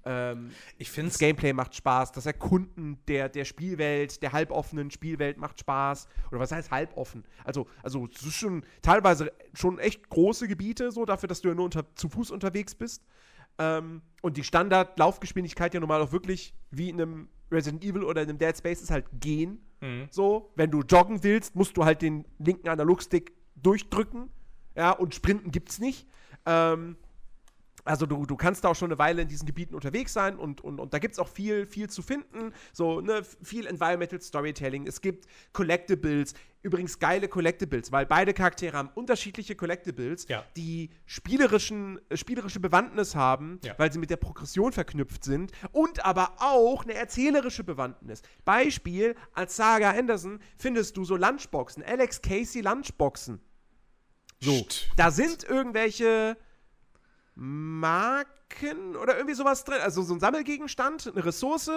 Ähm, 0.04 0.50
ich 0.78 0.90
finde 0.90 1.10
das 1.10 1.18
Gameplay 1.18 1.52
macht 1.52 1.74
Spaß, 1.74 2.12
das 2.12 2.26
Erkunden 2.26 2.98
der, 3.08 3.28
der 3.28 3.44
Spielwelt, 3.44 4.22
der 4.22 4.32
halboffenen 4.32 4.90
Spielwelt 4.90 5.38
macht 5.38 5.60
Spaß. 5.60 6.06
Oder 6.30 6.40
was 6.40 6.52
heißt 6.52 6.70
halboffen? 6.70 7.24
Also, 7.44 7.66
also 7.82 8.08
es 8.14 8.22
ist 8.22 8.36
schon 8.36 8.64
teilweise 8.82 9.32
schon 9.54 9.78
echt 9.78 10.08
große 10.08 10.48
Gebiete, 10.48 10.90
so 10.92 11.04
dafür, 11.04 11.28
dass 11.28 11.40
du 11.40 11.48
ja 11.48 11.54
nur 11.54 11.64
unter, 11.64 11.84
zu 11.96 12.08
Fuß 12.08 12.30
unterwegs 12.30 12.74
bist. 12.74 13.04
Ähm, 13.61 14.00
und 14.22 14.38
die 14.38 14.42
Standard-Laufgeschwindigkeit 14.42 15.74
ja 15.74 15.80
normal 15.80 16.00
auch 16.00 16.12
wirklich 16.12 16.54
wie 16.70 16.88
in 16.88 17.00
einem 17.00 17.28
Resident 17.52 17.84
Evil 17.84 18.04
oder 18.04 18.22
in 18.22 18.30
einem 18.30 18.38
Dead 18.38 18.56
Space 18.56 18.80
ist 18.80 18.90
halt 18.90 19.04
gehen. 19.20 19.61
Mhm. 19.80 20.08
So, 20.11 20.50
wenn 20.56 20.70
du 20.70 20.80
joggen 20.80 21.22
willst, 21.22 21.54
musst 21.54 21.76
du 21.76 21.84
halt 21.84 22.00
den 22.00 22.24
linken 22.38 22.68
Analogstick 22.68 23.32
durchdrücken. 23.56 24.30
Ja, 24.74 24.92
und 24.92 25.14
Sprinten 25.14 25.50
gibt's 25.50 25.78
nicht. 25.78 26.06
Ähm, 26.46 26.96
Also 27.84 28.06
du, 28.06 28.26
du 28.26 28.36
kannst 28.36 28.64
da 28.64 28.68
auch 28.68 28.74
schon 28.76 28.90
eine 28.90 28.98
Weile 28.98 29.22
in 29.22 29.28
diesen 29.28 29.46
Gebieten 29.46 29.74
unterwegs 29.74 30.12
sein 30.12 30.36
und, 30.36 30.60
und, 30.60 30.80
und 30.80 30.92
da 30.94 30.98
gibt 30.98 31.12
es 31.14 31.18
auch 31.18 31.28
viel, 31.28 31.66
viel 31.66 31.88
zu 31.90 32.02
finden. 32.02 32.52
So, 32.72 33.00
ne, 33.00 33.22
viel 33.42 33.66
Environmental 33.66 34.20
Storytelling. 34.20 34.86
Es 34.86 35.00
gibt 35.00 35.26
Collectibles, 35.52 36.34
übrigens 36.62 36.98
geile 36.98 37.26
Collectibles, 37.28 37.90
weil 37.90 38.04
beide 38.04 38.34
Charaktere 38.34 38.76
haben 38.76 38.90
unterschiedliche 38.94 39.54
Collectibles, 39.56 40.26
Ja. 40.28 40.44
die 40.56 40.90
spielerischen, 41.06 41.98
äh, 42.10 42.16
spielerische 42.16 42.60
Bewandtnis 42.60 43.14
haben, 43.14 43.60
Ja. 43.64 43.74
weil 43.78 43.90
sie 43.92 43.98
mit 43.98 44.10
der 44.10 44.16
Progression 44.18 44.72
verknüpft 44.72 45.24
sind 45.24 45.52
und 45.72 46.04
aber 46.04 46.34
auch 46.38 46.84
eine 46.84 46.94
erzählerische 46.94 47.64
Bewandtnis. 47.64 48.20
Beispiel, 48.44 49.16
als 49.32 49.56
Saga 49.56 49.90
Anderson 49.90 50.38
findest 50.58 50.96
du 50.96 51.04
so 51.04 51.16
Lunchboxen, 51.16 51.82
Alex 51.82 52.20
Casey 52.20 52.60
Lunchboxen. 52.60 53.40
So, 54.42 54.52
Stimmt. 54.52 54.90
da 54.96 55.10
sind 55.10 55.44
irgendwelche 55.44 56.36
Marken 57.34 58.96
oder 58.96 59.16
irgendwie 59.16 59.34
sowas 59.34 59.64
drin. 59.64 59.78
Also 59.82 60.02
so 60.02 60.14
ein 60.14 60.20
Sammelgegenstand, 60.20 61.10
eine 61.12 61.24
Ressource. 61.24 61.70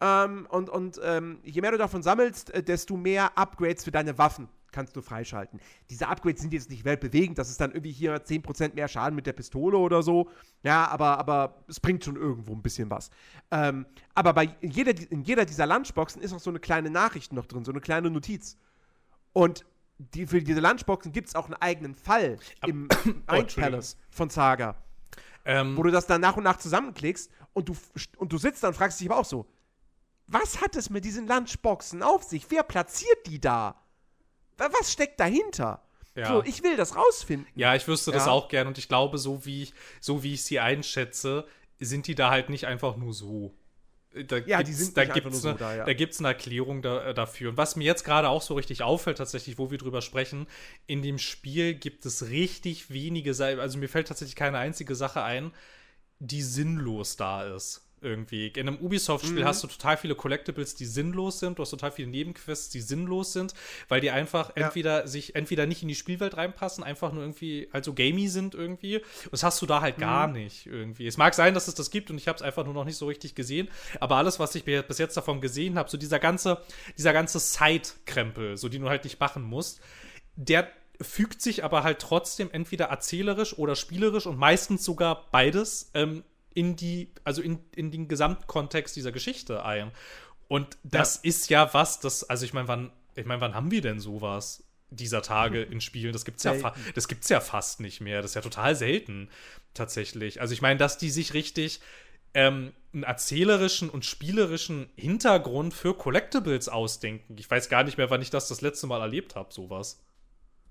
Ähm, 0.00 0.46
und 0.50 0.70
und 0.70 1.00
ähm, 1.02 1.40
je 1.42 1.60
mehr 1.60 1.72
du 1.72 1.78
davon 1.78 2.02
sammelst, 2.02 2.50
äh, 2.50 2.62
desto 2.62 2.96
mehr 2.96 3.36
Upgrades 3.36 3.84
für 3.84 3.90
deine 3.90 4.18
Waffen 4.18 4.48
kannst 4.70 4.94
du 4.96 5.00
freischalten. 5.02 5.60
Diese 5.90 6.08
Upgrades 6.08 6.42
sind 6.42 6.52
jetzt 6.52 6.70
nicht 6.70 6.84
weltbewegend. 6.84 7.38
Das 7.38 7.50
ist 7.50 7.60
dann 7.60 7.70
irgendwie 7.72 7.90
hier 7.90 8.22
10% 8.24 8.74
mehr 8.74 8.88
Schaden 8.88 9.16
mit 9.16 9.26
der 9.26 9.32
Pistole 9.32 9.78
oder 9.78 10.02
so. 10.02 10.30
Ja, 10.62 10.86
aber, 10.88 11.18
aber 11.18 11.64
es 11.68 11.80
bringt 11.80 12.04
schon 12.04 12.16
irgendwo 12.16 12.52
ein 12.52 12.62
bisschen 12.62 12.90
was. 12.90 13.10
Ähm, 13.50 13.86
aber 14.14 14.34
bei 14.34 14.56
in 14.60 14.70
jeder, 14.70 14.92
in 15.10 15.22
jeder 15.22 15.44
dieser 15.46 15.66
Lunchboxen 15.66 16.22
ist 16.22 16.32
auch 16.32 16.40
so 16.40 16.50
eine 16.50 16.60
kleine 16.60 16.90
Nachricht 16.90 17.32
noch 17.32 17.46
drin, 17.46 17.64
so 17.64 17.72
eine 17.72 17.80
kleine 17.80 18.10
Notiz. 18.10 18.56
Und 19.32 19.64
die, 19.98 20.26
für 20.26 20.42
diese 20.42 20.60
Lunchboxen 20.60 21.12
gibt 21.12 21.28
es 21.28 21.34
auch 21.34 21.46
einen 21.46 21.54
eigenen 21.54 21.94
Fall 21.94 22.38
im 22.66 22.82
Mind 23.04 23.24
Entschuldigung. 23.26 23.70
Palace 23.72 23.96
von 24.10 24.30
Saga 24.30 24.76
Ähm, 25.44 25.76
wo 25.76 25.82
du 25.82 25.90
das 25.90 26.06
dann 26.06 26.20
nach 26.20 26.36
und 26.36 26.44
nach 26.44 26.58
zusammenklickst 26.58 27.30
und 27.54 27.68
du, 27.68 27.76
und 28.18 28.32
du 28.32 28.38
sitzt 28.38 28.62
da 28.62 28.68
und 28.68 28.74
fragst 28.74 29.00
dich 29.00 29.10
aber 29.10 29.18
auch 29.20 29.24
so, 29.24 29.46
was 30.26 30.60
hat 30.60 30.76
es 30.76 30.90
mit 30.90 31.04
diesen 31.04 31.26
Lunchboxen 31.26 32.02
auf 32.02 32.22
sich? 32.22 32.44
Wer 32.50 32.62
platziert 32.62 33.26
die 33.26 33.40
da? 33.40 33.80
Wa- 34.58 34.68
Was 34.78 34.92
steckt 34.92 35.18
dahinter? 35.20 35.82
Ja. 36.14 36.26
So, 36.28 36.42
ich 36.44 36.62
will 36.62 36.76
das 36.76 36.96
rausfinden. 36.96 37.46
Ja, 37.54 37.74
ich 37.76 37.86
wüsste 37.88 38.10
das 38.10 38.26
Ja. 38.26 38.32
auch 38.32 38.48
gern 38.48 38.66
und 38.66 38.76
ich 38.76 38.88
glaube, 38.88 39.18
so 39.18 39.44
wie 39.46 39.62
ich, 39.62 39.74
so 40.00 40.22
wie 40.22 40.34
ich 40.34 40.44
sie 40.44 40.58
einschätze, 40.60 41.46
sind 41.80 42.06
die 42.08 42.14
da 42.16 42.30
halt 42.30 42.50
nicht 42.50 42.66
einfach 42.66 42.96
nur 42.96 43.14
so. 43.14 43.54
Da 44.14 44.38
Ja, 44.38 44.58
die 44.62 44.70
gibt's- 44.70 44.78
sind 44.78 44.96
da 44.96 45.04
gibt's 45.04 45.42
nur 45.42 45.52
eine, 45.52 45.58
so 45.58 45.64
da, 45.64 45.76
ja. 45.76 45.84
Da 45.84 45.92
gibt 45.92 46.14
es 46.14 46.18
eine 46.18 46.28
Erklärung 46.28 46.80
da, 46.82 47.08
äh, 47.08 47.14
dafür. 47.14 47.50
Und 47.50 47.56
was 47.56 47.76
mir 47.76 47.84
jetzt 47.84 48.04
gerade 48.04 48.28
auch 48.28 48.42
so 48.42 48.54
richtig 48.54 48.82
auffällt, 48.82 49.18
tatsächlich, 49.18 49.58
wo 49.58 49.70
wir 49.70 49.78
drüber 49.78 50.00
sprechen, 50.00 50.46
in 50.86 51.02
dem 51.02 51.18
Spiel 51.18 51.74
gibt 51.74 52.06
es 52.06 52.28
richtig 52.28 52.90
wenige, 52.90 53.30
also 53.38 53.78
mir 53.78 53.88
fällt 53.88 54.08
tatsächlich 54.08 54.34
keine 54.36 54.58
einzige 54.58 54.94
Sache 54.94 55.22
ein, 55.22 55.52
die 56.20 56.42
sinnlos 56.42 57.16
da 57.16 57.54
ist. 57.54 57.87
Irgendwie. 58.00 58.48
In 58.48 58.68
einem 58.68 58.78
Ubisoft-Spiel 58.78 59.40
Mhm. 59.40 59.44
hast 59.44 59.62
du 59.62 59.66
total 59.66 59.96
viele 59.96 60.14
Collectibles, 60.14 60.74
die 60.74 60.84
sinnlos 60.84 61.40
sind. 61.40 61.58
Du 61.58 61.62
hast 61.62 61.70
total 61.70 61.90
viele 61.90 62.08
Nebenquests, 62.08 62.68
die 62.70 62.80
sinnlos 62.80 63.32
sind, 63.32 63.54
weil 63.88 64.00
die 64.00 64.10
einfach 64.10 64.50
Ja. 64.56 64.66
entweder 64.66 65.08
sich 65.08 65.34
entweder 65.34 65.66
nicht 65.66 65.82
in 65.82 65.88
die 65.88 65.94
Spielwelt 65.94 66.36
reinpassen, 66.36 66.84
einfach 66.84 67.12
nur 67.12 67.22
irgendwie 67.22 67.68
also 67.72 67.92
gamey 67.94 68.28
sind 68.28 68.54
irgendwie. 68.54 68.96
Und 68.98 69.32
das 69.32 69.42
hast 69.42 69.60
du 69.62 69.66
da 69.66 69.80
halt 69.80 69.98
gar 69.98 70.26
nicht 70.28 70.66
irgendwie. 70.66 71.06
Es 71.06 71.16
mag 71.16 71.34
sein, 71.34 71.54
dass 71.54 71.68
es 71.68 71.74
das 71.74 71.90
gibt 71.90 72.10
und 72.10 72.18
ich 72.18 72.28
habe 72.28 72.36
es 72.36 72.42
einfach 72.42 72.64
nur 72.64 72.74
noch 72.74 72.84
nicht 72.84 72.96
so 72.96 73.06
richtig 73.06 73.34
gesehen. 73.34 73.68
Aber 74.00 74.16
alles, 74.16 74.38
was 74.38 74.54
ich 74.54 74.64
bi- 74.64 74.82
bis 74.86 74.98
jetzt 74.98 75.16
davon 75.16 75.40
gesehen 75.40 75.78
habe, 75.78 75.90
so 75.90 75.96
dieser 75.98 76.18
ganze, 76.18 76.62
dieser 76.96 77.12
ganze 77.12 77.38
Side-Krempel, 77.40 78.56
so 78.56 78.68
die 78.68 78.78
du 78.78 78.88
halt 78.88 79.04
nicht 79.04 79.20
machen 79.20 79.42
musst, 79.42 79.80
der 80.36 80.68
fügt 81.00 81.40
sich 81.40 81.62
aber 81.62 81.84
halt 81.84 82.00
trotzdem 82.00 82.50
entweder 82.50 82.86
erzählerisch 82.86 83.56
oder 83.56 83.76
spielerisch 83.76 84.26
und 84.26 84.36
meistens 84.36 84.84
sogar 84.84 85.30
beides 85.30 85.90
ähm, 85.94 86.24
in 86.58 86.74
die, 86.74 87.12
also 87.22 87.40
in, 87.40 87.60
in 87.76 87.92
den 87.92 88.08
Gesamtkontext 88.08 88.96
dieser 88.96 89.12
Geschichte 89.12 89.64
ein. 89.64 89.92
Und 90.48 90.76
das 90.82 91.14
ist 91.14 91.50
ja 91.50 91.72
was, 91.72 92.00
das, 92.00 92.28
also 92.28 92.44
ich 92.44 92.52
meine, 92.52 92.66
wann, 92.66 92.90
ich 93.14 93.26
meine, 93.26 93.40
wann 93.40 93.54
haben 93.54 93.70
wir 93.70 93.80
denn 93.80 94.00
sowas 94.00 94.64
dieser 94.90 95.22
Tage 95.22 95.62
in 95.62 95.80
Spielen? 95.80 96.12
Das 96.12 96.24
gibt's 96.24 96.42
ja, 96.42 96.58
Selten. 96.58 96.80
das 96.96 97.06
gibt's 97.06 97.28
ja 97.28 97.38
fast 97.38 97.78
nicht 97.78 98.00
mehr. 98.00 98.22
Das 98.22 98.32
ist 98.32 98.34
ja 98.34 98.40
total 98.40 98.74
selten, 98.74 99.30
tatsächlich. 99.72 100.40
Also 100.40 100.52
ich 100.52 100.60
meine, 100.60 100.78
dass 100.78 100.98
die 100.98 101.10
sich 101.10 101.32
richtig 101.32 101.80
ähm, 102.34 102.72
einen 102.92 103.04
erzählerischen 103.04 103.88
und 103.88 104.04
spielerischen 104.04 104.90
Hintergrund 104.96 105.74
für 105.74 105.94
Collectibles 105.94 106.68
ausdenken. 106.68 107.36
Ich 107.38 107.48
weiß 107.48 107.68
gar 107.68 107.84
nicht 107.84 107.98
mehr, 107.98 108.10
wann 108.10 108.20
ich 108.20 108.30
das 108.30 108.48
das 108.48 108.62
letzte 108.62 108.88
Mal 108.88 109.00
erlebt 109.00 109.36
habe, 109.36 109.54
sowas. 109.54 110.02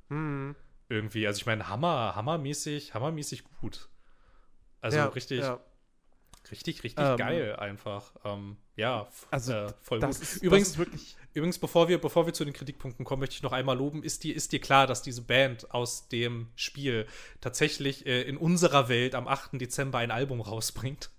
Hm. 0.10 0.54
Irgendwie. 0.90 1.26
Also 1.28 1.38
ich 1.38 1.46
meine, 1.46 1.70
hammer, 1.70 2.14
hammermäßig, 2.14 2.94
hammermäßig 2.94 3.46
gut. 3.62 3.88
Also 4.82 4.98
Ja, 4.98 5.06
richtig, 5.06 5.40
ja. 5.40 5.62
Richtig, 6.52 6.84
richtig 6.84 7.04
Ähm, 7.06 7.18
geil 7.18 7.56
einfach. 7.58 8.12
Ähm, 8.26 8.58
ja, 8.76 9.08
Also, 9.32 9.54
äh, 9.54 9.74
voll 9.82 10.00
Das 10.00 10.20
gut. 10.20 10.24
ist, 10.28 10.44
übrigens, 10.44 10.70
das 10.70 10.78
wirklich. 10.78 11.16
übrigens, 11.34 11.58
bevor 11.60 11.88
wir, 11.90 12.00
bevor 12.00 12.26
wir 12.26 12.34
zu 12.34 12.46
den 12.46 12.54
Kritikpunkten 12.54 13.06
kommen, 13.06 13.20
möchte 13.22 13.36
ich 13.36 13.44
noch 13.44 13.52
einmal 13.54 13.78
loben. 13.78 14.04
Ist 14.04 14.24
dir, 14.24 14.36
ist 14.36 14.52
dir 14.52 14.60
klar, 14.60 14.88
dass 14.88 15.02
diese 15.02 15.22
Band 15.22 15.72
aus 15.72 16.08
dem 16.10 16.48
Spiel 16.56 17.08
tatsächlich 17.42 18.06
äh, 18.06 18.22
in 18.24 18.38
unserer 18.38 18.90
Welt 18.90 19.16
am 19.16 19.28
8. 19.28 19.60
Dezember 19.62 19.98
ein 20.00 20.12
Album 20.12 20.42
rausbringt? 20.42 21.10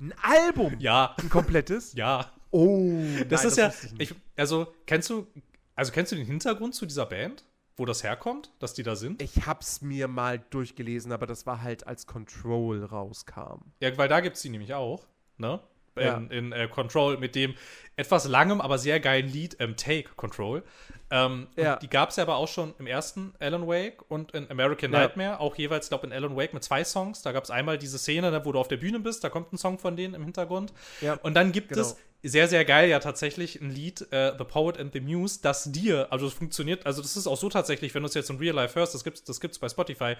Ein 0.00 0.14
Album! 0.22 0.76
Ja, 0.80 1.14
Ein 1.18 1.30
komplettes? 1.30 1.92
ja. 1.94 2.30
Oh, 2.50 2.92
Das 3.28 3.42
nein, 3.42 3.48
ist 3.50 3.56
ja, 3.58 3.68
ich 3.68 3.92
nicht. 3.92 4.10
ich, 4.12 4.16
also 4.36 4.72
kennst 4.86 5.10
du, 5.10 5.26
also 5.74 5.90
kennst 5.90 6.12
du 6.12 6.16
den 6.16 6.26
Hintergrund 6.26 6.74
zu 6.76 6.86
dieser 6.86 7.06
Band, 7.06 7.42
wo 7.76 7.84
das 7.84 8.02
herkommt, 8.04 8.50
dass 8.60 8.74
die 8.74 8.82
da 8.82 8.96
sind? 8.96 9.20
Ich 9.22 9.46
hab's 9.46 9.80
mir 9.82 10.08
mal 10.08 10.38
durchgelesen, 10.50 11.12
aber 11.12 11.26
das 11.26 11.44
war 11.46 11.62
halt 11.62 11.86
als 11.86 12.06
Control 12.06 12.84
rauskam. 12.84 13.62
Ja, 13.80 13.96
weil 13.98 14.08
da 14.08 14.20
gibt 14.20 14.36
es 14.36 14.42
die 14.42 14.48
nämlich 14.50 14.74
auch, 14.74 15.06
ne? 15.38 15.60
In, 15.96 16.02
Ja. 16.02 16.16
in 16.16 16.50
äh, 16.52 16.66
Control 16.66 17.18
mit 17.18 17.36
dem 17.36 17.54
etwas 17.94 18.26
langem, 18.26 18.60
aber 18.60 18.78
sehr 18.78 18.98
geilen 18.98 19.28
Lied 19.28 19.56
ähm, 19.60 19.76
Take 19.76 20.10
Control. 20.16 20.64
Ähm, 21.10 21.46
Ja. 21.56 21.76
Die 21.76 21.88
gab 21.88 22.10
es 22.10 22.16
ja 22.16 22.24
aber 22.24 22.34
auch 22.36 22.48
schon 22.48 22.74
im 22.80 22.88
ersten 22.88 23.32
Alan 23.38 23.68
Wake 23.68 24.02
und 24.08 24.32
in 24.32 24.50
American 24.50 24.92
Ja. 24.92 24.98
Nightmare, 25.00 25.38
auch 25.38 25.54
jeweils, 25.54 25.88
glaube 25.88 26.06
in 26.08 26.12
Alan 26.12 26.36
Wake 26.36 26.52
mit 26.52 26.64
zwei 26.64 26.82
Songs. 26.82 27.22
Da 27.22 27.30
gab 27.30 27.44
es 27.44 27.50
einmal 27.52 27.78
diese 27.78 27.98
Szene, 27.98 28.32
ne, 28.32 28.44
wo 28.44 28.50
du 28.50 28.58
auf 28.58 28.66
der 28.66 28.78
Bühne 28.78 28.98
bist, 28.98 29.22
da 29.22 29.28
kommt 29.28 29.52
ein 29.52 29.56
Song 29.58 29.78
von 29.78 29.96
denen 29.96 30.14
im 30.14 30.24
Hintergrund. 30.24 30.72
Ja, 31.00 31.14
Und 31.22 31.34
dann 31.34 31.52
gibt 31.52 31.68
genau. 31.68 31.82
es 31.82 31.96
sehr, 32.24 32.48
sehr 32.48 32.64
geil 32.64 32.88
ja 32.88 32.98
tatsächlich 32.98 33.60
ein 33.60 33.70
Lied, 33.70 34.06
äh, 34.10 34.32
The 34.36 34.44
Poet 34.44 34.78
and 34.78 34.92
the 34.92 35.00
Muse, 35.00 35.38
das 35.42 35.70
dir, 35.70 36.08
also 36.10 36.26
es 36.26 36.32
funktioniert, 36.32 36.86
also 36.86 37.02
das 37.02 37.16
ist 37.16 37.26
auch 37.26 37.36
so 37.36 37.48
tatsächlich, 37.48 37.94
wenn 37.94 38.02
du 38.02 38.08
es 38.08 38.14
jetzt 38.14 38.30
in 38.30 38.38
Real 38.38 38.54
Life 38.54 38.78
hörst, 38.78 38.94
das 38.94 39.04
gibt's, 39.04 39.24
das 39.24 39.40
gibt's 39.40 39.58
bei 39.58 39.68
Spotify, 39.68 40.14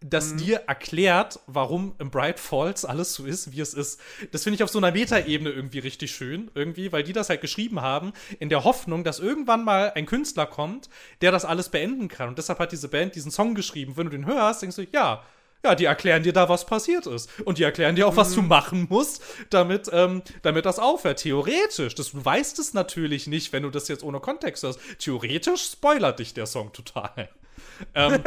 das 0.00 0.32
Mhm. 0.32 0.36
dir 0.36 0.56
erklärt, 0.66 1.40
warum 1.46 1.94
im 1.98 2.10
Bright 2.10 2.38
Falls 2.38 2.84
alles 2.84 3.14
so 3.14 3.24
ist, 3.24 3.52
wie 3.52 3.60
es 3.60 3.72
ist. 3.72 3.98
Das 4.30 4.42
finde 4.44 4.56
ich 4.56 4.62
auf 4.62 4.70
so 4.70 4.78
einer 4.78 4.92
Metaebene 4.92 5.50
irgendwie 5.50 5.78
richtig 5.78 6.12
schön, 6.12 6.50
irgendwie, 6.54 6.92
weil 6.92 7.02
die 7.02 7.14
das 7.14 7.30
halt 7.30 7.40
geschrieben 7.40 7.80
haben, 7.80 8.12
in 8.38 8.48
der 8.50 8.64
Hoffnung, 8.64 9.04
dass 9.04 9.20
irgendwann 9.20 9.64
mal 9.64 9.92
ein 9.94 10.04
Künstler 10.06 10.46
kommt, 10.46 10.90
der 11.22 11.32
das 11.32 11.44
alles 11.44 11.70
beenden 11.70 12.08
kann. 12.08 12.28
Und 12.28 12.38
deshalb 12.38 12.58
hat 12.58 12.72
diese 12.72 12.88
Band 12.88 13.14
diesen 13.14 13.30
Song 13.30 13.54
geschrieben. 13.54 13.96
Wenn 13.96 14.04
du 14.04 14.10
den 14.10 14.26
hörst, 14.26 14.62
denkst 14.62 14.76
du, 14.76 14.86
ja, 14.92 15.22
ja, 15.66 15.74
die 15.74 15.84
erklären 15.84 16.22
dir 16.22 16.32
da, 16.32 16.48
was 16.48 16.64
passiert 16.64 17.06
ist. 17.06 17.28
Und 17.44 17.58
die 17.58 17.64
erklären 17.64 17.96
dir 17.96 18.06
auch, 18.06 18.16
was 18.16 18.34
du 18.34 18.42
machen 18.42 18.86
musst, 18.88 19.22
damit, 19.50 19.90
ähm, 19.92 20.22
damit 20.42 20.64
das 20.64 20.78
aufhört. 20.78 21.18
Theoretisch. 21.18 21.94
Das, 21.94 22.12
du 22.12 22.24
weißt 22.24 22.58
es 22.58 22.72
natürlich 22.72 23.26
nicht, 23.26 23.52
wenn 23.52 23.64
du 23.64 23.70
das 23.70 23.88
jetzt 23.88 24.04
ohne 24.04 24.20
Kontext 24.20 24.62
hörst. 24.62 24.78
Theoretisch 24.98 25.62
spoilert 25.72 26.20
dich 26.20 26.34
der 26.34 26.46
Song 26.46 26.72
total. 26.72 27.28
ähm, 27.94 28.22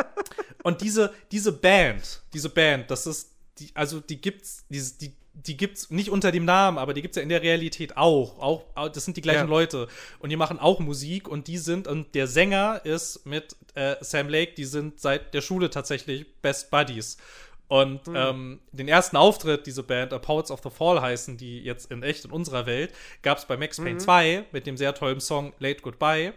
und 0.62 0.82
diese, 0.82 1.12
diese 1.32 1.52
Band, 1.52 2.20
diese 2.32 2.50
Band, 2.50 2.90
das 2.90 3.06
ist, 3.06 3.30
die, 3.58 3.70
also 3.74 4.00
die 4.00 4.20
gibt's, 4.20 4.66
die, 4.68 4.82
die, 5.00 5.16
die 5.34 5.56
gibt's 5.56 5.90
nicht 5.90 6.10
unter 6.10 6.30
dem 6.32 6.44
Namen, 6.44 6.78
aber 6.78 6.94
die 6.94 7.02
gibt's 7.02 7.16
ja 7.16 7.22
in 7.22 7.28
der 7.28 7.42
Realität 7.42 7.96
auch. 7.96 8.38
auch. 8.38 8.88
Das 8.88 9.04
sind 9.04 9.16
die 9.16 9.20
gleichen 9.20 9.40
Ja. 9.40 9.50
Leute. 9.50 9.88
Und 10.20 10.30
die 10.30 10.36
machen 10.36 10.58
auch 10.58 10.78
Musik 10.80 11.28
und 11.28 11.48
die 11.48 11.58
sind, 11.58 11.88
und 11.88 12.14
der 12.14 12.26
Sänger 12.26 12.80
ist 12.84 13.26
mit 13.26 13.56
äh, 13.74 13.96
Sam 14.00 14.28
Lake, 14.28 14.54
die 14.54 14.64
sind 14.64 15.00
seit 15.00 15.34
der 15.34 15.40
Schule 15.40 15.70
tatsächlich 15.70 16.26
Best 16.40 16.70
Buddies. 16.70 17.18
Und 17.66 18.02
ähm, 18.14 18.60
den 18.72 18.88
ersten 18.88 19.16
Auftritt, 19.16 19.66
diese 19.66 19.82
Band, 19.82 20.12
A 20.12 20.18
Poets 20.18 20.50
of 20.50 20.60
the 20.62 20.70
Fall 20.70 21.00
heißen, 21.00 21.36
die 21.36 21.60
jetzt 21.62 21.90
in 21.90 22.02
echt 22.02 22.24
in 22.24 22.30
unserer 22.30 22.66
Welt, 22.66 22.92
gab 23.22 23.38
es 23.38 23.46
bei 23.46 23.56
Max 23.56 23.78
Payne 23.78 23.98
2 23.98 24.44
mit 24.52 24.66
dem 24.66 24.76
sehr 24.76 24.94
tollen 24.94 25.20
Song 25.20 25.52
Late 25.58 25.80
Goodbye. 25.80 26.34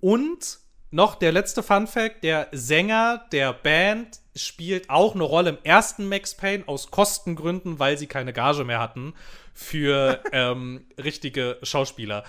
Und 0.00 0.58
noch 0.90 1.14
der 1.16 1.32
letzte 1.32 1.62
Fun 1.62 1.86
Fact: 1.86 2.24
Der 2.24 2.48
Sänger 2.52 3.26
der 3.32 3.52
Band 3.52 4.18
spielt 4.36 4.90
auch 4.90 5.14
eine 5.14 5.24
Rolle 5.24 5.50
im 5.50 5.58
ersten 5.62 6.08
Max 6.08 6.34
Payne 6.34 6.64
aus 6.66 6.90
Kostengründen, 6.90 7.78
weil 7.78 7.98
sie 7.98 8.06
keine 8.06 8.32
Gage 8.32 8.64
mehr 8.64 8.80
hatten 8.80 9.14
für 9.54 10.22
ähm, 10.32 10.86
richtige 11.02 11.58
Schauspieler. 11.62 12.24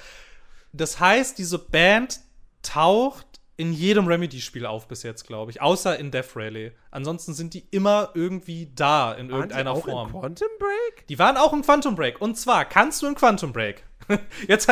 Das 0.74 1.00
heißt, 1.00 1.38
diese 1.38 1.60
Band 1.60 2.20
taucht 2.62 3.26
in 3.58 3.74
jedem 3.74 4.08
Remedy-Spiel 4.08 4.66
auf 4.66 4.88
bis 4.88 5.02
jetzt, 5.04 5.26
glaube 5.26 5.52
ich. 5.52 5.62
Außer 5.62 5.98
in 5.98 6.12
Death 6.12 6.36
Rally. 6.36 6.72
Ansonsten 6.92 7.34
sind 7.34 7.56
die 7.56 7.66
immer 7.72 8.12
irgendwie 8.14 8.72
da 8.76 9.14
in 9.14 9.18
Waren 9.18 9.28
die 9.28 9.34
irgendeiner 9.34 9.72
auch 9.72 9.86
Form. 9.86 10.10
In 10.14 10.20
Quantum 10.20 10.48
Break? 10.60 11.08
Die 11.08 11.18
waren 11.18 11.38
auch 11.38 11.54
in 11.54 11.64
Quantum 11.64 11.96
Break. 11.96 12.22
Und 12.22 12.38
zwar 12.38 12.66
kannst 12.66 13.02
du 13.02 13.08
in 13.08 13.16
Quantum 13.16 13.52
Break. 13.52 13.84
Jetzt, 14.48 14.70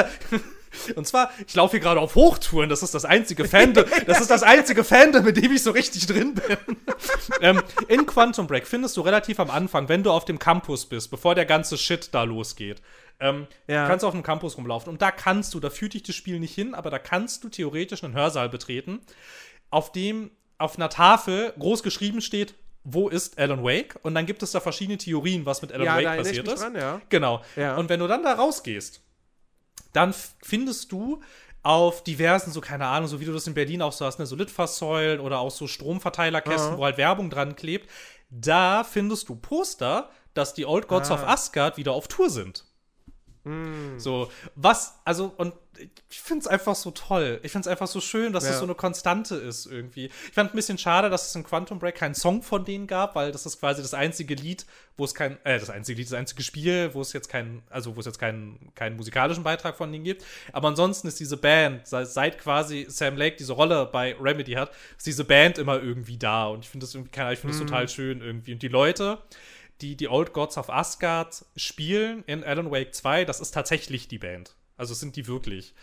Und 0.95 1.07
zwar, 1.07 1.29
ich 1.47 1.55
laufe 1.55 1.71
hier 1.71 1.79
gerade 1.79 1.99
auf 1.99 2.15
Hochtouren, 2.15 2.69
das 2.69 2.83
ist 2.83 2.93
das 2.93 3.05
einzige 3.05 3.45
Fandom, 3.45 3.85
das 4.07 4.19
ist 4.21 4.29
das 4.31 4.43
einzige 4.43 4.83
Fandom, 4.83 5.23
mit 5.25 5.37
dem 5.37 5.51
ich 5.51 5.63
so 5.63 5.71
richtig 5.71 6.05
drin 6.07 6.35
bin. 6.35 6.57
ähm, 7.41 7.61
in 7.87 8.05
Quantum 8.05 8.47
Break 8.47 8.67
findest 8.67 8.97
du 8.97 9.01
relativ 9.01 9.39
am 9.39 9.49
Anfang, 9.51 9.89
wenn 9.89 10.03
du 10.03 10.11
auf 10.11 10.25
dem 10.25 10.39
Campus 10.39 10.85
bist, 10.85 11.09
bevor 11.11 11.35
der 11.35 11.45
ganze 11.45 11.77
Shit 11.77 12.09
da 12.13 12.23
losgeht, 12.23 12.81
ähm, 13.19 13.47
Ja. 13.67 13.87
kannst 13.87 14.03
du 14.03 14.07
auf 14.07 14.13
dem 14.13 14.23
Campus 14.23 14.57
rumlaufen. 14.57 14.89
Und 14.91 15.01
da 15.01 15.11
kannst 15.11 15.53
du, 15.53 15.59
da 15.59 15.69
führt 15.69 15.93
dich 15.93 16.03
das 16.03 16.15
Spiel 16.15 16.39
nicht 16.39 16.53
hin, 16.53 16.73
aber 16.75 16.89
da 16.89 16.99
kannst 16.99 17.43
du 17.43 17.49
theoretisch 17.49 18.03
einen 18.03 18.13
Hörsaal 18.13 18.49
betreten, 18.49 18.99
auf 19.69 19.91
dem 19.91 20.31
auf 20.57 20.77
einer 20.77 20.89
Tafel 20.89 21.53
groß 21.59 21.83
geschrieben 21.83 22.21
steht, 22.21 22.53
wo 22.85 23.09
ist 23.09 23.37
Alan 23.39 23.63
Wake? 23.63 23.95
Und 24.03 24.15
dann 24.15 24.25
gibt 24.25 24.41
es 24.43 24.51
da 24.51 24.59
verschiedene 24.59 24.97
Theorien, 24.97 25.45
was 25.45 25.61
mit 25.61 25.71
Alan 25.73 25.85
Ja, 25.85 25.95
Wake 25.97 26.17
passiert 26.19 26.47
ist. 26.47 26.61
dran, 26.61 26.75
ja. 26.75 27.01
Genau. 27.09 27.41
Ja. 27.55 27.75
Und 27.77 27.89
wenn 27.89 27.99
du 27.99 28.07
dann 28.07 28.23
da 28.23 28.33
rausgehst, 28.35 29.01
dann 29.93 30.13
findest 30.41 30.91
du 30.91 31.21
auf 31.63 32.03
diversen, 32.03 32.51
so 32.51 32.61
keine 32.61 32.85
Ahnung, 32.85 33.07
so 33.07 33.19
wie 33.19 33.25
du 33.25 33.33
das 33.33 33.47
in 33.47 33.53
Berlin 33.55 33.81
auch 33.81 33.91
so 33.93 34.05
hast, 34.05 34.19
ne, 34.19 34.25
so 34.27 34.35
Litfaßsäulen 34.35 35.19
oder 35.19 35.39
auch 35.39 35.49
so 35.51 35.67
Stromverteilerkästen, 35.67 36.73
Aha. 36.73 36.77
wo 36.77 36.83
halt 36.85 36.97
Werbung 36.97 37.29
dran 37.29 37.55
klebt, 37.55 37.89
da 38.29 38.83
findest 38.83 39.29
du 39.29 39.35
Poster, 39.35 40.09
dass 40.33 40.53
die 40.53 40.65
Old 40.65 40.87
Gods 40.87 41.09
Ah. 41.09 41.15
of 41.15 41.23
Asgard 41.27 41.77
wieder 41.77 41.93
auf 41.93 42.07
Tour 42.07 42.29
sind. 42.29 42.65
Hm. 43.45 43.99
So, 43.99 44.29
was, 44.55 44.99
also, 45.05 45.33
und 45.37 45.53
ich 46.09 46.21
finde 46.21 46.41
es 46.41 46.47
einfach 46.47 46.73
so 46.75 46.91
toll. 46.91 47.39
Ich 47.43 47.51
finde 47.51 47.67
es 47.67 47.71
einfach 47.71 47.87
so 47.87 47.99
schön, 47.99 48.31
dass 48.31 48.45
Ja. 48.45 48.51
das 48.51 48.59
so 48.59 48.65
eine 48.65 48.75
Konstante 48.75 49.35
ist 49.35 49.65
irgendwie. 49.65 50.05
Ich 50.05 50.33
fand 50.33 50.53
ein 50.53 50.55
bisschen 50.55 50.77
schade, 50.77 51.09
dass 51.09 51.27
es 51.27 51.35
in 51.35 51.43
Quantum 51.43 51.79
Break 51.79 51.95
keinen 51.95 52.15
Song 52.15 52.41
von 52.43 52.63
denen 52.63 52.87
gab, 52.87 53.15
weil 53.15 53.31
das 53.33 53.45
ist 53.45 53.59
quasi 53.59 53.81
das 53.81 53.93
einzige 53.93 54.35
Lied, 54.35 54.65
wo 54.95 55.03
es 55.03 55.13
kein, 55.13 55.37
äh, 55.43 55.59
das 55.59 55.69
einzige 55.69 55.97
Lied, 55.97 56.07
das 56.07 56.17
einzige 56.17 56.43
Spiel, 56.43 56.91
wo 56.93 57.01
es 57.01 57.11
jetzt 57.11 57.27
kein, 57.27 57.61
also 57.69 57.95
wo 57.95 57.99
es 57.99 58.05
jetzt 58.05 58.19
keinen, 58.19 58.73
keinen 58.73 58.95
musikalischen 58.95 59.43
Beitrag 59.43 59.75
von 59.75 59.91
denen 59.91 60.05
gibt. 60.05 60.23
Aber 60.53 60.69
ansonsten 60.69 61.07
ist 61.09 61.19
diese 61.19 61.35
Band, 61.37 61.85
seit, 61.85 62.07
seit 62.07 62.39
quasi 62.39 62.85
Sam 62.87 63.17
Lake 63.17 63.35
diese 63.35 63.51
Rolle 63.53 63.85
bei 63.91 64.15
Remedy 64.19 64.53
hat, 64.53 64.71
ist 64.97 65.05
diese 65.07 65.25
Band 65.25 65.57
immer 65.57 65.81
irgendwie 65.83 66.17
da. 66.17 66.47
Und 66.47 66.61
ich 66.63 66.69
finde 66.69 66.85
das 66.85 66.95
irgendwie, 66.95 67.11
keine 67.11 67.25
Ahnung, 67.27 67.33
ich 67.33 67.39
finde 67.41 67.57
das 67.57 67.65
total 67.65 67.89
schön 67.89 68.21
irgendwie. 68.21 68.53
Und 68.53 68.61
die 68.61 68.69
Leute, 68.69 69.17
die 69.81 69.95
die 69.95 70.07
Old 70.07 70.33
Gods 70.33 70.57
of 70.57 70.69
Asgard 70.69 71.45
spielen 71.55 72.23
in 72.27 72.43
Alan 72.43 72.71
Wake 72.71 72.93
2, 72.95 73.25
das 73.25 73.39
ist 73.39 73.51
tatsächlich 73.51 74.07
die 74.07 74.17
Band. 74.19 74.55
Also 74.77 74.93
sind 74.93 75.15
die 75.15 75.27
wirklich. 75.27 75.73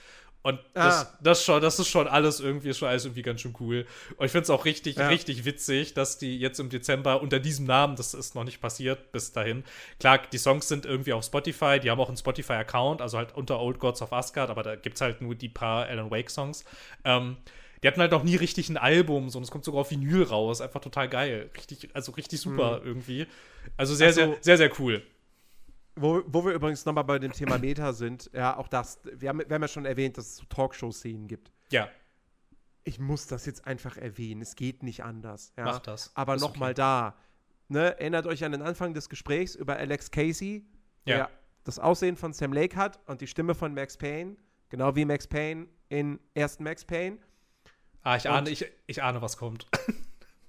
Und 0.45 0.59
das, 0.74 1.07
Ah. 1.07 1.18
das, 1.22 1.45
schon, 1.45 1.62
das 1.62 1.78
ist 1.78 1.86
schon 1.86 2.09
alles 2.09 2.40
irgendwie, 2.40 2.74
schon 2.74 2.88
alles 2.88 3.05
irgendwie 3.05 3.22
ganz 3.22 3.40
schön 3.43 3.55
cool. 3.61 3.86
Und 4.16 4.26
ich 4.26 4.32
finde 4.32 4.43
es 4.43 4.51
auch 4.51 4.64
richtig, 4.64 4.97
Ja. 4.97 5.07
richtig 5.07 5.45
witzig, 5.45 5.95
dass 5.95 6.18
die 6.18 6.36
jetzt 6.36 6.59
im 6.59 6.68
Dezember 6.68 7.22
unter 7.22 7.38
diesem 7.38 7.64
Namen, 7.64 7.95
das 7.95 8.12
ist 8.12 8.34
noch 8.34 8.43
nicht 8.43 8.61
passiert 8.61 9.12
bis 9.12 9.30
dahin. 9.32 9.62
Klar, 10.01 10.20
die 10.32 10.38
Songs 10.38 10.66
sind 10.66 10.84
irgendwie 10.84 11.12
auf 11.12 11.24
Spotify, 11.24 11.78
die 11.78 11.90
haben 11.93 12.01
auch 12.01 12.09
einen 12.09 12.16
Spotify-Account, 12.16 13.01
also 13.01 13.18
halt 13.18 13.36
unter 13.36 13.61
Old 13.61 13.78
Gods 13.78 14.03
of 14.03 14.12
Asgard, 14.12 14.51
aber 14.51 14.64
da 14.64 14.74
gibt 14.74 14.97
es 14.97 15.01
halt 15.01 15.20
nur 15.22 15.36
die 15.36 15.49
paar 15.49 15.86
Alan 15.86 16.11
Wake-Songs. 16.11 16.64
Ähm, 17.05 17.36
die 17.84 17.86
hatten 17.88 18.01
halt 18.01 18.11
noch 18.12 18.24
nie 18.24 18.34
richtig 18.36 18.68
ein 18.68 18.76
Album, 18.76 19.28
so, 19.30 19.38
und 19.38 19.45
es 19.45 19.51
kommt 19.53 19.64
sogar 19.64 19.82
auf 19.82 19.90
Vinyl 19.93 20.24
raus. 20.24 20.61
Einfach 20.61 20.80
total 20.80 21.09
geil. 21.09 21.51
Richtig, 21.57 21.90
also 21.95 22.11
richtig 22.12 22.40
super 22.40 22.80
irgendwie. 22.84 23.26
Also 23.77 23.95
sehr, 23.95 24.09
Also- 24.09 24.21
sehr, 24.21 24.39
sehr, 24.43 24.57
sehr 24.59 24.81
cool. 24.81 25.03
Wo, 25.95 26.23
wo 26.27 26.45
wir 26.45 26.53
übrigens 26.55 26.85
nochmal 26.87 27.05
bei 27.05 27.19
dem 27.19 27.33
Thema 27.33 27.59
Meta 27.59 27.93
sind, 27.93 28.31
ja, 28.33 28.57
auch 28.57 28.69
das, 28.69 28.99
wir 29.05 29.29
haben, 29.29 29.41
wir 29.47 29.55
haben 29.55 29.61
ja 29.63 29.69
schon 29.69 29.85
erwähnt, 29.85 30.17
dass 30.17 30.27
es 30.27 30.37
so 30.37 30.45
Talkshow-Szenen 30.47 31.29
gibt. 31.29 31.53
Ja. 31.71 31.89
Ich 32.85 32.99
muss 32.99 33.27
das 33.27 33.45
jetzt 33.45 33.67
einfach 33.67 33.97
erwähnen, 33.99 34.41
es 34.41 34.57
geht 34.57 34.83
nicht 34.83 35.05
anders. 35.05 35.53
Ja. 35.57 35.65
Mach 35.65 35.81
das. 35.81 36.11
Aber 36.15 36.37
nochmal 36.37 36.71
okay. 36.71 36.77
da, 36.77 37.15
ne, 37.69 37.99
erinnert 38.01 38.27
euch 38.27 38.43
an 38.43 38.53
den 38.53 38.63
Anfang 38.63 38.95
des 38.95 39.09
Gesprächs 39.11 39.55
über 39.55 39.77
Alex 39.77 40.11
Casey, 40.11 40.65
Ja. 41.05 41.17
der 41.17 41.31
das 41.65 41.79
Aussehen 41.79 42.17
von 42.17 42.33
Sam 42.33 42.53
Lake 42.55 42.75
hat 42.77 42.99
und 43.07 43.21
die 43.21 43.27
Stimme 43.27 43.55
von 43.55 43.75
Max 43.75 43.97
Payne, 43.99 44.37
genau 44.71 44.97
wie 44.97 45.05
Max 45.05 45.27
Payne 45.27 45.67
in 45.91 46.19
ersten 46.35 46.65
Max 46.65 46.85
Payne. 46.87 47.19
Ah, 48.03 48.17
ich 48.17 48.25
Und- 48.25 48.31
ahne, 48.33 48.51
ich, 48.51 48.65
ich 48.87 49.03
ahne, 49.03 49.21
was 49.21 49.37
kommt. 49.37 49.67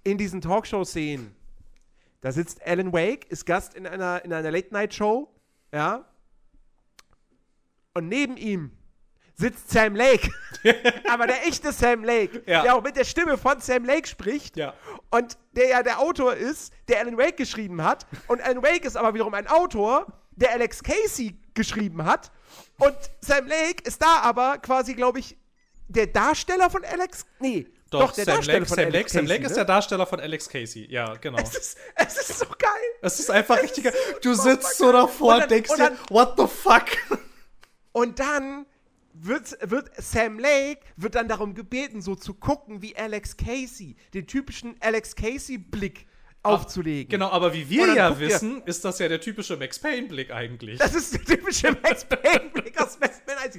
in 0.05 0.18
diesen 0.18 0.39
Talkshow-Szenen, 0.41 1.36
da 2.24 2.32
sitzt 2.32 2.65
Alan 2.65 2.93
Wake, 2.93 3.26
ist 3.30 3.45
Gast 3.45 3.74
in 3.76 3.86
einer, 3.86 4.24
in 4.24 4.32
einer 4.32 4.49
Late-Night-Show, 4.49 5.30
ja. 5.74 6.05
Und 7.93 8.07
neben 8.07 8.38
ihm 8.38 8.71
sitzt 9.36 9.69
Sam 9.69 9.93
Lake. 9.93 10.30
Aber 11.11 11.28
der 11.28 11.45
echte 11.45 11.74
Sam 11.74 12.05
Lake, 12.05 12.41
Ja. 12.45 12.61
der 12.61 12.76
auch 12.76 12.82
mit 12.82 12.95
der 12.95 13.03
Stimme 13.03 13.38
von 13.38 13.59
Sam 13.59 13.84
Lake 13.84 14.07
spricht. 14.07 14.55
Ja. 14.55 14.74
Und 15.11 15.38
der 15.51 15.67
ja 15.67 15.84
der 15.84 15.99
Autor 15.99 16.34
ist, 16.36 16.71
der 16.88 16.99
Alan 17.01 17.17
Wake 17.17 17.36
geschrieben 17.36 17.84
hat. 17.84 18.07
Und 18.28 18.41
Alan 18.41 18.63
Wake 18.63 18.86
ist 18.86 18.95
aber 18.95 19.13
wiederum 19.13 19.34
ein 19.34 19.47
Autor, 19.47 20.07
der 20.32 20.51
Alex 20.53 20.82
Casey 20.82 21.38
geschrieben 21.53 22.05
hat. 22.05 22.32
Und 22.78 22.95
Sam 23.19 23.47
Lake 23.47 23.84
ist 23.84 24.01
da 24.01 24.21
aber 24.21 24.59
quasi, 24.59 24.93
glaube 24.93 25.19
ich, 25.19 25.36
der 25.89 26.07
Darsteller 26.07 26.69
von 26.69 26.86
Alex. 26.86 27.26
Nee, 27.39 27.67
doch, 28.01 28.11
der 28.13 28.25
Sam 28.25 28.35
Darsteller 28.35 28.57
Lake, 28.59 28.65
von 28.67 28.75
Sam 28.75 28.85
Alex 28.85 28.95
Lake, 28.95 29.09
Sam 29.09 29.25
Lake 29.25 29.39
Casey, 29.41 29.45
ist 29.45 29.49
ne? 29.51 29.55
der 29.55 29.65
Darsteller 29.65 30.05
von 30.07 30.19
Alex 30.19 30.49
Casey. 30.49 30.87
Ja, 30.91 31.13
genau. 31.15 31.37
Es 31.39 31.55
ist, 31.55 31.77
es 31.95 32.17
ist 32.29 32.39
so 32.39 32.45
geil. 32.57 32.69
Es 33.01 33.19
ist 33.19 33.29
einfach 33.31 33.61
richtig 33.61 33.83
geil. 33.85 33.93
Du 34.21 34.29
unfassbar 34.31 34.53
sitzt 34.55 34.77
so 34.77 34.91
davor 34.91 35.27
Und 35.27 35.33
und 35.35 35.39
dann- 35.41 35.49
denkst 35.49 35.69
und 35.71 35.77
dir, 35.79 35.83
dann- 35.89 35.97
what 36.09 36.33
the 36.37 36.47
fuck? 36.47 36.85
Und 37.91 38.17
dann 38.19 38.65
wird, 39.13 39.55
wird 39.69 39.91
Sam 40.01 40.39
Lake 40.39 40.79
wird 40.97 41.13
dann 41.13 41.27
darum 41.27 41.53
gebeten, 41.53 42.01
so 42.01 42.15
zu 42.15 42.33
gucken 42.33 42.81
wie 42.81 42.95
Alex 42.95 43.37
Casey, 43.37 43.95
den 44.15 44.25
typischen 44.25 44.75
Alex 44.79 45.15
Casey-Blick 45.15 46.07
aufzulegen. 46.41 47.09
Genau, 47.09 47.29
aber 47.29 47.53
wie 47.53 47.69
wir 47.69 47.93
ja 47.93 48.09
guckt 48.09 48.21
ihr- 48.21 48.27
wissen, 48.29 48.63
ist 48.65 48.83
das 48.83 48.97
ja 48.99 49.07
der 49.07 49.21
typische 49.21 49.55
Max 49.57 49.77
Payne-Blick 49.77 50.31
eigentlich. 50.31 50.79
Das 50.79 50.95
ist 50.95 51.13
der 51.13 51.23
typische 51.23 51.71
Max 51.83 52.03
Payne-Blick 52.09 52.81
aus 52.81 52.99
Westman 52.99 53.37
1. 53.37 53.55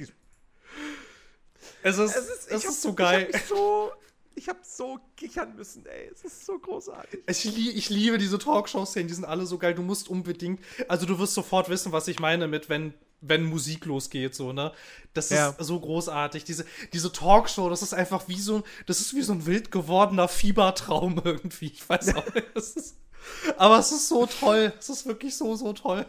Es 1.83 1.97
ist, 1.97 2.15
Es 2.15 2.27
ist, 2.29 2.51
es 2.51 2.65
ist 2.65 2.81
so 2.81 2.93
geil. 2.93 3.27
Ich 3.29 3.35
hab, 3.35 3.41
mich 3.41 3.49
so, 3.49 3.91
ich 4.35 4.49
hab 4.49 4.65
so 4.65 4.99
kichern 5.15 5.55
müssen, 5.55 5.85
ey. 5.85 6.09
Es 6.13 6.23
ist 6.23 6.45
so 6.45 6.59
großartig. 6.59 7.21
Ich, 7.27 7.45
ich 7.75 7.89
liebe 7.89 8.17
diese 8.17 8.37
Talkshow-Szenen, 8.37 9.07
die 9.07 9.13
sind 9.13 9.25
alle 9.25 9.45
so 9.45 9.57
geil. 9.57 9.73
Du 9.73 9.81
musst 9.81 10.09
unbedingt, 10.09 10.59
also 10.87 11.05
du 11.05 11.17
wirst 11.19 11.33
sofort 11.33 11.69
wissen, 11.69 11.91
was 11.91 12.07
ich 12.07 12.19
meine 12.19 12.47
mit, 12.47 12.67
wenn, 12.69 12.93
wenn 13.21 13.43
Musik 13.43 13.85
losgeht, 13.85 14.35
so, 14.35 14.51
ne? 14.53 14.71
Das 15.13 15.25
ist 15.31 15.37
Ja. 15.37 15.55
so 15.57 15.79
großartig. 15.79 16.43
Diese, 16.43 16.65
diese 16.93 17.11
Talkshow, 17.11 17.69
das 17.69 17.81
ist 17.81 17.93
einfach 17.93 18.27
wie 18.27 18.39
so 18.39 18.57
ein, 18.57 18.63
das 18.85 18.99
ist 18.99 19.15
wie 19.15 19.21
so 19.21 19.33
ein 19.33 19.45
wild 19.45 19.71
gewordener 19.71 20.27
Fiebertraum 20.27 21.21
irgendwie. 21.23 21.67
Ich 21.67 21.87
weiß 21.87 22.15
auch 22.15 22.33
nicht. 22.33 22.47
Es 22.55 22.75
ist, 22.75 22.97
aber 23.57 23.79
es 23.79 23.91
ist 23.91 24.07
so 24.09 24.25
toll. 24.25 24.73
Es 24.77 24.89
ist 24.89 25.05
wirklich 25.05 25.35
so, 25.35 25.55
so 25.55 25.73
toll. 25.73 26.05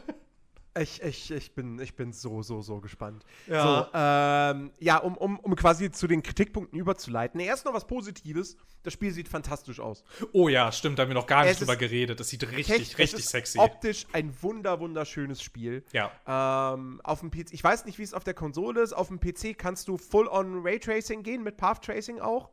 Ich, 0.78 1.02
ich, 1.02 1.30
ich, 1.30 1.54
bin, 1.54 1.78
ich 1.80 1.94
bin 1.96 2.12
so, 2.12 2.42
so, 2.42 2.60
so 2.62 2.80
gespannt. 2.80 3.24
Ja. 3.46 3.62
So, 3.62 3.88
ähm, 3.94 4.70
ja, 4.78 4.98
um, 4.98 5.16
um, 5.16 5.38
um 5.38 5.56
quasi 5.56 5.90
zu 5.90 6.06
den 6.06 6.22
Kritikpunkten 6.22 6.78
überzuleiten. 6.78 7.40
Erst 7.40 7.64
noch 7.64 7.74
was 7.74 7.86
Positives. 7.86 8.56
Das 8.82 8.92
Spiel 8.92 9.10
sieht 9.10 9.28
fantastisch 9.28 9.80
aus. 9.80 10.04
Oh 10.32 10.48
ja, 10.48 10.70
stimmt, 10.70 10.98
da 10.98 11.02
haben 11.02 11.10
wir 11.10 11.14
noch 11.14 11.26
gar 11.26 11.42
nicht 11.42 11.52
Es 11.52 11.58
drüber 11.58 11.72
ist 11.72 11.78
geredet. 11.80 12.20
Das 12.20 12.28
sieht 12.28 12.42
richtig, 12.44 12.98
richtig 12.98 13.00
es 13.00 13.12
ist 13.14 13.28
sexy. 13.30 13.58
Optisch 13.58 14.06
ein 14.12 14.32
wunder, 14.42 14.78
wunderschönes 14.78 15.42
Spiel. 15.42 15.84
Ja. 15.92 16.12
Ähm, 16.26 17.00
auf 17.02 17.20
dem 17.20 17.30
PC, 17.30 17.52
ich 17.52 17.64
weiß 17.64 17.84
nicht, 17.86 17.98
wie 17.98 18.02
es 18.02 18.14
auf 18.14 18.24
der 18.24 18.34
Konsole 18.34 18.82
ist. 18.82 18.92
Auf 18.92 19.08
dem 19.08 19.18
PC 19.18 19.56
kannst 19.56 19.88
du 19.88 19.96
Full-on 19.96 20.62
Raytracing 20.62 21.22
gehen, 21.22 21.42
mit 21.42 21.56
Path 21.56 21.84
Tracing 21.84 22.20
auch. 22.20 22.50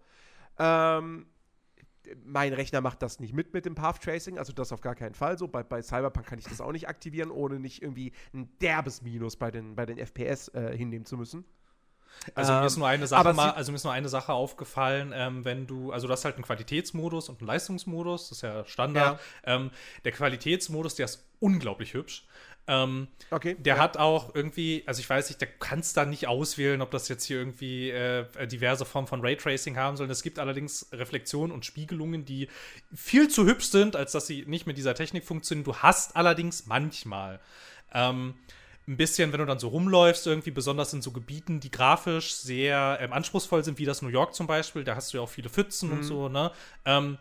Ähm, 0.60 1.26
mein 2.26 2.54
Rechner 2.54 2.82
macht 2.82 3.02
das 3.02 3.20
nicht 3.20 3.34
mit 3.34 3.54
mit 3.54 3.66
dem 3.66 3.76
Path 3.76 4.02
Tracing, 4.02 4.38
also 4.38 4.54
das 4.54 4.72
auf 4.72 4.82
gar 4.82 4.96
keinen 4.96 5.16
Fall 5.16 5.38
so. 5.38 5.48
Bei, 5.48 5.64
bei 5.64 5.82
Cyberpunk 5.82 6.26
kann 6.26 6.40
ich 6.40 6.46
das 6.46 6.62
auch 6.62 6.72
nicht 6.72 6.88
aktivieren, 6.88 7.32
ohne 7.32 7.60
nicht 7.60 7.82
irgendwie 7.82 8.12
ein 8.34 8.50
derbes 8.60 9.02
Minus 9.02 9.36
bei 9.36 9.52
den, 9.52 9.76
bei 9.76 9.86
den 9.86 9.98
FPS 9.98 10.50
äh, 10.50 10.76
hinnehmen 10.76 11.06
zu 11.06 11.18
müssen. 11.18 11.46
Also 12.36 12.54
mir 12.54 12.60
Ähm, 12.60 12.66
ist 12.66 12.78
nur 12.78 12.88
eine 12.88 13.08
Sache 13.08 13.34
mal, 13.34 13.52
also 13.52 13.72
mir 13.72 13.76
ist 13.76 13.84
nur 13.84 13.94
eine 13.94 14.10
Sache 14.10 14.34
aufgefallen, 14.34 15.12
ähm, 15.16 15.46
wenn 15.46 15.68
du, 15.68 15.92
also 15.92 16.08
du 16.08 16.14
hast 16.14 16.26
halt 16.26 16.36
einen 16.36 16.44
Qualitätsmodus 16.44 17.30
und 17.30 17.40
einen 17.40 17.48
Leistungsmodus, 17.48 18.30
das 18.30 18.38
ist 18.38 18.42
ja 18.44 18.66
Standard. 18.66 19.20
Ähm, 19.46 19.72
der 20.06 20.12
Qualitätsmodus, 20.12 20.96
der 20.96 21.06
ist 21.06 21.26
unglaublich 21.40 21.94
hübsch. 21.94 22.26
Ähm, 22.68 23.08
Okay. 23.30 23.56
der 23.60 23.78
hat 23.78 23.98
auch 23.98 24.36
irgendwie, 24.36 24.84
also 24.86 25.00
ich 25.00 25.10
weiß 25.10 25.28
nicht, 25.30 25.42
der 25.42 25.50
kannst 25.50 25.98
da 25.98 26.06
nicht 26.06 26.28
auswählen, 26.28 26.82
ob 26.82 26.92
das 26.92 27.10
jetzt 27.10 27.26
hier 27.26 27.38
irgendwie 27.38 27.90
äh, 27.90 28.26
diverse 28.48 28.86
Formen 28.86 29.08
von 29.08 29.22
Raytracing 29.22 29.76
haben 29.76 29.98
soll. 29.98 30.10
Es 30.12 30.22
gibt 30.24 30.40
allerdings 30.40 30.88
Reflexionen 30.94 31.52
und 31.52 31.66
Spiegelungen, 31.66 32.26
die 32.26 32.48
viel 32.94 33.28
zu 33.30 33.46
hübsch 33.46 33.66
sind, 33.66 33.96
als 33.96 34.12
dass 34.12 34.28
sie 34.28 34.46
nicht 34.48 34.68
mit 34.68 34.78
dieser 34.78 34.94
Technik 34.96 35.26
funktionieren. 35.26 35.66
Du 35.66 35.76
hast 35.78 36.16
allerdings 36.16 36.68
manchmal 36.68 37.40
ähm, 37.94 38.36
ein 38.88 38.98
bisschen, 38.98 39.32
wenn 39.32 39.40
du 39.40 39.46
dann 39.46 39.60
so 39.60 39.70
rumläufst, 39.70 40.28
irgendwie 40.28 40.52
besonders 40.52 40.94
in 40.94 41.02
so 41.02 41.12
Gebieten, 41.12 41.60
die 41.60 41.72
grafisch 41.72 42.34
sehr 42.34 42.98
ähm, 43.02 43.14
anspruchsvoll 43.14 43.64
sind, 43.64 43.80
wie 43.80 43.86
das 43.86 44.02
New 44.02 44.10
York 44.10 44.36
zum 44.36 44.46
Beispiel, 44.46 44.84
da 44.84 44.96
hast 44.96 45.14
du 45.14 45.18
ja 45.18 45.24
auch 45.24 45.30
viele 45.30 45.50
Pfützen 45.50 45.92
und 45.92 46.04
so, 46.04 46.30
ne? 46.30 46.52
Ähm, 46.86 47.18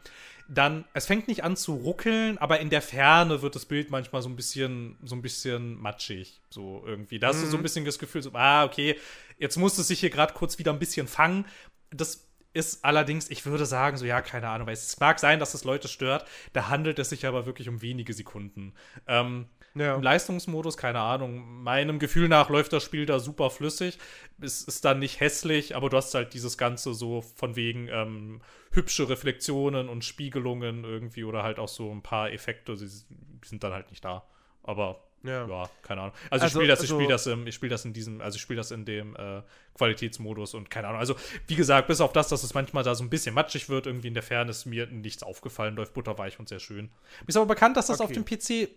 dann, 0.49 0.84
es 0.95 1.07
fängt 1.07 1.28
nicht 1.28 1.45
an 1.45 1.57
zu 1.57 1.74
ruckeln, 1.74 2.38
aber 2.38 2.61
in 2.61 2.70
der 2.70 2.82
Ferne 2.82 3.43
wird 3.43 3.55
das 3.55 3.64
Bild 3.64 3.90
manchmal 3.90 4.22
so 4.22 4.28
ein 4.28 4.36
bisschen, 4.36 4.97
so 5.03 5.14
ein 5.14 5.22
bisschen 5.22 5.80
matschig, 5.80 6.40
so 6.51 6.82
irgendwie. 6.86 7.18
Da 7.18 7.28
hast 7.28 7.43
du 7.43 7.47
so 7.47 7.57
ein 7.57 7.62
bisschen 7.62 7.84
das 7.84 7.99
Gefühl, 7.99 8.22
so, 8.22 8.30
ah, 8.34 8.64
okay, 8.64 8.99
jetzt 9.38 9.57
muss 9.57 9.78
es 9.78 9.88
sich 9.88 10.01
hier 10.01 10.11
gerade 10.11 10.34
kurz 10.34 10.59
wieder 10.59 10.72
ein 10.72 10.78
bisschen 10.78 11.09
fangen. 11.09 11.47
Das 11.90 12.28
ist 12.53 12.84
allerdings, 12.84 13.30
ich 13.30 13.47
würde 13.47 13.66
sagen, 13.66 13.97
so, 13.97 14.05
ja, 14.05 14.20
keine 14.20 14.49
Ahnung, 14.49 14.66
weil 14.66 14.74
es 14.74 15.01
mag 15.01 15.18
sein, 15.18 15.38
dass 15.38 15.55
es 15.55 15.64
Leute 15.64 15.88
stört, 15.88 16.26
da 16.53 16.68
handelt 16.68 16.99
es 16.99 17.11
sich 17.11 17.26
aber 17.26 17.47
wirklich 17.47 17.68
um 17.68 17.80
wenige 17.80 18.12
Sekunden. 18.12 18.74
Ähm, 19.07 19.47
Ja. 19.75 19.95
Im 19.95 20.03
Leistungsmodus, 20.03 20.77
keine 20.77 21.01
Ahnung, 21.01 21.62
meinem 21.62 21.99
Gefühl 21.99 22.29
nach 22.29 22.51
läuft 22.51 22.73
das 22.73 22.83
Spiel 22.83 23.07
da 23.07 23.18
super 23.18 23.49
flüssig. 23.51 23.99
Es 24.41 24.62
ist 24.62 24.85
dann 24.85 24.99
nicht 24.99 25.20
hässlich, 25.20 25.75
aber 25.75 25.89
du 25.89 25.97
hast 25.97 26.14
halt 26.14 26.35
dieses 26.35 26.59
Ganze 26.59 26.93
so 26.93 27.23
von 27.23 27.57
wegen 27.57 27.89
ähm, 27.89 28.43
hübsche 28.73 29.09
Reflexionen 29.09 29.89
und 29.89 30.05
Spiegelungen 30.05 30.85
irgendwie 30.85 31.25
oder 31.25 31.43
halt 31.43 31.59
auch 31.59 31.68
so 31.68 31.91
ein 31.91 32.03
paar 32.03 32.31
Effekte, 32.33 32.77
die 32.77 32.87
sind 32.87 33.64
dann 33.64 33.73
halt 33.73 33.91
nicht 33.91 34.05
da. 34.05 34.25
Aber 34.62 35.03
ja. 35.25 35.47
ja, 35.47 35.70
keine 35.83 36.01
Ahnung. 36.03 36.14
Also, 36.31 36.45
also 36.45 36.47
ich 36.47 36.53
spiele 36.53 36.68
das, 36.68 36.81
also, 36.81 36.95
ich 36.95 37.01
spiele 37.01 37.12
das, 37.12 37.27
im, 37.27 37.47
ich 37.47 37.55
spiele 37.55 37.70
das 37.70 37.85
in 37.85 37.93
diesem, 37.93 38.20
also 38.20 38.37
ich 38.37 38.43
spiele 38.43 38.57
das 38.57 38.70
in 38.70 38.85
dem 38.85 39.14
äh, 39.16 39.43
Qualitätsmodus 39.75 40.55
und 40.55 40.68
keine 40.68 40.89
Ahnung. 40.89 41.01
Also 41.01 41.14
wie 41.47 41.55
gesagt, 41.55 41.87
bis 41.87 42.01
auf 42.01 42.12
das, 42.12 42.29
dass 42.29 42.43
es 42.43 42.55
manchmal 42.55 42.83
da 42.83 42.95
so 42.95 43.05
ein 43.05 43.11
bisschen 43.11 43.35
matschig 43.35 43.68
wird, 43.68 43.87
irgendwie 43.87 44.09
in 44.09 44.14
der 44.14 44.23
Ferne 44.23 44.51
ist 44.51 44.66
mir 44.66 44.87
nichts 44.87 45.23
aufgefallen, 45.23 45.77
läuft 45.77 45.95
butterweich 45.95 46.39
und 46.39 46.49
sehr 46.49 46.61
schön. 46.61 46.87
Mir 46.87 47.29
ist 47.29 47.37
aber 47.37 47.47
bekannt, 47.47 47.77
dass 47.77 47.87
das 47.87 48.01
okay. 48.01 48.07
auf 48.07 48.12
dem 48.12 48.25
PC 48.25 48.68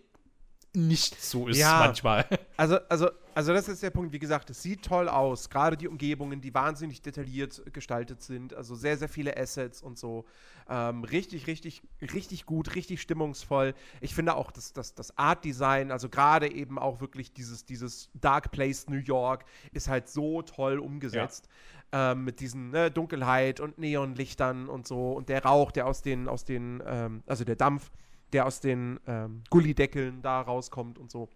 nicht 0.76 1.20
so 1.22 1.48
ist 1.48 1.58
ja, 1.58 1.78
manchmal. 1.78 2.26
Also, 2.58 2.78
also, 2.88 3.10
also 3.34 3.52
das 3.52 3.68
ist 3.68 3.82
der 3.82 3.90
Punkt, 3.90 4.12
wie 4.12 4.18
gesagt, 4.18 4.48
es 4.48 4.62
sieht 4.62 4.82
toll 4.82 5.08
aus. 5.10 5.50
Gerade 5.50 5.76
die 5.76 5.88
Umgebungen, 5.88 6.40
die 6.40 6.54
wahnsinnig 6.54 7.02
detailliert 7.02 7.62
gestaltet 7.72 8.22
sind. 8.22 8.54
Also 8.54 8.74
sehr, 8.74 8.96
sehr 8.96 9.08
viele 9.08 9.36
Assets 9.36 9.82
und 9.82 9.98
so. 9.98 10.24
Ähm, 10.68 11.04
richtig, 11.04 11.46
richtig, 11.46 11.82
richtig 12.00 12.46
gut, 12.46 12.74
richtig 12.74 13.02
stimmungsvoll. 13.02 13.74
Ich 14.00 14.14
finde 14.14 14.36
auch 14.36 14.50
das, 14.50 14.72
das, 14.72 14.94
das 14.94 15.16
Art-Design, 15.18 15.90
also 15.90 16.08
gerade 16.08 16.50
eben 16.50 16.78
auch 16.78 17.00
wirklich 17.00 17.32
dieses, 17.32 17.66
dieses 17.66 18.10
Dark 18.14 18.50
Place 18.50 18.88
New 18.88 18.96
York, 18.96 19.44
ist 19.72 19.88
halt 19.88 20.08
so 20.08 20.42
toll 20.42 20.78
umgesetzt. 20.78 21.48
Ja. 21.92 22.12
Ähm, 22.12 22.24
mit 22.24 22.40
diesen 22.40 22.70
ne, 22.70 22.90
Dunkelheit 22.90 23.60
und 23.60 23.78
Neonlichtern 23.78 24.68
und 24.68 24.86
so. 24.86 25.12
Und 25.12 25.28
der 25.28 25.44
Rauch, 25.44 25.72
der 25.72 25.86
aus 25.86 26.02
den, 26.02 26.26
aus 26.28 26.44
den, 26.44 26.82
ähm, 26.86 27.22
also 27.26 27.44
der 27.44 27.56
Dampf, 27.56 27.90
der 28.32 28.46
aus 28.46 28.60
den 28.60 29.00
ähm, 29.06 29.42
Gullideckeln 29.50 30.22
da 30.22 30.40
rauskommt 30.40 30.98
und 30.98 31.10
so. 31.10 31.28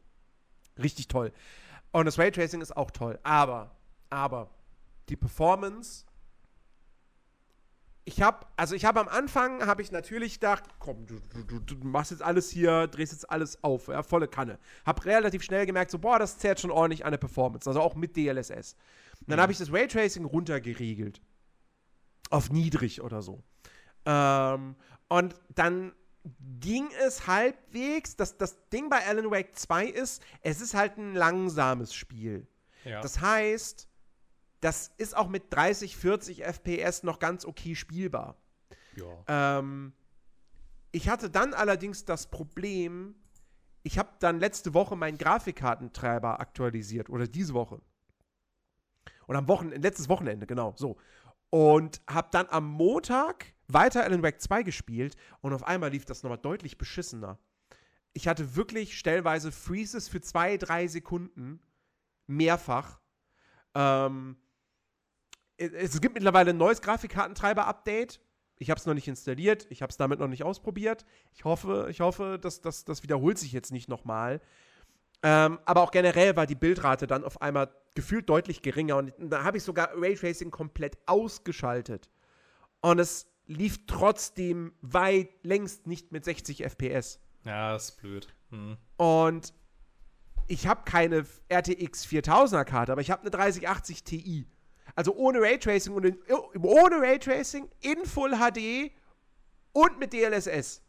Richtig 0.79 1.09
toll. 1.09 1.33
Und 1.93 2.07
das 2.07 2.19
Raytracing 2.19 2.61
ist 2.61 2.77
auch 2.77 2.91
toll. 2.91 3.19
Aber, 3.23 3.77
aber, 4.11 4.51
die 5.09 5.17
Performance. 5.17 6.05
Ich 8.05 8.23
habe, 8.23 8.47
also 8.57 8.75
ich 8.75 8.85
habe 8.85 8.99
am 8.99 9.09
Anfang, 9.09 9.67
habe 9.67 9.83
ich 9.83 9.93
natürlich 9.93 10.35
gedacht, 10.35 10.65
komm, 10.79 11.07
du, 11.07 11.21
du, 11.45 11.61
du, 11.61 11.87
machst 11.87 12.11
jetzt 12.11 12.23
alles 12.23 12.51
hier, 12.51 12.87
drehst 12.87 13.13
jetzt 13.13 13.31
alles 13.31 13.63
auf, 13.63 13.89
ja, 13.89 14.03
volle 14.03 14.27
Kanne. 14.27 14.59
Hab 14.85 15.05
relativ 15.05 15.43
schnell 15.43 15.67
gemerkt, 15.67 15.91
so, 15.91 15.99
boah, 15.99 16.19
das 16.19 16.39
zerrt 16.39 16.61
schon 16.61 16.71
ordentlich 16.71 17.05
an 17.05 17.13
der 17.13 17.19
Performance, 17.19 17.69
also 17.69 17.81
auch 17.81 17.95
mit 17.95 18.17
DLSS. 18.17 18.75
Und 19.21 19.31
dann 19.31 19.39
mhm. 19.39 19.43
habe 19.43 19.53
ich 19.53 19.59
das 19.59 19.73
Raytracing 19.73 20.25
runtergeregelt. 20.25 21.21
Auf 22.31 22.51
niedrig 22.51 23.03
oder 23.03 23.23
so. 23.23 23.43
Ähm, 24.07 24.77
und 25.09 25.35
dann 25.55 25.93
ging 26.61 26.89
es 27.05 27.27
halbwegs. 27.27 28.17
Das, 28.17 28.37
das 28.37 28.69
Ding 28.69 28.89
bei 28.89 29.07
Alan 29.07 29.31
Wake 29.31 29.57
2 29.57 29.87
ist, 29.87 30.23
es 30.43 30.61
ist 30.61 30.75
halt 30.75 30.99
ein 30.99 31.15
langsames 31.15 31.95
Spiel. 31.95 32.47
Ja. 32.85 33.01
Das 33.01 33.21
heißt, 33.21 33.89
das 34.61 34.93
ist 34.99 35.17
auch 35.17 35.29
mit 35.29 35.53
30, 35.53 35.97
40 35.97 36.45
FPS 36.45 37.03
noch 37.03 37.19
ganz 37.19 37.45
okay 37.45 37.75
spielbar. 37.75 38.37
Ja. 38.97 39.59
Ähm, 39.59 39.93
ich 40.93 41.09
hatte 41.09 41.31
dann 41.31 41.55
allerdings 41.55 42.05
das 42.05 42.27
Problem, 42.27 43.15
ich 43.83 43.99
habe 43.99 44.11
dann 44.19 44.41
letzte 44.41 44.75
Woche 44.75 44.97
meinen 44.97 45.19
Grafikkartentreiber 45.19 46.41
aktualisiert 46.41 47.09
oder 47.09 47.27
diese 47.27 47.55
Woche. 47.55 47.81
Oder 49.27 49.39
am 49.39 49.49
Wochenende, 49.49 49.89
letztes 49.89 50.09
Wochenende, 50.09 50.47
genau, 50.47 50.75
so. 50.77 50.97
Und 51.51 52.03
habe 52.09 52.29
dann 52.33 52.47
am 52.51 52.67
Montag 52.67 53.55
weiter 53.73 54.05
Alan 54.05 54.23
Wake 54.23 54.41
2 54.41 54.63
gespielt 54.63 55.17
und 55.41 55.53
auf 55.53 55.65
einmal 55.65 55.91
lief 55.91 56.05
das 56.05 56.23
nochmal 56.23 56.39
deutlich 56.39 56.79
beschissener. 56.79 57.39
Ich 58.13 58.27
hatte 58.29 58.57
wirklich 58.57 58.99
stellweise 58.99 59.53
Freezes 59.53 60.09
für 60.09 60.21
zwei, 60.21 60.57
drei 60.57 60.87
Sekunden. 60.89 61.61
Mehrfach. 62.31 63.01
Ähm, 63.75 64.37
es 65.57 66.01
gibt 66.01 66.15
mittlerweile 66.15 66.51
ein 66.51 66.57
neues 66.57 66.81
Grafikkartentreiber-Update. 66.81 68.21
Ich 68.57 68.71
habe 68.71 68.79
es 68.79 68.87
noch 68.87 68.95
nicht 68.95 69.09
installiert, 69.09 69.67
ich 69.71 69.83
habe 69.83 69.91
es 69.91 69.97
damit 69.97 70.21
noch 70.21 70.29
nicht 70.29 70.45
ausprobiert. 70.45 71.07
Ich 71.33 71.45
hoffe, 71.45 71.89
ich 71.91 72.01
hoffe, 72.01 72.39
dass 72.41 72.61
das, 72.61 72.85
das 72.85 73.03
wiederholt 73.03 73.39
sich 73.39 73.53
jetzt 73.53 73.73
nicht 73.73 73.89
nochmal. 73.89 74.41
Ähm, 75.23 75.59
aber 75.65 75.83
auch 75.83 75.91
generell 75.91 76.37
war 76.37 76.47
die 76.47 76.55
Bildrate 76.55 77.07
dann 77.07 77.25
auf 77.25 77.43
einmal 77.43 77.71
gefühlt 77.95 78.29
deutlich 78.29 78.63
geringer 78.63 78.97
und 78.97 79.13
da 79.19 79.45
habe 79.45 79.59
ich 79.59 79.63
sogar 79.65 79.91
Raytracing 79.95 80.51
komplett 80.51 80.97
ausgeschaltet. 81.07 82.09
Und 82.81 82.99
es 82.99 83.30
lief 83.51 83.87
trotzdem 83.87 84.73
weit 84.81 85.31
längst 85.43 85.87
nicht 85.87 86.13
mit 86.13 86.25
60 86.25 86.65
FPS. 86.65 87.21
Ja, 87.45 87.73
das 87.73 87.91
ist 87.91 88.01
blöd. 88.01 88.29
Hm. 88.51 88.77
Und 88.97 89.53
ich 90.47 90.67
habe 90.67 90.83
keine 90.85 91.25
RTX 91.53 92.07
4000er 92.07 92.65
Karte, 92.65 92.93
aber 92.93 93.01
ich 93.01 93.11
habe 93.11 93.23
eine 93.23 93.31
3080 93.31 94.05
Ti. 94.05 94.47
Also 94.95 95.15
ohne 95.15 95.41
Raytracing 95.41 95.95
und 95.95 96.05
in, 96.05 96.19
ohne 96.61 97.01
Raytracing 97.01 97.69
in 97.81 98.05
Full 98.05 98.37
HD 98.37 98.93
und 99.73 99.99
mit 99.99 100.13
DLSS. 100.13 100.83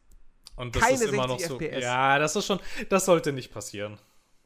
Und 0.55 0.76
das 0.76 0.84
keine 0.84 0.95
ist 0.95 1.14
immer 1.14 1.28
noch 1.28 1.39
so. 1.39 1.57
FPS. 1.57 1.82
Ja, 1.82 2.20
das 2.20 2.36
ist 2.36 2.45
schon, 2.45 2.59
das 2.89 3.05
sollte 3.05 3.32
nicht 3.32 3.51
passieren. 3.51 3.97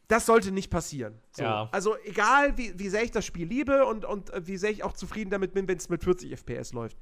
Das 0.08 0.26
sollte 0.26 0.52
nicht 0.52 0.70
passieren. 0.70 1.20
So. 1.32 1.44
Ja. 1.44 1.70
Also 1.72 1.98
egal, 2.04 2.58
wie, 2.58 2.78
wie 2.78 2.90
sehr 2.90 3.04
ich 3.04 3.12
das 3.12 3.26
Spiel 3.26 3.48
liebe 3.48 3.86
und, 3.86 4.06
und 4.06 4.32
wie 4.46 4.58
sehr 4.58 4.70
ich 4.70 4.84
auch 4.84 4.94
zufrieden 4.94 5.32
damit 5.32 5.54
bin, 5.54 5.68
wenn 5.68 5.78
es 5.78 5.90
mit 5.90 6.04
40 6.04 6.32
FPS 6.32 6.74
läuft 6.74 6.98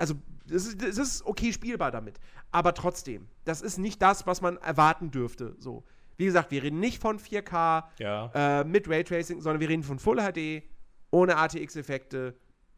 also 0.00 0.14
es 0.50 0.66
ist, 0.66 0.82
es 0.82 0.98
ist 0.98 1.26
okay 1.26 1.52
spielbar 1.52 1.90
damit. 1.90 2.18
Aber 2.50 2.74
trotzdem, 2.74 3.28
das 3.44 3.60
ist 3.60 3.78
nicht 3.78 4.00
das, 4.02 4.26
was 4.26 4.40
man 4.40 4.56
erwarten 4.56 5.10
dürfte. 5.10 5.54
So. 5.58 5.84
Wie 6.16 6.24
gesagt, 6.24 6.50
wir 6.50 6.62
reden 6.62 6.80
nicht 6.80 7.00
von 7.00 7.18
4K 7.18 7.84
ja. 7.98 8.60
äh, 8.60 8.64
mit 8.64 8.88
Raytracing, 8.88 9.40
sondern 9.40 9.60
wir 9.60 9.68
reden 9.68 9.82
von 9.82 9.98
Full 9.98 10.16
HD, 10.16 10.64
ohne 11.10 11.36
ATX-Effekte 11.36 12.34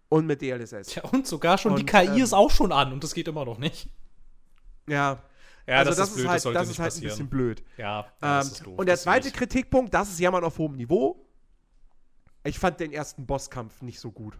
und 0.08 0.26
mit 0.26 0.42
DLSS. 0.42 0.96
Ja, 0.96 1.04
und 1.04 1.26
sogar 1.26 1.58
schon 1.58 1.72
und, 1.72 1.78
die 1.78 1.86
KI 1.86 2.06
ähm, 2.06 2.22
ist 2.22 2.32
auch 2.32 2.50
schon 2.50 2.72
an 2.72 2.92
und 2.92 3.02
das 3.02 3.14
geht 3.14 3.28
immer 3.28 3.44
noch 3.44 3.58
nicht. 3.58 3.88
Ja. 4.88 5.22
Ja, 5.66 5.76
also 5.76 5.90
das, 5.90 5.98
das, 5.98 6.08
ist 6.08 6.14
blöd, 6.16 6.28
halt, 6.28 6.44
das, 6.44 6.52
das 6.52 6.70
ist 6.70 6.78
halt 6.80 6.94
ein 6.96 7.00
bisschen 7.02 7.28
blöd. 7.28 7.62
Ja, 7.76 8.06
ähm, 8.20 8.50
doof, 8.64 8.78
und 8.78 8.86
der 8.86 8.96
zweite 8.96 9.30
Kritikpunkt, 9.30 9.94
das 9.94 10.10
ist 10.10 10.18
Jammern 10.18 10.42
auf 10.42 10.58
hohem 10.58 10.74
Niveau. 10.74 11.24
Ich 12.42 12.58
fand 12.58 12.80
den 12.80 12.92
ersten 12.92 13.26
Bosskampf 13.26 13.80
nicht 13.80 14.00
so 14.00 14.10
gut. 14.10 14.36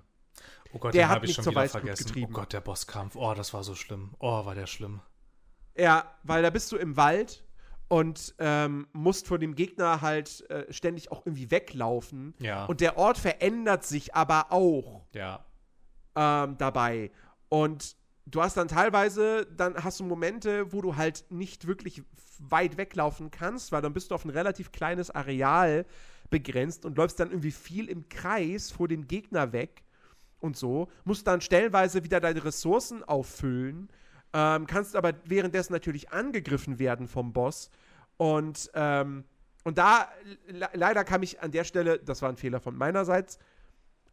Oh 0.73 0.79
Gott, 0.79 0.95
der 0.95 1.07
den 1.07 1.11
habe 1.11 1.27
ich 1.27 1.35
schon 1.35 1.47
wieder 1.47 1.69
vergessen. 1.69 2.07
Getrieben. 2.07 2.33
Oh 2.33 2.41
Gott, 2.41 2.53
der 2.53 2.61
Bosskampf. 2.61 3.17
Oh, 3.17 3.35
das 3.35 3.53
war 3.53 3.63
so 3.65 3.75
schlimm. 3.75 4.15
Oh, 4.19 4.45
war 4.45 4.55
der 4.55 4.67
schlimm. 4.67 5.01
Ja, 5.77 6.05
weil 6.23 6.43
da 6.43 6.51
bist 6.51 6.71
du 6.73 6.77
im 6.77 6.97
Wald 6.97 7.45
und 7.89 8.35
ähm, 8.39 8.87
musst 8.93 9.27
vor 9.27 9.39
dem 9.39 9.55
Gegner 9.55 10.01
halt 10.01 10.49
äh, 10.51 10.71
ständig 10.73 11.13
auch 11.13 11.27
irgendwie 11.27 11.51
weglaufen. 11.51 12.35
Ja. 12.39 12.65
Und 12.67 12.81
der 12.81 12.97
Ort 12.97 13.19
verändert 13.19 13.85
sich 13.85 14.15
aber 14.15 14.51
auch. 14.51 15.03
Ja. 15.15 15.45
Ähm, 16.15 16.57
dabei. 16.59 17.11
Und 17.49 17.97
du 18.27 18.43
hast 18.43 18.57
dann 18.57 18.69
teilweise, 18.69 19.47
dann 19.47 19.83
hast 19.83 20.01
du 20.01 20.05
Momente, 20.05 20.73
wo 20.73 20.81
du 20.81 20.97
halt 20.97 21.25
nicht 21.31 21.67
wirklich 21.67 22.03
weit 22.39 22.77
weglaufen 22.77 23.31
kannst, 23.31 23.73
weil 23.73 23.83
dann 23.83 23.93
bist 23.93 24.11
du 24.11 24.15
auf 24.15 24.25
ein 24.25 24.31
relativ 24.31 24.73
kleines 24.73 25.11
Areal 25.11 25.87
begrenzt 26.31 26.85
und 26.85 26.97
läufst 26.97 27.21
dann 27.21 27.31
irgendwie 27.31 27.51
viel 27.51 27.89
im 27.89 28.09
Kreis 28.09 28.71
vor 28.71 28.89
dem 28.89 29.07
Gegner 29.07 29.53
weg 29.53 29.85
und 30.43 30.57
so, 30.57 30.89
musst 31.05 31.27
dann 31.27 31.41
stellenweise 31.41 32.05
wieder 32.05 32.21
deine 32.21 32.45
Ressourcen 32.45 33.03
auffüllen, 33.05 33.89
ähm, 34.33 34.67
kannst 34.67 34.97
aber 34.97 35.15
währenddessen 35.25 35.73
natürlich 35.73 36.11
angegriffen 36.11 36.79
werden 36.79 37.09
vom 37.09 37.33
Boss. 37.33 37.71
Und, 38.17 38.71
ähm, 38.75 39.25
und 39.65 39.79
da, 39.79 40.09
le 40.47 40.69
leider 40.75 41.05
kam 41.05 41.23
ich 41.23 41.41
an 41.43 41.53
der 41.53 41.65
Stelle, 41.65 41.99
das 41.99 42.23
war 42.23 42.29
ein 42.29 42.37
Fehler 42.37 42.61
von 42.61 42.77
meinerseits, 42.77 43.39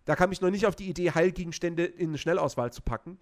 da 0.06 0.16
kam 0.16 0.32
ich 0.32 0.42
noch 0.42 0.50
nicht 0.50 0.66
auf 0.66 0.76
die 0.76 0.90
Idee, 0.90 1.12
Heilgegenstände 1.12 1.86
in 1.86 2.10
eine 2.10 2.18
Schnellauswahl 2.18 2.74
zu 2.74 2.82
packen. 2.82 3.20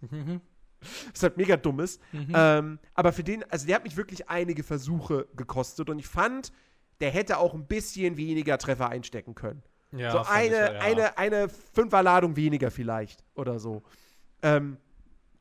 Mhm. 0.00 0.40
Was 1.12 1.22
halt 1.22 1.36
mega 1.36 1.56
dumm 1.58 1.80
ist. 1.80 2.00
Mhm. 2.12 2.32
Ähm, 2.34 2.78
aber 2.94 3.12
für 3.12 3.22
den, 3.22 3.44
also 3.50 3.66
der 3.66 3.76
hat 3.76 3.84
mich 3.84 3.96
wirklich 3.96 4.30
einige 4.30 4.62
Versuche 4.62 5.28
gekostet 5.36 5.90
und 5.90 5.98
ich 5.98 6.06
fand, 6.06 6.52
der 7.00 7.10
hätte 7.10 7.38
auch 7.38 7.54
ein 7.54 7.66
bisschen 7.66 8.16
weniger 8.16 8.56
Treffer 8.58 8.88
einstecken 8.88 9.34
können. 9.34 9.62
Ja, 9.92 10.12
so 10.12 10.18
eine, 10.18 10.46
ich, 10.46 10.52
ja. 10.52 10.80
eine, 10.80 11.18
eine 11.18 11.48
Fünferladung 11.48 12.36
weniger 12.36 12.70
vielleicht 12.70 13.24
oder 13.34 13.58
so. 13.58 13.82
Ähm, 14.42 14.76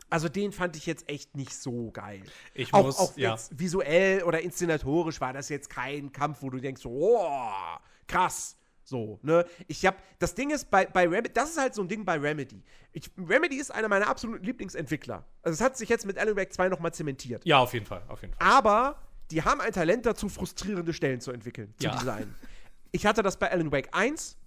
also 0.09 0.27
den 0.27 0.51
fand 0.51 0.75
ich 0.75 0.85
jetzt 0.85 1.07
echt 1.07 1.35
nicht 1.35 1.53
so 1.53 1.91
geil. 1.91 2.23
Ich 2.53 2.73
auch, 2.73 2.85
muss, 2.85 2.97
auch 2.97 3.15
ja. 3.15 3.37
visuell 3.51 4.23
oder 4.23 4.41
inszenatorisch 4.41 5.21
war 5.21 5.33
das 5.33 5.49
jetzt 5.49 5.69
kein 5.69 6.11
Kampf, 6.11 6.41
wo 6.41 6.49
du 6.49 6.59
denkst, 6.59 6.83
oh, 6.85 7.19
krass. 8.07 8.55
So, 8.83 9.19
ne? 9.21 9.45
Ich 9.67 9.85
hab, 9.85 9.97
das 10.17 10.33
Ding 10.33 10.49
ist, 10.49 10.71
bei, 10.71 10.87
bei 10.87 11.03
Remedy, 11.03 11.31
das 11.31 11.51
ist 11.51 11.59
halt 11.59 11.75
so 11.75 11.83
ein 11.83 11.87
Ding 11.87 12.05
bei 12.05 12.17
Remedy. 12.17 12.63
Ich, 12.91 13.11
Remedy 13.17 13.57
ist 13.57 13.69
einer 13.69 13.87
meiner 13.87 14.07
absoluten 14.07 14.43
Lieblingsentwickler. 14.43 15.23
Also 15.43 15.53
es 15.53 15.61
hat 15.61 15.77
sich 15.77 15.89
jetzt 15.89 16.07
mit 16.07 16.17
Alan 16.17 16.35
Wake 16.35 16.51
2 16.51 16.69
nochmal 16.69 16.91
zementiert. 16.91 17.45
Ja, 17.45 17.59
auf 17.59 17.71
jeden 17.73 17.85
Fall, 17.85 18.01
auf 18.07 18.23
jeden 18.23 18.33
Fall. 18.33 18.47
Aber 18.47 18.95
die 19.29 19.43
haben 19.43 19.61
ein 19.61 19.73
Talent 19.73 20.07
dazu, 20.07 20.27
frustrierende 20.27 20.93
Stellen 20.93 21.21
zu 21.21 21.31
entwickeln, 21.31 21.71
zu 21.77 21.85
ja. 21.85 21.95
designen. 21.95 22.33
Ich 22.91 23.05
hatte 23.05 23.21
das 23.23 23.37
bei 23.37 23.51
Alan 23.51 23.71
Wake 23.71 23.89
1 23.93 24.37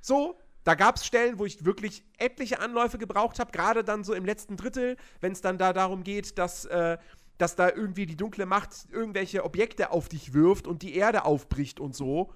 so. 0.00 0.38
Da 0.64 0.74
gab 0.74 0.96
es 0.96 1.06
Stellen, 1.06 1.38
wo 1.38 1.44
ich 1.46 1.64
wirklich 1.64 2.02
etliche 2.18 2.58
Anläufe 2.58 2.98
gebraucht 2.98 3.38
habe, 3.38 3.52
gerade 3.52 3.84
dann 3.84 4.02
so 4.02 4.14
im 4.14 4.24
letzten 4.24 4.56
Drittel, 4.56 4.96
wenn 5.20 5.30
es 5.30 5.40
dann 5.40 5.58
da 5.58 5.72
darum 5.72 6.02
geht, 6.02 6.38
dass, 6.38 6.64
äh, 6.64 6.98
dass 7.38 7.54
da 7.54 7.68
irgendwie 7.70 8.04
die 8.04 8.16
dunkle 8.16 8.46
Macht 8.46 8.70
irgendwelche 8.90 9.44
Objekte 9.44 9.92
auf 9.92 10.08
dich 10.08 10.32
wirft 10.34 10.66
und 10.66 10.82
die 10.82 10.96
Erde 10.96 11.24
aufbricht 11.24 11.78
und 11.78 11.94
so. 11.94 12.32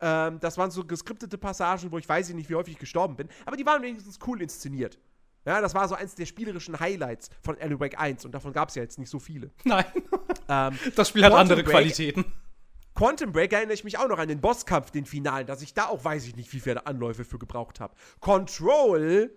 Ähm, 0.00 0.40
das 0.40 0.56
waren 0.56 0.70
so 0.70 0.84
geskriptete 0.86 1.36
Passagen, 1.36 1.92
wo 1.92 1.98
ich 1.98 2.08
weiß 2.08 2.30
nicht, 2.30 2.48
wie 2.48 2.54
häufig 2.54 2.74
ich 2.74 2.78
gestorben 2.80 3.14
bin. 3.16 3.28
Aber 3.44 3.58
die 3.58 3.66
waren 3.66 3.82
wenigstens 3.82 4.18
cool 4.26 4.40
inszeniert. 4.40 4.98
Ja, 5.44 5.60
das 5.60 5.74
war 5.74 5.86
so 5.86 5.94
eins 5.94 6.14
der 6.14 6.24
spielerischen 6.24 6.80
Highlights 6.80 7.28
von 7.42 7.58
Alan 7.60 7.78
Wake 7.78 8.00
1 8.00 8.24
und 8.24 8.32
davon 8.32 8.54
gab 8.54 8.70
es 8.70 8.74
ja 8.74 8.82
jetzt 8.82 8.98
nicht 8.98 9.10
so 9.10 9.18
viele. 9.18 9.50
Nein. 9.64 9.84
Ähm, 10.48 10.78
Das 10.96 11.10
Spiel 11.10 11.22
hat 11.24 11.32
Quantum 11.32 11.40
andere 11.40 11.62
Break- 11.62 11.72
Qualitäten. 11.72 12.24
Quantum 12.96 13.30
Break 13.32 13.52
erinnere 13.52 13.74
ich 13.74 13.84
mich 13.84 13.98
auch 13.98 14.08
noch 14.08 14.18
an 14.18 14.26
den 14.28 14.40
Bosskampf, 14.40 14.90
den 14.90 15.06
Finalen, 15.06 15.46
dass 15.46 15.62
ich 15.62 15.74
da 15.74 15.86
auch 15.86 16.04
weiß 16.04 16.26
ich 16.26 16.34
nicht, 16.34 16.52
wie 16.52 16.60
viele 16.60 16.86
Anläufe 16.86 17.24
für 17.24 17.38
gebraucht 17.38 17.78
habe. 17.78 17.94
Control 18.20 19.30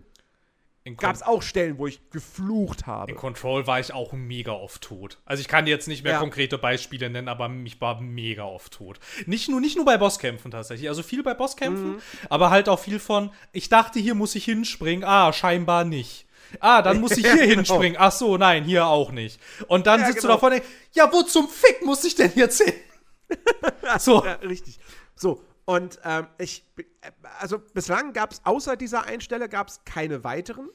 gab 0.96 1.14
es 1.14 1.22
auch 1.22 1.42
Stellen, 1.42 1.78
wo 1.78 1.86
ich 1.86 2.10
geflucht 2.10 2.86
habe. 2.86 3.12
in 3.12 3.16
Control 3.16 3.66
war 3.66 3.78
ich 3.78 3.92
auch 3.92 4.12
mega 4.12 4.52
oft 4.52 4.82
tot. 4.82 5.18
Also 5.24 5.40
ich 5.40 5.46
kann 5.46 5.66
jetzt 5.68 5.86
nicht 5.86 6.02
mehr 6.02 6.14
Ja. 6.14 6.18
konkrete 6.18 6.58
Beispiele 6.58 7.10
nennen, 7.10 7.28
aber 7.28 7.48
ich 7.64 7.80
war 7.80 8.00
mega 8.00 8.44
oft 8.44 8.72
tot. 8.72 8.98
Nicht 9.26 9.48
nur, 9.48 9.60
nicht 9.60 9.76
nur 9.76 9.84
bei 9.84 9.98
Bosskämpfen 9.98 10.50
tatsächlich. 10.50 10.88
Also 10.88 11.02
viel 11.04 11.22
bei 11.22 11.34
Bosskämpfen, 11.34 11.92
Mhm. 11.96 12.00
aber 12.28 12.50
halt 12.50 12.68
auch 12.68 12.78
viel 12.80 12.98
von, 12.98 13.30
ich 13.52 13.68
dachte, 13.68 14.00
hier 14.00 14.14
muss 14.16 14.34
ich 14.34 14.46
hinspringen. 14.46 15.04
Ah, 15.04 15.32
scheinbar 15.32 15.84
nicht. 15.84 16.26
Ah, 16.58 16.82
dann 16.82 16.98
muss 17.00 17.12
ich 17.12 17.24
Ja, 17.24 17.34
hier 17.34 17.42
genau. 17.42 17.54
hinspringen. 17.56 17.96
Ach 18.00 18.10
so, 18.10 18.36
nein, 18.36 18.64
hier 18.64 18.86
auch 18.86 19.12
nicht. 19.12 19.38
Und 19.68 19.86
dann 19.86 20.00
Ja, 20.00 20.06
sitzt 20.06 20.22
genau. 20.22 20.32
du 20.32 20.34
da 20.36 20.40
vorne, 20.40 20.62
ja, 20.92 21.12
wo 21.12 21.22
zum 21.22 21.48
Fick 21.48 21.84
muss 21.84 22.02
ich 22.04 22.16
denn 22.16 22.32
jetzt 22.34 22.60
hin? 22.60 22.72
so. 23.98 24.24
Ja, 24.24 24.34
richtig. 24.34 24.78
So, 25.14 25.42
und 25.64 25.98
ähm, 26.04 26.26
ich, 26.38 26.64
also 27.38 27.58
bislang 27.58 28.12
gab 28.12 28.32
es 28.32 28.40
außer 28.44 28.76
dieser 28.76 29.04
Einstelle 29.04 29.48
gab 29.48 29.68
es 29.68 29.84
keine 29.84 30.24
weiteren. 30.24 30.68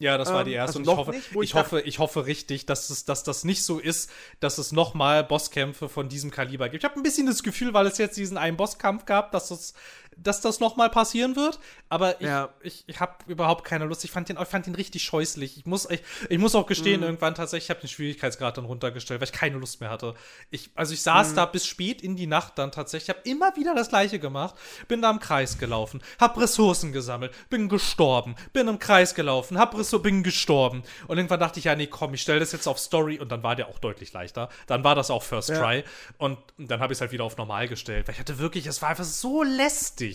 Ja, 0.00 0.16
das 0.16 0.32
war 0.32 0.44
die 0.44 0.52
Ähm, 0.52 0.58
erste. 0.58 0.78
also 0.78 0.92
und 0.92 0.94
ich 0.94 0.96
hoffe, 0.96 1.10
nicht, 1.10 1.30
ich, 1.32 1.36
ich 1.40 1.54
hoffe, 1.54 1.80
ich 1.80 1.98
hoffe 1.98 2.26
richtig, 2.26 2.66
dass, 2.66 2.88
es, 2.88 3.04
dass 3.04 3.24
das 3.24 3.42
nicht 3.42 3.64
so 3.64 3.80
ist, 3.80 4.10
dass 4.38 4.58
es 4.58 4.70
nochmal 4.70 5.24
Bosskämpfe 5.24 5.88
von 5.88 6.08
diesem 6.08 6.30
Kaliber 6.30 6.68
gibt. 6.68 6.84
Ich 6.84 6.88
habe 6.88 6.98
ein 7.00 7.02
bisschen 7.02 7.26
das 7.26 7.42
Gefühl, 7.42 7.74
weil 7.74 7.86
es 7.88 7.98
jetzt 7.98 8.16
diesen 8.16 8.38
einen 8.38 8.56
Bosskampf 8.56 9.06
gab, 9.06 9.32
dass 9.32 9.48
das, 9.48 9.74
dass 10.22 10.40
das 10.40 10.60
nochmal 10.60 10.90
passieren 10.90 11.36
wird. 11.36 11.58
Aber 11.88 12.20
ich, 12.20 12.26
Ja. 12.26 12.50
ich, 12.62 12.84
ich 12.86 13.00
habe 13.00 13.12
überhaupt 13.26 13.64
keine 13.64 13.84
Lust. 13.86 14.04
Ich 14.04 14.10
fand 14.10 14.28
den, 14.28 14.38
ich 14.40 14.48
fand 14.48 14.66
den 14.66 14.74
richtig 14.74 15.02
scheußlich. 15.02 15.56
Ich 15.58 15.66
muss, 15.66 15.88
ich, 15.90 16.02
ich 16.28 16.38
muss 16.38 16.54
auch 16.54 16.66
gestehen, 16.66 17.02
irgendwann 17.02 17.34
tatsächlich, 17.34 17.66
ich 17.66 17.70
habe 17.70 17.80
den 17.80 17.88
Schwierigkeitsgrad 17.88 18.58
dann 18.58 18.64
runtergestellt, 18.64 19.20
weil 19.20 19.28
ich 19.28 19.32
keine 19.32 19.56
Lust 19.58 19.80
mehr 19.80 19.90
hatte. 19.90 20.14
Ich, 20.50 20.70
also 20.74 20.92
ich 20.94 21.02
saß 21.02 21.30
Mhm. 21.30 21.36
da 21.36 21.46
bis 21.46 21.66
spät 21.66 22.02
in 22.02 22.16
die 22.16 22.26
Nacht 22.26 22.58
dann 22.58 22.72
tatsächlich. 22.72 23.08
Ich 23.08 23.16
habe 23.16 23.28
immer 23.28 23.56
wieder 23.56 23.74
das 23.74 23.88
Gleiche 23.88 24.18
gemacht. 24.18 24.54
Bin 24.88 25.02
da 25.02 25.10
im 25.10 25.18
Kreis 25.20 25.58
gelaufen, 25.58 26.02
habe 26.20 26.40
Ressourcen 26.42 26.92
gesammelt, 26.92 27.32
bin 27.48 27.68
gestorben, 27.68 28.34
bin 28.52 28.68
im 28.68 28.78
Kreis 28.78 29.14
gelaufen, 29.14 29.58
hab 29.58 29.76
Ressourcen, 29.78 30.02
bin 30.02 30.22
gestorben. 30.22 30.82
Und 31.06 31.16
irgendwann 31.18 31.40
dachte 31.40 31.58
ich, 31.58 31.64
ja, 31.66 31.74
nee, 31.74 31.86
komm, 31.86 32.14
ich 32.14 32.22
stelle 32.22 32.40
das 32.40 32.52
jetzt 32.52 32.66
auf 32.66 32.78
Story 32.78 33.18
und 33.18 33.30
dann 33.30 33.42
war 33.42 33.56
der 33.56 33.68
auch 33.68 33.78
deutlich 33.78 34.12
leichter. 34.12 34.48
Dann 34.66 34.84
war 34.84 34.94
das 34.94 35.10
auch 35.10 35.22
First 35.22 35.48
Ja. 35.50 35.58
Try 35.60 35.84
und 36.18 36.38
dann 36.58 36.80
habe 36.80 36.92
ich 36.92 36.96
es 36.96 37.00
halt 37.00 37.12
wieder 37.12 37.24
auf 37.24 37.36
normal 37.36 37.68
gestellt, 37.68 38.06
weil 38.08 38.14
ich 38.14 38.20
hatte 38.20 38.38
wirklich, 38.38 38.66
es 38.66 38.82
war 38.82 38.88
einfach 38.90 39.04
so 39.04 39.42
lästig. 39.42 40.07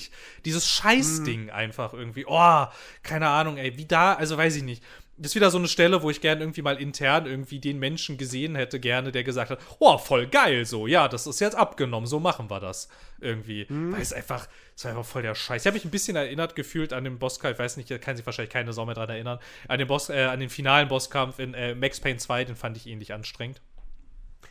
Dieses 0.46 0.68
Scheißding 0.68 1.50
einfach 1.50 1.94
irgendwie. 1.94 2.26
Oh, 2.28 2.66
keine 3.04 3.28
Ahnung, 3.30 3.58
ey, 3.58 3.78
wie 3.78 3.86
da, 3.86 4.14
also 4.14 4.38
weiß 4.38 4.56
ich 4.56 4.64
nicht. 4.64 4.84
Das 5.16 5.32
ist 5.32 5.36
wieder 5.36 5.52
so 5.52 5.60
eine 5.60 5.68
Stelle, 5.68 6.02
wo 6.02 6.10
ich 6.10 6.22
gerne 6.22 6.42
irgendwie 6.42 6.64
mal 6.64 6.82
intern 6.82 7.28
irgendwie 7.28 7.60
den 7.60 7.78
Menschen 7.78 8.18
gesehen 8.18 8.56
hätte, 8.56 8.80
gerne, 8.80 9.12
der 9.12 9.24
gesagt 9.24 9.52
hat, 9.52 9.60
oh, 9.78 10.00
voll 10.00 10.26
geil, 10.26 10.66
so, 10.66 10.88
ja, 10.88 11.08
das 11.08 11.28
ist 11.28 11.40
jetzt 11.40 11.56
abgenommen, 11.56 12.08
so 12.08 12.20
machen 12.20 12.50
wir 12.50 12.60
das 12.60 12.90
irgendwie. 13.22 13.68
Weil 13.94 14.02
es 14.02 14.12
einfach, 14.12 14.48
es 14.76 14.84
war 14.86 14.92
einfach 14.92 15.06
voll 15.06 15.22
der 15.22 15.36
Scheiß. 15.36 15.62
Ich 15.62 15.68
habe 15.68 15.76
mich 15.76 15.86
ein 15.86 15.92
bisschen 15.92 16.16
erinnert 16.16 16.56
gefühlt 16.56 16.94
an 16.94 17.04
den 17.04 17.20
Bosskampf, 17.20 17.54
ich 17.54 17.60
weiß 17.60 17.78
nicht, 17.78 17.92
da 17.92 18.00
kann 18.00 18.18
sich 18.18 18.26
wahrscheinlich 18.26 18.52
keine 18.52 18.74
Sau 18.74 18.88
mehr 18.88 18.96
dran 18.96 19.10
erinnern, 19.10 19.38
an 19.68 19.78
den 19.78 19.88
Boss, 19.88 20.10
äh, 20.10 20.24
an 20.24 20.40
den 20.40 20.50
finalen 20.50 20.88
Bosskampf 20.88 21.38
in 21.38 21.54
äh, 21.54 21.76
Max 21.76 22.00
Payne 22.00 22.18
2, 22.18 22.46
den 22.46 22.56
fand 22.56 22.76
ich 22.78 22.88
ähnlich 22.88 23.14
anstrengend. 23.14 23.62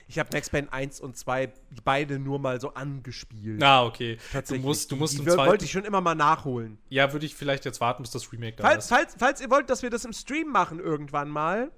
Ich 0.08 0.18
habe 0.18 0.28
Max 0.32 0.50
Payne 0.50 0.72
1 0.72 1.00
und 1.00 1.16
2 1.16 1.52
beide 1.84 2.18
nur 2.18 2.38
mal 2.38 2.60
so 2.60 2.74
angespielt. 2.74 3.62
Ah, 3.62 3.84
okay. 3.84 4.16
Du 4.16 4.22
Tatsächlich. 4.32 4.64
musst, 4.64 4.90
du 4.90 4.96
musst 4.96 5.14
die, 5.14 5.24
die 5.24 5.26
wollte 5.26 5.64
ich 5.64 5.70
schon 5.70 5.84
immer 5.84 6.00
mal 6.00 6.14
nachholen. 6.14 6.78
Ja, 6.88 7.12
würde 7.12 7.26
ich 7.26 7.34
vielleicht 7.34 7.64
jetzt 7.64 7.80
warten, 7.80 8.02
bis 8.02 8.12
das 8.12 8.32
Remake 8.32 8.56
da 8.56 8.64
Falls, 8.64 8.84
ist. 8.84 8.88
falls, 8.90 9.14
falls 9.18 9.40
ihr 9.40 9.50
wollt, 9.50 9.70
dass 9.70 9.82
wir 9.82 9.90
das 9.90 10.04
im 10.04 10.12
Stream 10.12 10.48
machen 10.48 10.78
irgendwann 10.80 11.28
mal, 11.28 11.70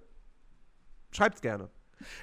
schreibt's 1.12 1.40
gerne. 1.40 1.70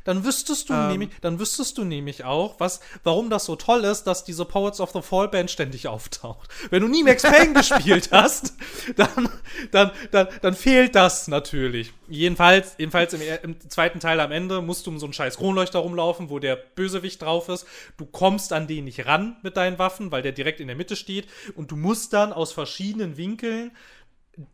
Dann 0.04 0.24
wüsstest 0.24 0.70
du 0.70 0.74
Ähm. 0.74 0.88
nämlich, 0.90 1.10
dann 1.22 1.40
wüsstest 1.40 1.78
du 1.78 1.84
nämlich 1.84 2.24
auch, 2.24 2.60
was, 2.60 2.80
warum 3.04 3.30
das 3.30 3.46
so 3.46 3.56
toll 3.56 3.84
ist, 3.84 4.04
dass 4.04 4.24
diese 4.24 4.46
Poets 4.46 4.80
of 4.80 4.92
the 4.92 5.02
Fall 5.02 5.28
Band 5.28 5.52
ständig 5.52 5.88
auftaucht. 5.88 6.50
Wenn 6.70 6.82
du 6.82 6.88
nie 6.88 7.04
Max 7.04 7.24
Payne 7.24 7.54
gespielt 7.56 8.10
hast, 8.12 8.54
dann, 8.96 9.30
dann, 9.72 9.92
dann, 10.12 10.28
dann 10.42 10.54
fehlt 10.56 10.96
das 10.96 11.28
natürlich. 11.28 11.94
Jedenfalls, 12.10 12.76
jedenfalls 12.78 13.14
im, 13.14 13.22
im 13.44 13.70
zweiten 13.70 14.00
Teil 14.00 14.20
am 14.20 14.32
Ende 14.32 14.62
musst 14.62 14.86
du 14.86 14.92
um 14.92 15.00
so 15.00 15.06
einen 15.06 15.14
scheiß 15.14 15.38
Kronleuchter 15.38 15.80
rumlaufen, 15.80 16.30
wo 16.30 16.40
der 16.40 16.56
Bösewicht 16.56 17.22
drauf 17.22 17.48
ist. 17.48 17.66
Du 17.98 18.06
kommst 18.06 18.52
an 18.54 18.68
den 18.68 18.86
nicht 18.86 19.06
ran 19.06 19.38
mit 19.44 19.56
deinen 19.56 19.80
Waffen, 19.80 20.12
weil 20.12 20.22
der 20.22 20.34
direkt 20.34 20.60
in 20.60 20.68
der 20.68 20.76
Mitte 20.76 20.96
steht. 20.96 21.28
Und 21.56 21.72
du 21.72 21.76
musst 21.76 22.14
dann 22.14 22.34
aus 22.34 22.52
verschiedenen 22.52 23.18
Winkeln 23.18 23.72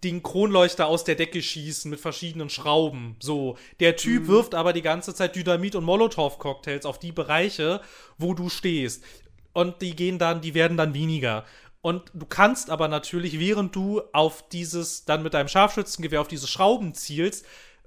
den 0.04 0.24
Kronleuchter 0.24 0.88
aus 0.88 1.04
der 1.04 1.16
Decke 1.16 1.42
schießen 1.42 1.90
mit 1.90 2.00
verschiedenen 2.00 2.50
Schrauben. 2.50 3.16
So, 3.20 3.58
der 3.80 3.96
Typ 3.96 4.28
wirft 4.28 4.56
aber 4.56 4.74
die 4.74 4.82
ganze 4.82 5.14
Zeit 5.14 5.36
Dynamit 5.36 5.76
und 5.76 5.84
Molotow-Cocktails 5.86 6.86
auf 6.86 7.00
die 7.00 7.12
Bereiche, 7.12 7.82
wo 8.18 8.34
du 8.34 8.50
stehst. 8.50 9.04
Und 9.54 9.82
die 9.82 9.96
gehen 9.96 10.20
dann, 10.20 10.42
die 10.42 10.54
werden 10.54 10.78
dann 10.78 10.94
weniger. 10.94 11.46
Und 11.82 12.12
du 12.14 12.26
kannst 12.26 12.70
aber 12.70 12.88
natürlich, 12.88 13.40
während 13.40 13.76
du 13.76 14.02
auf 14.14 14.50
dieses, 14.50 15.06
dann 15.06 15.24
mit 15.24 15.34
deinem 15.34 15.48
Scharfschützengewehr 15.48 16.22
auf 16.22 16.28
diese 16.28 16.48
Schrauben 16.48 16.94
zielst, 16.94 17.46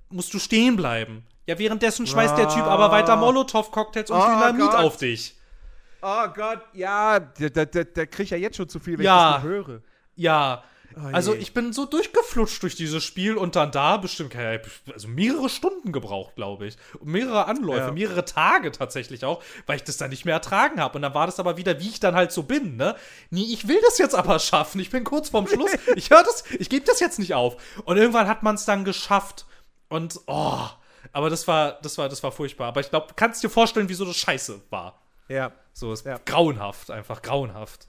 musst 0.08 0.32
du 0.32 0.38
stehen 0.38 0.76
bleiben. 0.76 1.24
Ja, 1.46 1.58
währenddessen 1.58 2.06
schmeißt 2.06 2.38
der 2.38 2.48
Typ 2.48 2.62
aber 2.62 2.90
weiter 2.92 3.16
Molotow-Cocktails 3.16 4.10
und 4.10 4.16
Oh 4.18 4.24
Dynamit 4.24 4.70
Gott. 4.70 4.74
auf 4.76 4.96
dich. 4.96 5.34
Oh 6.02 6.28
Gott, 6.34 6.60
ja, 6.72 7.18
da, 7.20 7.64
da, 7.64 7.84
da, 7.84 8.06
krieg 8.06 8.24
ich 8.24 8.30
ja 8.30 8.36
jetzt 8.38 8.56
schon 8.56 8.68
zu 8.68 8.78
viel, 8.80 8.96
wenn 8.96 9.04
Ja. 9.04 9.30
ich 9.30 9.34
das 9.36 9.44
höre. 9.44 9.82
Ja. 10.14 10.64
Oh 10.96 11.00
also 11.12 11.34
ich 11.34 11.54
bin 11.54 11.72
so 11.72 11.86
durchgeflutscht 11.86 12.62
durch 12.62 12.74
dieses 12.74 13.04
Spiel 13.04 13.36
und 13.36 13.54
dann 13.56 13.70
da 13.70 13.96
bestimmt 13.96 14.34
also 14.92 15.06
mehrere 15.08 15.48
Stunden 15.48 15.92
gebraucht, 15.92 16.34
glaube 16.34 16.66
ich. 16.66 16.76
Und 16.98 17.08
mehrere 17.08 17.46
Anläufe, 17.46 17.86
Ja. 17.86 17.92
mehrere 17.92 18.24
Tage 18.24 18.72
tatsächlich 18.72 19.24
auch, 19.24 19.42
weil 19.66 19.76
ich 19.76 19.84
das 19.84 19.96
dann 19.98 20.10
nicht 20.10 20.24
mehr 20.24 20.34
ertragen 20.34 20.80
habe. 20.80 20.96
Und 20.98 21.02
dann 21.02 21.14
war 21.14 21.26
das 21.26 21.38
aber 21.38 21.56
wieder, 21.56 21.78
wie 21.80 21.88
ich 21.88 22.00
dann 22.00 22.14
halt 22.14 22.32
so 22.32 22.42
bin, 22.42 22.76
ne? 22.76 22.96
Nee, 23.30 23.46
ich 23.52 23.68
will 23.68 23.80
das 23.84 23.98
jetzt 23.98 24.14
aber 24.14 24.38
schaffen. 24.40 24.80
Ich 24.80 24.90
bin 24.90 25.04
kurz 25.04 25.28
vorm 25.28 25.46
Schluss. 25.46 25.70
ich 25.96 26.10
höre 26.10 26.24
das, 26.24 26.42
ich 26.58 26.68
gebe 26.68 26.84
das 26.86 26.98
jetzt 27.00 27.18
nicht 27.18 27.34
auf. 27.34 27.56
Und 27.84 27.96
irgendwann 27.96 28.26
hat 28.28 28.42
man 28.42 28.56
es 28.56 28.64
dann 28.64 28.84
geschafft. 28.84 29.46
Und 29.88 30.20
oh, 30.26 30.58
aber 31.12 31.30
das 31.30 31.46
war, 31.48 31.80
das 31.82 31.98
war, 31.98 32.08
das 32.08 32.22
war 32.22 32.32
furchtbar. 32.32 32.68
Aber 32.68 32.80
ich 32.80 32.90
glaube, 32.90 33.06
du 33.08 33.14
kannst 33.14 33.42
dir 33.42 33.48
vorstellen, 33.50 33.88
wieso 33.88 34.04
das 34.04 34.16
scheiße 34.16 34.60
war. 34.70 35.00
Ja. 35.28 35.52
So 35.72 35.92
ist 35.92 36.04
Ja. 36.04 36.18
grauenhaft, 36.24 36.90
einfach 36.90 37.22
grauenhaft. 37.22 37.86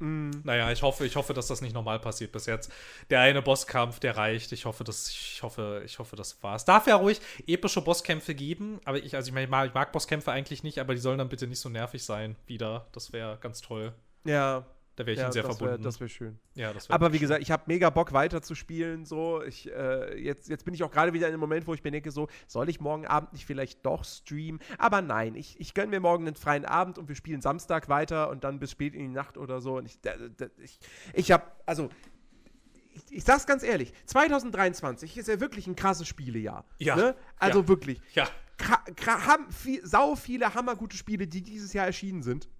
Mm. 0.00 0.30
Naja, 0.44 0.70
ich 0.72 0.82
hoffe, 0.82 1.06
ich 1.06 1.14
hoffe, 1.16 1.34
dass 1.34 1.46
das 1.46 1.60
nicht 1.60 1.74
normal 1.74 1.98
passiert 2.00 2.32
bis 2.32 2.46
jetzt. 2.46 2.72
Der 3.10 3.20
eine 3.20 3.42
Bosskampf, 3.42 4.00
der 4.00 4.16
reicht. 4.16 4.50
Ich 4.52 4.64
hoffe, 4.64 4.82
dass, 4.82 5.08
ich 5.10 5.42
hoffe, 5.42 5.82
ich 5.84 5.98
hoffe, 5.98 6.16
das 6.16 6.42
war's. 6.42 6.64
Darf 6.64 6.86
ja 6.86 6.96
ruhig 6.96 7.20
epische 7.46 7.82
Bosskämpfe 7.82 8.34
geben, 8.34 8.80
aber 8.84 8.98
ich, 8.98 9.14
also 9.14 9.32
ich, 9.34 9.48
mag- 9.48 9.68
ich 9.68 9.74
mag 9.74 9.92
Bosskämpfe 9.92 10.32
eigentlich 10.32 10.62
nicht, 10.62 10.78
aber 10.78 10.94
die 10.94 11.00
sollen 11.00 11.18
dann 11.18 11.28
bitte 11.28 11.46
nicht 11.46 11.60
so 11.60 11.68
nervig 11.68 12.02
sein 12.04 12.36
wieder. 12.46 12.86
Das 12.92 13.12
wäre 13.12 13.38
ganz 13.40 13.60
toll. 13.60 13.92
Ja, 14.24 14.64
Da 15.00 15.06
wäre 15.06 15.12
ich 15.12 15.18
ja 15.18 15.24
Ihnen 15.24 15.32
sehr 15.32 15.42
das 15.44 15.56
verbunden. 15.56 15.82
wäre 15.82 16.00
wär 16.00 16.08
schön. 16.08 16.38
ja, 16.54 16.74
das 16.74 16.90
wär 16.90 16.94
Aber 16.94 17.08
wie 17.08 17.16
schön. 17.16 17.20
gesagt, 17.22 17.42
ich 17.42 17.50
habe 17.50 17.62
mega 17.68 17.88
Bock 17.88 18.12
weiter 18.12 18.42
zu 18.42 18.54
spielen. 18.54 19.06
So, 19.06 19.42
ich, 19.42 19.72
äh, 19.72 20.22
jetzt, 20.22 20.50
jetzt 20.50 20.66
bin 20.66 20.74
ich 20.74 20.82
auch 20.82 20.90
gerade 20.90 21.14
wieder 21.14 21.26
in 21.26 21.32
einem 21.32 21.40
Moment, 21.40 21.66
wo 21.66 21.72
ich 21.72 21.82
mir 21.82 21.90
denke, 21.90 22.10
so, 22.10 22.28
soll 22.46 22.68
ich 22.68 22.80
morgen 22.80 23.06
Abend 23.06 23.32
nicht 23.32 23.46
vielleicht 23.46 23.86
doch 23.86 24.04
streamen? 24.04 24.60
Aber 24.76 25.00
nein, 25.00 25.36
ich, 25.36 25.58
ich 25.58 25.72
gönne 25.72 25.88
mir 25.88 26.00
morgen 26.00 26.26
einen 26.26 26.36
freien 26.36 26.66
Abend 26.66 26.98
und 26.98 27.08
wir 27.08 27.14
spielen 27.16 27.40
Samstag 27.40 27.88
weiter 27.88 28.28
und 28.28 28.44
dann 28.44 28.58
bis 28.58 28.72
spät 28.72 28.92
in 28.92 29.00
die 29.00 29.08
Nacht 29.08 29.38
oder 29.38 29.62
so. 29.62 29.78
Und 29.78 29.86
ich, 29.86 29.98
da, 30.02 30.12
da, 30.36 30.48
ich, 30.58 30.78
ich 31.14 31.32
habe, 31.32 31.44
also, 31.64 31.88
ich, 32.92 33.02
ich 33.10 33.24
sag's 33.24 33.46
ganz 33.46 33.62
ehrlich, 33.62 33.94
2023 34.04 35.16
ist 35.16 35.28
ja 35.28 35.40
wirklich 35.40 35.66
ein 35.66 35.76
krasses 35.76 36.06
Spielejahr. 36.06 36.66
Ja, 36.76 36.94
Ne? 36.94 37.16
Also 37.38 37.60
ja. 37.60 37.68
wirklich. 37.68 38.02
Ja, 38.12 38.28
kra 38.58 39.26
haben 39.26 39.50
viel, 39.50 39.80
sau 39.86 40.14
viele 40.14 40.52
hammergute 40.52 40.94
Spiele, 40.94 41.26
die 41.26 41.40
dieses 41.40 41.72
Jahr 41.72 41.86
erschienen 41.86 42.22
sind. 42.22 42.50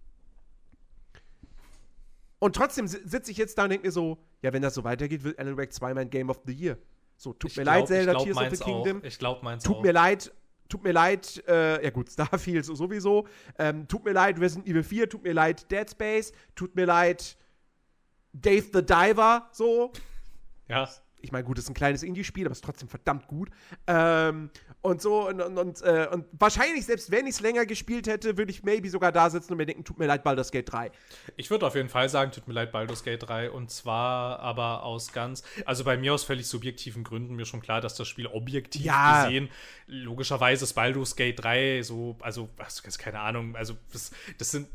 Und 2.41 2.57
trotzdem 2.57 2.89
si- 2.89 2.99
sitze 3.05 3.31
ich 3.31 3.37
jetzt 3.37 3.57
da 3.57 3.65
und 3.65 3.71
denke 3.71 3.87
mir 3.87 3.93
so, 3.93 4.19
ja, 4.43 4.53
wenn 4.53 4.62
das 4.62 4.75
so 4.75 4.83
weitergeht, 4.83 5.23
wird 5.23 5.39
Alan 5.39 5.57
Wake 5.57 5.73
2 5.73 5.95
mein 5.95 6.11
Game 6.11 6.29
of 6.31 6.41
the 6.47 6.53
Year. 6.53 6.77
So, 7.17 7.33
tut 7.35 7.51
ich 7.53 7.57
mir 7.59 7.62
glaub- 7.62 7.75
leid, 7.77 7.87
Zelda 7.89 8.12
glaub 8.12 8.25
Tears 8.25 8.37
of 8.39 8.51
the 8.59 8.65
Kingdom. 8.65 8.99
Auch. 9.01 9.05
Ich 9.05 9.19
glaube, 9.19 9.45
meins 9.45 9.62
Tut 9.62 9.77
auch. 9.77 9.83
mir 9.83 9.93
leid, 9.93 10.33
tut 10.69 10.83
mir 10.83 10.93
leid, 10.93 11.45
äh, 11.47 11.85
ja 11.85 11.91
gut, 11.91 12.09
Starfield 12.11 12.65
so- 12.65 12.75
sowieso. 12.75 13.29
Ähm, 13.59 13.87
tut 13.87 14.05
mir 14.05 14.12
leid, 14.12 14.41
Resident 14.41 14.67
Evil 14.67 14.83
4, 14.83 15.09
tut 15.09 15.23
mir 15.23 15.35
leid, 15.35 15.71
Dead 15.71 15.89
Space, 15.89 16.33
tut 16.57 16.75
mir 16.75 16.87
leid, 16.87 17.37
Dave 18.33 18.67
the 18.73 18.83
Diver, 18.83 19.49
so. 19.53 19.93
ja. 20.69 20.89
Ich 21.23 21.33
meine, 21.33 21.45
gut, 21.45 21.59
es 21.59 21.65
ist 21.65 21.71
ein 21.71 21.75
kleines 21.75 22.03
Indie-Spiel, 22.03 22.47
aber 22.47 22.53
es 22.53 22.59
ist 22.59 22.65
trotzdem 22.65 22.89
verdammt 22.89 23.27
gut. 23.27 23.51
Ähm, 23.87 24.51
und 24.83 25.03
so, 25.03 25.29
und, 25.29 25.41
und, 25.41 25.59
und, 25.59 25.83
äh, 25.83 26.09
und 26.11 26.25
wahrscheinlich, 26.33 26.87
selbst 26.87 27.11
wenn 27.11 27.27
ich 27.27 27.35
es 27.35 27.41
länger 27.41 27.67
gespielt 27.67 28.07
hätte, 28.07 28.39
würde 28.39 28.51
ich 28.51 28.63
maybe 28.63 28.89
sogar 28.89 29.13
da 29.13 29.29
sitzen 29.29 29.53
und 29.53 29.59
mir 29.59 29.67
denken, 29.67 29.85
tut 29.85 29.99
mir 29.99 30.07
leid, 30.07 30.23
Baldur's 30.25 30.51
Gate 30.51 30.73
3. 30.73 30.91
Ich 31.37 31.51
würde 31.51 31.67
auf 31.67 31.75
jeden 31.75 31.89
Fall 31.91 32.09
sagen, 32.09 32.33
tut 32.33 32.49
mir 32.49 32.55
leid, 32.55 32.73
Baldur's 32.73 33.05
Gate 33.05 33.23
3. 33.23 33.51
Und 33.51 33.71
zwar 33.71 34.41
aber 34.41 34.83
aus 34.83 35.13
ganz, 35.13 35.43
also 35.67 35.85
bei 35.85 35.97
mir 35.97 36.15
aus 36.15 36.25
völlig 36.25 36.47
subjektiven 36.47 37.05
Gründen, 37.05 37.35
mir 37.37 37.45
schon 37.45 37.61
klar, 37.61 37.81
dass 37.81 37.95
das 37.95 38.09
Spiel 38.09 38.27
objektiv 38.27 38.85
Ja. 38.85 39.25
gesehen, 39.25 39.51
logischerweise 39.87 40.65
ist 40.65 40.73
Baldur's 40.73 41.17
Gate 41.17 41.43
3 41.43 41.83
so, 41.83 42.17
also, 42.21 42.49
ist 42.67 42.99
keine 42.99 43.21
Ahnung, 43.21 43.57
also 43.57 43.75
das, 43.93 44.11
das 44.39 44.51
sind. 44.51 44.69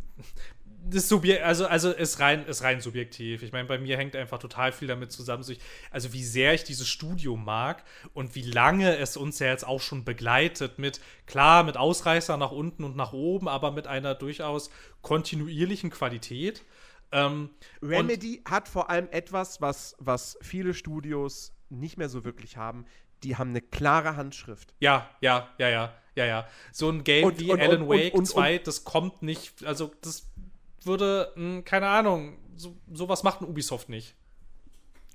Das 0.88 1.10
Subje 1.10 1.44
also, 1.44 1.66
also 1.66 1.92
ist 1.92 2.20
rein, 2.20 2.46
ist 2.46 2.62
rein 2.62 2.80
subjektiv. 2.80 3.42
Ich 3.44 3.52
meine, 3.52 3.68
bei 3.68 3.78
mir 3.80 3.98
hängt 3.98 4.16
einfach 4.16 4.38
total 4.38 4.72
viel 4.72 4.88
damit 4.88 5.12
zusammen, 5.12 5.44
also 5.92 6.14
wie 6.14 6.24
sehr 6.24 6.54
ich 6.54 6.64
dieses 6.64 6.88
Studio 6.88 7.36
mag 7.36 7.84
und 8.14 8.36
wie 8.36 8.44
lange 8.44 8.98
es 8.98 9.18
uns 9.18 9.40
ja 9.40 9.48
jetzt 9.48 9.66
auch 9.66 9.82
schon 9.82 10.04
begleitet 10.06 10.78
mit, 10.78 11.00
klar, 11.26 11.64
mit 11.64 11.76
Ausreißer 11.78 12.38
nach 12.38 12.52
unten 12.52 12.84
und 12.84 12.96
nach 12.96 13.14
oben, 13.14 13.48
aber 13.48 13.72
mit 13.72 13.88
einer 13.88 14.14
durchaus 14.16 14.70
kontinuierlichen 15.02 15.90
Qualität. 15.90 16.64
Ähm, 17.12 17.50
Remedy 17.82 18.42
hat 18.48 18.68
vor 18.68 18.90
allem 18.90 19.08
etwas, 19.12 19.62
was, 19.62 19.96
was 20.00 20.38
viele 20.42 20.74
Studios 20.74 21.54
nicht 21.70 21.98
mehr 21.98 22.10
so 22.10 22.24
wirklich 22.26 22.58
haben. 22.58 22.86
Die 23.24 23.38
haben 23.38 23.52
eine 23.52 23.62
klare 23.62 24.18
Handschrift. 24.18 24.74
Ja, 24.80 25.10
ja, 25.22 25.50
ja, 25.58 25.70
ja, 25.70 25.94
ja, 26.16 26.26
ja. 26.26 26.48
So 26.72 26.90
ein 26.90 27.04
Game 27.04 27.26
Und- 27.26 27.40
wie 27.40 27.52
und- 27.52 27.60
Alan 27.62 27.84
und- 27.84 27.90
Wake 27.90 28.14
und- 28.14 28.20
und- 28.20 28.26
2, 28.26 28.58
das 28.60 28.84
kommt 28.84 29.22
nicht, 29.22 29.64
also 29.66 29.92
das 30.02 30.28
würde, 30.86 31.32
mh, 31.36 31.62
keine 31.62 31.88
Ahnung, 31.88 32.38
so, 32.56 32.76
sowas 32.92 33.24
macht 33.24 33.42
ein 33.42 33.48
Ubisoft 33.48 33.90
nicht. 33.90 34.16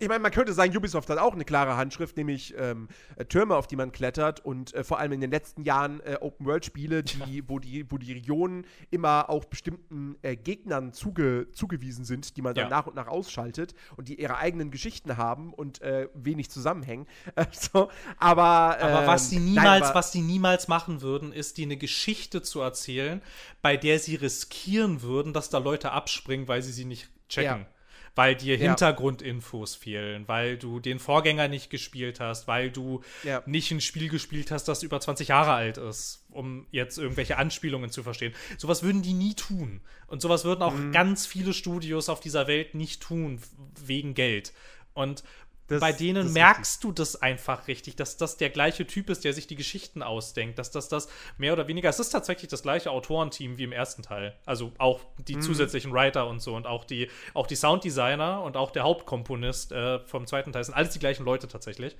Ich 0.02 0.08
meine, 0.08 0.20
man 0.20 0.32
könnte 0.32 0.54
sagen, 0.54 0.74
Ubisoft 0.76 1.10
hat 1.10 1.18
auch 1.18 1.34
eine 1.34 1.44
klare 1.44 1.76
Handschrift, 1.76 2.16
nämlich 2.16 2.54
ähm, 2.56 2.88
äh, 3.16 3.24
Türme, 3.26 3.54
auf 3.54 3.66
die 3.66 3.76
man 3.76 3.92
klettert 3.92 4.40
und 4.44 4.74
äh, 4.74 4.82
vor 4.82 4.98
allem 4.98 5.12
in 5.12 5.20
den 5.20 5.30
letzten 5.30 5.62
Jahren 5.62 6.00
äh, 6.00 6.16
Open-World-Spiele, 6.20 7.02
die, 7.02 7.46
wo, 7.48 7.58
die, 7.58 7.84
wo 7.92 7.98
die 7.98 8.14
Regionen 8.14 8.64
immer 8.90 9.28
auch 9.28 9.44
bestimmten 9.44 10.16
äh, 10.22 10.36
Gegnern 10.36 10.94
zuge 10.94 11.48
zugewiesen 11.52 12.06
sind, 12.06 12.36
die 12.38 12.42
man 12.42 12.54
dann 12.54 12.64
Ja. 12.64 12.70
nach 12.70 12.86
und 12.86 12.96
nach 12.96 13.08
ausschaltet 13.08 13.74
und 13.96 14.08
die 14.08 14.18
ihre 14.20 14.38
eigenen 14.38 14.70
Geschichten 14.70 15.18
haben 15.18 15.52
und 15.52 15.82
äh, 15.82 16.08
wenig 16.14 16.50
zusammenhängen. 16.50 17.06
So, 17.52 17.90
aber 18.18 18.78
Aber 18.80 19.06
was 19.06 19.24
ähm, 19.24 19.28
sie 19.28 19.36
nein, 19.38 19.44
niemals, 19.54 19.86
aber- 19.86 19.94
was 19.96 20.12
sie 20.12 20.22
niemals 20.22 20.66
machen 20.68 21.02
würden, 21.02 21.32
ist, 21.32 21.58
die 21.58 21.64
eine 21.64 21.76
Geschichte 21.76 22.40
zu 22.42 22.60
erzählen, 22.60 23.20
bei 23.60 23.76
der 23.76 23.98
sie 23.98 24.14
riskieren 24.16 25.02
würden, 25.02 25.32
dass 25.34 25.50
da 25.50 25.58
Leute 25.58 25.92
abspringen, 25.92 26.48
weil 26.48 26.62
sie 26.62 26.72
sie 26.72 26.86
nicht 26.86 27.10
checken. 27.28 27.60
Ja. 27.60 27.66
Weil 28.14 28.34
dir 28.34 28.56
Ja. 28.56 28.68
Hintergrundinfos 28.68 29.74
fehlen, 29.76 30.26
weil 30.26 30.56
du 30.58 30.80
den 30.80 30.98
Vorgänger 30.98 31.48
nicht 31.48 31.70
gespielt 31.70 32.20
hast, 32.20 32.48
weil 32.48 32.70
du 32.70 33.02
Ja. 33.24 33.42
nicht 33.46 33.70
ein 33.70 33.80
Spiel 33.80 34.08
gespielt 34.08 34.50
hast, 34.50 34.64
das 34.68 34.82
über 34.82 35.00
20 35.00 35.28
Jahre 35.28 35.52
alt 35.52 35.78
ist, 35.78 36.24
um 36.30 36.66
jetzt 36.70 36.98
irgendwelche 36.98 37.38
Anspielungen 37.38 37.90
zu 37.90 38.02
verstehen. 38.02 38.34
Sowas 38.58 38.82
würden 38.82 39.02
die 39.02 39.12
nie 39.14 39.34
tun. 39.34 39.80
Und 40.06 40.20
sowas 40.22 40.44
würden 40.44 40.62
auch 40.62 40.74
Mhm. 40.74 40.92
ganz 40.92 41.26
viele 41.26 41.52
Studios 41.52 42.08
auf 42.08 42.20
dieser 42.20 42.46
Welt 42.46 42.74
nicht 42.74 43.00
tun, 43.02 43.40
wegen 43.84 44.14
Geld. 44.14 44.52
Und 44.92 45.22
Das- 45.70 45.80
bei 45.80 45.92
denen 45.92 46.32
merkst 46.34 46.84
du 46.84 46.92
das 46.92 47.16
einfach 47.22 47.66
richtig, 47.68 47.96
dass 47.96 48.16
das 48.18 48.36
der 48.36 48.50
gleiche 48.50 48.86
Typ 48.86 49.08
ist, 49.08 49.24
der 49.24 49.32
sich 49.32 49.46
die 49.46 49.54
Geschichten 49.56 50.02
ausdenkt, 50.02 50.58
dass 50.58 50.70
das 50.70 50.88
das 50.88 51.08
mehr 51.38 51.52
oder 51.54 51.66
weniger, 51.68 51.88
es 51.88 51.98
ist 52.00 52.10
tatsächlich 52.10 52.50
das 52.50 52.62
gleiche 52.62 52.90
Autorenteam 52.90 53.56
wie 53.56 53.64
im 53.64 53.72
ersten 53.72 54.02
Teil. 54.02 54.36
Also 54.44 54.72
auch 54.78 55.00
die 55.16 55.36
Mhm. 55.36 55.42
zusätzlichen 55.42 55.92
Writer 55.92 56.26
und 56.26 56.40
so 56.40 56.54
und 56.56 56.66
auch 56.66 56.84
die, 56.84 57.08
auch 57.34 57.46
die 57.46 57.56
Sounddesigner 57.56 58.42
und 58.42 58.56
auch 58.58 58.70
der 58.72 58.82
Hauptkomponist 58.82 59.72
äh, 59.72 60.00
vom 60.06 60.26
zweiten 60.26 60.52
Teil 60.52 60.64
sind 60.64 60.74
alles 60.74 60.90
die 60.92 60.98
gleichen 60.98 61.24
Leute 61.24 61.48
tatsächlich. 61.48 61.96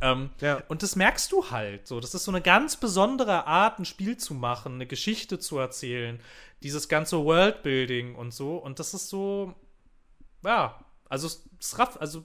Ähm, 0.00 0.30
Ja. 0.40 0.62
Und 0.68 0.82
das 0.82 0.96
merkst 0.96 1.30
du 1.32 1.50
halt 1.50 1.86
so. 1.86 2.00
Das 2.00 2.14
ist 2.14 2.24
so 2.24 2.30
eine 2.30 2.40
ganz 2.40 2.76
besondere 2.76 3.46
Art, 3.46 3.78
ein 3.80 3.84
Spiel 3.84 4.16
zu 4.16 4.32
machen, 4.34 4.74
eine 4.74 4.86
Geschichte 4.86 5.38
zu 5.38 5.58
erzählen, 5.58 6.20
dieses 6.62 6.88
ganze 6.88 7.24
Worldbuilding 7.24 8.14
und 8.14 8.32
so. 8.32 8.56
Und 8.58 8.78
das 8.78 8.94
ist 8.94 9.08
so, 9.08 9.54
ja, 10.44 10.78
also 11.08 11.26
es, 11.26 11.48
es 11.60 11.78
raff, 11.78 11.96
also 12.00 12.24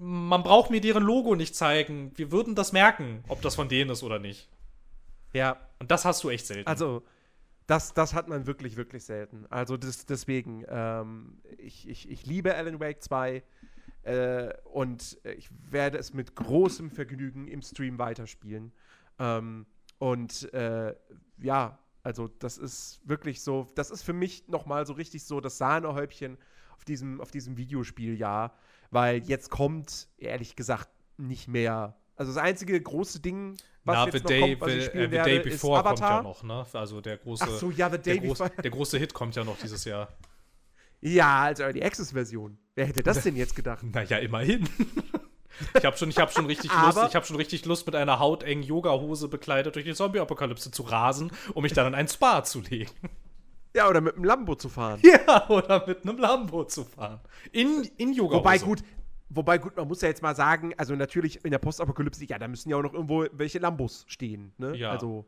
man 0.00 0.42
braucht 0.42 0.70
mir 0.70 0.80
deren 0.80 1.02
Logo 1.02 1.34
nicht 1.34 1.54
zeigen. 1.54 2.12
Wir 2.16 2.32
würden 2.32 2.54
das 2.54 2.72
merken, 2.72 3.24
ob 3.28 3.42
das 3.42 3.54
von 3.54 3.68
denen 3.68 3.90
ist 3.90 4.02
oder 4.02 4.18
nicht. 4.18 4.48
Ja, 5.32 5.58
Und 5.78 5.90
das 5.90 6.04
hast 6.04 6.24
du 6.24 6.30
echt 6.30 6.46
selten. 6.46 6.66
Also, 6.66 7.02
das, 7.68 7.92
das 7.92 8.14
hat 8.14 8.28
man 8.28 8.46
wirklich, 8.46 8.76
wirklich 8.76 9.04
selten. 9.04 9.46
Also 9.50 9.76
das, 9.76 10.06
deswegen, 10.06 10.64
ähm, 10.68 11.38
ich, 11.58 11.86
ich, 11.86 12.10
ich 12.10 12.24
liebe 12.24 12.54
Alan 12.54 12.80
Wake 12.80 13.02
2 13.02 13.42
äh, 14.04 14.54
und 14.64 15.18
ich 15.36 15.50
werde 15.70 15.98
es 15.98 16.14
mit 16.14 16.34
großem 16.34 16.90
Vergnügen 16.90 17.46
im 17.46 17.60
Stream 17.60 17.98
weiterspielen. 17.98 18.72
Ähm, 19.18 19.66
und 19.98 20.50
äh, 20.54 20.94
ja, 21.42 21.78
also 22.02 22.28
das 22.28 22.56
ist 22.56 23.02
wirklich 23.04 23.42
so, 23.42 23.66
das 23.74 23.90
ist 23.90 24.02
für 24.02 24.14
mich 24.14 24.48
nochmal 24.48 24.86
so 24.86 24.94
richtig 24.94 25.24
so 25.24 25.42
das 25.42 25.58
Sahnehäubchen 25.58 26.38
auf 26.74 26.86
diesem, 26.86 27.20
auf 27.20 27.30
diesem 27.30 27.58
Videospieljahr, 27.58 28.54
weil 28.90 29.18
jetzt 29.24 29.50
kommt, 29.50 30.08
ehrlich 30.18 30.56
gesagt, 30.56 30.88
nicht 31.16 31.48
mehr. 31.48 31.96
Also 32.16 32.32
das 32.32 32.42
einzige 32.42 32.80
große 32.80 33.20
Ding, 33.20 33.56
was 33.84 33.94
Na, 33.96 34.04
jetzt 34.06 34.12
the 34.14 34.18
noch 34.22 34.26
day, 34.28 34.40
kommt, 34.40 34.60
was 34.60 34.68
ich 34.72 34.80
the, 34.82 34.86
spielen 34.88 35.04
äh, 35.04 35.06
the 35.08 35.12
werde, 35.12 35.30
day 35.30 35.38
ist 35.38 35.44
before 35.62 35.82
kommt 35.82 35.86
Avatar. 36.00 36.16
ja 36.18 36.22
noch, 36.22 36.42
ne? 36.42 36.66
Also 36.72 37.00
der 37.00 37.16
große, 37.18 37.44
Ach 37.46 37.50
so, 37.58 37.70
ja, 37.70 37.88
The 37.90 37.98
der, 37.98 38.14
Day 38.14 38.18
groß, 38.26 38.38
Before. 38.38 38.62
der 38.62 38.70
große 38.70 38.98
Hit 38.98 39.14
kommt 39.14 39.36
ja 39.36 39.44
noch 39.44 39.58
dieses 39.58 39.84
Jahr. 39.84 40.08
Ja, 41.00 41.42
als 41.44 41.60
Early 41.60 41.82
Access 41.82 42.10
Version. 42.12 42.58
Wer 42.74 42.86
hätte 42.86 43.02
das 43.02 43.22
denn 43.22 43.36
jetzt 43.36 43.54
gedacht? 43.54 43.82
Naja, 43.92 44.18
immerhin. 44.18 44.68
Ich 45.76 45.84
habe 45.84 45.96
schon, 45.96 46.10
ich 46.10 46.18
hab 46.18 46.32
schon 46.32 46.46
richtig 46.46 46.70
Lust, 46.72 46.98
Aber- 46.98 47.08
ich 47.08 47.14
habe 47.16 47.26
schon 47.26 47.36
richtig 47.36 47.64
Lust, 47.64 47.86
mit 47.86 47.94
einer 47.96 48.18
hautengen 48.20 48.62
Yoga-Hose 48.62 49.28
bekleidet 49.28 49.74
durch 49.74 49.84
die 49.84 49.94
Zombie-Apokalypse 49.94 50.70
zu 50.70 50.82
rasen, 50.84 51.32
um 51.54 51.62
mich 51.62 51.72
dann 51.72 51.86
in 51.88 51.94
ein 51.94 52.06
Spa 52.08 52.44
zu 52.44 52.60
legen. 52.60 52.90
Ja, 53.74 53.88
oder 53.88 54.00
mit 54.00 54.16
dem 54.16 54.24
Lambo 54.24 54.54
zu 54.54 54.68
fahren. 54.68 55.00
Ja, 55.04 55.48
oder 55.48 55.86
mit 55.86 56.02
einem 56.02 56.18
Lambo 56.18 56.64
zu 56.64 56.84
fahren. 56.84 57.20
In, 57.52 57.88
in 57.96 58.12
yoga 58.12 58.36
Wobei 58.36 58.58
gut, 58.58 58.82
wobei 59.28 59.58
gut, 59.58 59.76
man 59.76 59.86
muss 59.88 60.00
ja 60.00 60.08
jetzt 60.08 60.22
mal 60.22 60.34
sagen, 60.34 60.74
also 60.76 60.94
natürlich 60.94 61.44
in 61.44 61.50
der 61.50 61.58
Postapokalypse, 61.58 62.24
ja, 62.24 62.38
da 62.38 62.48
müssen 62.48 62.70
ja 62.70 62.76
auch 62.76 62.82
noch 62.82 62.94
irgendwo 62.94 63.26
welche 63.32 63.58
Lambos 63.58 64.04
stehen, 64.08 64.52
ne? 64.58 64.76
Ja. 64.76 64.90
Also, 64.90 65.26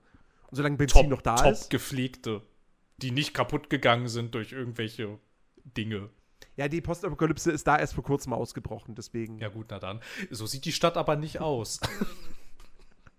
und 0.48 0.56
solange 0.56 0.76
Benzin 0.76 1.02
top, 1.02 1.10
noch 1.10 1.22
da 1.22 1.36
top 1.36 1.52
ist. 1.52 1.70
gepflegte, 1.70 2.42
die 2.98 3.10
nicht 3.10 3.34
kaputt 3.34 3.70
gegangen 3.70 4.08
sind 4.08 4.34
durch 4.34 4.52
irgendwelche 4.52 5.18
Dinge. 5.64 6.10
Ja, 6.56 6.68
die 6.68 6.80
Postapokalypse 6.80 7.50
ist 7.52 7.66
da 7.66 7.78
erst 7.78 7.94
vor 7.94 8.04
kurzem 8.04 8.32
ausgebrochen, 8.32 8.94
deswegen. 8.94 9.38
Ja 9.38 9.48
gut, 9.48 9.66
na 9.70 9.78
dann. 9.78 10.00
So 10.30 10.46
sieht 10.46 10.64
die 10.64 10.72
Stadt 10.72 10.96
aber 10.96 11.16
nicht 11.16 11.40
aus. 11.40 11.80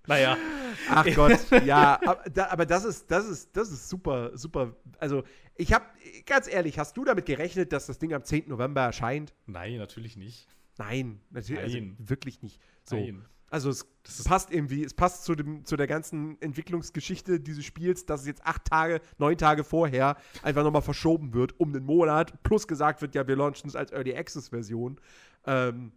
naja, 0.08 0.38
Ach 0.90 1.06
Gott, 1.16 1.40
ja, 1.66 2.00
aber, 2.06 2.30
da, 2.30 2.48
aber 2.48 2.66
das 2.66 2.86
ist, 2.86 3.10
das 3.10 3.28
ist, 3.28 3.56
das 3.56 3.72
ist 3.72 3.90
super, 3.90 4.38
super. 4.38 4.76
Also, 5.00 5.24
ich 5.56 5.74
habe, 5.74 5.86
ganz 6.26 6.48
ehrlich, 6.52 6.80
hast 6.80 6.98
du 6.98 7.06
damit 7.06 7.26
gerechnet, 7.26 7.74
dass 7.74 7.88
das 7.88 8.00
Ding 8.00 8.14
am 8.14 8.24
10. 8.24 8.48
November 8.48 8.82
erscheint? 8.82 9.34
nein, 9.46 9.78
natürlich 9.78 10.18
nicht. 10.18 10.48
Nein, 10.78 11.20
natürlich, 11.30 11.74
Nein. 11.74 11.96
Also, 11.98 12.10
wirklich 12.10 12.42
nicht. 12.42 12.60
So. 12.86 12.96
Nein. 12.96 13.26
Also 13.52 13.70
es 13.70 13.86
passt 14.24 14.50
irgendwie, 14.50 14.82
es 14.82 14.94
passt 14.94 15.26
zu, 15.26 15.36
dem, 15.36 15.66
zu 15.66 15.76
der 15.76 15.86
ganzen 15.86 16.42
Entwicklungsgeschichte 16.42 17.42
dieses 17.42 17.66
Spiels, 17.66 18.06
dass 18.06 18.22
es 18.22 18.28
jetzt 18.28 18.46
acht 18.46 18.64
Tage, 18.64 19.02
neun 19.18 19.38
Tage 19.38 19.66
vorher 19.66 20.16
einfach 20.42 20.64
nochmal 20.64 20.82
verschoben 20.82 21.34
wird 21.34 21.60
um 21.60 21.74
den 21.74 21.84
Monat, 21.84 22.42
plus 22.44 22.66
gesagt 22.66 23.02
wird, 23.02 23.14
ja, 23.14 23.28
wir 23.28 23.36
launchen 23.36 23.68
es 23.68 23.76
als 23.76 23.92
Early 23.92 24.16
Access 24.16 24.48
Version. 24.48 25.02
Ähm, 25.46 25.92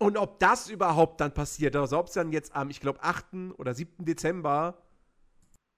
und 0.00 0.16
ob 0.16 0.40
das 0.40 0.70
überhaupt 0.70 1.20
dann 1.20 1.32
passiert, 1.34 1.76
also 1.76 1.98
ob 1.98 2.06
es 2.06 2.14
dann 2.14 2.32
jetzt 2.32 2.56
am, 2.56 2.70
ich 2.70 2.80
glaube, 2.80 3.02
8. 3.02 3.26
oder 3.58 3.74
7. 3.74 4.06
Dezember 4.06 4.78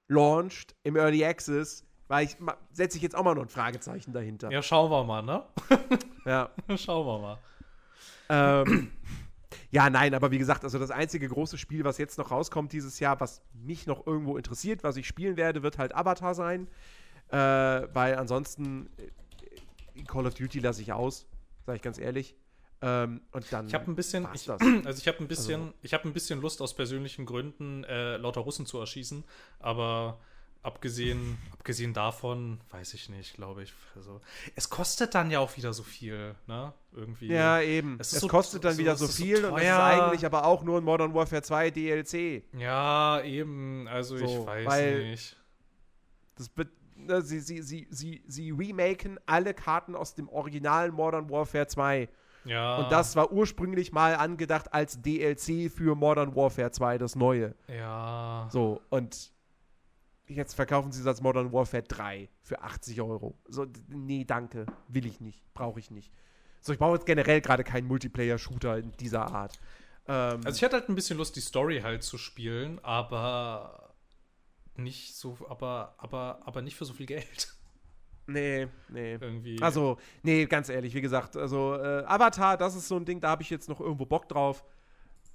launcht 0.07 0.77
im 0.85 0.94
Early 0.94 1.24
Access, 1.24 1.85
weil 2.07 2.27
ich 2.27 2.36
setze 2.73 2.99
ich 2.99 3.03
jetzt 3.03 3.16
auch 3.16 3.24
mal 3.24 3.35
noch 3.35 3.43
ein 3.43 3.49
Fragezeichen 3.49 4.12
dahinter. 4.12 4.51
Ja, 4.53 4.62
schauen 4.62 4.93
wir 4.93 5.03
mal, 5.03 5.23
ne? 5.23 5.44
ja. 6.24 6.51
schauen 6.77 7.05
wir 7.05 7.19
mal. 7.19 7.39
Ähm, 8.28 8.93
ja, 9.73 9.90
nein, 9.90 10.15
aber 10.15 10.31
wie 10.31 10.39
gesagt, 10.39 10.62
also 10.62 10.78
das 10.78 10.93
einzige 10.93 11.28
große 11.28 11.59
Spiel, 11.59 11.82
was 11.82 11.99
jetzt 11.99 12.16
noch 12.16 12.31
rauskommt 12.31 12.73
dieses 12.73 13.01
Jahr, 13.01 13.19
was 13.19 13.43
mich 13.53 13.89
noch 13.89 14.07
irgendwo 14.07 14.36
interessiert, 14.36 14.85
was 14.85 14.97
ich 14.97 15.09
spielen 15.09 15.36
werde, 15.36 15.65
wird 15.65 15.78
halt 15.78 15.97
Avatar 15.97 16.36
sein. 16.36 16.69
Äh, 17.28 17.36
weil 17.36 18.15
ansonsten 18.15 18.89
äh, 18.99 20.03
Call 20.05 20.27
of 20.27 20.35
Duty 20.35 20.61
lasse 20.61 20.81
ich 20.81 20.93
aus, 20.93 21.27
sage 21.66 21.77
ich 21.77 21.82
ganz 21.82 21.99
ehrlich. 21.99 22.36
Ähm, 22.82 23.20
und 23.32 23.52
dann. 23.52 23.66
Ich 23.68 23.74
habe 23.74 23.90
ein 23.90 23.94
bisschen, 23.94 24.26
ich, 24.34 24.50
also 24.50 24.98
ich 24.98 25.09
habe 25.09 25.18
ein 25.20 25.28
bisschen, 25.28 25.72
ich 25.82 25.94
habe 25.94 26.09
ein 26.09 26.12
bisschen 26.12 26.40
Lust 26.40 26.60
aus 26.60 26.74
persönlichen 26.74 27.26
Gründen 27.26 27.84
äh, 27.84 28.16
lauter 28.16 28.40
Russen 28.40 28.66
zu 28.66 28.78
erschießen, 28.78 29.24
aber 29.60 30.18
abgesehen, 30.64 31.38
abgesehen 31.52 31.92
davon, 31.92 32.60
weiß 32.70 32.94
ich 32.94 33.09
nicht, 33.09 33.34
glaube 33.34 33.62
ich. 33.64 33.72
Also, 33.96 34.20
es 34.54 34.68
kostet 34.70 35.14
dann 35.14 35.30
ja 35.30 35.40
auch 35.40 35.56
wieder 35.56 35.72
so 35.72 35.82
viel, 35.82 36.34
ne? 36.46 36.72
Irgendwie. 36.92 37.28
Ja, 37.28 37.60
eben. 37.60 37.96
Es 38.00 38.12
Es, 38.12 38.20
so- 38.20 38.28
kostet 38.28 38.64
dann 38.64 38.74
so- 38.74 38.78
wieder 38.78 38.96
so 38.96 39.06
so 39.06 39.12
viel 39.12 39.44
und 39.44 39.56
es 39.59 39.64
ist 39.64 39.70
eigentlich 39.70 40.26
aber 40.26 40.44
auch 40.44 40.62
nur 40.62 40.78
ein 40.78 40.84
Modern 40.84 41.14
Warfare 41.14 41.42
2 41.42 41.70
DLC. 41.70 42.44
Ja, 42.59 43.22
eben. 43.22 43.88
Also 43.88 44.16
ich 44.16 44.30
weiß 44.46 44.98
nicht. 44.98 45.36
Das 46.36 46.50
ne, 46.96 47.22
sie, 47.22 47.40
sie, 47.40 47.62
sie, 47.62 47.86
sie, 47.90 48.22
sie 48.26 48.50
remaken 48.50 49.18
alle 49.26 49.54
Karten 49.54 49.94
aus 49.94 50.14
dem 50.14 50.28
originalen 50.28 50.92
Modern 50.92 51.28
Warfare 51.30 51.66
2. 51.66 52.09
Ja. 52.44 52.78
Und 52.78 52.93
das 52.93 53.16
war 53.16 53.32
ursprünglich 53.32 53.93
mal 53.93 54.14
angedacht 54.16 54.73
als 54.73 55.01
DLC 55.01 55.70
für 55.70 55.94
Modern 55.94 56.35
Warfare 56.35 56.70
2, 56.70 56.98
das 56.98 57.14
neue. 57.16 57.55
Ja. 57.69 58.48
So, 58.51 58.81
und 58.90 59.32
jetzt 60.27 60.55
verkaufen 60.55 60.93
sie 60.93 61.01
es 61.01 61.06
als 61.06 61.20
Modern 61.20 61.52
Warfare 61.52 61.82
3 61.82 62.28
für 62.43 62.60
80 62.62 63.01
Euro. 63.01 63.39
So, 63.48 63.66
nee, 63.89 64.24
danke. 64.24 64.66
Will 64.89 65.06
ich 65.06 65.20
nicht. 65.20 65.43
Brauche 65.55 65.78
ich 65.78 65.90
nicht. 65.90 66.12
So, 66.60 66.73
ich 66.73 66.78
brauche 66.78 66.94
jetzt 66.94 67.06
generell 67.06 67.40
gerade 67.40 67.64
keinen 67.64 67.86
Multiplayer-Shooter 67.89 68.78
in 68.78 68.93
dieser 68.93 69.27
Art. 69.27 69.59
Ähm, 70.06 70.40
Also 70.44 70.56
ich 70.56 70.64
hatte 70.64 70.77
halt 70.77 70.89
ein 70.89 70.94
bisschen 70.94 71.19
Lust, 71.19 71.36
die 71.36 71.40
Story 71.40 71.81
halt 71.82 72.02
zu 72.02 72.19
spielen, 72.19 72.78
aber 72.85 73.94
nicht 74.77 75.14
so, 75.16 75.36
aber, 75.48 75.94
aber, 75.98 76.40
aber 76.44 76.62
nicht 76.62 76.77
für 76.77 76.85
so 76.85 76.94
viel 76.94 77.06
Geld. 77.06 77.55
Nee, 78.27 78.69
nee. 78.89 79.12
Irgendwie. 79.15 79.61
Also, 79.61 79.99
nee, 80.23 80.47
ganz 80.47 80.69
ehrlich, 80.69 80.94
wie 80.94 81.01
gesagt, 81.01 81.36
also 81.36 81.74
äh, 81.74 82.05
Avatar, 82.07 82.57
das 82.57 82.74
ist 82.74 82.89
so 82.89 82.97
ein 82.97 83.05
Ding, 83.05 83.20
da 83.20 83.31
habe 83.31 83.43
ich 83.43 83.51
jetzt 83.51 83.69
noch 83.69 83.81
irgendwo 83.81 84.07
Bock 84.07 84.28
drauf. 84.28 84.65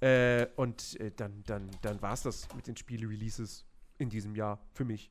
Äh, 0.00 0.46
und 0.56 0.98
äh, 1.00 1.10
dann, 1.10 1.42
dann, 1.44 1.70
dann 1.82 2.00
war 2.00 2.12
es 2.12 2.22
das 2.22 2.48
mit 2.54 2.66
den 2.68 2.76
Spiele-Releases 2.76 3.64
in 3.98 4.08
diesem 4.08 4.36
Jahr 4.36 4.60
für 4.72 4.84
mich. 4.84 5.10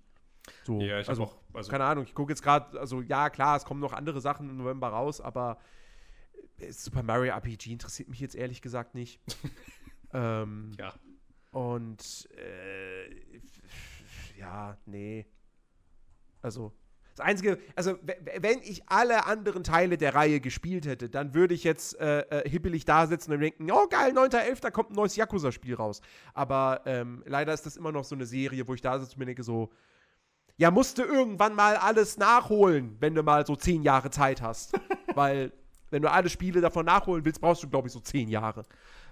So, 0.64 0.80
ja, 0.80 1.00
ich 1.00 1.10
also, 1.10 1.24
auch, 1.24 1.38
also 1.54 1.70
keine 1.70 1.84
Ahnung, 1.84 2.06
ich 2.06 2.14
gucke 2.14 2.32
jetzt 2.32 2.42
gerade, 2.42 2.80
also 2.80 3.02
ja, 3.02 3.30
klar, 3.30 3.58
es 3.58 3.66
kommen 3.66 3.82
noch 3.82 3.92
andere 3.92 4.22
Sachen 4.22 4.50
im 4.50 4.58
November 4.58 4.88
raus, 4.88 5.20
aber 5.20 5.58
äh, 6.58 6.72
Super 6.72 7.04
Mario 7.04 7.34
RPG 7.34 7.74
interessiert 7.74 8.08
mich 8.08 8.20
jetzt 8.20 8.36
ehrlich 8.36 8.62
gesagt 8.62 8.96
nicht. 8.96 9.20
ähm, 10.14 10.72
ja. 10.80 10.94
und 11.52 12.30
äh, 12.38 13.10
ja, 14.38 14.78
nee. 14.86 15.26
Also, 16.42 16.72
das 17.18 17.26
Einzige, 17.26 17.58
also 17.76 17.98
wenn 18.38 18.60
ich 18.62 18.84
alle 18.88 19.26
anderen 19.26 19.64
Teile 19.64 19.98
der 19.98 20.14
Reihe 20.14 20.40
gespielt 20.40 20.86
hätte, 20.86 21.10
dann 21.10 21.34
würde 21.34 21.56
ich 21.56 21.64
jetzt 21.64 22.00
äh, 22.00 22.20
äh, 22.20 22.48
hippelig 22.48 22.86
da 22.86 23.08
sitzen 23.08 23.34
und 23.34 23.40
denken, 23.40 23.72
oh 23.72 23.88
geil, 23.90 24.14
9.11., 24.16 24.62
da 24.62 24.70
kommt 24.70 24.92
ein 24.92 24.96
neues 24.96 25.16
Yakuza-Spiel 25.16 25.74
raus. 25.74 26.02
Aber 26.36 26.82
ähm, 26.86 27.24
leider 27.26 27.54
ist 27.56 27.66
das 27.66 27.76
immer 27.76 27.92
noch 27.92 28.04
so 28.04 28.14
eine 28.14 28.28
Serie, 28.28 28.68
wo 28.68 28.76
ich 28.76 28.82
da 28.82 29.00
sitze 29.00 29.14
und 29.14 29.20
mir 29.20 29.26
denke 29.26 29.42
so, 29.42 29.72
ja, 30.58 30.70
musst 30.70 31.00
du 31.00 31.04
irgendwann 31.04 31.56
mal 31.56 31.76
alles 31.78 32.18
nachholen, 32.18 32.96
wenn 33.00 33.16
du 33.16 33.24
mal 33.24 33.48
so 33.48 33.56
zehn 33.56 33.82
Jahre 33.82 34.12
Zeit 34.12 34.44
hast. 34.44 34.80
Weil, 35.16 35.52
wenn 35.90 36.04
du 36.04 36.12
alle 36.12 36.30
Spiele 36.30 36.62
davon 36.62 36.86
nachholen 36.86 37.26
willst, 37.26 37.42
brauchst 37.42 37.64
du, 37.64 37.68
glaube 37.70 37.88
ich, 37.88 37.94
so 37.94 38.00
zehn 38.00 38.30
Jahre. 38.30 38.64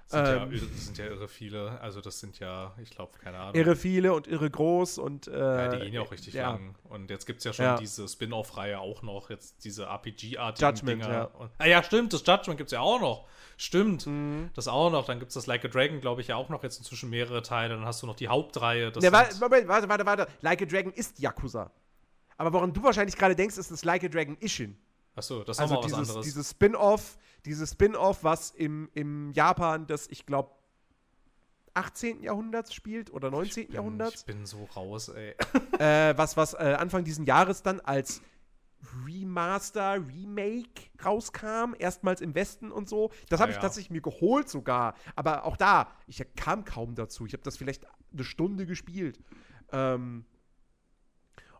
Sind, 0.08 0.20
ja, 0.20 0.44
ähm, 0.44 0.52
irre- 0.52 0.70
das 0.72 0.86
sind 0.86 0.98
ja 1.00 1.06
irre 1.06 1.28
viele. 1.28 1.82
Also 1.82 2.00
das 2.00 2.20
sind 2.20 2.38
ja, 2.40 2.74
ich 2.82 2.92
glaube, 2.92 3.18
keine 3.18 3.40
Ahnung. 3.40 3.56
Irre 3.56 3.76
viele 3.76 4.14
und 4.14 4.28
irre 4.28 4.50
groß 4.52 5.00
und 5.00 5.28
äh, 5.28 5.32
Ja, 5.40 5.68
die 5.70 5.80
gehen 5.80 5.94
ja 5.94 6.02
auch 6.02 6.12
richtig 6.12 6.36
ja. 6.36 6.52
lang. 6.52 6.76
Und 6.84 7.10
jetzt 7.10 7.26
gibt 7.26 7.40
es 7.40 7.44
ja 7.46 7.54
schon 7.54 7.66
Ja. 7.66 7.78
diese 7.78 8.08
Spin-off-Reihe 8.08 8.80
auch 8.80 9.02
noch, 9.02 9.32
jetzt 9.32 9.64
diese 9.66 9.86
RPG-artigen 9.86 10.70
Judgment, 10.70 11.04
Dinger. 11.04 11.12
ja. 11.14 11.24
Und, 11.24 11.50
ah 11.58 11.66
ja, 11.66 11.82
stimmt, 11.82 12.14
das 12.14 12.24
Judgment 12.26 12.58
gibt 12.60 12.68
es 12.68 12.74
ja 12.74 12.82
auch 12.82 13.02
noch. 13.02 13.28
Stimmt, 13.58 14.06
Mhm. 14.06 14.52
das 14.54 14.68
auch 14.68 14.92
noch. 14.92 15.06
Dann 15.06 15.18
gibt 15.18 15.30
es 15.30 15.34
das 15.34 15.48
Like 15.48 15.66
a 15.66 15.70
Dragon, 15.70 16.00
glaube 16.02 16.22
ich, 16.22 16.28
ja 16.28 16.36
auch 16.36 16.50
noch 16.50 16.62
jetzt 16.62 16.78
inzwischen 16.78 17.10
mehrere 17.10 17.42
Teile. 17.42 17.74
Dann 17.74 17.86
hast 17.86 18.04
du 18.04 18.06
noch 18.06 18.16
die 18.16 18.28
Hauptreihe. 18.28 18.92
Das 18.92 19.04
wa- 19.12 19.26
sind- 19.26 19.42
Moment, 19.42 19.68
warte, 19.68 19.90
warte, 19.90 20.06
warte. 20.06 20.28
Like 20.42 20.62
a 20.62 20.66
Dragon 20.66 20.92
ist 20.94 21.18
Yakuza. 21.20 21.72
Aber 22.38 22.54
woran 22.54 22.74
du 22.74 22.84
wahrscheinlich 22.84 23.16
gerade 23.18 23.36
denkst, 23.36 23.58
ist 23.58 23.72
das 23.72 23.84
Like 23.86 24.04
a 24.04 24.08
Dragon 24.08 24.38
Ishin. 24.40 24.78
Achso, 25.16 25.44
das 25.46 25.56
ist 25.58 25.62
Also 25.62 25.76
nochmal 25.76 25.90
was 25.92 25.98
dieses, 25.98 26.10
anderes. 26.10 26.26
dieses 26.26 26.52
Spin-off, 26.52 27.18
dieses 27.46 27.72
Spin-off, 27.72 28.24
was 28.24 28.52
im, 28.52 28.90
im 28.94 29.32
Japan 29.34 29.88
das, 29.88 30.08
ich 30.08 30.26
glaube, 30.26 30.52
18. 31.74 32.24
Jahrhunderts 32.24 32.74
spielt 32.74 33.12
oder 33.12 33.30
19. 33.30 33.64
ich 33.64 33.68
bin, 33.68 33.76
Jahrhunderts. 33.76 34.22
Ich 34.22 34.26
bin 34.26 34.46
so 34.46 34.64
raus, 34.76 35.10
ey. 35.10 35.36
äh, 35.80 36.18
was, 36.18 36.38
was 36.38 36.54
äh, 36.54 36.76
Anfang 36.80 37.04
diesen 37.04 37.26
Jahres 37.26 37.64
dann 37.64 37.82
als 37.82 38.22
Remaster, 39.06 39.96
Remake 39.96 40.90
rauskam, 41.04 41.74
erstmals 41.78 42.22
im 42.22 42.36
Westen 42.36 42.72
und 42.72 42.88
so. 42.88 43.12
Das 43.30 43.40
habe 43.40 43.50
Ah, 43.50 43.52
ich 43.52 43.56
ja. 43.56 43.62
tatsächlich 43.62 43.92
mir 43.92 44.02
geholt 44.02 44.48
sogar. 44.48 44.96
Aber 45.16 45.46
auch 45.46 45.58
da, 45.58 45.92
ich 46.08 46.24
kam 46.36 46.66
kaum 46.66 46.96
dazu. 46.96 47.26
Ich 47.26 47.34
habe 47.34 47.44
das 47.44 47.58
vielleicht 47.58 47.86
eine 48.14 48.24
Stunde 48.24 48.66
gespielt. 48.66 49.20
Ähm, 49.72 50.26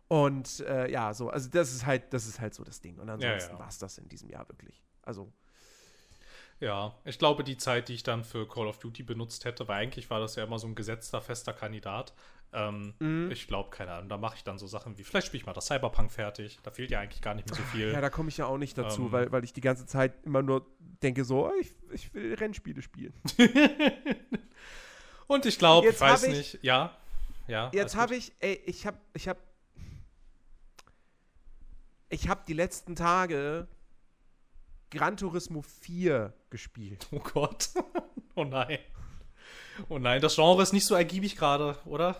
und 0.08 0.60
äh, 0.60 0.90
ja, 0.90 1.12
so, 1.14 1.30
also 1.30 1.50
das 1.50 1.72
ist 1.72 1.84
halt, 1.84 2.12
das 2.12 2.26
ist 2.26 2.40
halt 2.40 2.54
so 2.54 2.62
das 2.64 2.80
Ding. 2.80 2.98
Und 2.98 3.10
ansonsten 3.10 3.54
ja. 3.54 3.58
war 3.58 3.68
es 3.68 3.78
das 3.78 3.98
in 3.98 4.08
diesem 4.08 4.30
Jahr 4.30 4.48
wirklich. 4.48 4.84
Also, 5.02 5.32
Ja, 6.60 6.94
ich 7.04 7.18
glaube, 7.18 7.44
die 7.44 7.58
Zeit, 7.58 7.88
die 7.88 7.94
ich 7.94 8.02
dann 8.02 8.24
für 8.24 8.48
Call 8.48 8.66
of 8.66 8.78
Duty 8.78 9.02
benutzt 9.02 9.44
hätte, 9.44 9.68
weil 9.68 9.76
eigentlich 9.82 10.08
war 10.08 10.20
das 10.20 10.36
ja 10.36 10.44
immer 10.44 10.58
so 10.58 10.66
ein 10.66 10.74
gesetzter, 10.74 11.20
fester 11.20 11.52
Kandidat. 11.52 12.14
Ähm, 12.52 12.94
Mhm. 12.98 13.30
Ich 13.30 13.46
glaube, 13.48 13.68
keine 13.70 13.92
Ahnung, 13.92 14.08
da 14.08 14.16
mache 14.16 14.36
ich 14.36 14.44
dann 14.44 14.56
so 14.56 14.66
Sachen 14.66 14.96
wie, 14.96 15.04
vielleicht 15.04 15.26
spiele 15.26 15.40
ich 15.42 15.46
mal 15.46 15.52
das 15.52 15.66
Cyberpunk 15.66 16.10
fertig. 16.10 16.58
Da 16.62 16.70
fehlt 16.70 16.90
ja 16.90 17.00
eigentlich 17.00 17.20
gar 17.20 17.34
nicht 17.34 17.46
mehr 17.48 17.56
so 17.56 17.62
viel. 17.64 17.92
ja, 17.92 18.00
da 18.00 18.08
komme 18.08 18.28
ich 18.30 18.38
ja 18.38 18.46
auch 18.46 18.56
nicht 18.56 18.78
dazu, 18.78 19.02
Ähm. 19.02 19.12
weil, 19.12 19.32
weil 19.32 19.44
ich 19.44 19.52
die 19.52 19.60
ganze 19.60 19.84
Zeit 19.84 20.14
immer 20.24 20.40
nur 20.42 20.64
denke 21.02 21.24
so, 21.24 21.46
oh, 21.48 21.52
ich, 21.60 21.72
ich 21.92 22.14
will 22.14 22.32
Rennspiele 22.34 22.80
spielen. 22.80 23.12
Und 25.26 25.44
ich 25.44 25.58
glaube, 25.58 25.88
ich 25.88 26.00
weiß 26.00 26.22
ich- 26.24 26.36
nicht, 26.36 26.58
ja. 26.62 26.96
Ja, 27.48 27.70
Jetzt 27.74 27.94
habe 27.96 28.16
ich, 28.16 28.32
ey, 28.40 28.60
ich 28.64 28.86
habe, 28.86 28.98
ich 29.12 29.28
habe, 29.28 29.38
ich 32.08 32.28
habe 32.28 32.42
die 32.48 32.54
letzten 32.54 32.96
Tage 32.96 33.68
Gran 34.90 35.16
Turismo 35.16 35.62
4 35.62 36.32
gespielt. 36.50 37.06
Oh 37.12 37.18
Gott. 37.20 37.70
oh 38.34 38.44
nein. 38.44 38.78
Oh 39.88 39.98
nein, 39.98 40.20
das 40.20 40.34
Genre 40.36 40.62
ist 40.62 40.72
nicht 40.72 40.86
so 40.86 40.94
ergiebig 40.94 41.36
gerade, 41.36 41.76
oder? 41.84 42.16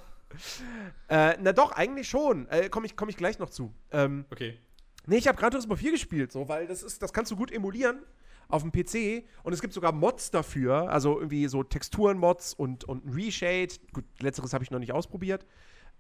Äh, 1.09 1.37
na 1.41 1.53
doch, 1.53 1.73
eigentlich 1.73 2.09
schon. 2.09 2.49
Äh, 2.49 2.69
Komme 2.69 2.87
ich, 2.87 2.97
komm 2.97 3.09
ich 3.09 3.17
gleich 3.17 3.39
noch 3.39 3.51
zu. 3.51 3.73
Ähm, 3.93 4.27
Okay. 4.31 4.59
nee, 5.07 5.17
ich 5.17 5.29
habe 5.29 5.39
Gran 5.39 5.51
Turismo 5.51 5.77
4 5.77 5.93
gespielt, 5.93 6.33
so, 6.33 6.49
weil 6.49 6.67
das 6.67 6.83
ist, 6.83 7.03
das 7.03 7.13
kannst 7.13 7.31
du 7.33 7.37
gut 7.37 7.51
emulieren 7.53 8.03
auf 8.49 8.63
dem 8.63 8.71
PC 8.71 9.25
und 9.43 9.53
es 9.53 9.61
gibt 9.61 9.73
sogar 9.73 9.93
Mods 9.93 10.31
dafür, 10.31 10.91
also 10.91 11.19
irgendwie 11.19 11.47
so 11.49 11.63
Texturen-Mods 11.65 12.55
und, 12.55 12.85
und 12.85 13.07
ein 13.07 13.13
Reshade. 13.13 13.75
Gut, 13.93 14.05
letzteres 14.21 14.53
habe 14.53 14.63
ich 14.63 14.71
noch 14.71 14.79
nicht 14.79 14.93
ausprobiert. 14.93 15.47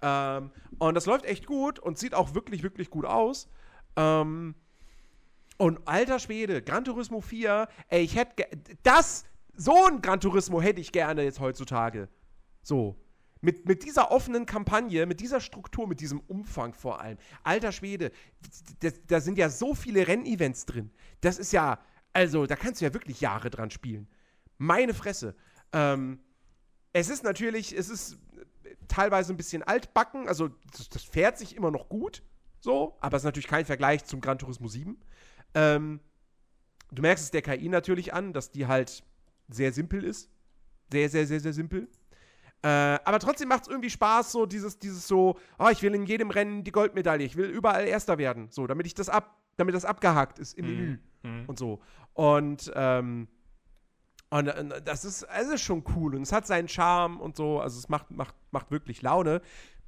Ähm, 0.02 0.50
und 0.78 0.94
das 0.94 1.06
läuft 1.06 1.24
echt 1.24 1.46
gut 1.46 1.78
und 1.78 1.98
sieht 1.98 2.14
auch 2.14 2.34
wirklich, 2.34 2.62
wirklich 2.62 2.90
gut 2.90 3.06
aus. 3.06 3.48
Ähm, 3.96 4.54
und 5.58 5.86
alter 5.86 6.18
Schwede, 6.18 6.62
Gran 6.62 6.84
Turismo 6.84 7.20
4, 7.20 7.68
ey, 7.88 8.02
ich 8.02 8.16
hätte 8.16 8.44
das, 8.82 9.24
so 9.54 9.86
ein 9.86 10.02
Gran 10.02 10.20
Turismo 10.20 10.60
hätte 10.60 10.80
ich 10.80 10.92
gerne 10.92 11.22
jetzt 11.22 11.40
heutzutage. 11.40 12.08
So. 12.62 12.96
Mit, 13.40 13.66
mit 13.66 13.84
dieser 13.84 14.10
offenen 14.10 14.44
Kampagne, 14.46 15.06
mit 15.06 15.20
dieser 15.20 15.40
Struktur, 15.40 15.86
mit 15.86 16.00
diesem 16.00 16.20
Umfang 16.20 16.72
vor 16.72 17.00
allem. 17.00 17.18
Alter 17.42 17.70
Schwede, 17.70 18.10
da, 19.06 19.20
sind 19.20 19.38
ja 19.38 19.50
so 19.50 19.74
viele 19.74 20.08
Rennevents 20.08 20.66
drin. 20.66 20.90
Das 21.20 21.38
ist 21.38 21.52
ja, 21.52 21.78
also, 22.12 22.46
da 22.46 22.56
kannst 22.56 22.80
du 22.80 22.86
ja 22.86 22.94
wirklich 22.94 23.20
Jahre 23.20 23.50
dran 23.50 23.70
spielen. 23.70 24.08
Meine 24.58 24.94
Fresse. 24.94 25.36
Ähm, 25.72 26.18
es 26.92 27.10
ist 27.10 27.24
natürlich, 27.24 27.76
es 27.76 27.90
ist 27.90 28.18
teilweise 28.88 29.32
ein 29.32 29.36
bisschen 29.36 29.62
altbacken, 29.62 30.28
also 30.28 30.48
das, 30.72 30.88
das 30.88 31.02
fährt 31.02 31.38
sich 31.38 31.54
immer 31.54 31.70
noch 31.70 31.88
gut, 31.88 32.22
so, 32.60 32.96
aber 33.00 33.16
es 33.16 33.22
ist 33.22 33.26
natürlich 33.26 33.48
kein 33.48 33.64
Vergleich 33.64 34.04
zum 34.06 34.20
Gran 34.20 34.38
Turismo 34.38 34.66
7. 34.66 34.98
Ähm, 35.54 36.00
du 36.92 37.02
merkst 37.02 37.24
es 37.24 37.30
der 37.30 37.42
KI 37.42 37.68
natürlich 37.68 38.12
an, 38.14 38.32
dass 38.32 38.50
die 38.50 38.66
halt 38.66 39.02
sehr 39.48 39.72
simpel 39.72 40.04
ist. 40.04 40.30
Sehr, 40.92 41.08
sehr, 41.08 41.26
sehr, 41.26 41.40
sehr 41.40 41.52
simpel. 41.52 41.88
Äh, 42.62 42.68
aber 42.68 43.18
trotzdem 43.18 43.48
macht 43.48 43.62
es 43.62 43.68
irgendwie 43.68 43.90
Spaß, 43.90 44.32
so 44.32 44.46
dieses, 44.46 44.78
dieses 44.78 45.06
so, 45.06 45.38
oh, 45.58 45.68
ich 45.70 45.82
will 45.82 45.94
in 45.94 46.06
jedem 46.06 46.30
Rennen 46.30 46.64
die 46.64 46.72
Goldmedaille, 46.72 47.24
ich 47.24 47.36
will 47.36 47.46
überall 47.46 47.86
Erster 47.86 48.18
werden, 48.18 48.48
so, 48.50 48.66
damit 48.66 48.86
ich 48.86 48.94
das 48.94 49.08
ab, 49.08 49.36
damit 49.56 49.74
das 49.74 49.84
abgehakt 49.84 50.38
ist 50.38 50.54
im 50.54 50.66
Menü 50.66 50.98
Mhm. 51.22 51.44
und 51.48 51.58
so. 51.58 51.80
Und, 52.14 52.70
ähm, 52.74 53.28
und, 54.30 54.46
äh, 54.48 54.82
das 54.82 55.04
ist, 55.04 55.22
es 55.22 55.48
ist 55.48 55.62
schon 55.62 55.84
cool 55.96 56.14
und 56.14 56.22
es 56.22 56.32
hat 56.32 56.46
seinen 56.46 56.68
Charme 56.68 57.20
und 57.20 57.36
so, 57.36 57.60
also 57.60 57.78
es 57.78 57.88
macht, 57.88 58.10
macht, 58.10 58.34
macht 58.52 58.70
wirklich 58.70 59.02
Laune. 59.02 59.42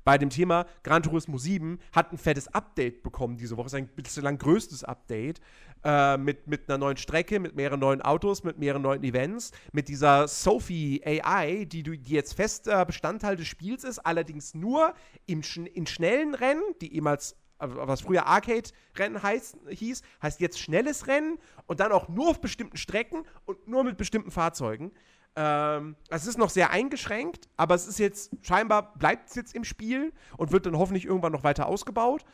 Bei 0.09 0.17
dem 0.17 0.31
Thema 0.31 0.65
Gran 0.85 1.03
Turismo 1.03 1.37
7 1.37 1.79
hat 1.93 2.13
ein 2.13 2.17
fettes 2.17 2.49
Update 2.49 3.03
bekommen 3.03 3.37
diese 3.37 3.59
Woche, 3.59 3.69
sein 3.69 3.89
bislang 3.89 4.39
größtes 4.39 4.83
Update 4.83 5.39
äh, 5.85 6.17
mit, 6.17 6.47
mit 6.47 6.67
einer 6.67 6.79
neuen 6.79 6.97
Strecke, 6.97 7.39
mit 7.39 7.55
mehreren 7.55 7.79
neuen 7.79 8.01
Autos, 8.01 8.43
mit 8.43 8.57
mehreren 8.57 8.81
neuen 8.81 9.05
Events, 9.05 9.51
mit 9.73 9.87
dieser 9.89 10.27
Sophie 10.27 11.03
AI, 11.05 11.67
die, 11.67 11.83
die 11.83 12.15
jetzt 12.15 12.33
fester 12.33 12.87
Bestandteil 12.87 13.37
des 13.37 13.49
Spiels 13.49 13.85
ist, 13.85 13.99
allerdings 13.99 14.55
nur 14.55 14.95
im, 15.27 15.43
in 15.75 15.87
schnellen 15.87 16.35
Rennen, 16.35 16.63
die 16.81 16.95
ehemals 16.95 17.33
äh, 17.59 17.67
was 17.69 18.01
früher 18.01 18.27
Arcade-Rennen 18.27 19.21
hieß, 19.69 20.03
heißt 20.23 20.41
jetzt 20.41 20.59
schnelles 20.59 21.07
Rennen 21.07 21.39
und 21.67 21.81
dann 21.81 21.93
auch 21.93 22.09
nur 22.09 22.31
auf 22.31 22.41
bestimmten 22.41 22.79
Strecken 22.79 23.25
und 23.45 23.69
nur 23.69 23.85
mit 23.85 23.99
bestimmten 23.99 24.31
Fahrzeugen. 24.31 24.91
Ähm, 25.37 25.97
es 26.11 26.27
ist 26.27 26.39
noch 26.39 26.51
sehr 26.51 26.71
eingeschränkt, 26.71 27.49
aber 27.57 27.75
es 27.75 27.87
ist 27.87 27.99
jetzt, 27.99 28.33
scheinbar 28.43 28.95
bleibt 28.99 29.29
es 29.29 29.37
jetzt 29.37 29.55
im 29.55 29.65
Spiel 29.65 30.13
und 30.37 30.53
wird 30.53 30.67
dann 30.67 30.77
hoffentlich 30.77 31.05
irgendwann 31.05 31.33
noch 31.33 31.45
weiter 31.45 31.67
ausgebaut. 31.67 32.25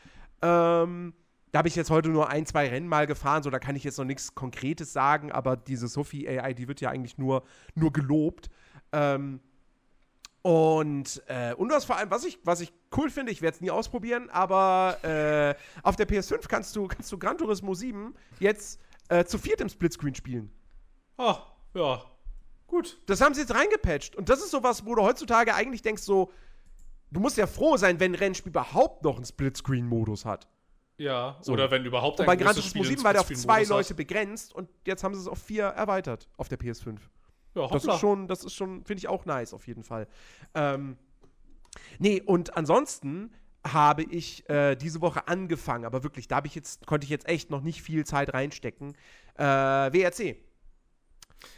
Ähm, 0.43 1.15
da 1.53 1.59
habe 1.59 1.69
ich 1.69 1.77
jetzt 1.77 1.91
heute 1.91 2.09
nur 2.09 2.31
ein, 2.31 2.47
zwei 2.47 2.69
Rennen 2.69 2.89
mal 2.89 3.07
gefahren, 3.07 3.43
so 3.43 3.51
da 3.51 3.59
kann 3.59 3.77
ich 3.77 3.85
jetzt 3.85 3.99
noch 3.99 4.05
nichts 4.05 4.35
Konkretes 4.35 4.93
sagen, 4.93 5.31
aber 5.31 5.57
diese 5.57 5.87
Sophie 5.87 6.29
AI, 6.29 6.53
die 6.53 6.67
wird 6.67 6.81
ja 6.81 6.91
eigentlich 6.91 7.17
nur, 7.17 7.45
nur 7.75 7.93
gelobt. 7.93 8.51
Ähm, 8.93 9.41
und, 10.43 11.23
äh, 11.29 11.55
und 11.55 11.71
was 11.71 11.85
vor 11.85 11.97
allem, 11.97 12.11
was 12.11 12.25
ich, 12.25 12.39
was 12.45 12.61
ich 12.61 12.73
cool 12.97 13.09
finde, 13.09 13.33
ich 13.33 13.41
werde 13.41 13.55
es 13.55 13.61
nie 13.61 13.71
ausprobieren, 13.71 14.29
aber 14.31 14.99
äh, 15.03 15.55
auf 15.83 15.97
der 15.97 16.09
PS5 16.09 16.49
kannst 16.49 16.75
du, 16.77 16.87
kannst 16.89 17.11
du 17.13 17.19
Gran 17.19 17.39
Turismo 17.39 17.73
7 17.73 18.15
jetzt 18.41 18.81
äh, 19.09 19.25
zu 19.25 19.39
viert 19.39 19.61
im 19.61 19.69
Splitscreen 19.69 20.15
spielen. 20.15 20.51
Ah, 21.17 21.39
ja. 21.75 22.03
Gut. 22.67 23.01
Das 23.07 23.21
haben 23.21 23.35
sie 23.35 23.43
jetzt 23.43 23.55
reingepatcht. 23.55 24.17
Und 24.17 24.29
das 24.29 24.41
ist 24.41 24.51
sowas, 24.51 24.85
wo 24.87 24.95
du 24.95 25.03
heutzutage 25.03 25.55
eigentlich 25.55 25.83
denkst, 25.83 26.03
so, 26.03 26.33
du 27.11 27.21
musst 27.21 27.37
ja 27.37 27.47
froh 27.47 27.77
sein, 27.77 28.01
wenn 28.01 28.13
ein 28.13 28.17
Rennspiel 28.17 28.51
überhaupt 28.51 29.05
noch 29.05 29.17
einen 29.17 29.25
Splitscreen-Modus 29.25 30.25
hat. 30.25 30.49
Ja, 30.97 31.37
So. 31.41 31.53
oder 31.53 31.71
wenn 31.71 31.85
überhaupt 31.85 32.21
Und 32.21 32.27
bei 32.27 32.37
Gran 32.37 32.55
Turismo 32.55 32.83
Spiel 32.85 32.97
7 32.97 33.05
war 33.05 33.13
der 33.13 33.23
auf 33.23 33.29
zwei 33.33 33.65
Leute 33.65 33.95
begrenzt 33.95 34.55
und 34.55 34.69
jetzt 34.87 35.03
haben 35.03 35.15
sie 35.15 35.21
es 35.21 35.27
auf 35.27 35.39
vier 35.43 35.65
erweitert 35.65 36.29
auf 36.37 36.49
der 36.49 36.59
PS5. 36.59 36.95
hat. 36.95 37.01
Ja, 37.57 37.63
Das 37.63 37.71
hoppla. 37.83 37.95
ist 37.95 38.01
schon, 38.01 38.29
das 38.29 38.45
ist 38.45 38.55
schon, 38.55 38.85
finde 38.85 38.99
ich 39.01 39.09
auch 39.09 39.25
nice 39.27 39.55
auf 39.55 39.67
jeden 39.67 39.83
Fall. 39.83 40.07
Ähm, 40.55 40.97
nee, 41.99 42.21
und 42.21 42.57
ansonsten 42.57 43.33
habe 43.67 44.03
ich 44.05 44.49
äh, 44.49 44.77
diese 44.77 45.01
Woche 45.01 45.27
angefangen, 45.27 45.85
aber 45.85 46.03
wirklich, 46.05 46.29
da 46.29 46.37
habe 46.37 46.47
ich 46.47 46.55
jetzt, 46.55 46.87
konnte 46.87 47.05
ich 47.07 47.11
jetzt 47.11 47.27
echt 47.29 47.51
noch 47.51 47.63
nicht 47.63 47.83
viel 47.83 48.05
Zeit 48.05 48.33
reinstecken. 48.35 48.95
Äh, 49.37 49.43
WRC. 49.43 50.37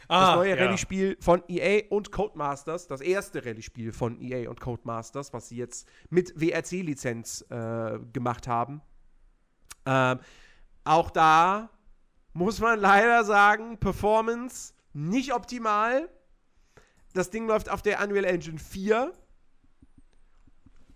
Das 0.07 0.29
ah, 0.29 0.35
neue 0.35 0.57
ja. 0.57 0.63
Rallye-Spiel 0.63 1.17
von 1.19 1.43
EA 1.47 1.83
und 1.89 2.11
Codemasters, 2.11 2.87
das 2.87 3.01
erste 3.01 3.45
Rallye-Spiel 3.45 3.91
von 3.91 4.21
EA 4.21 4.49
und 4.49 4.59
Codemasters, 4.59 5.33
was 5.33 5.49
sie 5.49 5.57
jetzt 5.57 5.87
mit 6.09 6.39
WRC-Lizenz 6.39 7.45
äh, 7.49 7.99
gemacht 8.13 8.47
haben. 8.47 8.81
Ähm, 9.85 10.19
auch 10.83 11.09
da 11.09 11.69
muss 12.33 12.59
man 12.59 12.79
leider 12.79 13.23
sagen, 13.23 13.77
Performance 13.79 14.73
nicht 14.93 15.33
optimal. 15.33 16.09
Das 17.13 17.29
Ding 17.29 17.47
läuft 17.47 17.69
auf 17.69 17.81
der 17.81 18.01
Unreal 18.01 18.25
Engine 18.25 18.59
4. 18.59 19.11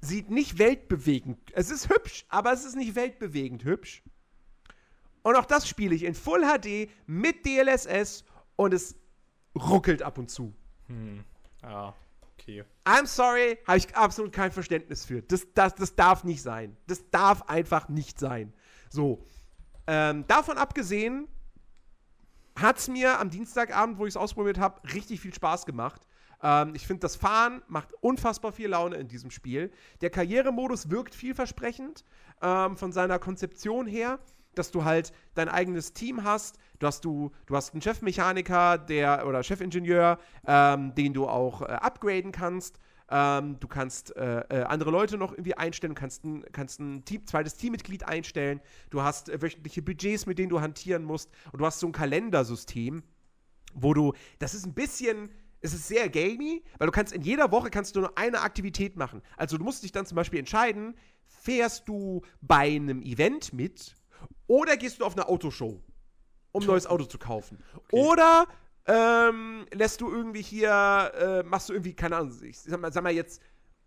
Sieht 0.01 0.29
nicht 0.29 0.59
weltbewegend. 0.59 1.39
Es 1.53 1.69
ist 1.69 1.89
hübsch, 1.89 2.25
aber 2.29 2.53
es 2.53 2.65
ist 2.65 2.75
nicht 2.75 2.95
weltbewegend 2.95 3.63
hübsch. 3.63 4.03
Und 5.23 5.35
auch 5.35 5.45
das 5.45 5.67
spiele 5.67 5.93
ich 5.95 6.03
in 6.03 6.15
Full 6.15 6.41
HD 6.41 6.89
mit 7.05 7.45
DLSS 7.45 8.23
und 8.61 8.75
es 8.75 8.95
ruckelt 9.55 10.03
ab 10.03 10.19
und 10.19 10.29
zu. 10.29 10.53
Hm. 10.87 11.23
Ja, 11.63 11.95
okay. 12.21 12.63
I'm 12.85 13.07
sorry, 13.07 13.57
habe 13.67 13.79
ich 13.79 13.95
absolut 13.95 14.31
kein 14.31 14.51
Verständnis 14.51 15.03
für. 15.03 15.23
Das, 15.23 15.47
das, 15.55 15.73
das 15.75 15.95
darf 15.95 16.23
nicht 16.23 16.43
sein. 16.43 16.77
Das 16.85 17.09
darf 17.09 17.41
einfach 17.49 17.89
nicht 17.89 18.19
sein. 18.19 18.53
So. 18.89 19.25
Ähm, 19.87 20.25
davon 20.27 20.59
abgesehen 20.59 21.27
hat 22.55 22.77
es 22.77 22.87
mir 22.87 23.19
am 23.19 23.31
Dienstagabend, 23.31 23.97
wo 23.97 24.05
ich 24.05 24.11
es 24.11 24.17
ausprobiert 24.17 24.59
habe, 24.59 24.81
richtig 24.93 25.21
viel 25.21 25.33
Spaß 25.33 25.65
gemacht. 25.65 26.01
Ähm, 26.43 26.75
ich 26.75 26.85
finde, 26.85 27.01
das 27.01 27.15
Fahren 27.15 27.63
macht 27.67 27.93
unfassbar 28.01 28.51
viel 28.51 28.69
Laune 28.69 28.97
in 28.97 29.07
diesem 29.07 29.31
Spiel. 29.31 29.71
Der 30.01 30.11
Karrieremodus 30.11 30.91
wirkt 30.91 31.15
vielversprechend 31.15 32.05
ähm, 32.43 32.77
von 32.77 32.91
seiner 32.91 33.17
Konzeption 33.17 33.87
her, 33.87 34.19
dass 34.55 34.71
du 34.71 34.83
halt 34.83 35.11
dein 35.33 35.49
eigenes 35.49 35.93
Team 35.93 36.23
hast. 36.23 36.57
Du 36.79 36.87
hast, 36.87 37.05
du, 37.05 37.31
du 37.45 37.55
hast 37.55 37.73
einen 37.73 37.81
Chefmechaniker 37.81 38.77
der, 38.77 39.27
oder 39.27 39.43
Chefingenieur, 39.43 40.19
ähm, 40.45 40.93
den 40.95 41.13
du 41.13 41.27
auch 41.27 41.61
äh, 41.61 41.65
upgraden 41.65 42.31
kannst. 42.31 42.79
Ähm, 43.09 43.59
du 43.59 43.67
kannst 43.67 44.15
äh, 44.15 44.39
äh, 44.49 44.63
andere 44.63 44.89
Leute 44.89 45.17
noch 45.17 45.33
irgendwie 45.33 45.55
einstellen, 45.55 45.95
kannst 45.95 46.23
ein, 46.23 46.45
kannst 46.53 46.79
ein 46.79 47.03
Team, 47.03 47.27
zweites 47.27 47.55
Teammitglied 47.57 48.07
einstellen. 48.07 48.61
Du 48.89 49.01
hast 49.01 49.27
äh, 49.27 49.41
wöchentliche 49.41 49.81
Budgets, 49.81 50.25
mit 50.25 50.39
denen 50.39 50.49
du 50.49 50.61
hantieren 50.61 51.03
musst. 51.03 51.29
Und 51.51 51.59
du 51.59 51.65
hast 51.65 51.81
so 51.81 51.87
ein 51.87 51.91
Kalendersystem, 51.91 53.03
wo 53.73 53.93
du, 53.93 54.13
das 54.39 54.53
ist 54.53 54.65
ein 54.65 54.73
bisschen, 54.73 55.29
es 55.59 55.73
ist 55.73 55.89
sehr 55.89 56.09
gamey, 56.09 56.63
weil 56.77 56.87
du 56.87 56.91
kannst 56.91 57.13
in 57.13 57.21
jeder 57.21 57.51
Woche 57.51 57.69
kannst 57.69 57.97
du 57.97 57.99
nur 57.99 58.17
eine 58.17 58.39
Aktivität 58.41 58.95
machen. 58.95 59.21
Also 59.35 59.57
du 59.57 59.63
musst 59.65 59.83
dich 59.83 59.91
dann 59.91 60.05
zum 60.05 60.15
Beispiel 60.15 60.39
entscheiden, 60.39 60.95
fährst 61.27 61.89
du 61.89 62.21
bei 62.41 62.75
einem 62.75 63.01
Event 63.01 63.51
mit 63.51 63.95
oder 64.47 64.77
gehst 64.77 64.99
du 64.99 65.05
auf 65.05 65.13
eine 65.13 65.27
Autoshow, 65.27 65.81
um 66.51 66.61
ein 66.61 66.67
neues 66.67 66.87
Auto 66.87 67.05
zu 67.05 67.17
kaufen. 67.17 67.57
Oder 67.91 68.45
ähm, 68.85 69.65
lässt 69.71 70.01
du 70.01 70.11
irgendwie 70.11 70.41
hier, 70.41 71.11
äh, 71.19 71.43
machst 71.43 71.69
du 71.69 71.73
irgendwie, 71.73 71.93
keine 71.93 72.17
Ahnung, 72.17 72.33
ich 72.43 72.59
sag 72.59 72.79
mal, 72.79 72.91
sag 72.91 73.03
mal 73.03 73.13
jetzt, 73.13 73.41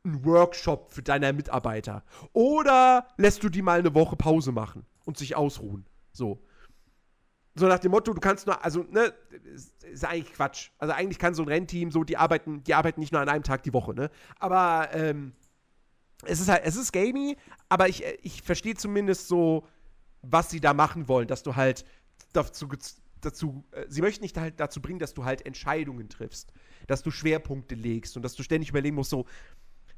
einen 0.05 0.25
Workshop 0.25 0.93
für 0.93 1.03
deine 1.03 1.33
Mitarbeiter. 1.33 2.05
Oder 2.33 3.07
lässt 3.17 3.43
du 3.43 3.49
die 3.49 3.63
mal 3.63 3.79
eine 3.79 3.95
Woche 3.95 4.17
Pause 4.17 4.53
machen 4.53 4.85
und 5.05 5.17
sich 5.19 5.35
ausruhen. 5.35 5.87
So. 6.13 6.43
So 7.57 7.67
nach 7.67 7.79
dem 7.79 7.93
Motto, 7.93 8.13
du 8.13 8.21
kannst 8.21 8.47
nur, 8.47 8.65
also, 8.65 8.85
ne, 8.91 9.15
ist, 9.45 9.85
ist 9.85 10.05
eigentlich 10.05 10.33
Quatsch. 10.33 10.71
Also 10.79 10.93
eigentlich 10.93 11.19
kann 11.19 11.35
so 11.35 11.43
ein 11.43 11.49
Rennteam 11.49 11.91
so, 11.91 12.03
die 12.05 12.17
arbeiten, 12.17 12.65
die 12.65 12.75
arbeiten 12.75 13.01
nicht 13.01 13.13
nur 13.13 13.21
an 13.21 13.29
einem 13.29 13.45
Tag 13.45 13.63
die 13.63 13.73
Woche, 13.73 13.95
ne? 13.95 14.11
Aber, 14.39 14.89
ähm, 14.93 15.33
es 16.25 16.41
ist 16.41 16.49
halt, 16.49 16.63
es 16.65 16.77
ist 16.77 16.93
gamey, 16.93 17.37
aber 17.69 17.89
ich, 17.89 18.05
äh, 18.05 18.19
ich 18.23 18.43
verstehe 18.43 18.75
zumindest 18.75 19.29
so, 19.29 19.67
was 20.31 20.51
sie 20.51 20.61
da 20.61 20.75
machen 20.75 21.09
wollen, 21.09 21.29
dass 21.29 21.43
du 21.43 21.57
halt 21.57 21.85
dazu, 22.33 22.69
dazu 23.21 23.65
äh, 23.73 23.87
sie 23.89 24.01
möchten 24.01 24.23
dich 24.23 24.35
halt 24.37 24.61
dazu 24.61 24.81
bringen, 24.81 24.99
dass 24.99 25.15
du 25.15 25.25
halt 25.25 25.45
Entscheidungen 25.47 26.09
triffst, 26.09 26.53
dass 26.87 27.03
du 27.03 27.11
Schwerpunkte 27.11 27.75
legst 27.75 28.17
und 28.17 28.23
dass 28.23 28.35
du 28.35 28.43
ständig 28.43 28.71
überlegen 28.71 28.97
musst, 28.97 29.11
so, 29.11 29.27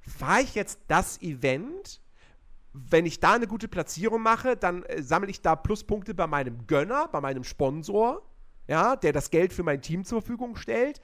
fahre 0.00 0.42
ich 0.42 0.54
jetzt 0.54 0.80
das 0.88 1.20
Event? 1.22 2.00
Wenn 2.72 3.06
ich 3.06 3.20
da 3.20 3.34
eine 3.34 3.46
gute 3.46 3.68
Platzierung 3.68 4.22
mache, 4.22 4.56
dann 4.56 4.82
äh, 4.84 5.02
sammle 5.02 5.30
ich 5.30 5.40
da 5.40 5.56
Pluspunkte 5.56 6.14
bei 6.14 6.26
meinem 6.26 6.66
Gönner, 6.66 7.08
bei 7.08 7.20
meinem 7.20 7.44
Sponsor, 7.44 8.22
ja, 8.68 8.96
der 8.96 9.12
das 9.12 9.30
Geld 9.30 9.52
für 9.52 9.62
mein 9.62 9.80
Team 9.80 10.04
zur 10.04 10.20
Verfügung 10.20 10.56
stellt. 10.56 11.00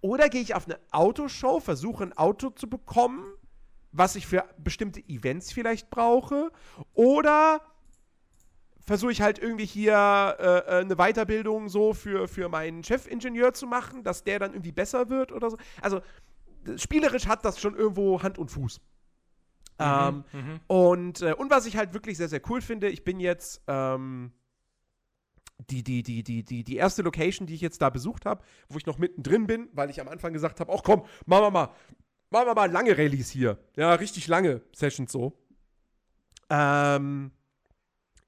Oder 0.00 0.28
gehe 0.28 0.40
ich 0.40 0.54
auf 0.54 0.66
eine 0.66 0.80
Autoshow, 0.90 1.60
versuche 1.60 2.02
ein 2.02 2.16
Auto 2.16 2.50
zu 2.50 2.68
bekommen, 2.68 3.24
was 3.92 4.16
ich 4.16 4.26
für 4.26 4.44
bestimmte 4.58 5.00
Events 5.08 5.52
vielleicht 5.52 5.90
brauche. 5.90 6.50
Oder 6.94 7.60
versuche 8.84 9.12
ich 9.12 9.22
halt 9.22 9.38
irgendwie 9.38 9.66
hier 9.66 10.36
äh, 10.38 10.44
äh, 10.44 10.80
eine 10.80 10.96
Weiterbildung 10.96 11.68
so 11.68 11.94
für, 11.94 12.26
für 12.26 12.48
meinen 12.48 12.82
Chefingenieur 12.82 13.52
zu 13.52 13.66
machen, 13.66 14.02
dass 14.02 14.24
der 14.24 14.38
dann 14.38 14.52
irgendwie 14.52 14.72
besser 14.72 15.08
wird 15.08 15.30
oder 15.30 15.50
so. 15.50 15.58
Also 15.80 16.00
spielerisch 16.76 17.26
hat 17.26 17.44
das 17.44 17.60
schon 17.60 17.76
irgendwo 17.76 18.22
Hand 18.22 18.38
und 18.38 18.50
Fuß. 18.50 18.80
Ähm, 19.78 20.24
mhm. 20.32 20.60
und, 20.66 21.22
äh, 21.22 21.32
und 21.32 21.50
was 21.50 21.66
ich 21.66 21.76
halt 21.76 21.94
wirklich 21.94 22.16
sehr, 22.16 22.28
sehr 22.28 22.42
cool 22.48 22.60
finde, 22.60 22.88
ich 22.88 23.04
bin 23.04 23.18
jetzt 23.18 23.62
ähm, 23.66 24.32
die, 25.70 25.82
die, 25.82 26.02
die, 26.02 26.22
die, 26.22 26.44
die, 26.44 26.62
die 26.62 26.76
erste 26.76 27.02
Location, 27.02 27.46
die 27.46 27.54
ich 27.54 27.60
jetzt 27.60 27.80
da 27.82 27.90
besucht 27.90 28.26
habe, 28.26 28.44
wo 28.68 28.78
ich 28.78 28.86
noch 28.86 28.98
mittendrin 28.98 29.46
bin, 29.46 29.68
weil 29.72 29.90
ich 29.90 30.00
am 30.00 30.08
Anfang 30.08 30.32
gesagt 30.32 30.60
habe, 30.60 30.72
ach 30.72 30.82
komm, 30.84 31.04
machen 31.26 31.44
wir 31.44 31.50
mal, 31.50 31.68
machen 32.32 32.46
wir 32.46 32.54
mal 32.54 32.70
lange 32.70 32.96
Rallyes 32.96 33.30
hier. 33.30 33.58
Ja, 33.76 33.94
richtig 33.94 34.26
lange 34.26 34.62
Sessions 34.72 35.12
so. 35.12 35.38
Ähm, 36.50 37.30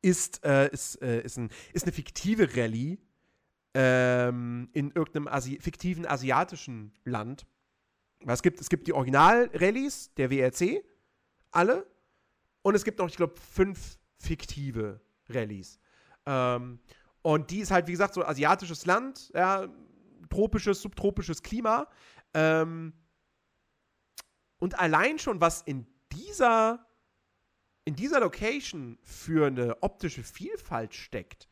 ist, 0.03 0.45
äh, 0.45 0.69
ist, 0.71 1.01
äh, 1.03 1.23
ist, 1.23 1.39
ein, 1.39 1.51
ist 1.73 1.85
eine 1.85 1.93
fiktive 1.93 2.57
Rallye 2.57 2.99
ähm, 3.75 4.69
in 4.73 4.91
irgendeinem 4.93 5.29
Asi 5.29 5.59
fiktiven 5.61 6.07
asiatischen 6.07 6.93
Land. 7.05 7.47
Es 8.27 8.43
gibt, 8.43 8.61
es 8.61 8.69
gibt 8.69 8.87
die 8.87 8.93
Original-Rallyes 8.93 10.15
der 10.15 10.31
WRC, 10.31 10.85
alle. 11.51 11.87
Und 12.63 12.75
es 12.75 12.85
gibt 12.85 12.99
noch, 12.99 13.09
ich 13.09 13.17
glaube, 13.17 13.35
fünf 13.39 13.99
fiktive 14.19 15.01
Rallyes. 15.29 15.79
Ähm, 16.25 16.79
und 17.23 17.51
die 17.51 17.61
ist 17.61 17.71
halt, 17.71 17.87
wie 17.87 17.93
gesagt, 17.93 18.15
so 18.15 18.25
asiatisches 18.25 18.87
Land, 18.87 19.31
ja, 19.35 19.69
tropisches, 20.31 20.81
subtropisches 20.81 21.43
Klima. 21.43 21.89
Ähm, 22.33 22.93
und 24.65 24.79
allein 24.79 25.19
schon, 25.19 25.43
was 25.43 25.61
in 25.61 25.87
dieser, 26.11 26.87
in 27.85 27.97
dieser 27.97 28.21
Location 28.21 28.99
für 29.03 29.49
eine 29.49 29.83
optische 29.83 30.23
Vielfalt 30.23 30.95
steckt. 30.95 31.51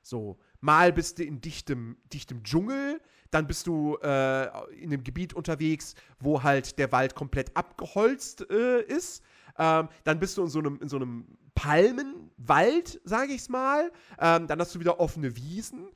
So, 0.00 0.38
mal 0.60 0.92
bist 0.92 1.18
du 1.18 1.24
in 1.24 1.40
dichtem, 1.40 1.96
dichtem 2.12 2.44
Dschungel, 2.44 3.00
dann 3.32 3.48
bist 3.48 3.66
du 3.66 3.96
äh, 3.96 4.44
in 4.76 4.92
einem 4.92 5.02
Gebiet 5.02 5.34
unterwegs, 5.34 5.96
wo 6.20 6.44
halt 6.44 6.78
der 6.78 6.92
Wald 6.92 7.16
komplett 7.16 7.56
abgeholzt 7.56 8.48
äh, 8.48 8.82
ist. 8.82 9.24
Ähm, 9.58 9.88
dann 10.04 10.20
bist 10.20 10.38
du 10.38 10.42
in 10.42 10.48
so 10.48 10.60
einem, 10.60 10.78
in 10.80 10.88
so 10.88 10.98
einem 10.98 11.36
Palmenwald, 11.56 13.00
sage 13.02 13.32
ich's 13.32 13.48
mal. 13.48 13.90
Ähm, 14.20 14.46
dann 14.46 14.60
hast 14.60 14.72
du 14.72 14.78
wieder 14.78 15.00
offene 15.00 15.34
Wiesen. 15.34 15.90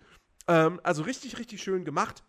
Ähm, 0.48 0.80
also 0.82 1.05
richtig, 1.05 1.38
richtig 1.38 1.62
schön 1.62 1.84
gemacht. 1.84 2.24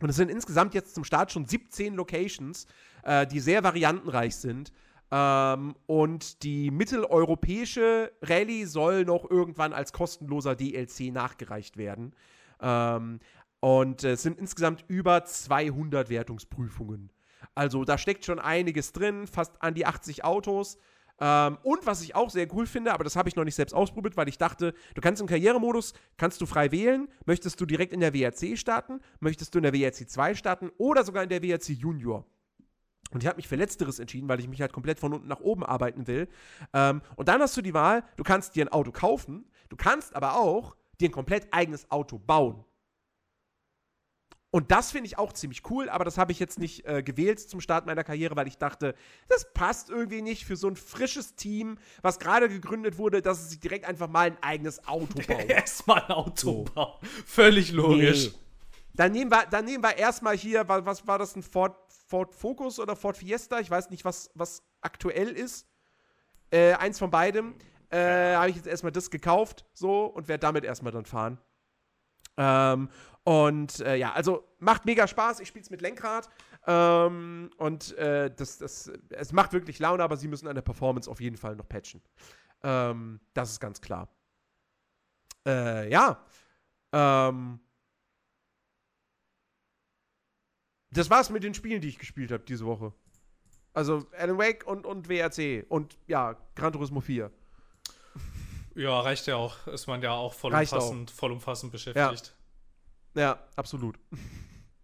Und 0.00 0.08
es 0.08 0.16
sind 0.16 0.30
insgesamt 0.30 0.74
jetzt 0.74 0.94
zum 0.94 1.04
Start 1.04 1.30
schon 1.30 1.46
17 1.46 1.94
Locations, 1.94 2.66
äh, 3.02 3.26
die 3.26 3.40
sehr 3.40 3.62
variantenreich 3.62 4.36
sind. 4.36 4.72
Ähm, 5.10 5.74
und 5.86 6.42
die 6.42 6.70
mitteleuropäische 6.70 8.12
Rallye 8.22 8.64
soll 8.64 9.04
noch 9.04 9.28
irgendwann 9.28 9.72
als 9.72 9.92
kostenloser 9.92 10.54
DLC 10.54 11.12
nachgereicht 11.12 11.76
werden. 11.76 12.14
Ähm, 12.60 13.18
und 13.60 14.04
äh, 14.04 14.12
es 14.12 14.22
sind 14.22 14.38
insgesamt 14.38 14.84
über 14.88 15.24
200 15.24 16.08
Wertungsprüfungen. 16.10 17.10
Also 17.54 17.84
da 17.84 17.98
steckt 17.98 18.24
schon 18.24 18.38
einiges 18.38 18.92
drin, 18.92 19.26
fast 19.26 19.60
an 19.62 19.74
die 19.74 19.86
80 19.86 20.24
Autos. 20.24 20.78
Ähm, 21.20 21.58
und 21.62 21.84
was 21.84 22.02
ich 22.02 22.14
auch 22.14 22.30
sehr 22.30 22.46
cool 22.54 22.66
finde, 22.66 22.92
aber 22.92 23.04
das 23.04 23.16
habe 23.16 23.28
ich 23.28 23.36
noch 23.36 23.44
nicht 23.44 23.54
selbst 23.54 23.74
ausprobiert, 23.74 24.16
weil 24.16 24.28
ich 24.28 24.38
dachte, 24.38 24.74
du 24.94 25.00
kannst 25.00 25.20
im 25.20 25.26
Karrieremodus, 25.26 25.92
kannst 26.16 26.40
du 26.40 26.46
frei 26.46 26.72
wählen, 26.72 27.08
möchtest 27.26 27.60
du 27.60 27.66
direkt 27.66 27.92
in 27.92 28.00
der 28.00 28.14
WRC 28.14 28.56
starten, 28.56 29.00
möchtest 29.18 29.54
du 29.54 29.58
in 29.58 29.64
der 29.64 29.74
WRC 29.74 30.08
2 30.08 30.34
starten 30.34 30.70
oder 30.78 31.04
sogar 31.04 31.22
in 31.22 31.28
der 31.28 31.42
WRC 31.42 31.70
Junior. 31.70 32.24
Und 33.10 33.22
ich 33.22 33.26
habe 33.26 33.36
mich 33.36 33.48
für 33.48 33.56
Letzteres 33.56 33.98
entschieden, 33.98 34.28
weil 34.28 34.40
ich 34.40 34.48
mich 34.48 34.60
halt 34.60 34.72
komplett 34.72 35.00
von 35.00 35.12
unten 35.12 35.28
nach 35.28 35.40
oben 35.40 35.64
arbeiten 35.64 36.06
will. 36.06 36.28
Ähm, 36.72 37.02
und 37.16 37.28
dann 37.28 37.40
hast 37.40 37.56
du 37.56 37.62
die 37.62 37.74
Wahl, 37.74 38.04
du 38.16 38.22
kannst 38.22 38.56
dir 38.56 38.64
ein 38.64 38.72
Auto 38.72 38.92
kaufen, 38.92 39.44
du 39.68 39.76
kannst 39.76 40.14
aber 40.14 40.36
auch 40.36 40.76
dir 41.00 41.08
ein 41.08 41.12
komplett 41.12 41.48
eigenes 41.52 41.90
Auto 41.90 42.18
bauen. 42.18 42.64
Und 44.52 44.72
das 44.72 44.90
finde 44.90 45.06
ich 45.06 45.16
auch 45.16 45.32
ziemlich 45.32 45.62
cool, 45.70 45.88
aber 45.88 46.04
das 46.04 46.18
habe 46.18 46.32
ich 46.32 46.40
jetzt 46.40 46.58
nicht 46.58 46.84
äh, 46.84 47.04
gewählt 47.04 47.38
zum 47.38 47.60
Start 47.60 47.86
meiner 47.86 48.02
Karriere, 48.02 48.34
weil 48.34 48.48
ich 48.48 48.58
dachte, 48.58 48.96
das 49.28 49.52
passt 49.52 49.90
irgendwie 49.90 50.22
nicht 50.22 50.44
für 50.44 50.56
so 50.56 50.66
ein 50.66 50.74
frisches 50.74 51.36
Team, 51.36 51.78
was 52.02 52.18
gerade 52.18 52.48
gegründet 52.48 52.98
wurde, 52.98 53.22
dass 53.22 53.40
es 53.40 53.50
sich 53.50 53.60
direkt 53.60 53.84
einfach 53.84 54.08
mal 54.08 54.26
ein 54.26 54.42
eigenes 54.42 54.86
Auto 54.88 55.20
baut. 55.28 55.48
Erstmal 55.48 56.02
ein 56.02 56.10
Auto 56.10 56.64
bauen. 56.64 56.98
Völlig 57.26 57.70
logisch. 57.70 58.32
Nee. 58.32 58.38
Dann 58.94 59.12
nehmen 59.12 59.30
wir, 59.30 59.46
dann 59.46 59.64
nehmen 59.64 59.82
wir 59.82 59.96
erstmal 59.96 60.36
hier, 60.36 60.68
was, 60.68 61.06
war 61.06 61.18
das, 61.18 61.36
ein 61.36 61.42
Ford, 61.42 61.76
Ford 62.08 62.34
Focus 62.34 62.78
oder 62.78 62.96
Ford 62.96 63.16
Fiesta? 63.16 63.60
Ich 63.60 63.70
weiß 63.70 63.90
nicht, 63.90 64.04
was, 64.04 64.30
was 64.34 64.62
aktuell 64.80 65.30
ist. 65.30 65.66
Äh, 66.50 66.74
eins 66.74 66.98
von 66.98 67.10
beidem. 67.10 67.54
Äh, 67.90 68.34
habe 68.34 68.50
ich 68.50 68.56
jetzt 68.56 68.66
erstmal 68.66 68.92
das 68.92 69.10
gekauft, 69.10 69.64
so, 69.72 70.06
und 70.06 70.28
werde 70.28 70.42
damit 70.42 70.64
erstmal 70.64 70.92
dann 70.92 71.04
fahren. 71.04 71.38
Ähm, 72.36 72.88
und 73.24 73.80
äh, 73.80 73.96
ja, 73.96 74.12
also 74.12 74.44
macht 74.58 74.86
mega 74.86 75.06
Spaß. 75.06 75.40
Ich 75.40 75.48
spiele 75.48 75.62
es 75.62 75.70
mit 75.70 75.82
Lenkrad. 75.82 76.28
Ähm, 76.66 77.50
und 77.58 77.96
äh, 77.98 78.30
das, 78.34 78.58
das, 78.58 78.90
es 79.10 79.32
macht 79.32 79.52
wirklich 79.52 79.78
Laune, 79.78 80.02
aber 80.02 80.16
sie 80.16 80.28
müssen 80.28 80.46
an 80.46 80.54
der 80.54 80.62
Performance 80.62 81.10
auf 81.10 81.20
jeden 81.20 81.36
Fall 81.36 81.56
noch 81.56 81.68
patchen. 81.68 82.02
Ähm, 82.62 83.20
das 83.34 83.50
ist 83.50 83.60
ganz 83.60 83.80
klar. 83.80 84.08
Äh, 85.46 85.90
ja. 85.90 86.24
Ähm, 86.92 87.60
das 90.90 91.10
war's 91.10 91.30
mit 91.30 91.44
den 91.44 91.54
Spielen, 91.54 91.80
die 91.80 91.88
ich 91.88 91.98
gespielt 91.98 92.32
habe 92.32 92.44
diese 92.46 92.66
Woche. 92.66 92.92
Also 93.72 94.06
Alan 94.16 94.38
Wake 94.38 94.66
und, 94.66 94.84
und 94.84 95.08
WRC 95.08 95.64
und 95.68 95.96
ja, 96.06 96.36
Gran 96.56 96.72
Turismo 96.72 97.00
4. 97.00 97.30
Ja, 98.74 99.00
reicht 99.00 99.26
ja 99.26 99.36
auch. 99.36 99.66
Ist 99.66 99.86
man 99.86 100.02
ja 100.02 100.12
auch 100.12 100.34
vollumfassend, 100.34 101.10
vollumfassend 101.10 101.72
beschäftigt. 101.72 102.34
Ja, 103.14 103.22
ja 103.22 103.38
absolut. 103.56 103.98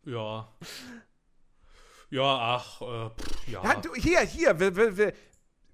Ja. 0.09 0.47
Ja, 2.11 2.23
ach, 2.23 2.81
äh, 2.81 3.11
pff, 3.11 3.49
ja. 3.49 3.61
ja 3.65 3.75
du, 3.81 3.93
hier, 3.97 4.21
hier, 4.21 4.61
wir, 4.61 4.77
wir, 4.77 4.97
wir, 4.97 5.13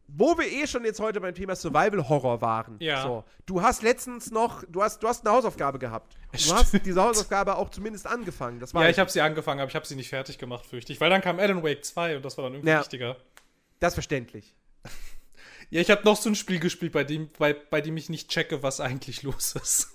wo 0.08 0.36
wir 0.36 0.46
eh 0.50 0.66
schon 0.66 0.84
jetzt 0.84 1.00
heute 1.00 1.20
beim 1.20 1.34
Thema 1.34 1.56
Survival 1.56 2.08
Horror 2.08 2.40
waren. 2.40 2.76
Ja. 2.80 3.02
So, 3.02 3.24
du 3.46 3.62
hast 3.62 3.82
letztens 3.82 4.30
noch, 4.30 4.62
du 4.68 4.82
hast, 4.82 5.02
du 5.02 5.08
hast 5.08 5.26
eine 5.26 5.34
Hausaufgabe 5.34 5.78
gehabt. 5.78 6.16
Du 6.32 6.38
Stimmt. 6.38 6.58
hast 6.58 6.84
diese 6.86 7.02
Hausaufgabe 7.02 7.56
auch 7.56 7.70
zumindest 7.70 8.06
angefangen. 8.06 8.60
Das 8.60 8.74
war 8.74 8.84
Ja, 8.84 8.90
ich 8.90 8.98
habe 8.98 9.10
sie 9.10 9.20
angefangen, 9.20 9.60
aber 9.60 9.68
ich 9.70 9.74
habe 9.74 9.86
sie 9.86 9.96
nicht 9.96 10.08
fertig 10.10 10.38
gemacht, 10.38 10.66
fürchte 10.66 10.92
ich. 10.92 11.00
Weil 11.00 11.10
dann 11.10 11.20
kam 11.22 11.38
Alan 11.38 11.62
Wake 11.62 11.84
2 11.84 12.16
und 12.16 12.24
das 12.24 12.36
war 12.36 12.44
dann 12.44 12.54
irgendwie 12.54 12.70
Ja. 12.70 12.80
wichtiger. 12.80 13.16
das 13.80 13.92
ist 13.92 13.94
verständlich. 13.94 14.54
Ja, 15.70 15.80
ich 15.80 15.90
habe 15.90 16.02
noch 16.04 16.16
so 16.16 16.28
ein 16.28 16.34
Spiel 16.34 16.58
gespielt, 16.60 16.92
bei 16.92 17.02
dem, 17.04 17.30
bei, 17.38 17.54
bei 17.54 17.80
dem 17.80 17.96
ich 17.96 18.10
nicht 18.10 18.28
checke, 18.28 18.62
was 18.62 18.80
eigentlich 18.80 19.22
los 19.22 19.54
ist. 19.54 19.88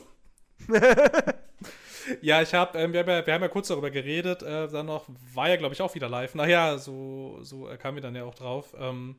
ja, 2.22 2.42
ich 2.42 2.54
habe, 2.54 2.78
ähm, 2.80 2.94
wir, 2.94 3.02
haben 3.02 3.10
ja, 3.10 3.26
wir 3.26 3.34
haben 3.34 3.42
ja 3.42 3.48
kurz 3.48 3.68
darüber 3.68 3.92
geredet, 3.92 4.42
äh, 4.42 4.68
dann 4.70 4.86
noch, 4.88 5.06
war 5.34 5.50
ja, 5.50 5.56
glaube 5.58 5.74
ich, 5.76 5.82
auch 5.82 5.94
wieder 5.96 6.10
live. 6.10 6.36
Naja, 6.36 6.78
so, 6.78 7.40
so 7.42 7.70
äh, 7.70 7.78
kam 7.78 7.96
mir 7.96 8.02
dann 8.02 8.16
ja 8.16 8.24
auch 8.24 8.36
drauf. 8.36 8.74
Ähm, 8.80 9.18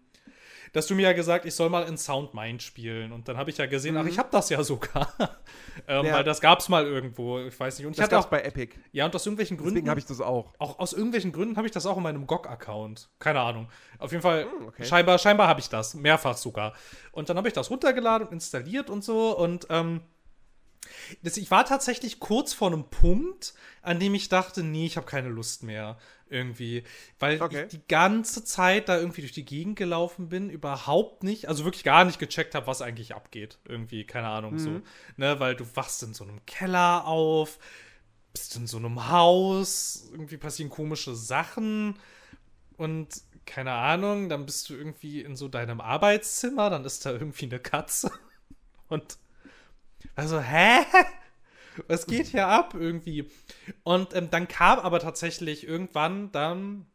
dass 0.72 0.86
du 0.86 0.94
mir 0.94 1.02
ja 1.02 1.12
gesagt, 1.12 1.44
ich 1.44 1.54
soll 1.54 1.68
mal 1.70 1.84
in 1.88 1.96
Soundmind 1.98 2.62
spielen. 2.62 3.12
Und 3.12 3.28
dann 3.28 3.36
habe 3.36 3.50
ich 3.50 3.58
ja 3.58 3.66
gesehen, 3.66 3.96
ach, 3.96 4.06
ich 4.06 4.18
habe 4.18 4.28
das 4.32 4.50
ja 4.50 4.62
sogar. 4.62 5.12
ähm, 5.88 6.06
Ja. 6.06 6.14
Weil 6.14 6.24
das 6.24 6.40
gab's 6.40 6.68
mal 6.68 6.84
irgendwo, 6.86 7.38
ich 7.40 7.58
weiß 7.58 7.78
nicht. 7.78 7.86
Und 7.86 7.92
ich 7.92 7.96
Das 7.96 8.04
hatte 8.04 8.14
gab's 8.16 8.26
auch, 8.26 8.30
bei 8.30 8.42
Epic. 8.42 8.74
ja, 8.92 9.04
und 9.06 9.14
aus 9.14 9.24
irgendwelchen 9.26 9.56
Gründen. 9.56 9.74
Deswegen 9.74 9.90
habe 9.90 10.00
ich 10.00 10.06
das 10.06 10.20
auch. 10.20 10.52
Auch 10.58 10.78
aus 10.78 10.92
irgendwelchen 10.92 11.32
Gründen 11.32 11.56
habe 11.56 11.66
ich 11.66 11.72
das 11.72 11.86
auch 11.86 11.96
in 11.96 12.02
meinem 12.02 12.26
GOG-Account. 12.26 13.08
Keine 13.18 13.40
Ahnung. 13.40 13.68
Auf 13.98 14.10
jeden 14.12 14.22
Fall, 14.22 14.44
Hm, 14.44 14.68
okay. 14.68 14.84
scheinbar, 14.84 15.18
scheinbar 15.18 15.48
habe 15.48 15.60
ich 15.60 15.68
das. 15.68 15.94
Mehrfach 15.94 16.36
sogar. 16.36 16.74
Und 17.12 17.28
dann 17.28 17.36
habe 17.36 17.48
ich 17.48 17.54
das 17.54 17.70
runtergeladen 17.70 18.26
und 18.28 18.32
installiert 18.32 18.90
und 18.90 19.02
so. 19.04 19.36
Und 19.36 19.66
ähm, 19.70 20.02
ich 21.22 21.50
war 21.50 21.64
tatsächlich 21.64 22.20
kurz 22.20 22.52
vor 22.52 22.68
einem 22.68 22.84
Punkt, 22.84 23.54
an 23.82 23.98
dem 24.00 24.14
ich 24.14 24.28
dachte, 24.28 24.62
nee, 24.62 24.86
ich 24.86 24.96
habe 24.96 25.06
keine 25.06 25.28
Lust 25.28 25.62
mehr. 25.62 25.98
Irgendwie. 26.30 26.84
Weil 27.18 27.40
Okay. 27.40 27.62
ich 27.64 27.68
die 27.68 27.86
ganze 27.88 28.44
Zeit 28.44 28.88
da 28.88 28.98
irgendwie 28.98 29.22
durch 29.22 29.32
die 29.32 29.44
Gegend 29.44 29.76
gelaufen 29.76 30.28
bin, 30.28 30.50
überhaupt 30.50 31.22
nicht, 31.22 31.48
also 31.48 31.64
wirklich 31.64 31.84
gar 31.84 32.04
nicht 32.04 32.18
gecheckt 32.18 32.54
habe, 32.54 32.66
was 32.66 32.82
eigentlich 32.82 33.14
abgeht. 33.14 33.58
Irgendwie, 33.66 34.04
keine 34.04 34.28
Ahnung, 34.28 34.58
so. 34.58 34.82
Ne, 35.16 35.40
weil 35.40 35.56
du 35.56 35.64
wachst 35.76 36.02
in 36.02 36.14
so 36.14 36.24
einem 36.24 36.44
Keller 36.46 37.06
auf, 37.06 37.58
bist 38.32 38.56
in 38.56 38.66
so 38.66 38.76
einem 38.78 39.08
Haus, 39.10 40.08
irgendwie 40.12 40.36
passieren 40.36 40.70
komische 40.70 41.14
Sachen 41.14 41.98
und 42.76 43.08
keine 43.46 43.72
Ahnung, 43.72 44.28
dann 44.28 44.46
bist 44.46 44.68
du 44.70 44.74
irgendwie 44.74 45.22
in 45.22 45.36
so 45.36 45.48
deinem 45.48 45.80
Arbeitszimmer, 45.80 46.70
dann 46.70 46.84
ist 46.84 47.06
da 47.06 47.12
irgendwie 47.12 47.46
eine 47.46 47.60
Katze 47.60 48.10
und 48.88 49.18
also, 50.14 50.40
hä? 50.40 50.84
Was 51.86 52.06
geht 52.06 52.28
hier 52.28 52.48
ab 52.48 52.74
irgendwie? 52.74 53.30
Und 53.82 54.14
ähm, 54.14 54.30
dann 54.30 54.48
kam 54.48 54.78
aber 54.78 55.00
tatsächlich 55.00 55.66
irgendwann 55.66 56.32
dann 56.32 56.86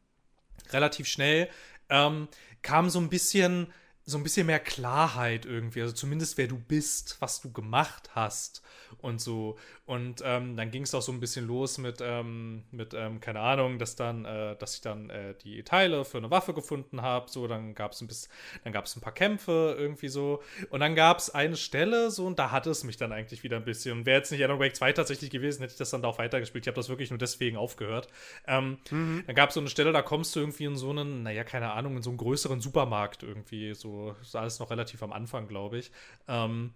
relativ 0.71 1.07
schnell 1.07 1.49
ähm, 1.89 2.27
kam 2.61 2.89
so 2.89 2.99
ein 2.99 3.09
bisschen 3.09 3.67
so 4.05 4.17
ein 4.17 4.23
bisschen 4.23 4.47
mehr 4.47 4.59
Klarheit 4.59 5.45
irgendwie, 5.45 5.81
also 5.81 5.93
zumindest 5.93 6.37
wer 6.37 6.47
du 6.47 6.57
bist, 6.57 7.17
was 7.21 7.39
du 7.39 7.53
gemacht 7.53 8.09
hast 8.15 8.61
und 9.03 9.21
so. 9.21 9.57
Und 9.85 10.21
ähm, 10.25 10.55
dann 10.55 10.71
ging 10.71 10.83
es 10.83 10.95
auch 10.95 11.01
so 11.01 11.11
ein 11.11 11.19
bisschen 11.19 11.45
los 11.45 11.77
mit, 11.77 11.99
ähm, 12.01 12.63
mit 12.71 12.93
ähm, 12.93 13.19
keine 13.19 13.41
Ahnung, 13.41 13.77
dass 13.77 13.95
dann, 13.95 14.25
äh, 14.25 14.55
dass 14.55 14.75
ich 14.75 14.81
dann 14.81 15.09
äh, 15.09 15.35
die 15.43 15.63
Teile 15.63 16.05
für 16.05 16.17
eine 16.17 16.31
Waffe 16.31 16.53
gefunden 16.53 17.01
habe. 17.01 17.29
So, 17.29 17.47
dann 17.47 17.75
gab 17.75 17.91
es 17.91 18.01
ein 18.01 18.07
bisschen, 18.07 18.31
dann 18.63 18.71
gab 18.71 18.85
es 18.85 18.95
ein 18.95 19.01
paar 19.01 19.13
Kämpfe 19.13 19.75
irgendwie 19.77 20.07
so. 20.07 20.41
Und 20.69 20.79
dann 20.79 20.95
gab 20.95 21.19
es 21.19 21.29
eine 21.29 21.57
Stelle 21.57 22.11
so 22.11 22.25
und 22.25 22.39
da 22.39 22.51
hatte 22.51 22.69
es 22.69 22.83
mich 22.83 22.97
dann 22.97 23.11
eigentlich 23.11 23.43
wieder 23.43 23.57
ein 23.57 23.65
bisschen. 23.65 23.99
Und 23.99 24.05
wäre 24.05 24.19
jetzt 24.19 24.31
nicht 24.31 24.43
Alan 24.43 24.59
Wake 24.59 24.75
2 24.75 24.93
tatsächlich 24.93 25.29
gewesen, 25.29 25.61
hätte 25.61 25.73
ich 25.73 25.77
das 25.77 25.89
dann 25.89 26.01
da 26.01 26.07
auch 26.07 26.17
weitergespielt. 26.17 26.63
Ich 26.65 26.67
habe 26.69 26.75
das 26.77 26.89
wirklich 26.89 27.09
nur 27.09 27.19
deswegen 27.19 27.57
aufgehört. 27.57 28.07
Ähm, 28.47 28.77
Dann 29.27 29.35
gab 29.35 29.49
es 29.49 29.55
so 29.55 29.59
eine 29.59 29.69
Stelle, 29.69 29.91
da 29.91 30.01
kommst 30.01 30.35
du 30.35 30.39
irgendwie 30.39 30.65
in 30.65 30.75
so 30.77 30.89
einen, 30.91 31.23
naja, 31.23 31.43
keine 31.43 31.71
Ahnung, 31.73 31.97
in 31.97 32.03
so 32.03 32.09
einen 32.09 32.17
größeren 32.17 32.61
Supermarkt 32.61 33.23
irgendwie. 33.23 33.73
So, 33.73 34.15
ist 34.21 34.35
alles 34.35 34.59
noch 34.59 34.71
relativ 34.71 35.03
am 35.03 35.11
Anfang, 35.11 35.47
glaube 35.47 35.77
ich. 35.79 35.91
Ähm, 36.27 36.73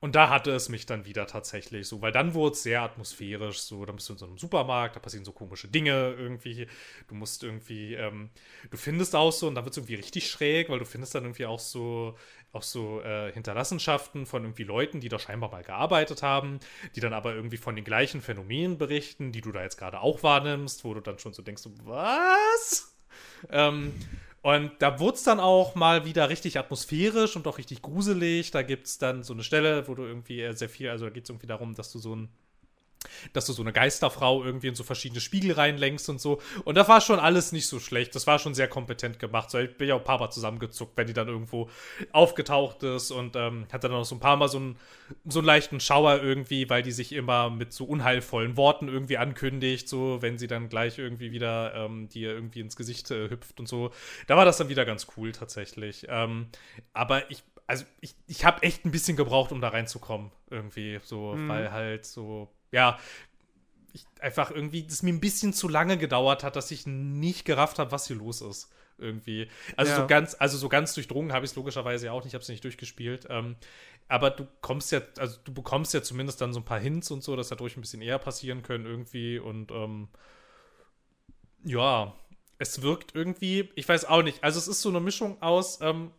und 0.00 0.14
da 0.14 0.28
hatte 0.30 0.52
es 0.52 0.68
mich 0.68 0.86
dann 0.86 1.06
wieder 1.06 1.26
tatsächlich 1.26 1.88
so, 1.88 2.00
weil 2.00 2.12
dann 2.12 2.34
wurde 2.34 2.54
es 2.54 2.62
sehr 2.62 2.82
atmosphärisch, 2.82 3.60
so, 3.60 3.84
dann 3.84 3.96
bist 3.96 4.08
du 4.08 4.12
in 4.12 4.18
so 4.18 4.26
einem 4.26 4.38
Supermarkt, 4.38 4.96
da 4.96 5.00
passieren 5.00 5.24
so 5.24 5.32
komische 5.32 5.68
Dinge 5.68 6.14
irgendwie, 6.16 6.68
du 7.08 7.14
musst 7.14 7.42
irgendwie, 7.42 7.94
ähm, 7.94 8.30
du 8.70 8.76
findest 8.76 9.16
auch 9.16 9.32
so, 9.32 9.48
und 9.48 9.56
dann 9.56 9.64
wird 9.64 9.72
es 9.72 9.78
irgendwie 9.78 9.96
richtig 9.96 10.30
schräg, 10.30 10.68
weil 10.68 10.78
du 10.78 10.84
findest 10.84 11.14
dann 11.14 11.24
irgendwie 11.24 11.46
auch 11.46 11.58
so, 11.58 12.16
auch 12.52 12.62
so 12.62 13.00
äh, 13.02 13.32
Hinterlassenschaften 13.32 14.24
von 14.26 14.44
irgendwie 14.44 14.64
Leuten, 14.64 15.00
die 15.00 15.08
da 15.08 15.18
scheinbar 15.18 15.50
mal 15.50 15.62
gearbeitet 15.62 16.22
haben, 16.22 16.60
die 16.94 17.00
dann 17.00 17.12
aber 17.12 17.34
irgendwie 17.34 17.56
von 17.56 17.74
den 17.74 17.84
gleichen 17.84 18.20
Phänomenen 18.20 18.78
berichten, 18.78 19.32
die 19.32 19.40
du 19.40 19.52
da 19.52 19.62
jetzt 19.62 19.78
gerade 19.78 20.00
auch 20.00 20.22
wahrnimmst, 20.22 20.84
wo 20.84 20.94
du 20.94 21.00
dann 21.00 21.18
schon 21.18 21.32
so 21.32 21.42
denkst, 21.42 21.64
was? 21.84 22.96
Ähm, 23.50 23.92
und 24.48 24.72
da 24.78 24.98
wurde 24.98 25.16
es 25.16 25.24
dann 25.24 25.40
auch 25.40 25.74
mal 25.74 26.06
wieder 26.06 26.30
richtig 26.30 26.58
atmosphärisch 26.58 27.36
und 27.36 27.46
auch 27.46 27.58
richtig 27.58 27.82
gruselig. 27.82 28.50
Da 28.50 28.62
gibt 28.62 28.86
es 28.86 28.96
dann 28.96 29.22
so 29.22 29.34
eine 29.34 29.42
Stelle, 29.42 29.86
wo 29.88 29.94
du 29.94 30.04
irgendwie 30.04 30.40
äh, 30.40 30.54
sehr 30.54 30.70
viel, 30.70 30.88
also 30.88 31.04
da 31.04 31.10
geht 31.10 31.24
es 31.24 31.28
irgendwie 31.28 31.46
darum, 31.46 31.74
dass 31.74 31.92
du 31.92 31.98
so 31.98 32.16
ein 32.16 32.30
dass 33.32 33.46
du 33.46 33.52
so 33.52 33.62
eine 33.62 33.72
Geisterfrau 33.72 34.44
irgendwie 34.44 34.68
in 34.68 34.74
so 34.74 34.84
verschiedene 34.84 35.20
Spiegel 35.20 35.52
reinlenkst 35.52 36.08
und 36.08 36.20
so. 36.20 36.40
Und 36.64 36.76
da 36.76 36.86
war 36.88 37.00
schon 37.00 37.18
alles 37.18 37.52
nicht 37.52 37.66
so 37.66 37.78
schlecht. 37.78 38.14
Das 38.14 38.26
war 38.26 38.38
schon 38.38 38.54
sehr 38.54 38.68
kompetent 38.68 39.18
gemacht. 39.18 39.50
So, 39.50 39.58
ich 39.58 39.76
bin 39.76 39.88
ja 39.88 39.94
auch 39.94 40.00
ein 40.00 40.04
paar 40.04 40.18
Mal 40.18 40.30
zusammengezuckt, 40.30 40.96
wenn 40.96 41.06
die 41.06 41.12
dann 41.12 41.28
irgendwo 41.28 41.68
aufgetaucht 42.12 42.82
ist 42.82 43.10
und 43.10 43.36
ähm, 43.36 43.66
hatte 43.72 43.88
dann 43.88 43.96
auch 43.96 44.04
so 44.04 44.16
ein 44.16 44.20
paar 44.20 44.36
Mal 44.36 44.48
so 44.48 44.58
einen, 44.58 44.76
so 45.26 45.40
einen 45.40 45.46
leichten 45.46 45.80
Schauer 45.80 46.22
irgendwie, 46.22 46.68
weil 46.68 46.82
die 46.82 46.92
sich 46.92 47.12
immer 47.12 47.50
mit 47.50 47.72
so 47.72 47.84
unheilvollen 47.84 48.56
Worten 48.56 48.88
irgendwie 48.88 49.18
ankündigt, 49.18 49.88
so 49.88 50.20
wenn 50.20 50.38
sie 50.38 50.46
dann 50.46 50.68
gleich 50.68 50.98
irgendwie 50.98 51.32
wieder 51.32 51.74
ähm, 51.74 52.08
dir 52.08 52.32
irgendwie 52.32 52.60
ins 52.60 52.76
Gesicht 52.76 53.10
äh, 53.10 53.30
hüpft 53.30 53.60
und 53.60 53.68
so. 53.68 53.90
Da 54.26 54.36
war 54.36 54.44
das 54.44 54.58
dann 54.58 54.68
wieder 54.68 54.84
ganz 54.84 55.06
cool 55.16 55.32
tatsächlich. 55.32 56.06
Ähm, 56.08 56.48
aber 56.92 57.30
ich, 57.30 57.42
also 57.66 57.84
ich, 58.00 58.14
ich 58.26 58.44
habe 58.44 58.62
echt 58.62 58.84
ein 58.84 58.90
bisschen 58.90 59.16
gebraucht, 59.16 59.52
um 59.52 59.60
da 59.60 59.68
reinzukommen 59.68 60.30
irgendwie, 60.50 60.98
so, 61.02 61.34
weil 61.36 61.70
halt 61.70 62.06
so, 62.06 62.50
ja, 62.72 62.98
ich 63.92 64.04
einfach 64.20 64.50
irgendwie, 64.50 64.84
das 64.84 65.02
mir 65.02 65.12
ein 65.12 65.20
bisschen 65.20 65.52
zu 65.52 65.68
lange 65.68 65.98
gedauert 65.98 66.44
hat, 66.44 66.56
dass 66.56 66.70
ich 66.70 66.86
nicht 66.86 67.44
gerafft 67.44 67.78
habe, 67.78 67.92
was 67.92 68.06
hier 68.06 68.16
los 68.16 68.40
ist. 68.40 68.70
Irgendwie. 68.98 69.48
Also 69.76 69.92
Ja. 69.92 70.00
so 70.00 70.06
ganz, 70.08 70.36
also 70.38 70.58
so 70.58 70.68
ganz 70.68 70.92
durchdrungen 70.94 71.32
habe 71.32 71.44
ich 71.44 71.52
es 71.52 71.56
logischerweise 71.56 72.06
ja 72.06 72.12
auch 72.12 72.18
nicht, 72.24 72.28
ich 72.28 72.34
habe 72.34 72.42
es 72.42 72.48
nicht 72.48 72.64
durchgespielt. 72.64 73.26
Ähm, 73.30 73.56
aber 74.08 74.30
du 74.30 74.48
kommst 74.60 74.90
ja, 74.90 75.02
also 75.18 75.38
du 75.44 75.52
bekommst 75.54 75.94
ja 75.94 76.02
zumindest 76.02 76.40
dann 76.40 76.52
so 76.52 76.60
ein 76.60 76.64
paar 76.64 76.80
Hints 76.80 77.10
und 77.10 77.22
so, 77.22 77.36
dass 77.36 77.48
dadurch 77.48 77.76
ein 77.76 77.80
bisschen 77.80 78.02
eher 78.02 78.18
passieren 78.18 78.62
können 78.62 78.86
irgendwie. 78.86 79.38
Und 79.38 79.70
ähm, 79.70 80.08
ja, 81.64 82.14
es 82.58 82.82
wirkt 82.82 83.14
irgendwie, 83.14 83.70
ich 83.76 83.88
weiß 83.88 84.06
auch 84.06 84.22
nicht, 84.22 84.42
also 84.42 84.58
es 84.58 84.66
ist 84.68 84.82
so 84.82 84.88
eine 84.88 85.00
Mischung 85.00 85.40
aus, 85.42 85.80
ähm, 85.80 86.10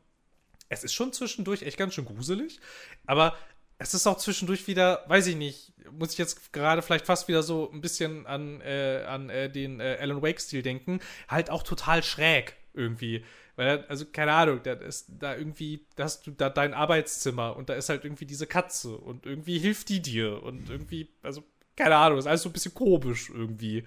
es 0.69 0.83
ist 0.83 0.93
schon 0.93 1.11
zwischendurch 1.11 1.63
echt 1.63 1.77
ganz 1.77 1.95
schön 1.95 2.05
gruselig, 2.05 2.59
aber 3.05 3.35
es 3.77 3.93
ist 3.93 4.07
auch 4.07 4.17
zwischendurch 4.17 4.67
wieder, 4.67 5.03
weiß 5.07 5.27
ich 5.27 5.35
nicht, 5.35 5.73
muss 5.91 6.13
ich 6.13 6.17
jetzt 6.17 6.53
gerade 6.53 6.81
vielleicht 6.81 7.05
fast 7.05 7.27
wieder 7.27 7.43
so 7.43 7.69
ein 7.71 7.81
bisschen 7.81 8.25
an, 8.25 8.61
äh, 8.61 9.03
an 9.07 9.29
äh, 9.29 9.49
den 9.49 9.79
äh, 9.79 9.97
Alan 9.99 10.21
Wake-Stil 10.21 10.61
denken, 10.61 10.99
halt 11.27 11.49
auch 11.49 11.63
total 11.63 12.03
schräg 12.03 12.55
irgendwie. 12.73 13.23
Weil, 13.55 13.83
also, 13.89 14.05
keine 14.05 14.31
Ahnung, 14.31 14.61
da 14.63 14.71
ist 14.73 15.07
da 15.19 15.35
irgendwie, 15.35 15.85
da 15.97 16.05
hast 16.05 16.25
du 16.25 16.31
da 16.31 16.49
dein 16.49 16.73
Arbeitszimmer 16.73 17.57
und 17.57 17.67
da 17.67 17.73
ist 17.73 17.89
halt 17.89 18.05
irgendwie 18.05 18.25
diese 18.25 18.47
Katze 18.47 18.95
und 18.95 19.25
irgendwie 19.25 19.59
hilft 19.59 19.89
die 19.89 20.01
dir 20.01 20.41
und 20.43 20.69
irgendwie, 20.69 21.09
also, 21.23 21.43
keine 21.75 21.97
Ahnung, 21.97 22.19
ist 22.19 22.25
alles 22.25 22.43
so 22.43 22.49
ein 22.49 22.53
bisschen 22.53 22.73
komisch 22.73 23.29
irgendwie. 23.29 23.83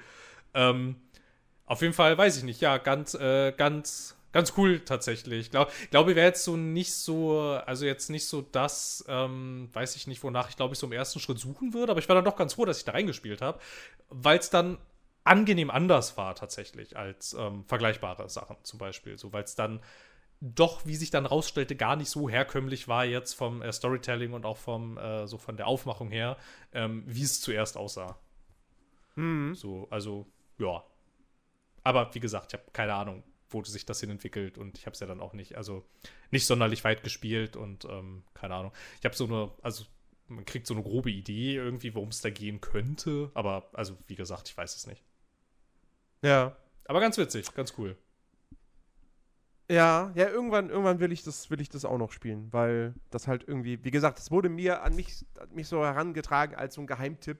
Ähm, 0.52 0.96
auf 1.64 1.80
jeden 1.80 1.94
Fall, 1.94 2.18
weiß 2.18 2.36
ich 2.36 2.42
nicht, 2.42 2.60
ja, 2.60 2.76
ganz, 2.76 3.14
äh, 3.14 3.52
ganz, 3.52 4.14
ganz 4.32 4.54
cool 4.56 4.80
tatsächlich. 4.80 5.40
Ich 5.40 5.50
glaub, 5.50 5.70
glaube, 5.90 6.16
wäre 6.16 6.26
jetzt 6.26 6.44
so 6.44 6.56
nicht 6.56 6.92
so, 6.92 7.40
also 7.66 7.86
jetzt 7.86 8.10
nicht 8.10 8.26
so 8.26 8.42
das, 8.42 9.04
ähm, 9.08 9.68
weiß 9.72 9.96
ich 9.96 10.06
nicht, 10.06 10.22
wonach 10.22 10.48
ich 10.48 10.56
glaube 10.56 10.74
ich 10.74 10.78
so 10.78 10.86
im 10.86 10.92
ersten 10.92 11.20
Schritt 11.20 11.38
suchen 11.38 11.74
würde, 11.74 11.92
aber 11.92 12.00
ich 12.00 12.08
war 12.08 12.16
dann 12.16 12.24
doch 12.24 12.36
ganz 12.36 12.54
froh, 12.54 12.64
dass 12.64 12.78
ich 12.78 12.84
da 12.84 12.92
reingespielt 12.92 13.42
habe, 13.42 13.60
weil 14.08 14.38
es 14.38 14.50
dann 14.50 14.78
angenehm 15.24 15.70
anders 15.70 16.16
war 16.16 16.34
tatsächlich 16.34 16.96
als 16.96 17.34
ähm, 17.34 17.64
vergleichbare 17.66 18.28
Sachen 18.28 18.56
zum 18.62 18.78
Beispiel, 18.78 19.18
so 19.18 19.32
weil 19.32 19.44
es 19.44 19.54
dann 19.54 19.80
doch, 20.40 20.84
wie 20.84 20.96
sich 20.96 21.10
dann 21.10 21.24
rausstellte, 21.24 21.76
gar 21.76 21.94
nicht 21.94 22.10
so 22.10 22.28
herkömmlich 22.28 22.88
war 22.88 23.04
jetzt 23.04 23.34
vom 23.34 23.62
äh, 23.62 23.72
Storytelling 23.72 24.32
und 24.32 24.44
auch 24.44 24.56
vom 24.56 24.98
äh, 24.98 25.28
so 25.28 25.38
von 25.38 25.56
der 25.56 25.68
Aufmachung 25.68 26.10
her, 26.10 26.36
ähm, 26.72 27.04
wie 27.06 27.22
es 27.22 27.40
zuerst 27.40 27.76
aussah. 27.76 28.18
Mhm. 29.14 29.54
So, 29.54 29.86
also 29.90 30.26
ja. 30.58 30.82
Aber 31.84 32.12
wie 32.14 32.20
gesagt, 32.20 32.52
ich 32.52 32.58
habe 32.58 32.70
keine 32.72 32.94
Ahnung, 32.94 33.22
wo 33.52 33.62
sich 33.64 33.86
das 33.86 34.00
hin 34.00 34.10
entwickelt 34.10 34.58
und 34.58 34.78
ich 34.78 34.86
habe 34.86 34.94
es 34.94 35.00
ja 35.00 35.06
dann 35.06 35.20
auch 35.20 35.32
nicht, 35.32 35.56
also 35.56 35.84
nicht 36.30 36.46
sonderlich 36.46 36.84
weit 36.84 37.02
gespielt 37.02 37.56
und 37.56 37.84
ähm, 37.84 38.24
keine 38.34 38.54
Ahnung. 38.54 38.72
Ich 38.98 39.04
habe 39.04 39.14
so 39.14 39.24
eine, 39.24 39.50
also 39.62 39.84
man 40.28 40.44
kriegt 40.44 40.66
so 40.66 40.74
eine 40.74 40.82
grobe 40.82 41.10
Idee 41.10 41.56
irgendwie, 41.56 41.94
worum 41.94 42.08
es 42.08 42.20
da 42.20 42.30
gehen 42.30 42.60
könnte, 42.60 43.30
aber 43.34 43.68
also 43.72 43.96
wie 44.06 44.14
gesagt, 44.14 44.48
ich 44.48 44.56
weiß 44.56 44.76
es 44.76 44.86
nicht. 44.86 45.02
Ja. 46.22 46.56
Aber 46.86 47.00
ganz 47.00 47.18
witzig, 47.18 47.54
ganz 47.54 47.74
cool. 47.78 47.96
Ja, 49.70 50.12
ja, 50.14 50.28
irgendwann, 50.28 50.68
irgendwann 50.68 51.00
will 51.00 51.12
ich 51.12 51.22
das, 51.22 51.50
will 51.50 51.60
ich 51.60 51.68
das 51.68 51.84
auch 51.84 51.96
noch 51.96 52.12
spielen, 52.12 52.52
weil 52.52 52.94
das 53.10 53.26
halt 53.26 53.46
irgendwie, 53.46 53.82
wie 53.84 53.90
gesagt, 53.90 54.18
es 54.18 54.30
wurde 54.30 54.48
mir 54.48 54.82
an 54.82 54.94
mich, 54.94 55.24
an 55.38 55.48
mich 55.54 55.68
so 55.68 55.82
herangetragen 55.82 56.56
als 56.56 56.74
so 56.74 56.82
ein 56.82 56.86
Geheimtipp. 56.86 57.38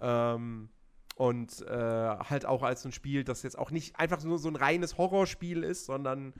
Ähm, 0.00 0.70
und 1.16 1.62
äh, 1.62 1.70
halt 1.70 2.46
auch 2.46 2.62
als 2.62 2.84
ein 2.84 2.92
Spiel, 2.92 3.24
das 3.24 3.42
jetzt 3.42 3.58
auch 3.58 3.70
nicht 3.70 3.98
einfach 3.98 4.22
nur 4.24 4.38
so 4.38 4.48
ein 4.48 4.56
reines 4.56 4.98
Horrorspiel 4.98 5.62
ist, 5.62 5.86
sondern 5.86 6.32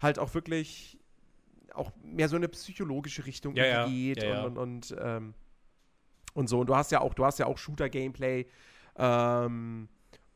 halt 0.00 0.18
auch 0.18 0.34
wirklich 0.34 0.98
auch 1.74 1.90
mehr 2.02 2.28
so 2.28 2.36
eine 2.36 2.48
psychologische 2.48 3.26
Richtung 3.26 3.54
Ja, 3.56 3.86
geht 3.86 4.22
Ja, 4.22 4.44
und, 4.44 4.58
und, 4.58 4.90
und, 4.90 4.96
ähm, 5.00 5.34
und 6.34 6.48
so. 6.48 6.60
Und 6.60 6.68
du 6.68 6.76
hast 6.76 6.92
ja 6.92 7.00
auch, 7.00 7.14
du 7.14 7.24
hast 7.24 7.38
ja 7.38 7.46
auch 7.46 7.58
Shooter-Gameplay. 7.58 8.46
Ähm, 8.96 9.88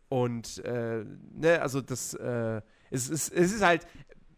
und 0.08 0.64
äh, 0.64 1.04
ne, 1.32 1.60
also 1.60 1.80
das, 1.80 2.14
äh, 2.14 2.60
es, 2.90 3.08
ist, 3.08 3.32
es 3.32 3.52
ist 3.52 3.62
halt, 3.62 3.86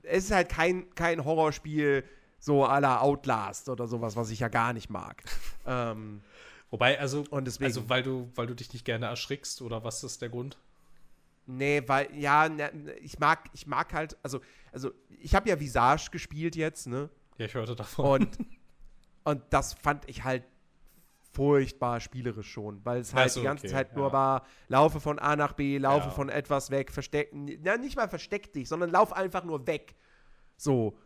es 0.03 0.25
ist 0.25 0.31
halt 0.33 0.49
kein, 0.49 0.95
kein 0.95 1.25
Horrorspiel 1.25 2.05
so 2.39 2.65
à 2.65 2.81
la 2.81 3.01
Outlast 3.01 3.69
oder 3.69 3.87
sowas, 3.87 4.17
was 4.17 4.31
ich 4.31 4.41
ja 4.41 4.49
gar 4.49 4.73
nicht 4.73 4.91
mag. 4.91 5.23
ähm, 5.67 6.23
Wobei, 6.71 6.99
also, 6.99 7.25
und 7.31 7.47
deswegen. 7.47 7.67
also 7.67 7.89
weil 7.89 8.03
du, 8.03 8.31
weil 8.35 8.47
du 8.47 8.55
dich 8.55 8.73
nicht 8.73 8.85
gerne 8.85 9.07
erschrickst 9.07 9.61
oder 9.63 9.83
was 9.83 10.05
ist 10.05 10.23
der 10.23 10.29
Grund? 10.29 10.57
Nee, 11.47 11.83
weil, 11.87 12.09
ja, 12.17 12.49
ne, 12.49 12.71
ich 13.01 13.19
mag, 13.19 13.51
ich 13.53 13.67
mag 13.67 13.93
halt, 13.93 14.17
also, 14.23 14.41
also 14.73 14.93
ich 15.21 15.35
habe 15.35 15.49
ja 15.49 15.59
Visage 15.59 16.11
gespielt 16.13 16.55
jetzt, 16.55 16.87
ne? 16.87 17.11
Ja, 17.39 17.47
ich 17.47 17.55
hörte 17.55 17.75
davon. 17.75 18.23
Und, 18.23 18.39
und 19.25 19.43
das 19.51 19.75
fand 19.75 20.09
ich 20.09 20.23
halt 20.23 20.45
furchtbar 21.33 22.01
spielerisch 22.01 22.51
schon, 22.51 22.85
weil 22.85 23.01
es 23.01 23.15
halt 23.15 23.31
Ach 23.31 23.35
so, 23.35 23.41
die 23.41 23.47
ganze 23.47 23.67
okay, 23.67 23.75
Zeit 23.75 23.97
nur 23.97 24.09
ja. 24.09 24.13
war, 24.13 24.47
laufe 24.69 25.01
von 25.01 25.19
A 25.19 25.37
nach 25.37 25.53
B, 25.55 25.79
laufe 25.79 26.09
Ja. 26.09 26.13
von 26.13 26.29
etwas 26.29 26.71
weg, 26.71 26.93
verstecken, 26.93 27.49
ja, 27.65 27.77
nicht 27.77 27.97
mal 27.97 28.09
versteck 28.09 28.53
dich, 28.53 28.69
sondern 28.69 28.91
lauf 28.91 29.13
einfach 29.13 29.45
nur 29.45 29.67
weg. 29.67 29.95
So. 30.57 30.99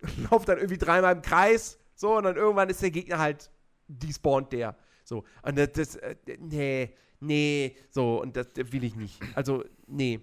lauf 0.30 0.44
dann 0.44 0.58
irgendwie 0.58 0.78
dreimal 0.78 1.14
im 1.16 1.22
Kreis, 1.22 1.78
so, 1.94 2.16
und 2.16 2.24
dann 2.24 2.36
irgendwann 2.36 2.68
ist 2.70 2.82
der 2.82 2.90
Gegner 2.90 3.18
halt, 3.18 3.50
despawnt 3.88 4.52
der. 4.52 4.76
So. 5.04 5.24
Und 5.42 5.58
das, 5.58 5.72
das 5.72 5.96
äh, 5.96 6.16
nee, 6.38 6.94
nee, 7.20 7.76
so, 7.90 8.20
und 8.20 8.36
das 8.36 8.48
will 8.56 8.84
ich 8.84 8.96
nicht. 8.96 9.20
Also, 9.34 9.64
nee. 9.86 10.20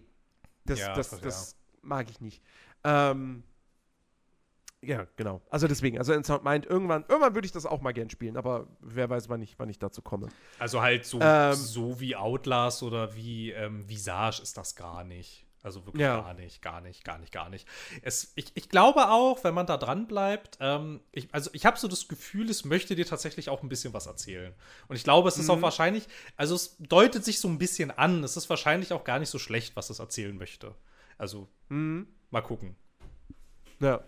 Das, 0.65 0.79
Ja, 0.79 0.93
das, 0.93 1.11
ja. 1.11 1.17
das 1.19 1.55
mag 1.81 2.09
ich 2.09 2.21
nicht. 2.21 2.43
Ähm, 2.83 3.43
ja, 4.81 5.07
genau. 5.17 5.41
Also 5.49 5.67
deswegen, 5.67 5.97
also 5.97 6.13
in 6.13 6.23
Sound 6.23 6.43
meint, 6.43 6.65
irgendwann, 6.65 7.03
irgendwann 7.07 7.35
würde 7.35 7.45
ich 7.45 7.51
das 7.51 7.65
auch 7.65 7.81
mal 7.81 7.91
gern 7.91 8.09
spielen, 8.09 8.37
aber 8.37 8.67
wer 8.79 9.09
weiß, 9.09 9.27
wann 9.27 9.41
ich, 9.41 9.59
wann 9.59 9.67
ich 9.69 9.77
dazu 9.79 10.01
komme. 10.01 10.29
Also 10.57 10.81
halt 10.81 11.05
so, 11.05 11.19
Ähm, 11.21 11.53
so 11.53 11.99
wie 11.99 12.15
Outlast 12.15 12.83
oder 12.83 13.13
wie 13.15 13.51
ähm, 13.51 13.87
Visage 13.89 14.41
ist 14.41 14.55
das 14.57 14.75
gar 14.75 15.03
nicht. 15.03 15.45
Also 15.61 15.85
wirklich 15.85 16.01
Ja. 16.01 16.21
gar 16.21 16.33
nicht, 16.33 16.61
gar 16.61 16.79
nicht, 16.79 17.03
gar 17.03 17.17
nicht, 17.17 17.31
gar 17.33 17.49
nicht. 17.49 17.67
Es, 18.01 18.31
ich, 18.35 18.51
ich 18.55 18.69
glaube 18.69 19.09
auch, 19.09 19.43
wenn 19.43 19.53
man 19.53 19.65
da 19.67 19.75
dran 19.77 20.07
bleibt, 20.07 20.57
ähm, 20.61 21.01
ich, 21.11 21.33
also 21.33 21.49
ich 21.53 21.65
habe 21.65 21.77
so 21.77 21.87
das 21.89 22.07
Gefühl, 22.07 22.49
es 22.49 22.63
möchte 22.63 22.95
dir 22.95 23.05
tatsächlich 23.05 23.49
auch 23.49 23.61
ein 23.61 23.67
bisschen 23.69 23.93
was 23.93 24.05
erzählen. 24.05 24.53
Und 24.87 24.95
ich 24.95 25.03
glaube, 25.03 25.27
es 25.27 25.37
ist 25.37 25.45
Mhm. 25.47 25.51
auch 25.51 25.61
wahrscheinlich, 25.61 26.07
also 26.37 26.55
es 26.55 26.77
deutet 26.79 27.25
sich 27.25 27.39
so 27.41 27.49
ein 27.49 27.57
bisschen 27.57 27.91
an, 27.91 28.23
es 28.23 28.37
ist 28.37 28.49
wahrscheinlich 28.49 28.93
auch 28.93 29.03
gar 29.03 29.19
nicht 29.19 29.29
so 29.29 29.37
schlecht, 29.39 29.75
was 29.75 29.89
es 29.89 29.99
erzählen 29.99 30.37
möchte. 30.37 30.73
Also 31.17 31.49
Mhm. 31.67 32.07
mal 32.31 32.41
gucken. 32.41 32.77
Ja. 33.81 34.01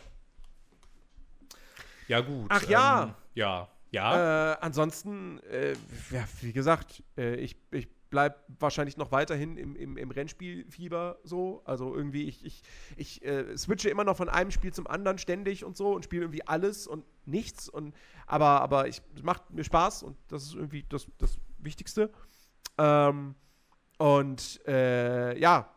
Ja, 2.07 2.19
gut. 2.21 2.47
Ach 2.49 2.67
ja. 2.67 3.03
Ähm, 3.03 3.13
ja, 3.35 3.69
ja. 3.91 4.53
Äh, 4.53 4.57
ansonsten, 4.61 5.39
äh, 5.43 5.73
ja, 6.11 6.25
wie 6.41 6.53
gesagt, 6.53 7.03
äh, 7.17 7.35
ich, 7.35 7.55
ich 7.71 7.87
bleib 8.11 8.43
wahrscheinlich 8.59 8.97
noch 8.97 9.11
weiterhin 9.11 9.57
im, 9.57 9.75
im, 9.75 9.97
im 9.97 10.11
Rennspielfieber 10.11 11.17
so. 11.23 11.63
Also 11.65 11.95
irgendwie, 11.95 12.25
ich, 12.25 12.45
ich, 12.45 12.61
ich 12.97 13.25
äh, 13.25 13.57
switche 13.57 13.89
immer 13.89 14.03
noch 14.03 14.17
von 14.17 14.29
einem 14.29 14.51
Spiel 14.51 14.71
zum 14.71 14.85
anderen 14.85 15.17
ständig 15.17 15.65
und 15.65 15.75
so 15.75 15.95
und 15.95 16.03
spiele 16.03 16.23
irgendwie 16.23 16.47
alles 16.47 16.85
und 16.85 17.03
nichts. 17.25 17.67
Und, 17.67 17.95
aber 18.27 18.61
aber 18.61 18.87
macht 19.23 19.49
mir 19.49 19.63
Spaß 19.63 20.03
und 20.03 20.17
das 20.27 20.43
ist 20.43 20.53
irgendwie 20.53 20.83
das, 20.89 21.07
das 21.17 21.39
Wichtigste. 21.57 22.11
Ähm, 22.77 23.33
und 23.97 24.59
äh, 24.67 25.39
ja. 25.39 25.73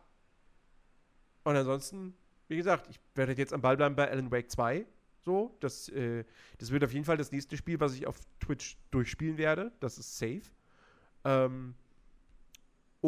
Und 1.43 1.55
ansonsten, 1.55 2.15
wie 2.49 2.57
gesagt, 2.57 2.87
ich 2.89 2.99
werde 3.15 3.33
jetzt 3.33 3.53
am 3.53 3.61
Ball 3.61 3.77
bleiben 3.77 3.95
bei 3.95 4.09
Alan 4.11 4.31
Wake 4.31 4.51
2. 4.51 4.85
So, 5.21 5.55
das, 5.61 5.89
äh, 5.89 6.25
das 6.59 6.69
wird 6.69 6.83
auf 6.83 6.91
jeden 6.91 7.05
Fall 7.05 7.17
das 7.17 7.31
nächste 7.31 7.57
Spiel, 7.57 7.79
was 7.79 7.95
ich 7.95 8.05
auf 8.05 8.17
Twitch 8.39 8.77
durchspielen 8.91 9.37
werde. 9.37 9.71
Das 9.79 9.97
ist 9.97 10.17
safe. 10.17 10.43
Ähm, 11.23 11.75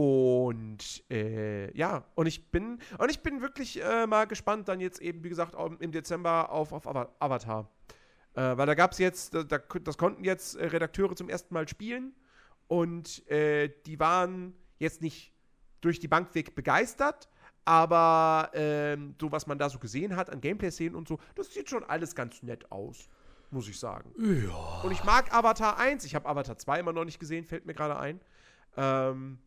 und 0.02 1.04
äh, 1.10 1.76
ja, 1.76 2.04
und 2.14 2.28
ich 2.28 2.52
bin 2.52 2.80
und 3.00 3.10
ich 3.10 3.22
bin 3.22 3.42
wirklich 3.42 3.84
äh, 3.84 4.06
mal 4.06 4.28
gespannt, 4.28 4.68
dann 4.68 4.80
jetzt 4.80 5.02
eben, 5.02 5.24
wie 5.24 5.30
gesagt, 5.30 5.56
im 5.80 5.92
Dezember 5.92 6.52
auf, 6.52 6.72
auf 6.72 6.86
Ava- 6.88 7.10
Avatar. 7.20 7.68
Äh, 8.36 8.56
weil 8.58 8.68
da 8.68 8.76
gab 8.76 8.92
es 8.92 9.00
jetzt, 9.00 9.34
da, 9.34 9.42
da, 9.42 9.58
das 9.58 9.98
konnten 9.98 10.24
jetzt 10.24 10.56
äh, 10.56 10.68
Redakteure 10.68 11.16
zum 11.16 11.30
ersten 11.30 11.52
Mal 11.52 11.68
spielen 11.68 12.14
und 12.68 13.28
äh, 13.32 13.70
die 13.88 14.00
waren 14.00 14.54
jetzt 14.78 15.02
nicht 15.02 15.34
durch 15.82 16.00
die 16.00 16.08
Bank 16.08 16.36
weg 16.36 16.54
begeistert, 16.54 17.28
aber 17.66 18.52
ähm, 18.54 19.16
so 19.20 19.32
was 19.32 19.48
man 19.48 19.58
da 19.58 19.68
so 19.68 19.80
gesehen 19.80 20.16
hat 20.16 20.30
an 20.30 20.42
Gameplay-Szenen 20.42 20.94
und 20.96 21.08
so, 21.08 21.18
das 21.34 21.52
sieht 21.52 21.72
schon 21.72 21.84
alles 21.84 22.14
ganz 22.14 22.44
nett 22.44 22.72
aus, 22.72 23.10
muss 23.50 23.68
ich 23.68 23.80
sagen. 23.80 24.12
ja. 24.20 24.82
Und 24.84 24.92
ich 24.92 25.04
mag 25.04 25.34
Avatar 25.34 25.80
1. 25.80 26.06
Ich 26.06 26.14
habe 26.14 26.30
Avatar 26.30 26.58
2 26.60 26.82
immer 26.82 26.94
noch 26.94 27.06
nicht 27.06 27.20
gesehen, 27.20 27.46
fällt 27.46 27.66
mir 27.66 27.74
gerade 27.74 27.98
ein. 27.98 28.20
Ähm, 28.78 29.40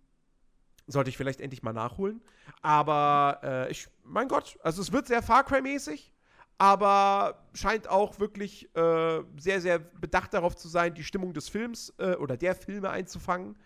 sollte 0.90 1.10
ich 1.10 1.16
vielleicht 1.16 1.40
endlich 1.40 1.62
mal 1.62 1.72
nachholen. 1.72 2.20
Aber 2.62 3.40
äh, 3.42 3.70
ich, 3.70 3.88
mein 4.04 4.28
Gott, 4.28 4.58
also 4.62 4.82
es 4.82 4.92
wird 4.92 5.06
sehr 5.06 5.22
Far 5.22 5.44
Cry-mäßig, 5.44 6.12
aber 6.58 7.46
scheint 7.54 7.88
auch 7.88 8.18
wirklich 8.18 8.74
äh, 8.76 9.22
sehr, 9.38 9.60
sehr 9.60 9.78
bedacht 9.78 10.34
darauf 10.34 10.56
zu 10.56 10.68
sein, 10.68 10.94
die 10.94 11.04
Stimmung 11.04 11.32
des 11.32 11.48
Films 11.48 11.94
äh, 11.98 12.14
oder 12.16 12.36
der 12.36 12.54
Filme 12.54 12.90
einzufangen. 12.90 13.56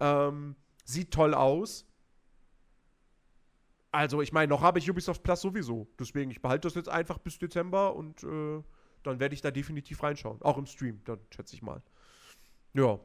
Ähm, 0.00 0.56
sieht 0.84 1.12
toll 1.12 1.34
aus. 1.34 1.86
Also, 3.92 4.22
ich 4.22 4.32
meine, 4.32 4.48
noch 4.48 4.62
habe 4.62 4.78
ich 4.78 4.90
Ubisoft 4.90 5.22
Plus 5.22 5.40
sowieso. 5.42 5.86
Deswegen, 5.98 6.30
ich 6.30 6.40
behalte 6.40 6.66
das 6.66 6.74
jetzt 6.74 6.88
einfach 6.88 7.18
bis 7.18 7.38
Dezember 7.38 7.94
und 7.94 8.22
äh, 8.24 8.62
dann 9.02 9.20
werde 9.20 9.34
ich 9.34 9.42
da 9.42 9.50
definitiv 9.50 10.02
reinschauen. 10.02 10.40
Auch 10.42 10.56
im 10.56 10.66
Stream, 10.66 11.02
dann 11.04 11.18
schätze 11.30 11.54
ich 11.54 11.62
mal. 11.62 11.82
Ja. 12.72 12.98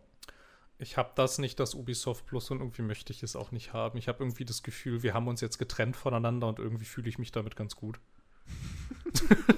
Ich 0.80 0.96
habe 0.98 1.12
das 1.16 1.40
nicht, 1.40 1.60
das 1.60 1.74
Ubisoft 1.74 2.26
Plus, 2.28 2.52
und 2.52 2.60
irgendwie 2.60 2.84
möchte 2.84 3.12
ich 3.12 3.24
es 3.24 3.36
auch 3.36 3.52
nicht 3.52 3.74
haben. 3.74 3.98
Ich 3.98 4.08
habe 4.08 4.24
irgendwie 4.24 4.46
das 4.46 4.62
Gefühl, 4.62 5.02
wir 5.02 5.14
haben 5.14 5.28
uns 5.28 5.42
jetzt 5.42 5.58
getrennt 5.58 5.96
voneinander 5.96 6.48
und 6.48 6.60
irgendwie 6.60 6.86
fühle 6.86 7.10
ich 7.10 7.18
mich 7.18 7.32
damit 7.32 7.56
ganz 7.56 7.76
gut. 7.76 8.00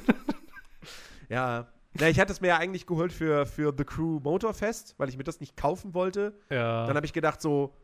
Ja. 1.29 1.71
Na, 1.93 2.07
ich 2.09 2.19
hatte 2.19 2.31
es 2.31 2.41
mir 2.41 2.47
ja 2.49 2.57
eigentlich 2.57 2.85
geholt 2.85 3.11
für, 3.11 3.45
für 3.45 3.73
The 3.75 3.83
Crew 3.83 4.19
Motorfest, 4.19 4.95
weil 4.97 5.09
ich 5.09 5.17
mir 5.17 5.23
das 5.23 5.39
nicht 5.39 5.57
kaufen 5.57 5.93
wollte. 5.93 6.33
Ja. 6.49 6.85
Dann 6.87 6.95
habe 6.95 7.05
ich 7.05 7.13
gedacht 7.13 7.41
so, 7.41 7.75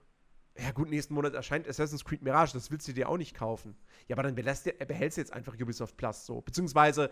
ja 0.58 0.72
gut, 0.72 0.90
nächsten 0.90 1.14
Monat 1.14 1.34
erscheint 1.34 1.68
Assassin's 1.68 2.06
Creed 2.06 2.22
Mirage, 2.22 2.54
das 2.54 2.72
willst 2.72 2.88
du 2.88 2.94
dir 2.94 3.10
auch 3.10 3.18
nicht 3.18 3.36
kaufen. 3.36 3.76
Ja, 4.08 4.16
aber 4.16 4.24
dann 4.24 4.36
dir- 4.36 4.44
behältst 4.88 5.18
du 5.18 5.22
jetzt 5.22 5.34
einfach 5.34 5.54
Ubisoft 5.60 5.98
Plus 5.98 6.26
so. 6.26 6.42
Beziehungsweise 6.42 7.10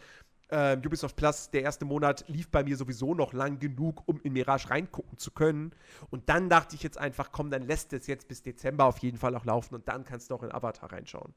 ähm, 0.50 0.82
Ubisoft 0.86 1.16
Plus, 1.16 1.50
der 1.50 1.64
erste 1.64 1.86
Monat, 1.86 2.26
lief 2.28 2.50
bei 2.50 2.64
mir 2.64 2.78
sowieso 2.78 3.16
noch 3.16 3.34
lang 3.34 3.60
genug, 3.60 4.04
um 4.08 4.20
in 4.22 4.34
Mirage 4.34 4.70
reingucken 4.70 5.18
zu 5.18 5.32
können. 5.32 5.74
Und 6.10 6.30
dann 6.30 6.50
dachte 6.50 6.76
ich 6.76 6.84
jetzt 6.84 6.98
einfach, 6.98 7.32
komm, 7.32 7.50
dann 7.50 7.64
lässt 7.64 7.94
es 7.94 8.08
jetzt 8.08 8.28
bis 8.28 8.42
Dezember 8.44 8.86
auf 8.86 9.00
jeden 9.00 9.18
Fall 9.18 9.36
auch 9.36 9.46
laufen 9.46 9.76
und 9.76 9.88
dann 9.88 10.04
kannst 10.04 10.30
du 10.30 10.36
auch 10.36 10.44
in 10.44 10.52
Avatar 10.52 10.92
reinschauen. 10.92 11.34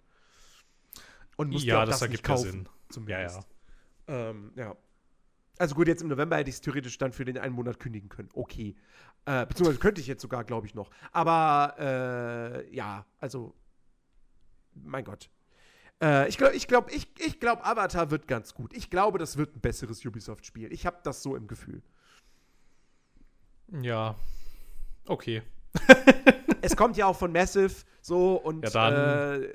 Und 1.36 1.50
musst 1.50 1.64
Ja, 1.64 1.76
dir 1.76 1.82
auch 1.82 1.86
das 1.86 2.00
das, 2.00 2.08
nicht 2.08 2.24
kaufen, 2.24 2.50
Sinn. 2.50 2.68
zumindest. 2.88 3.40
Ja, 4.08 4.14
ja. 4.14 4.30
Ähm, 4.30 4.52
ja. 4.56 4.76
Also 5.58 5.74
gut, 5.74 5.88
jetzt 5.88 6.02
im 6.02 6.08
November 6.08 6.36
hätte 6.36 6.50
ich 6.50 6.56
es 6.56 6.60
theoretisch 6.60 6.98
dann 6.98 7.12
für 7.12 7.24
den 7.24 7.38
einen 7.38 7.54
Monat 7.54 7.80
kündigen 7.80 8.08
können. 8.08 8.28
Okay. 8.34 8.76
Äh, 9.24 9.46
beziehungsweise 9.46 9.78
könnte 9.78 10.00
ich 10.00 10.06
jetzt 10.06 10.22
sogar, 10.22 10.44
glaube 10.44 10.66
ich, 10.66 10.74
noch. 10.74 10.90
Aber 11.12 11.74
äh, 11.78 12.74
ja, 12.74 13.06
also, 13.18 13.54
mein 14.74 15.04
Gott. 15.04 15.30
Äh, 16.02 16.28
ich 16.28 16.36
glaube, 16.36 16.54
ich 16.54 16.68
glaube, 16.68 16.90
ich, 16.92 17.08
ich 17.18 17.40
glaube, 17.40 17.64
Avatar 17.64 18.10
wird 18.10 18.28
ganz 18.28 18.54
gut. 18.54 18.72
Ich 18.74 18.90
glaube, 18.90 19.18
das 19.18 19.36
wird 19.36 19.56
ein 19.56 19.60
besseres 19.60 20.04
Ubisoft-Spiel. 20.04 20.72
Ich 20.72 20.86
habe 20.86 20.98
das 21.02 21.22
so 21.22 21.36
im 21.36 21.46
Gefühl. 21.46 21.82
Ja. 23.80 24.16
Okay. 25.06 25.42
es 26.62 26.76
kommt 26.76 26.96
ja 26.96 27.06
auch 27.06 27.16
von 27.16 27.32
Massive 27.32 27.74
so 28.00 28.36
und 28.36 28.64
Ja, 28.64 28.70
dann. 28.70 29.42
äh, 29.42 29.48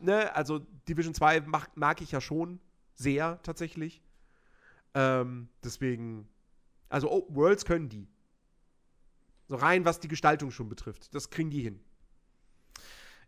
ne, 0.00 0.34
also 0.34 0.60
Division 0.88 1.14
2 1.14 1.40
mag, 1.42 1.76
mag 1.76 2.00
ich 2.00 2.12
ja 2.12 2.20
schon 2.20 2.60
sehr 2.94 3.40
tatsächlich. 3.42 4.02
Ähm, 4.94 5.48
deswegen, 5.62 6.28
also 6.88 7.10
Open 7.10 7.36
Worlds 7.36 7.64
können 7.64 7.88
die. 7.88 8.08
So 9.48 9.56
rein, 9.56 9.84
was 9.84 10.00
die 10.00 10.08
Gestaltung 10.08 10.50
schon 10.50 10.68
betrifft. 10.68 11.14
Das 11.14 11.30
kriegen 11.30 11.50
die 11.50 11.62
hin. 11.62 11.80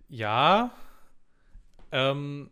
Ja. 0.08 0.72
Ähm, 1.92 2.50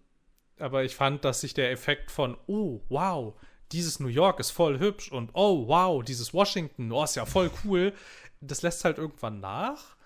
aber 0.58 0.84
ich 0.84 0.94
fand, 0.94 1.24
dass 1.24 1.40
sich 1.40 1.54
der 1.54 1.70
Effekt 1.70 2.10
von, 2.10 2.36
oh, 2.46 2.80
wow, 2.88 3.34
dieses 3.72 4.00
New 4.00 4.08
York 4.08 4.40
ist 4.40 4.50
voll 4.50 4.78
hübsch 4.78 5.10
und 5.10 5.30
oh, 5.32 5.66
wow, 5.66 6.02
dieses 6.04 6.34
Washington, 6.34 6.92
oh, 6.92 7.02
ist 7.04 7.16
ja 7.16 7.24
voll 7.24 7.50
cool, 7.64 7.92
das 8.40 8.62
lässt 8.62 8.84
halt 8.84 8.98
irgendwann 8.98 9.40
nach 9.40 9.96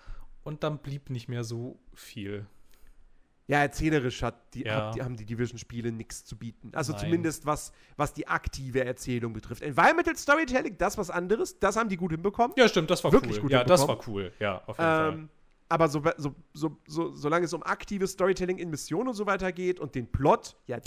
und 0.43 0.63
dann 0.63 0.77
blieb 0.79 1.09
nicht 1.09 1.27
mehr 1.27 1.43
so 1.43 1.77
viel. 1.93 2.45
Ja, 3.47 3.59
erzählerisch 3.59 4.23
hat 4.23 4.53
die, 4.55 4.63
Ja. 4.63 4.87
hat 4.87 4.95
die, 4.95 5.03
haben 5.03 5.15
die 5.17 5.25
Division-Spiele 5.25 5.91
nichts 5.91 6.25
zu 6.25 6.35
bieten. 6.35 6.71
Also 6.73 6.93
Nein. 6.93 7.01
zumindest 7.01 7.45
was, 7.45 7.73
was 7.95 8.13
die 8.13 8.27
aktive 8.27 8.83
Erzählung 8.83 9.33
betrifft. 9.33 9.61
Environmental 9.61 10.15
Storytelling, 10.15 10.77
das 10.79 10.97
was 10.97 11.11
anderes, 11.11 11.59
das 11.59 11.75
haben 11.75 11.89
die 11.89 11.97
gut 11.97 12.11
hinbekommen. 12.11 12.53
Ja, 12.57 12.67
stimmt, 12.67 12.89
das 12.89 13.03
war 13.03 13.11
Wirklich 13.11 13.35
cool. 13.35 13.41
gut 13.41 13.51
ja, 13.51 13.63
das 13.63 13.87
war 13.87 13.99
cool. 14.07 14.31
Ja, 14.39 14.63
auf 14.65 14.77
jeden 14.77 14.89
Fall. 14.89 15.29
Aber 15.67 15.87
so, 15.87 16.01
so, 16.17 16.35
so, 16.53 16.77
so, 16.87 17.11
solange 17.13 17.45
es 17.45 17.53
um 17.53 17.63
aktives 17.63 18.11
Storytelling 18.11 18.57
in 18.59 18.69
Missionen 18.69 19.09
und 19.09 19.15
so 19.15 19.25
weiter 19.25 19.51
geht 19.51 19.79
und 19.79 19.95
den 19.95 20.11
Plot, 20.11 20.55
ja, 20.67 20.77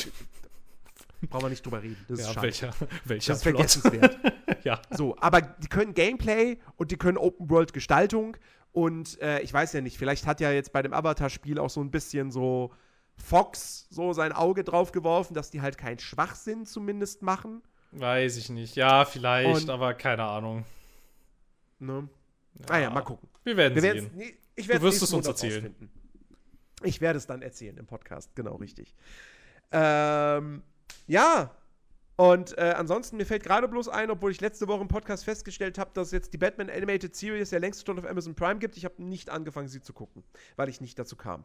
brauchen 1.29 1.45
wir 1.47 1.51
nicht 1.51 1.67
drüber 1.67 1.83
reden. 1.83 1.97
Das 2.09 2.21
ist 2.21 2.27
Ja, 2.27 2.33
schade. 2.35 2.47
welcher, 2.47 2.71
welcher 3.05 3.33
das 3.33 3.39
ist 3.39 3.43
Plot? 3.43 3.57
vergessenswert. 3.57 4.19
ja. 4.65 4.81
so, 4.91 5.17
aber 5.19 5.41
die 5.41 5.67
können 5.69 5.95
Gameplay 5.95 6.59
und 6.77 6.91
die 6.93 6.97
können 6.97 7.19
Open-World-Gestaltung 7.19 8.37
und 8.73 9.21
äh, 9.21 9.41
ich 9.41 9.53
weiß 9.53 9.73
ja 9.73 9.81
nicht, 9.81 9.99
vielleicht 9.99 10.27
hat 10.27 10.41
ja 10.41 10.53
jetzt 10.53 10.73
bei 10.73 10.83
dem 10.83 10.93
Avatar-Spiel 10.93 11.59
auch 11.59 11.71
so 11.71 11.81
ein 11.81 11.91
bisschen 11.91 12.31
so 12.31 12.73
Fox 13.17 13.89
so 13.91 14.13
sein 14.13 14.31
Auge 14.33 14.63
drauf 14.63 14.93
geworfen, 14.93 15.35
dass 15.35 15.51
die 15.51 15.61
halt 15.61 15.77
keinen 15.77 15.99
Schwachsinn 15.99 16.67
zumindest 16.67 17.21
machen. 17.23 17.63
Weiß 17.91 18.37
ich 18.37 18.49
nicht. 18.49 18.77
Ja, 18.77 19.05
vielleicht, 19.05 19.63
Und- 19.63 19.71
aber 19.71 19.95
keine 19.95 20.23
Ahnung. 20.23 20.65
Ne? 21.81 22.09
Naja, 22.69 22.91
mal 22.91 23.01
gucken. 23.03 23.29
Wir 23.45 23.57
werden 23.57 23.75
Wir 23.75 23.83
sehen. 23.83 24.11
Ich 24.59 24.69
wirst 24.69 24.83
nächsten 24.83 25.05
es 25.05 25.13
uns 25.13 25.13
Monat 25.13 25.27
erzählen. 25.29 25.55
rausfinden. 25.65 25.91
Ich 26.85 27.01
werde 27.01 27.17
es 27.19 27.27
dann 27.27 27.43
erzählen 27.43 27.77
im 27.77 27.87
Podcast, 27.87 28.35
genau 28.37 28.57
richtig. 28.57 28.95
Ähm, 29.73 30.63
ja. 31.07 31.55
Und 32.17 32.59
äh, 32.59 32.75
ansonsten, 32.77 33.17
mir 33.17 33.27
fällt 33.27 33.45
gerade 33.45 33.69
bloß 33.69 33.89
ein, 33.89 34.11
obwohl 34.11 34.33
ich 34.33 34.41
letzte 34.41 34.67
Woche 34.67 34.81
im 34.83 34.89
Podcast 34.89 35.25
festgestellt 35.25 35.79
habe, 35.79 35.91
dass 35.95 36.11
jetzt 36.11 36.33
die 36.33 36.39
Batman 36.39 36.69
Animated 36.69 37.15
Series 37.15 37.53
ja 37.53 37.59
längst 37.61 37.87
schon 37.87 37.97
auf 37.99 38.05
Amazon 38.05 38.35
Prime 38.35 38.59
gibt. 38.59 38.77
Ich 38.77 38.85
habe 38.85 39.01
nicht 39.03 39.31
angefangen, 39.31 39.69
sie 39.69 39.81
zu 39.81 39.93
gucken, 39.93 40.25
weil 40.57 40.69
ich 40.69 40.81
nicht 40.81 40.99
dazu 40.99 41.15
kam. 41.15 41.45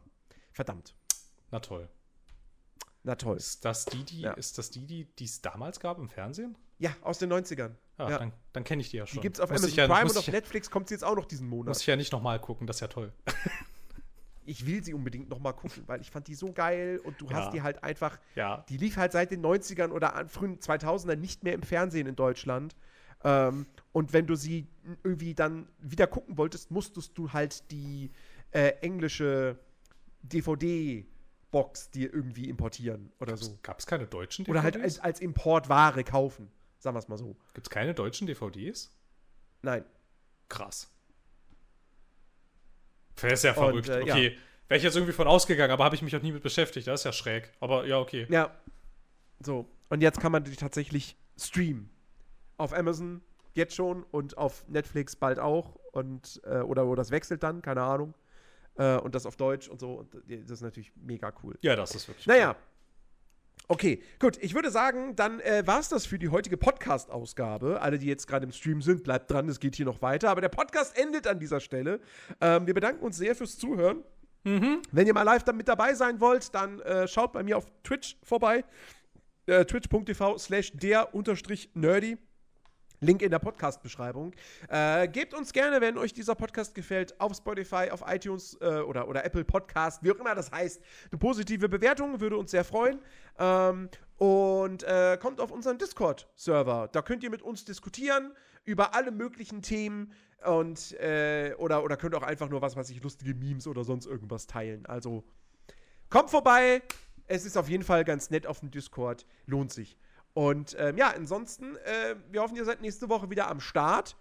Verdammt. 0.52 0.96
Na 1.52 1.60
toll. 1.60 1.88
Na 3.04 3.16
toll. 3.16 3.38
Ist 3.38 3.66
das 3.66 3.86
die, 3.86 4.04
die, 4.04 4.22
Ja. 4.22 4.34
ist 4.34 4.58
das 4.58 4.72
die, 4.72 4.88
die 4.88 5.06
die 5.16 5.26
es 5.26 5.42
damals 5.42 5.80
gab 5.80 6.00
im 6.00 6.10
Fernsehen? 6.10 6.56
Ja, 6.80 6.96
aus 7.02 7.20
den 7.20 7.32
90ern. 7.32 7.72
Ah, 7.98 8.10
ja. 8.10 8.18
dann, 8.18 8.34
dann 8.54 8.64
kenne 8.64 8.82
ich 8.82 8.90
die 8.90 8.98
ja 8.98 9.06
schon. 9.06 9.18
Die 9.18 9.22
gibt 9.22 9.38
es 9.38 9.40
auf 9.42 9.50
Muss 9.52 9.62
Amazon 9.62 9.78
ja, 9.78 9.88
Prime 9.88 10.04
muss 10.04 10.14
und 10.14 10.20
auf 10.20 10.28
Netflix 10.28 10.70
kommt 10.72 10.88
sie 10.90 10.96
jetzt 10.96 11.04
auch 11.04 11.16
noch 11.16 11.26
diesen 11.26 11.48
Muss 11.48 11.58
Monat. 11.66 11.78
ich 11.80 11.86
ja 11.88 11.96
nicht 11.96 12.12
nochmal 12.12 12.40
gucken, 12.40 12.66
das 12.68 12.78
ist 12.78 12.82
ja 12.82 12.88
toll. 12.88 13.14
Ich 14.46 14.66
will 14.66 14.84
sie 14.84 14.94
unbedingt 14.94 15.30
noch 15.30 15.40
mal 15.40 15.54
gucken, 15.54 15.84
weil 15.88 16.02
ich 16.02 16.12
fand 16.12 16.28
die 16.28 16.36
so 16.36 16.52
geil 16.52 17.00
und 17.06 17.22
du 17.22 17.28
Ja. 17.28 17.36
hast 17.36 17.54
die 17.54 17.62
halt 17.62 17.82
einfach 17.82 18.20
Ja. 18.36 18.66
Die 18.68 18.76
lief 18.76 18.98
halt 18.98 19.14
seit 19.14 19.32
den 19.32 19.42
90ern 19.42 19.90
oder 19.92 20.26
frühen 20.28 20.60
2000ern 20.60 21.16
nicht 21.16 21.44
mehr 21.46 21.54
im 21.54 21.64
Fernsehen 21.64 22.08
in 22.08 22.18
Deutschland. 22.18 22.76
Ähm, 23.24 23.66
und 23.94 24.12
wenn 24.12 24.28
du 24.28 24.36
sie 24.36 24.68
irgendwie 25.02 25.34
dann 25.34 25.70
wieder 25.80 26.08
gucken 26.08 26.38
wolltest, 26.38 26.72
musstest 26.72 27.18
du 27.18 27.32
halt 27.32 27.72
die 27.72 28.12
äh, 28.52 28.72
englische 28.82 29.58
DVD-Box 30.24 31.92
dir 31.92 32.14
irgendwie 32.14 32.50
importieren 32.50 33.12
oder 33.20 33.38
so. 33.38 33.58
Gab 33.64 33.80
es 33.80 33.86
keine 33.86 34.08
deutschen 34.08 34.44
DVDs? 34.46 34.52
Oder 34.52 34.64
halt 34.64 34.78
als, 34.78 35.00
als 35.00 35.20
Importware 35.22 36.04
kaufen. 36.04 36.52
Sagen 36.84 36.98
wir 36.98 37.00
es 37.00 37.08
mal 37.08 37.18
so. 37.18 37.38
Gibt 37.54 37.66
es 37.66 37.70
keine 37.70 37.94
deutschen 37.94 38.28
DVDs? 38.28 38.92
Nein. 39.62 39.86
Krass. 40.50 40.92
Wäre 43.16 43.36
ja 43.36 43.52
Und, 43.52 43.56
verrückt. 43.56 43.88
äh, 43.88 44.06
ja. 44.06 44.14
okay. 44.14 44.38
Wäre 44.68 44.78
ich 44.80 44.84
jetzt 44.84 44.98
irgendwie 44.98 45.14
von 45.14 45.26
ausgegangen, 45.26 45.72
aber 45.72 45.86
habe 45.86 45.96
ich 45.96 46.02
mich 46.02 46.14
auch 46.14 46.22
nie 46.22 46.34
mit 46.34 46.44
beschäftigt. 46.44 46.86
Das 46.88 47.00
ist 47.00 47.06
ja 47.06 47.14
schräg. 47.14 47.54
Aber 47.62 47.86
ja, 47.86 48.00
okay. 48.00 48.28
Ja. 48.30 48.54
So. 49.40 49.66
Und 49.88 50.02
jetzt 50.02 50.20
kann 50.20 50.34
man 50.34 50.44
die 50.44 50.54
tatsächlich 50.58 51.16
streamen. 51.40 51.90
Auf 52.58 52.74
Amazon 52.74 53.22
jetzt 53.54 53.76
schon 53.76 54.04
und 54.12 54.38
auf 54.38 54.68
Netflix 54.68 55.16
bald 55.16 55.40
auch. 55.40 55.78
Und, 55.94 56.42
äh, 56.44 56.58
oder, 56.60 56.86
oder 56.86 56.98
das 56.98 57.12
wechselt 57.12 57.44
dann, 57.44 57.62
keine 57.62 57.84
Ahnung. 57.84 58.14
Äh, 58.76 58.98
und 58.98 59.16
das 59.16 59.26
auf 59.26 59.38
Deutsch 59.38 59.70
und 59.70 59.80
so. 59.80 59.94
Und 60.00 60.14
das 60.28 60.52
ist 60.52 60.62
natürlich 60.62 60.92
mega 60.98 61.32
cool. 61.44 61.58
Ja, 61.62 61.78
das 61.78 61.96
ist 61.96 62.10
wirklich. 62.10 62.28
Naja. 62.28 62.58
Okay, 63.68 64.04
gut. 64.20 64.38
Ich 64.42 64.54
würde 64.54 64.70
sagen, 64.72 65.16
dann 65.16 65.40
äh, 65.40 65.64
war 65.66 65.80
es 65.80 65.90
das 65.90 66.06
für 66.06 66.20
die 66.20 66.30
heutige 66.30 66.58
Podcast-Ausgabe. 66.58 67.82
Alle, 67.82 67.98
die 67.98 68.08
jetzt 68.08 68.28
gerade 68.28 68.46
im 68.46 68.52
Stream 68.52 68.82
sind, 68.82 69.04
bleibt 69.04 69.32
dran, 69.32 69.48
es 69.48 69.60
geht 69.60 69.76
hier 69.76 69.86
noch 69.86 70.02
weiter. 70.02 70.30
Aber 70.30 70.42
der 70.42 70.50
Podcast 70.50 70.98
endet 70.98 71.28
an 71.28 71.40
dieser 71.40 71.60
Stelle. 71.60 72.00
Ähm, 72.42 72.68
wir 72.68 72.74
bedanken 72.74 73.04
uns 73.04 73.18
sehr 73.18 73.36
fürs 73.36 73.58
Zuhören. 73.58 74.04
Wenn 74.92 75.08
ihr 75.08 75.14
mal 75.14 75.24
live 75.24 75.44
dann 75.44 75.56
mit 75.56 75.70
dabei 75.70 75.94
sein 75.94 76.20
wollt, 76.20 76.54
dann 76.54 76.82
äh, 76.82 77.08
schaut 77.08 77.32
bei 77.32 77.44
mir 77.44 77.58
auf 77.58 77.66
Twitch 77.84 78.18
vorbei. 78.24 78.66
Äh, 79.46 79.64
Twitch.tv 79.64 80.38
slash 80.38 80.74
der 80.74 81.16
unterstrich 81.16 81.70
nerdy. 81.74 82.18
Link 83.04 83.22
in 83.22 83.32
der 83.32 83.40
Podcast-Beschreibung. 83.40 84.34
Äh, 84.70 85.08
gebt 85.08 85.34
uns 85.34 85.54
gerne, 85.54 85.82
wenn 85.82 85.98
euch 85.98 86.14
dieser 86.14 86.36
Podcast 86.36 86.74
gefällt, 86.76 87.20
auf 87.20 87.36
Spotify, 87.36 87.90
auf 87.92 88.04
iTunes 88.08 88.58
äh, 88.62 88.80
oder, 88.80 89.08
oder 89.08 89.26
Apple 89.26 89.44
Podcast, 89.44 90.04
wie 90.04 90.12
auch 90.12 90.20
immer 90.20 90.36
das 90.36 90.52
heißt, 90.52 90.82
eine 91.12 91.20
positive 91.20 91.70
Bewertung, 91.70 92.20
würde 92.20 92.38
uns 92.38 92.52
sehr 92.52 92.64
freuen. 92.64 93.00
Ähm, 93.38 93.90
und 94.18 94.84
äh, 94.84 95.18
kommt 95.22 95.40
auf 95.42 95.52
unseren 95.52 95.78
Discord-Server. 95.78 96.90
Da 96.92 97.02
könnt 97.02 97.24
ihr 97.24 97.30
mit 97.30 97.42
uns 97.42 97.66
diskutieren 97.66 98.32
über 98.64 98.96
alle 98.96 99.12
möglichen 99.12 99.62
Themen 99.62 100.14
und 100.46 100.94
äh, 101.00 101.54
oder, 101.58 101.84
oder 101.84 101.98
könnt 101.98 102.16
auch 102.16 102.24
einfach 102.24 102.50
nur 102.50 102.62
was 102.62 102.76
weiß 102.76 102.90
ich, 102.90 103.02
lustige 103.02 103.34
Memes 103.34 103.68
oder 103.68 103.84
sonst 103.84 104.06
irgendwas 104.06 104.48
teilen. 104.48 104.86
Also 104.86 105.24
kommt 106.10 106.30
vorbei. 106.30 106.82
Es 107.28 107.46
ist 107.46 107.58
auf 107.58 107.70
jeden 107.70 107.84
Fall 107.84 108.04
ganz 108.04 108.30
nett 108.30 108.46
auf 108.46 108.60
dem 108.60 108.72
Discord. 108.72 109.26
Lohnt 109.46 109.72
sich. 109.72 109.98
Und 110.34 110.76
ähm, 110.80 110.98
ja, 110.98 111.14
ansonsten, 111.16 111.76
äh, 111.78 112.16
wir 112.32 112.42
hoffen, 112.42 112.56
ihr 112.56 112.66
seid 112.66 112.82
nächste 112.82 113.10
Woche 113.10 113.30
wieder 113.30 113.50
am 113.50 113.60
Start. 113.60 114.16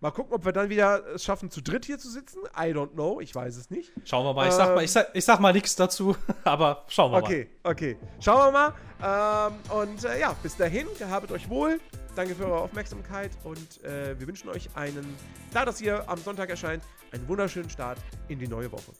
Mal 0.00 0.10
gucken, 0.10 0.34
ob 0.34 0.44
wir 0.44 0.52
dann 0.52 0.68
wieder 0.68 1.06
es 1.14 1.24
schaffen, 1.24 1.50
zu 1.50 1.62
dritt 1.62 1.84
hier 1.86 1.98
zu 1.98 2.10
sitzen. 2.10 2.40
I 2.56 2.74
don't 2.74 2.92
know, 2.92 3.20
ich 3.20 3.34
weiß 3.34 3.56
es 3.56 3.70
nicht. 3.70 3.92
Schauen 4.04 4.26
wir 4.26 4.34
mal. 4.34 4.48
Ich 4.48 4.52
sag 4.54 4.68
mal, 4.74 4.78
Ähm, 4.80 4.84
ich 4.84 4.92
sag, 4.92 5.10
ich 5.14 5.24
sag 5.24 5.40
mal 5.40 5.52
nichts 5.52 5.76
dazu, 5.76 6.16
aber 6.44 6.84
schauen 6.88 7.12
wir 7.12 7.20
mal. 7.20 7.24
Okay, 7.24 7.48
okay. 7.62 7.96
Schauen 8.20 8.52
wir 8.52 8.74
mal. 9.00 9.48
Ähm, 9.48 9.54
und 9.70 10.04
äh, 10.04 10.20
ja, 10.20 10.34
bis 10.42 10.56
dahin, 10.56 10.88
gehabet 10.98 11.32
euch 11.32 11.48
wohl. 11.48 11.80
Danke 12.16 12.34
für 12.34 12.44
eure 12.44 12.60
Aufmerksamkeit 12.60 13.30
und 13.44 13.82
äh, 13.82 14.18
wir 14.18 14.26
wünschen 14.26 14.48
euch 14.48 14.68
einen, 14.74 15.16
da 15.52 15.64
das 15.64 15.78
hier 15.78 16.08
am 16.08 16.18
Sonntag 16.18 16.50
erscheint, 16.50 16.84
einen 17.10 17.26
wunderschönen 17.26 17.70
Start 17.70 17.98
in 18.28 18.38
die 18.38 18.46
neue 18.46 18.70
Woche. 18.70 18.92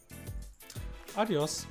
Adios. 1.15 1.67